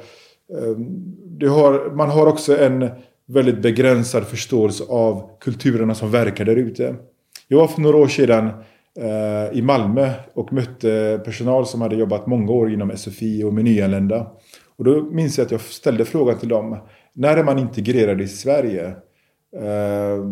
Ehm, 0.58 1.50
har... 1.50 1.95
Man 1.95 2.10
har 2.10 2.28
också 2.28 2.58
en 2.58 2.89
väldigt 3.26 3.62
begränsad 3.62 4.24
förståelse 4.24 4.84
av 4.89 5.30
kulturerna 5.39 5.95
som 5.95 6.12
verkar 6.12 6.45
där 6.45 6.56
ute. 6.56 6.95
Jag 7.47 7.60
var 7.60 7.68
för 7.68 7.82
några 7.82 7.97
år 7.97 8.08
sedan 8.08 8.52
Eh, 9.02 9.58
i 9.58 9.62
Malmö 9.62 10.12
och 10.34 10.54
mötte 10.54 11.22
personal 11.26 11.66
som 11.66 11.82
hade 11.82 11.95
jobbat 11.95 12.28
många 12.28 12.52
år 12.52 12.74
inom 12.74 12.91
SFI 12.97 13.43
och 13.43 13.54
med 13.54 13.64
nyanlända. 13.64 14.32
Och 14.78 14.84
då 14.84 15.04
minns 15.04 15.38
jag 15.38 15.45
att 15.45 15.52
jag 15.52 15.62
ställde 15.62 16.06
frågan 16.06 16.39
till 16.39 16.50
dem. 16.50 16.78
När 17.14 17.38
är 17.38 17.43
man 17.43 17.60
integrerad 17.60 18.22
i 18.22 18.28
Sverige? 18.28 18.88
Eh, 19.56 20.26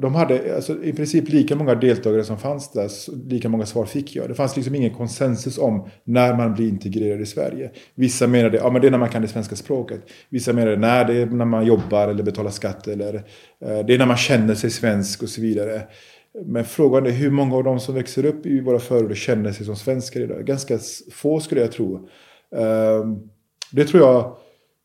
de 0.00 0.14
hade 0.14 0.54
alltså, 0.54 0.84
i 0.84 0.92
princip 0.92 1.28
lika 1.28 1.56
många 1.56 1.74
deltagare 1.74 2.24
som 2.24 2.38
fanns 2.38 2.72
där, 2.72 2.90
lika 3.28 3.48
många 3.48 3.66
svar 3.66 3.84
fick 3.84 4.16
jag. 4.16 4.28
Det 4.28 4.34
fanns 4.34 4.56
liksom 4.56 4.74
ingen 4.74 4.94
konsensus 4.94 5.58
om 5.58 5.88
när 6.04 6.36
man 6.36 6.54
blir 6.54 6.68
integrerad 6.68 7.20
i 7.20 7.26
Sverige. 7.26 7.70
Vissa 7.94 8.26
menade 8.26 8.56
ja, 8.56 8.70
men 8.70 8.80
det 8.80 8.86
är 8.86 8.90
när 8.90 8.98
man 8.98 9.08
kan 9.08 9.22
det 9.22 9.28
svenska 9.28 9.56
språket. 9.56 10.00
Vissa 10.28 10.52
menade 10.52 10.76
nej, 10.76 11.04
det 11.04 11.14
är 11.14 11.26
när 11.26 11.44
man 11.44 11.66
jobbar 11.66 12.08
eller 12.08 12.22
betalar 12.22 12.50
skatt. 12.50 12.88
Eller 12.88 13.14
eh, 13.14 13.78
det 13.86 13.94
är 13.94 13.98
när 13.98 14.06
man 14.06 14.16
känner 14.16 14.54
sig 14.54 14.70
svensk 14.70 15.22
och 15.22 15.28
så 15.28 15.40
vidare. 15.40 15.82
Men 16.46 16.64
frågan 16.64 17.06
är 17.06 17.10
hur 17.10 17.30
många 17.30 17.56
av 17.56 17.64
de 17.64 17.80
som 17.80 17.94
växer 17.94 18.24
upp 18.24 18.46
i 18.46 18.60
våra 18.60 18.78
förorter 18.78 19.14
känner 19.14 19.52
sig 19.52 19.66
som 19.66 19.76
svenskar 19.76 20.20
idag? 20.20 20.44
Ganska 20.46 20.78
få 21.12 21.40
skulle 21.40 21.60
jag 21.60 21.72
tro. 21.72 22.08
Eh, 22.56 23.06
det 23.72 23.84
tror 23.84 24.02
jag, 24.02 24.36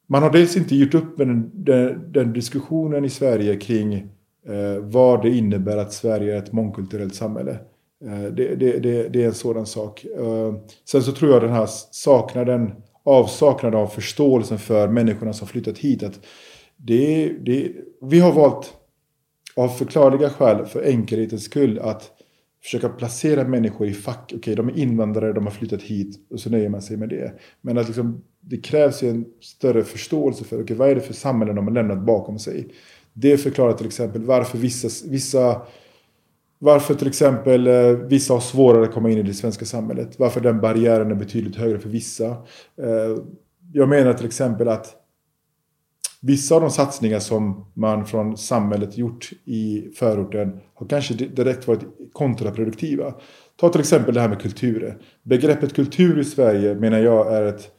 man 0.10 0.24
har 0.24 0.32
dels 0.32 0.58
inte 0.58 0.76
gjort 0.76 0.94
upp 0.94 1.18
med 1.18 1.28
den, 1.28 1.52
den, 1.54 2.12
den 2.12 2.34
diskussionen 2.34 3.06
i 3.06 3.10
Sverige 3.10 3.56
kring 3.56 4.10
Eh, 4.48 4.82
vad 4.82 5.22
det 5.22 5.30
innebär 5.30 5.78
att 5.78 5.94
Sverige 5.94 6.34
är 6.34 6.38
ett 6.38 6.52
mångkulturellt 6.52 7.16
samhälle. 7.16 7.52
Eh, 8.06 8.24
det, 8.24 8.56
det, 8.56 8.80
det, 8.80 9.10
det, 9.10 9.24
är 9.24 9.28
en 9.28 9.34
sådan 9.34 9.66
sak. 9.66 10.06
Eh, 10.18 10.54
sen 10.86 11.04
så 11.04 11.12
tror 11.12 11.32
jag 11.32 11.42
den 11.42 11.54
här 11.54 11.70
saknaden, 11.92 12.72
avsaknaden 13.04 13.80
av 13.80 13.88
förståelsen 13.88 14.60
för 14.60 14.88
människorna 14.88 15.34
som 15.34 15.48
flyttat 15.48 15.78
hit. 15.78 16.04
Att 16.04 16.20
det, 16.78 17.30
det, 17.46 17.72
vi 18.02 18.20
har 18.20 18.32
valt 18.32 18.74
av 19.56 19.68
förklarliga 19.68 20.30
skäl, 20.30 20.66
för 20.66 20.84
enkelhetens 20.84 21.44
skull, 21.44 21.80
att 21.80 22.12
försöka 22.64 22.90
placera 22.90 23.48
människor 23.48 23.88
i 23.88 23.94
fack. 23.94 24.24
Okej, 24.26 24.38
okay, 24.38 24.56
de 24.56 24.70
är 24.70 24.78
invandrare, 24.78 25.34
de 25.34 25.46
har 25.46 25.52
flyttat 25.52 25.82
hit 25.82 26.28
och 26.30 26.40
så 26.40 26.50
nöjer 26.50 26.70
man 26.70 26.82
sig 26.82 26.98
med 26.98 27.10
det. 27.10 27.34
Men 27.62 27.78
att 27.78 27.88
liksom, 27.88 28.24
det 28.40 28.58
krävs 28.58 29.04
ju 29.04 29.10
en 29.10 29.26
större 29.42 29.84
förståelse 29.84 30.44
för 30.44 30.62
okay, 30.62 30.78
vad 30.78 30.90
är 30.90 30.96
det 30.96 31.02
för 31.02 31.14
samhällen 31.14 31.56
de 31.56 31.68
har 31.68 31.74
lämnat 31.74 32.06
bakom 32.06 32.40
sig. 32.40 32.68
Det 33.14 33.38
förklarar 33.38 33.74
till 33.74 33.88
exempel 33.88 34.24
varför 34.24 34.58
vissa, 34.58 35.10
vissa 35.10 35.62
varför 36.60 36.94
till 36.94 37.08
exempel 37.08 37.68
eh, 37.68 37.90
vissa 37.90 38.34
har 38.34 38.40
svårare 38.40 38.84
att 38.84 38.94
komma 38.94 39.10
in 39.10 39.18
i 39.18 39.24
det 39.24 39.34
svenska 39.34 39.66
samhället. 39.66 40.20
Varför 40.20 40.42
den 40.42 40.62
barriären 40.62 41.12
är 41.12 41.16
betydligt 41.16 41.56
högre 41.56 41.80
för 41.80 41.90
vissa. 41.90 42.26
Eh, 42.78 43.18
jag 43.74 43.90
menar 43.90 44.14
till 44.14 44.26
exempel 44.26 44.68
att 44.68 44.96
vissa 46.22 46.56
av 46.56 46.62
de 46.62 46.70
satsningar 46.70 47.20
som 47.20 47.66
man 47.74 48.06
från 48.06 48.38
samhället 48.38 48.98
gjort 48.98 49.32
i 49.46 49.92
förorten 49.96 50.60
har 50.74 50.88
kanske 50.88 51.14
direkt 51.14 51.68
varit 51.68 51.82
kontraproduktiva. 52.14 53.14
Ta 53.56 53.70
till 53.70 53.82
exempel 53.82 54.14
det 54.14 54.22
här 54.22 54.30
med 54.30 54.42
kulturer. 54.42 54.98
Begreppet 55.24 55.74
kultur 55.74 56.20
i 56.20 56.24
Sverige 56.24 56.76
menar 56.76 57.00
jag 57.00 57.34
är 57.34 57.44
ett... 57.44 57.72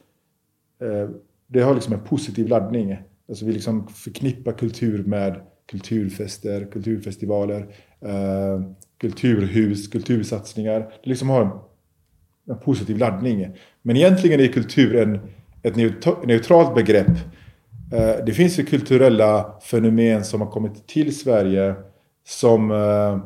Eh, 0.81 1.09
det 1.47 1.61
har 1.61 1.73
liksom 1.73 1.93
en 1.93 2.03
positiv 2.03 2.47
laddning. 2.47 2.97
Alltså 3.29 3.45
vi 3.45 3.53
liksom 3.53 3.87
förknippar 3.87 4.51
kultur 4.51 5.03
med 5.03 5.41
kulturfester, 5.71 6.67
kulturfestivaler, 6.71 7.67
eh, 8.01 8.61
kulturhus, 8.97 9.87
kultursatsningar. 9.87 10.79
Det 10.79 11.09
liksom 11.09 11.29
har 11.29 11.41
en, 11.41 11.51
en 12.49 12.59
positiv 12.59 12.97
laddning. 12.97 13.47
Men 13.81 13.97
egentligen 13.97 14.39
är 14.39 14.47
kultur 14.47 14.95
en, 14.95 15.19
ett 15.63 15.75
neutralt 16.25 16.75
begrepp. 16.75 17.11
Eh, 17.93 18.25
det 18.25 18.33
finns 18.33 18.59
ju 18.59 18.65
kulturella 18.65 19.59
fenomen 19.61 20.23
som 20.23 20.41
har 20.41 20.51
kommit 20.51 20.87
till 20.87 21.17
Sverige 21.17 21.75
som, 22.27 22.71
eh, 22.71 23.25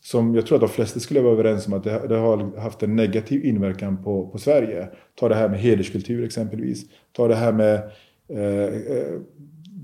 som 0.00 0.34
jag 0.34 0.46
tror 0.46 0.56
att 0.56 0.62
de 0.62 0.68
flesta 0.68 1.00
skulle 1.00 1.20
vara 1.20 1.32
överens 1.32 1.66
om 1.66 1.72
att 1.72 1.84
det, 1.84 2.08
det 2.08 2.16
har 2.16 2.60
haft 2.60 2.82
en 2.82 2.96
negativ 2.96 3.44
inverkan 3.44 4.04
på, 4.04 4.28
på 4.28 4.38
Sverige. 4.38 4.88
Ta 5.14 5.28
det 5.28 5.34
här 5.34 5.48
med 5.48 5.60
hederskultur 5.60 6.24
exempelvis. 6.24 6.84
Ta 7.12 7.28
det 7.28 7.34
här 7.34 7.52
med 7.52 7.74
eh, 7.74 7.80
Eh, 8.28 8.96
eh, 8.96 9.20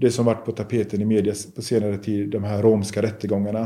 det 0.01 0.11
som 0.11 0.25
varit 0.25 0.45
på 0.45 0.53
tapeten 0.53 1.01
i 1.01 1.05
media 1.05 1.35
på 1.57 1.63
senare 1.63 1.99
tid, 1.99 2.31
de 2.31 2.45
här 2.45 2.63
romska 2.63 3.03
rättegångarna. 3.03 3.61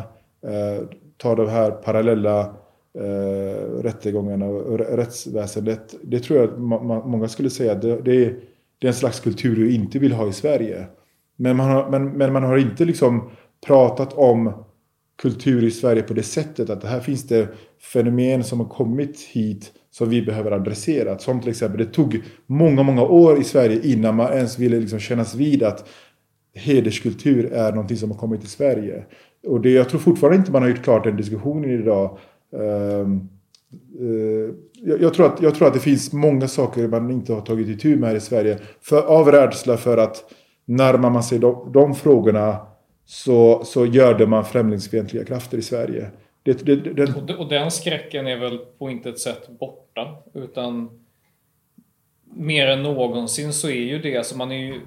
Eh, 0.47 0.86
ta 1.16 1.35
de 1.35 1.49
här 1.49 1.70
parallella 1.70 2.57
rättegångarna 3.82 4.47
och 4.47 4.78
rättsväsendet. 4.78 5.94
Det 6.03 6.20
tror 6.20 6.39
jag 6.39 6.49
att 6.49 6.59
många 7.07 7.28
skulle 7.28 7.51
säga 7.51 7.73
att 7.73 7.82
det, 7.82 8.24
är, 8.24 8.39
en 8.81 8.94
slags 8.94 9.20
kultur 9.20 9.57
du 9.57 9.73
inte 9.73 9.99
vill 9.99 10.12
ha 10.12 10.28
i 10.28 10.32
Sverige. 10.32 10.86
Men 11.36 11.57
man 11.57 11.70
har, 11.70 11.90
men, 11.90 12.11
men 12.11 12.32
man 12.32 12.43
har 12.43 12.57
inte 12.57 12.85
liksom 12.85 13.31
pratat 13.66 14.12
om 14.12 14.65
kultur 15.23 15.65
i 15.65 15.70
Sverige 15.70 16.03
på 16.03 16.15
det 16.15 16.23
sättet 16.23 16.70
att 16.70 16.85
här 16.85 17.01
finns 17.01 17.27
det 17.27 17.49
fenomen 17.93 18.44
som 18.44 18.61
har 18.61 18.69
kommit 18.69 19.20
hit 19.20 19.73
som 19.93 20.09
vi 20.09 20.23
behöver 20.23 20.51
adressera. 20.51 21.19
Som 21.19 21.40
till 21.40 21.51
exempel, 21.51 21.78
det 21.78 21.93
tog 21.93 22.23
många, 22.47 22.82
många 22.82 23.02
år 23.02 23.40
i 23.40 23.44
Sverige 23.44 23.81
innan 23.82 24.16
man 24.16 24.32
ens 24.32 24.59
ville 24.59 24.81
liksom 24.81 24.98
kännas 24.98 25.35
vid 25.35 25.62
att 25.62 25.89
hederskultur 26.55 27.52
är 27.52 27.70
någonting 27.73 27.97
som 27.97 28.10
har 28.10 28.19
kommit 28.19 28.40
till 28.40 28.51
Sverige. 28.51 29.05
Och 29.47 29.60
det, 29.60 29.70
jag 29.70 29.89
tror 29.89 30.01
fortfarande 30.01 30.39
inte 30.39 30.52
man 30.52 30.62
har 30.62 30.69
gjort 30.69 30.82
klart 30.82 31.05
den 31.05 31.16
diskussionen 31.16 31.70
idag. 31.70 32.19
Um, 32.51 33.28
uh, 34.01 34.55
jag, 34.74 35.02
jag, 35.02 35.14
tror 35.14 35.27
att, 35.27 35.43
jag 35.43 35.55
tror 35.55 35.69
att 35.69 35.74
det 35.74 35.81
finns 35.81 36.12
många 36.12 36.48
saker 36.48 36.89
man 36.89 37.10
inte 37.10 37.32
har 37.32 37.40
tagit 37.40 37.69
itu 37.69 37.97
med 37.97 38.09
här 38.09 38.16
i 38.16 38.20
Sverige. 38.20 38.59
För, 38.81 39.02
av 39.02 39.32
rädsla 39.32 39.77
för 39.77 39.98
att 39.98 40.24
närmar 40.64 41.10
man 41.10 41.23
sig 41.23 41.39
de, 41.39 41.73
de 41.73 41.94
frågorna 41.94 42.56
så, 43.05 43.64
så 43.64 43.86
gör 43.86 44.19
det 44.19 44.27
man 44.27 44.44
främlingsfientliga 44.44 45.24
krafter 45.24 45.59
i 45.59 45.62
Sverige. 45.62 46.10
Det, 46.43 46.66
det, 46.66 46.77
den... 46.77 47.36
Och 47.39 47.48
den 47.48 47.70
skräcken 47.70 48.27
är 48.27 48.36
väl 48.36 48.59
på 48.59 48.90
intet 48.90 49.19
sätt 49.19 49.48
borta. 49.48 50.23
Utan 50.35 51.05
mer 52.24 52.66
än 52.66 52.82
någonsin 52.82 53.52
så 53.52 53.69
är 53.69 53.82
ju 53.82 53.98
det, 53.98 54.16
alltså 54.16 54.36
man 54.36 54.52
är 54.52 54.56
ju 54.56 54.81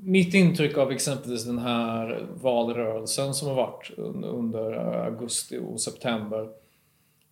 mitt 0.00 0.34
intryck 0.34 0.78
av 0.78 0.92
exempelvis 0.92 1.44
den 1.44 1.58
här 1.58 2.26
valrörelsen 2.34 3.34
som 3.34 3.48
har 3.48 3.54
varit 3.54 3.90
under 4.24 4.72
augusti 5.04 5.58
och 5.58 5.80
september 5.80 6.48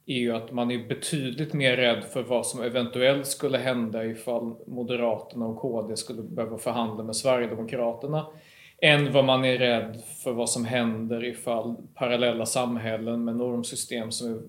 är 0.06 0.18
ju 0.18 0.32
att 0.32 0.52
man 0.52 0.70
är 0.70 0.88
betydligt 0.88 1.52
mer 1.52 1.76
rädd 1.76 2.04
för 2.04 2.22
vad 2.22 2.46
som 2.46 2.62
eventuellt 2.62 3.26
skulle 3.26 3.58
hända 3.58 4.04
ifall 4.04 4.54
Moderaterna 4.66 5.46
och 5.46 5.58
KD 5.58 5.96
skulle 5.96 6.22
behöva 6.22 6.58
förhandla 6.58 7.04
med 7.04 7.16
Sverigedemokraterna 7.16 8.26
än 8.84 9.12
vad 9.12 9.24
man 9.24 9.44
är 9.44 9.58
rädd 9.58 10.02
för 10.22 10.32
vad 10.32 10.50
som 10.50 10.64
händer 10.64 11.24
ifall 11.24 11.76
parallella 11.94 12.46
samhällen 12.46 13.24
med 13.24 13.36
normsystem 13.36 14.10
som 14.10 14.32
är 14.32 14.40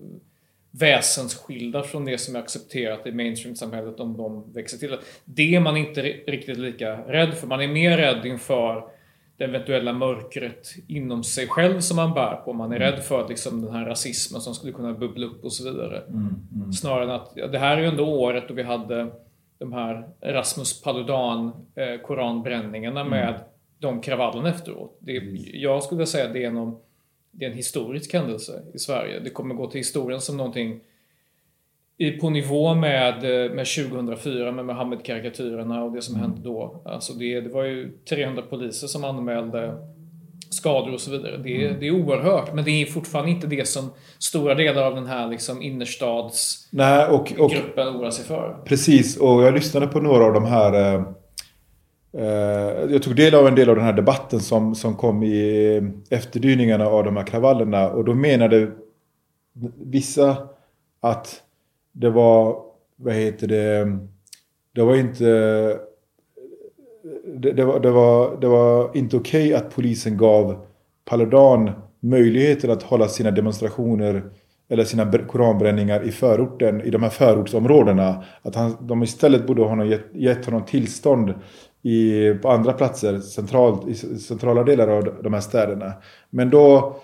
väsensskilda 0.70 1.82
från 1.82 2.04
det 2.04 2.18
som 2.18 2.36
är 2.36 2.40
accepterat 2.40 3.06
i 3.06 3.12
mainstream-samhället 3.12 4.00
om 4.00 4.16
de 4.16 4.52
växer 4.52 4.78
till. 4.78 4.96
Det 5.24 5.54
är 5.54 5.60
man 5.60 5.76
inte 5.76 6.02
riktigt 6.02 6.58
lika 6.58 6.96
rädd 6.96 7.34
för. 7.34 7.46
Man 7.46 7.60
är 7.60 7.68
mer 7.68 7.96
rädd 7.96 8.26
inför 8.26 8.84
det 9.36 9.44
eventuella 9.44 9.92
mörkret 9.92 10.74
inom 10.88 11.24
sig 11.24 11.46
själv 11.48 11.80
som 11.80 11.96
man 11.96 12.14
bär 12.14 12.36
på. 12.36 12.52
Man 12.52 12.72
är 12.72 12.76
mm. 12.76 12.90
rädd 12.90 13.04
för 13.04 13.28
liksom, 13.28 13.64
den 13.64 13.74
här 13.74 13.84
rasismen 13.84 14.40
som 14.40 14.54
skulle 14.54 14.72
kunna 14.72 14.92
bubbla 14.92 15.26
upp 15.26 15.44
och 15.44 15.52
så 15.52 15.72
vidare. 15.72 15.98
Mm, 15.98 16.34
mm. 16.54 16.72
Snarare 16.72 17.04
än 17.04 17.10
att, 17.10 17.32
ja, 17.34 17.46
det 17.46 17.58
här 17.58 17.76
är 17.76 17.80
ju 17.80 17.88
ändå 17.88 18.04
året 18.04 18.44
då 18.48 18.54
vi 18.54 18.62
hade 18.62 19.10
de 19.58 19.72
här 19.72 20.08
Rasmus 20.20 20.82
Paludan 20.82 21.46
eh, 21.74 22.00
koranbränningarna 22.02 23.00
mm. 23.00 23.10
med 23.10 23.40
de 23.78 24.00
kravallerna 24.00 24.48
efteråt. 24.48 24.98
Det, 25.00 25.12
jag 25.52 25.82
skulle 25.82 26.06
säga 26.06 26.26
att 26.26 26.32
det 26.32 26.44
är 26.44 26.50
någon 26.50 26.76
det 27.38 27.44
är 27.44 27.50
en 27.50 27.56
historisk 27.56 28.12
händelse 28.12 28.62
i 28.74 28.78
Sverige. 28.78 29.20
Det 29.20 29.30
kommer 29.30 29.54
gå 29.54 29.70
till 29.70 29.78
historien 29.78 30.20
som 30.20 30.36
någonting 30.36 30.80
på 32.20 32.30
nivå 32.30 32.74
med, 32.74 33.22
med 33.54 33.66
2004 33.66 34.52
med 34.52 34.64
Mohammed-karikatyrerna 34.64 35.84
och 35.84 35.92
det 35.92 36.02
som 36.02 36.14
mm. 36.14 36.26
hände 36.26 36.48
då. 36.48 36.82
Alltså 36.84 37.12
det, 37.12 37.40
det 37.40 37.48
var 37.48 37.64
ju 37.64 37.98
300 38.08 38.42
poliser 38.42 38.86
som 38.86 39.04
anmälde 39.04 39.74
skador 40.50 40.94
och 40.94 41.00
så 41.00 41.10
vidare. 41.10 41.36
Det, 41.36 41.66
mm. 41.66 41.80
det 41.80 41.86
är 41.86 41.90
oerhört, 41.90 42.54
men 42.54 42.64
det 42.64 42.70
är 42.70 42.86
fortfarande 42.86 43.30
inte 43.30 43.46
det 43.46 43.68
som 43.68 43.90
stora 44.18 44.54
delar 44.54 44.82
av 44.82 44.94
den 44.94 45.06
här 45.06 45.28
liksom 45.28 45.62
innerstadsgruppen 45.62 47.88
oroar 47.88 48.10
sig 48.10 48.24
för. 48.24 48.56
Precis, 48.64 49.16
och 49.16 49.42
jag 49.42 49.54
lyssnade 49.54 49.86
på 49.86 50.00
några 50.00 50.24
av 50.24 50.32
de 50.32 50.44
här 50.44 50.94
eh 50.94 51.00
Eh, 51.00 51.06
Eh, 52.18 52.92
jag 52.92 53.02
tog 53.02 53.16
del 53.16 53.34
av 53.34 53.46
en 53.46 53.54
del 53.54 53.68
av 53.68 53.76
den 53.76 53.84
här 53.84 53.92
debatten 53.92 54.40
som, 54.40 54.74
som 54.74 54.94
kom 54.94 55.22
i 55.22 55.92
efterdyningarna 56.10 56.86
av 56.86 57.04
de 57.04 57.16
här 57.16 57.26
kravallerna. 57.26 57.90
Och 57.90 58.04
då 58.04 58.14
menade 58.14 58.70
vissa 59.76 60.48
att 61.00 61.42
det 61.92 62.10
var, 62.10 62.62
vad 62.96 63.14
heter 63.14 63.46
det, 63.46 63.98
det 64.74 64.82
var 64.82 64.96
inte... 64.96 65.24
Det, 67.26 67.52
det 67.52 67.64
var, 67.64 67.80
det, 67.80 67.90
var, 67.90 68.40
det 68.40 68.46
var 68.46 68.96
inte 68.96 69.16
okej 69.16 69.46
okay 69.46 69.54
att 69.54 69.74
polisen 69.74 70.16
gav 70.16 70.66
Paludan 71.04 71.70
möjligheten 72.00 72.70
att 72.70 72.82
hålla 72.82 73.08
sina 73.08 73.30
demonstrationer 73.30 74.22
eller 74.68 74.84
sina 74.84 75.12
koranbränningar 75.12 76.02
i 76.02 76.12
förorten, 76.12 76.80
i 76.80 76.90
de 76.90 77.02
här 77.02 77.10
förortsområdena. 77.10 78.24
Att 78.42 78.54
han, 78.54 78.76
de 78.80 79.02
istället 79.02 79.46
borde 79.46 79.62
ha 79.62 79.84
gett, 79.84 80.04
gett 80.12 80.44
honom 80.44 80.64
tillstånd 80.64 81.34
i, 81.84 82.30
på 82.42 82.48
andra 82.48 82.72
platser 82.72 83.20
centralt, 83.20 83.88
i 83.88 83.94
centrala 84.18 84.64
delar 84.64 84.88
av 84.88 85.14
de 85.22 85.34
här 85.34 85.40
städerna. 85.40 85.92
Men 86.30 86.50
då 86.50 86.96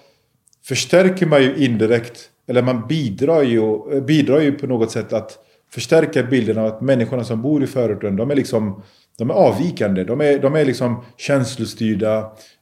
förstärker 0.64 1.26
man 1.26 1.42
ju 1.42 1.56
indirekt, 1.56 2.30
eller 2.48 2.62
man 2.62 2.86
bidrar 2.88 3.42
ju, 3.42 4.00
bidrar 4.00 4.40
ju 4.40 4.52
på 4.52 4.66
något 4.66 4.90
sätt 4.90 5.12
att 5.12 5.38
förstärka 5.72 6.22
bilden 6.22 6.58
av 6.58 6.66
att 6.66 6.80
människorna 6.80 7.24
som 7.24 7.42
bor 7.42 7.62
i 7.62 7.66
förorten, 7.66 8.16
de 8.16 8.30
är 8.30 8.36
liksom 8.36 8.82
de 9.18 9.30
är 9.30 9.34
avvikande, 9.34 10.04
de 10.04 10.20
är, 10.20 10.38
de 10.38 10.54
är 10.54 10.64
liksom 10.64 11.04
känslostyrda, 11.16 12.18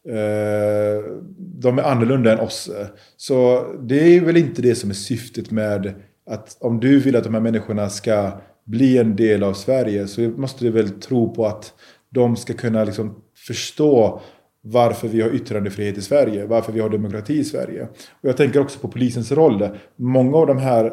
eh, 0.09 1.05
de 1.39 1.78
är 1.78 1.82
annorlunda 1.82 2.32
än 2.32 2.40
oss. 2.40 2.70
Så 3.16 3.66
det 3.82 4.16
är 4.16 4.20
väl 4.20 4.36
inte 4.36 4.62
det 4.62 4.74
som 4.74 4.90
är 4.90 4.95
syftet 4.95 5.51
med 5.51 5.95
att 6.27 6.57
om 6.61 6.81
du 6.81 6.99
vill 6.99 7.16
att 7.16 7.24
de 7.24 7.35
här 7.35 7.40
människorna 7.40 7.89
ska 7.89 8.31
bli 8.65 8.99
en 8.99 9.16
del 9.16 9.43
av 9.43 9.53
Sverige 9.53 10.07
så 10.07 10.20
måste 10.20 10.65
du 10.65 10.70
väl 10.70 10.90
tro 10.90 11.35
på 11.35 11.47
att 11.47 11.73
de 12.11 12.37
ska 12.37 12.55
kunna 12.55 12.85
liksom 12.85 13.23
förstå 13.47 14.21
varför 14.61 15.09
vi 15.09 15.21
har 15.21 15.35
yttrandefrihet 15.35 15.99
i 15.99 16.03
Sverige, 16.03 16.47
varför 16.47 16.73
vi 16.73 16.81
har 16.81 16.91
demokrati 16.91 17.39
i 17.39 17.45
Sverige. 17.45 17.89
Och 18.21 18.29
jag 18.29 18.37
tänker 18.37 18.61
också 18.61 18.79
på 18.79 18.89
polisens 18.89 19.33
roll. 19.33 19.69
Många 19.97 20.37
av 20.37 20.47
de 20.47 20.59
här 20.59 20.93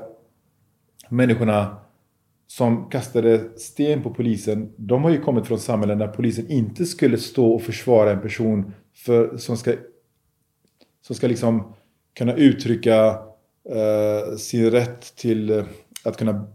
människorna 1.09 1.77
som 2.47 2.89
kastade 2.89 3.41
sten 3.57 4.03
på 4.03 4.13
polisen, 4.13 4.73
de 4.75 5.03
har 5.03 5.11
ju 5.11 5.21
kommit 5.21 5.47
från 5.47 5.59
samhällen 5.59 5.97
där 5.97 6.07
polisen 6.07 6.51
inte 6.51 6.85
skulle 6.85 7.17
stå 7.17 7.53
och 7.53 7.61
försvara 7.61 8.11
en 8.11 8.21
person 8.21 8.73
för, 8.95 9.37
som 9.37 9.57
ska, 9.57 9.73
som 11.01 11.15
ska 11.15 11.27
liksom 11.27 11.73
kunna 12.17 12.33
uttrycka 12.33 13.19
eh, 13.69 14.35
sin 14.37 14.71
rätt 14.71 15.15
till 15.15 15.49
eh, 15.49 15.65
att 16.03 16.17
kunna 16.17 16.47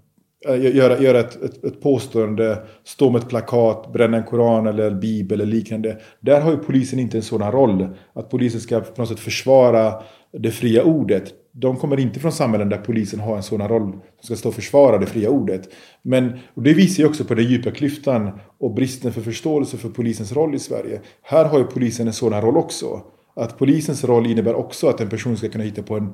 Eh, 0.48 0.76
göra, 0.76 0.98
göra 0.98 1.20
ett, 1.20 1.42
ett, 1.42 1.64
ett 1.64 1.80
påstående, 1.80 2.62
stå 2.84 3.10
med 3.10 3.22
ett 3.22 3.28
plakat, 3.28 3.92
bränna 3.92 4.16
en 4.16 4.24
koran 4.24 4.66
eller 4.66 4.90
en 4.90 5.00
bibel 5.00 5.40
eller 5.40 5.52
liknande. 5.52 6.00
Där 6.20 6.40
har 6.40 6.50
ju 6.50 6.56
polisen 6.56 6.98
inte 6.98 7.18
en 7.18 7.22
sådan 7.22 7.52
roll. 7.52 7.88
Att 8.12 8.30
polisen 8.30 8.60
ska 8.60 8.80
på 8.80 9.00
något 9.02 9.08
sätt 9.08 9.20
försvara 9.20 10.02
det 10.32 10.50
fria 10.50 10.84
ordet. 10.84 11.24
De 11.52 11.76
kommer 11.76 12.00
inte 12.00 12.20
från 12.20 12.32
samhällen 12.32 12.68
där 12.68 12.78
polisen 12.78 13.20
har 13.20 13.36
en 13.36 13.42
sådan 13.42 13.68
roll. 13.68 13.92
Som 13.92 14.00
ska 14.22 14.36
stå 14.36 14.48
och 14.48 14.54
försvara 14.54 14.98
det 14.98 15.06
fria 15.06 15.30
ordet. 15.30 15.68
Men 16.02 16.38
det 16.54 16.74
visar 16.74 17.02
ju 17.02 17.08
också 17.08 17.24
på 17.24 17.34
den 17.34 17.44
djupa 17.44 17.70
klyftan 17.70 18.30
och 18.58 18.74
bristen 18.74 19.12
för 19.12 19.20
förståelse 19.20 19.76
för 19.76 19.88
polisens 19.88 20.32
roll 20.32 20.54
i 20.54 20.58
Sverige. 20.58 21.00
Här 21.22 21.44
har 21.44 21.58
ju 21.58 21.64
polisen 21.64 22.06
en 22.06 22.12
sådan 22.12 22.42
roll 22.42 22.56
också. 22.56 23.02
Att 23.36 23.58
polisens 23.58 24.04
roll 24.04 24.26
innebär 24.26 24.54
också 24.54 24.88
att 24.88 25.00
en 25.00 25.08
person 25.08 25.36
ska 25.36 25.48
kunna 25.48 25.64
hitta 25.64 25.82
på 25.82 25.96
en... 25.96 26.12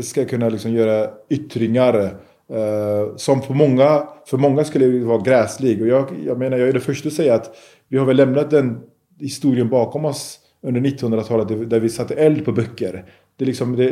Ska 0.00 0.24
kunna 0.24 0.48
liksom 0.48 0.72
göra 0.72 1.10
yttringar 1.30 2.16
Uh, 2.50 3.16
som 3.16 3.42
för 3.42 3.54
många, 3.54 4.08
för 4.26 4.38
många 4.38 4.64
skulle 4.64 5.04
vara 5.04 5.22
gräslig. 5.22 5.82
Och 5.82 5.88
jag, 5.88 6.08
jag 6.24 6.38
menar, 6.38 6.56
jag 6.56 6.68
är 6.68 6.72
det 6.72 6.80
första 6.80 7.08
att 7.08 7.12
säga 7.12 7.34
att 7.34 7.56
vi 7.88 7.98
har 7.98 8.06
väl 8.06 8.16
lämnat 8.16 8.50
den 8.50 8.80
historien 9.20 9.68
bakom 9.68 10.04
oss 10.04 10.38
under 10.62 10.80
1900-talet 10.80 11.70
där 11.70 11.80
vi 11.80 11.88
satte 11.88 12.14
eld 12.14 12.44
på 12.44 12.52
böcker. 12.52 13.04
Det 13.38 13.44
är 13.44 13.46
liksom, 13.46 13.76
det, 13.76 13.88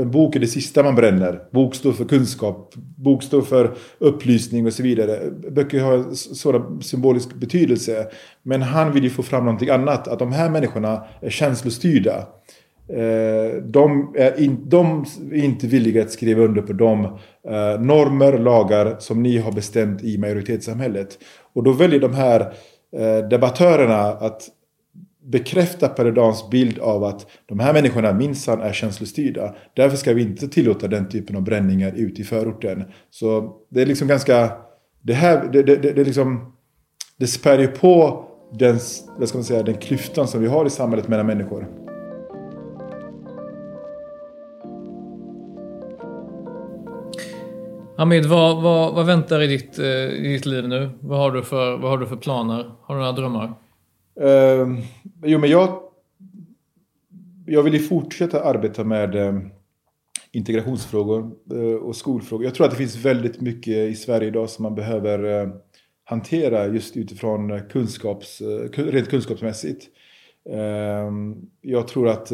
en 0.00 0.10
bok 0.10 0.36
är 0.36 0.40
det 0.40 0.46
sista 0.46 0.82
man 0.82 0.94
bränner. 0.94 1.42
Bok 1.52 1.74
står 1.74 1.92
för 1.92 2.04
kunskap. 2.04 2.74
Bok 2.96 3.22
står 3.22 3.42
för 3.42 3.76
upplysning 3.98 4.66
och 4.66 4.72
så 4.72 4.82
vidare. 4.82 5.30
Böcker 5.50 5.80
har 5.80 6.14
sådan 6.14 6.82
symbolisk 6.82 7.34
betydelse. 7.34 8.06
Men 8.42 8.62
han 8.62 8.92
vill 8.92 9.04
ju 9.04 9.10
få 9.10 9.22
fram 9.22 9.44
någonting 9.44 9.68
annat. 9.68 10.08
Att 10.08 10.18
de 10.18 10.32
här 10.32 10.50
människorna 10.50 11.04
är 11.20 11.30
känslostyrda. 11.30 12.26
Eh, 12.88 13.62
de 13.62 14.14
är, 14.18 14.40
in, 14.40 14.58
de 14.68 15.04
är 15.32 15.44
inte 15.44 15.66
villiga 15.66 16.02
att 16.02 16.10
skriva 16.10 16.42
under 16.42 16.62
på 16.62 16.72
de 16.72 17.04
eh, 17.04 17.80
normer, 17.80 18.38
lagar 18.38 18.96
som 18.98 19.22
ni 19.22 19.38
har 19.38 19.52
bestämt 19.52 20.04
i 20.04 20.18
majoritetssamhället. 20.18 21.18
Och 21.52 21.62
då 21.62 21.72
väljer 21.72 22.00
de 22.00 22.14
här 22.14 22.40
eh, 22.96 23.28
debattörerna 23.28 24.00
att 24.00 24.48
bekräfta 25.24 25.88
Paludans 25.88 26.50
bild 26.50 26.78
av 26.78 27.04
att 27.04 27.26
de 27.46 27.58
här 27.58 27.72
människorna 27.72 28.12
minsann 28.12 28.60
är 28.60 28.72
känslostyrda. 28.72 29.54
Därför 29.74 29.96
ska 29.96 30.14
vi 30.14 30.22
inte 30.22 30.48
tillåta 30.48 30.88
den 30.88 31.08
typen 31.08 31.36
av 31.36 31.42
bränningar 31.42 31.92
ute 31.96 32.20
i 32.20 32.24
förorten. 32.24 32.84
Så 33.10 33.56
det 33.70 33.82
är 33.82 33.86
liksom 33.86 34.08
ganska... 34.08 34.50
Det 35.02 35.12
här, 35.12 35.48
det, 35.52 35.62
det, 35.62 35.76
det, 35.76 35.92
det, 35.92 36.04
liksom, 36.04 36.52
det 37.18 37.26
spär 37.26 37.58
ju 37.58 37.66
på 37.66 38.24
den, 38.58 38.78
vad 39.18 39.28
ska 39.28 39.38
man 39.38 39.44
säga, 39.44 39.62
den 39.62 39.74
klyftan 39.74 40.28
som 40.28 40.40
vi 40.40 40.46
har 40.46 40.66
i 40.66 40.70
samhället 40.70 41.08
mellan 41.08 41.26
människor. 41.26 41.87
Hamid, 47.98 48.26
vad, 48.26 48.62
vad, 48.62 48.94
vad 48.94 49.06
väntar 49.06 49.42
i 49.42 49.46
ditt, 49.46 49.78
eh, 49.78 49.86
i 49.86 50.28
ditt 50.28 50.46
liv 50.46 50.68
nu? 50.68 50.90
Vad 51.00 51.18
har, 51.18 51.32
du 51.32 51.42
för, 51.42 51.76
vad 51.76 51.90
har 51.90 51.98
du 51.98 52.06
för 52.06 52.16
planer? 52.16 52.70
Har 52.82 52.94
du 52.94 53.00
några 53.00 53.12
drömmar? 53.12 53.54
Uh, 54.20 54.78
jo, 55.24 55.38
men 55.38 55.50
jag, 55.50 55.82
jag 57.46 57.62
vill 57.62 57.72
ju 57.72 57.78
fortsätta 57.78 58.42
arbeta 58.42 58.84
med 58.84 59.14
uh, 59.14 59.40
integrationsfrågor 60.32 61.30
uh, 61.52 61.74
och 61.74 61.96
skolfrågor. 61.96 62.44
Jag 62.44 62.54
tror 62.54 62.66
att 62.66 62.70
det 62.70 62.78
finns 62.78 62.96
väldigt 62.96 63.40
mycket 63.40 63.74
i 63.90 63.94
Sverige 63.94 64.28
idag 64.28 64.50
som 64.50 64.62
man 64.62 64.74
behöver 64.74 65.24
uh, 65.24 65.54
hantera 66.04 66.66
just 66.66 66.96
utifrån 66.96 67.60
kunskaps, 67.68 68.42
rent 68.76 69.10
kunskapsmässigt. 69.10 69.86
Ehm, 70.50 71.36
jag 71.60 71.88
tror 71.88 72.08
att, 72.08 72.30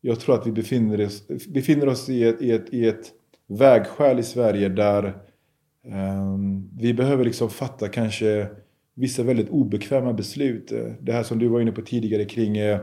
jag 0.00 0.20
tror 0.20 0.34
att 0.34 0.46
vi 0.46 0.52
befinner 0.52 1.06
oss, 1.06 1.28
befinner 1.48 1.88
oss 1.88 2.08
i 2.08 2.24
ett, 2.24 2.42
i 2.42 2.50
ett, 2.50 2.74
i 2.74 2.88
ett 2.88 3.12
vägskäl 3.58 4.18
i 4.18 4.22
Sverige 4.22 4.68
där 4.68 5.16
ehm, 5.84 6.70
vi 6.78 6.94
behöver 6.94 7.24
liksom 7.24 7.50
fatta 7.50 7.88
kanske 7.88 8.48
vissa 8.94 9.22
väldigt 9.22 9.50
obekväma 9.50 10.12
beslut. 10.12 10.72
Det 11.00 11.12
här 11.12 11.22
som 11.22 11.38
du 11.38 11.48
var 11.48 11.60
inne 11.60 11.72
på 11.72 11.82
tidigare 11.82 12.24
kring 12.24 12.56
eh, 12.56 12.80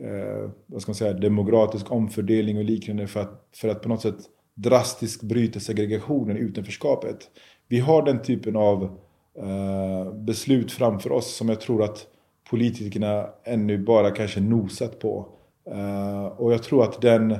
eh 0.00 0.50
vad 0.66 0.82
ska 0.82 0.90
man 0.90 0.94
säga, 0.94 1.12
demokratisk 1.12 1.92
omfördelning 1.92 2.58
och 2.58 2.64
liknande 2.64 3.06
för 3.06 3.20
att, 3.20 3.48
för 3.56 3.68
att 3.68 3.82
på 3.82 3.88
något 3.88 4.02
sätt 4.02 4.18
drastiskt 4.54 5.22
bryta 5.22 5.60
segregationen, 5.60 6.36
utanförskapet. 6.36 7.30
Vi 7.68 7.80
har 7.80 8.02
den 8.02 8.22
typen 8.22 8.56
av 8.56 8.98
eh, 9.38 10.14
beslut 10.14 10.72
framför 10.72 11.12
oss 11.12 11.36
som 11.36 11.48
jag 11.48 11.60
tror 11.60 11.82
att 11.82 12.06
politikerna 12.50 13.26
ännu 13.44 13.78
bara 13.78 14.10
kanske 14.10 14.40
nosat 14.40 14.98
på. 14.98 15.28
Eh, 15.70 16.26
och 16.26 16.52
jag 16.52 16.62
tror 16.62 16.84
att 16.84 17.00
den 17.00 17.38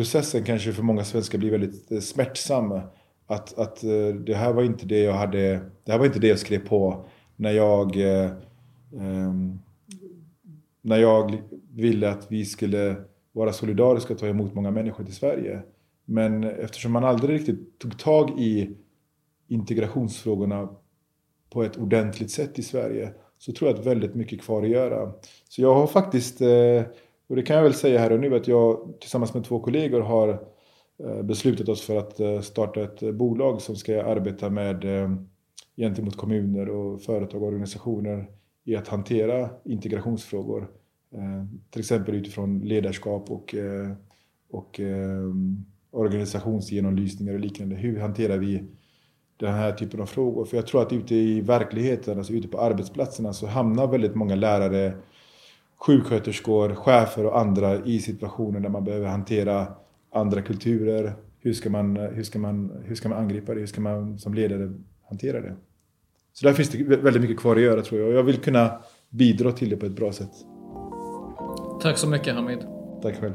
processen 0.00 0.44
kanske 0.44 0.72
för 0.72 0.82
många 0.82 1.04
svenskar 1.04 1.38
blir 1.38 1.50
väldigt 1.50 1.92
eh, 1.92 2.00
smärtsam. 2.00 2.80
Att, 3.26 3.58
att 3.58 3.84
eh, 3.84 4.14
det 4.26 4.34
här 4.34 4.52
var 4.52 4.62
inte 4.62 4.86
det 4.86 4.98
jag 4.98 5.12
hade, 5.12 5.60
det 5.84 5.92
här 5.92 5.98
var 5.98 6.06
inte 6.06 6.18
det 6.18 6.28
jag 6.28 6.38
skrev 6.38 6.68
på 6.68 7.04
när 7.36 7.50
jag, 7.50 7.96
eh, 7.96 8.30
ehm, 8.98 9.58
när 10.82 10.96
jag 10.96 11.42
ville 11.70 12.10
att 12.10 12.26
vi 12.32 12.44
skulle 12.44 12.96
vara 13.32 13.52
solidariska 13.52 14.12
och 14.12 14.18
ta 14.18 14.26
emot 14.26 14.54
många 14.54 14.70
människor 14.70 15.04
till 15.04 15.14
Sverige. 15.14 15.62
Men 16.04 16.44
eftersom 16.44 16.92
man 16.92 17.04
aldrig 17.04 17.38
riktigt 17.38 17.78
tog 17.78 17.98
tag 17.98 18.40
i 18.40 18.76
integrationsfrågorna 19.48 20.68
på 21.50 21.62
ett 21.62 21.76
ordentligt 21.76 22.30
sätt 22.30 22.58
i 22.58 22.62
Sverige 22.62 23.12
så 23.38 23.52
tror 23.52 23.70
jag 23.70 23.78
att 23.78 23.86
väldigt 23.86 24.14
mycket 24.14 24.42
kvar 24.42 24.62
att 24.62 24.68
göra. 24.68 25.12
Så 25.48 25.62
jag 25.62 25.74
har 25.74 25.86
faktiskt, 25.86 26.40
eh, 26.40 26.82
och 27.30 27.36
det 27.36 27.42
kan 27.42 27.56
jag 27.56 27.62
väl 27.62 27.74
säga 27.74 27.98
här 27.98 28.12
och 28.12 28.20
nu, 28.20 28.34
att 28.34 28.48
jag 28.48 28.94
tillsammans 29.00 29.34
med 29.34 29.44
två 29.44 29.60
kollegor 29.60 30.00
har 30.00 30.28
eh, 31.04 31.22
beslutat 31.22 31.68
oss 31.68 31.82
för 31.82 31.96
att 31.96 32.20
eh, 32.20 32.40
starta 32.40 32.82
ett 32.82 33.02
eh, 33.02 33.12
bolag 33.12 33.60
som 33.60 33.76
ska 33.76 34.04
arbeta 34.04 34.50
med 34.50 34.84
gentemot 35.76 36.16
kommuner 36.16 36.68
och 36.68 37.02
företag 37.02 37.42
och 37.42 37.48
organisationer 37.48 38.30
i 38.64 38.76
att 38.76 38.88
hantera 38.88 39.50
integrationsfrågor. 39.64 40.70
Till 41.70 41.80
exempel 41.80 42.14
utifrån 42.14 42.60
ledarskap 42.60 43.30
och, 43.30 43.54
och 44.50 44.80
organisationsgenomlysningar 45.90 47.34
och 47.34 47.40
liknande. 47.40 47.76
Hur 47.76 48.00
hanterar 48.00 48.38
vi 48.38 48.64
den 49.36 49.54
här 49.54 49.72
typen 49.72 50.00
av 50.00 50.06
frågor? 50.06 50.44
För 50.44 50.56
jag 50.56 50.66
tror 50.66 50.82
att 50.82 50.92
ute 50.92 51.14
i 51.14 51.40
verkligheten, 51.40 52.18
alltså 52.18 52.32
ute 52.32 52.48
på 52.48 52.60
arbetsplatserna 52.60 53.32
så 53.32 53.46
hamnar 53.46 53.86
väldigt 53.86 54.14
många 54.14 54.34
lärare, 54.34 54.94
sjuksköterskor, 55.80 56.74
chefer 56.74 57.26
och 57.26 57.38
andra 57.38 57.76
i 57.76 57.98
situationer 57.98 58.60
där 58.60 58.68
man 58.68 58.84
behöver 58.84 59.06
hantera 59.06 59.66
andra 60.12 60.42
kulturer. 60.42 61.12
Hur 61.38 61.52
ska 61.52 61.70
man, 61.70 61.96
hur 61.96 62.22
ska 62.22 62.38
man, 62.38 62.82
hur 62.84 62.94
ska 62.94 63.08
man 63.08 63.18
angripa 63.18 63.54
det? 63.54 63.60
Hur 63.60 63.66
ska 63.66 63.80
man 63.80 64.18
som 64.18 64.34
ledare 64.34 64.72
hantera 65.08 65.40
det? 65.40 65.56
Så 66.32 66.46
där 66.46 66.52
finns 66.52 66.68
det 66.68 66.84
väldigt 66.84 67.22
mycket 67.22 67.40
kvar 67.40 67.56
att 67.56 67.62
göra 67.62 67.82
tror 67.82 68.00
jag. 68.00 68.08
Och 68.08 68.14
jag 68.14 68.22
vill 68.22 68.36
kunna 68.36 68.80
bidra 69.08 69.52
till 69.52 69.70
det 69.70 69.76
på 69.76 69.86
ett 69.86 69.96
bra 69.96 70.12
sätt. 70.12 70.32
Tack 71.82 71.98
så 71.98 72.08
mycket 72.08 72.34
Hamid. 72.34 72.58
Tack 73.02 73.20
själv. 73.20 73.34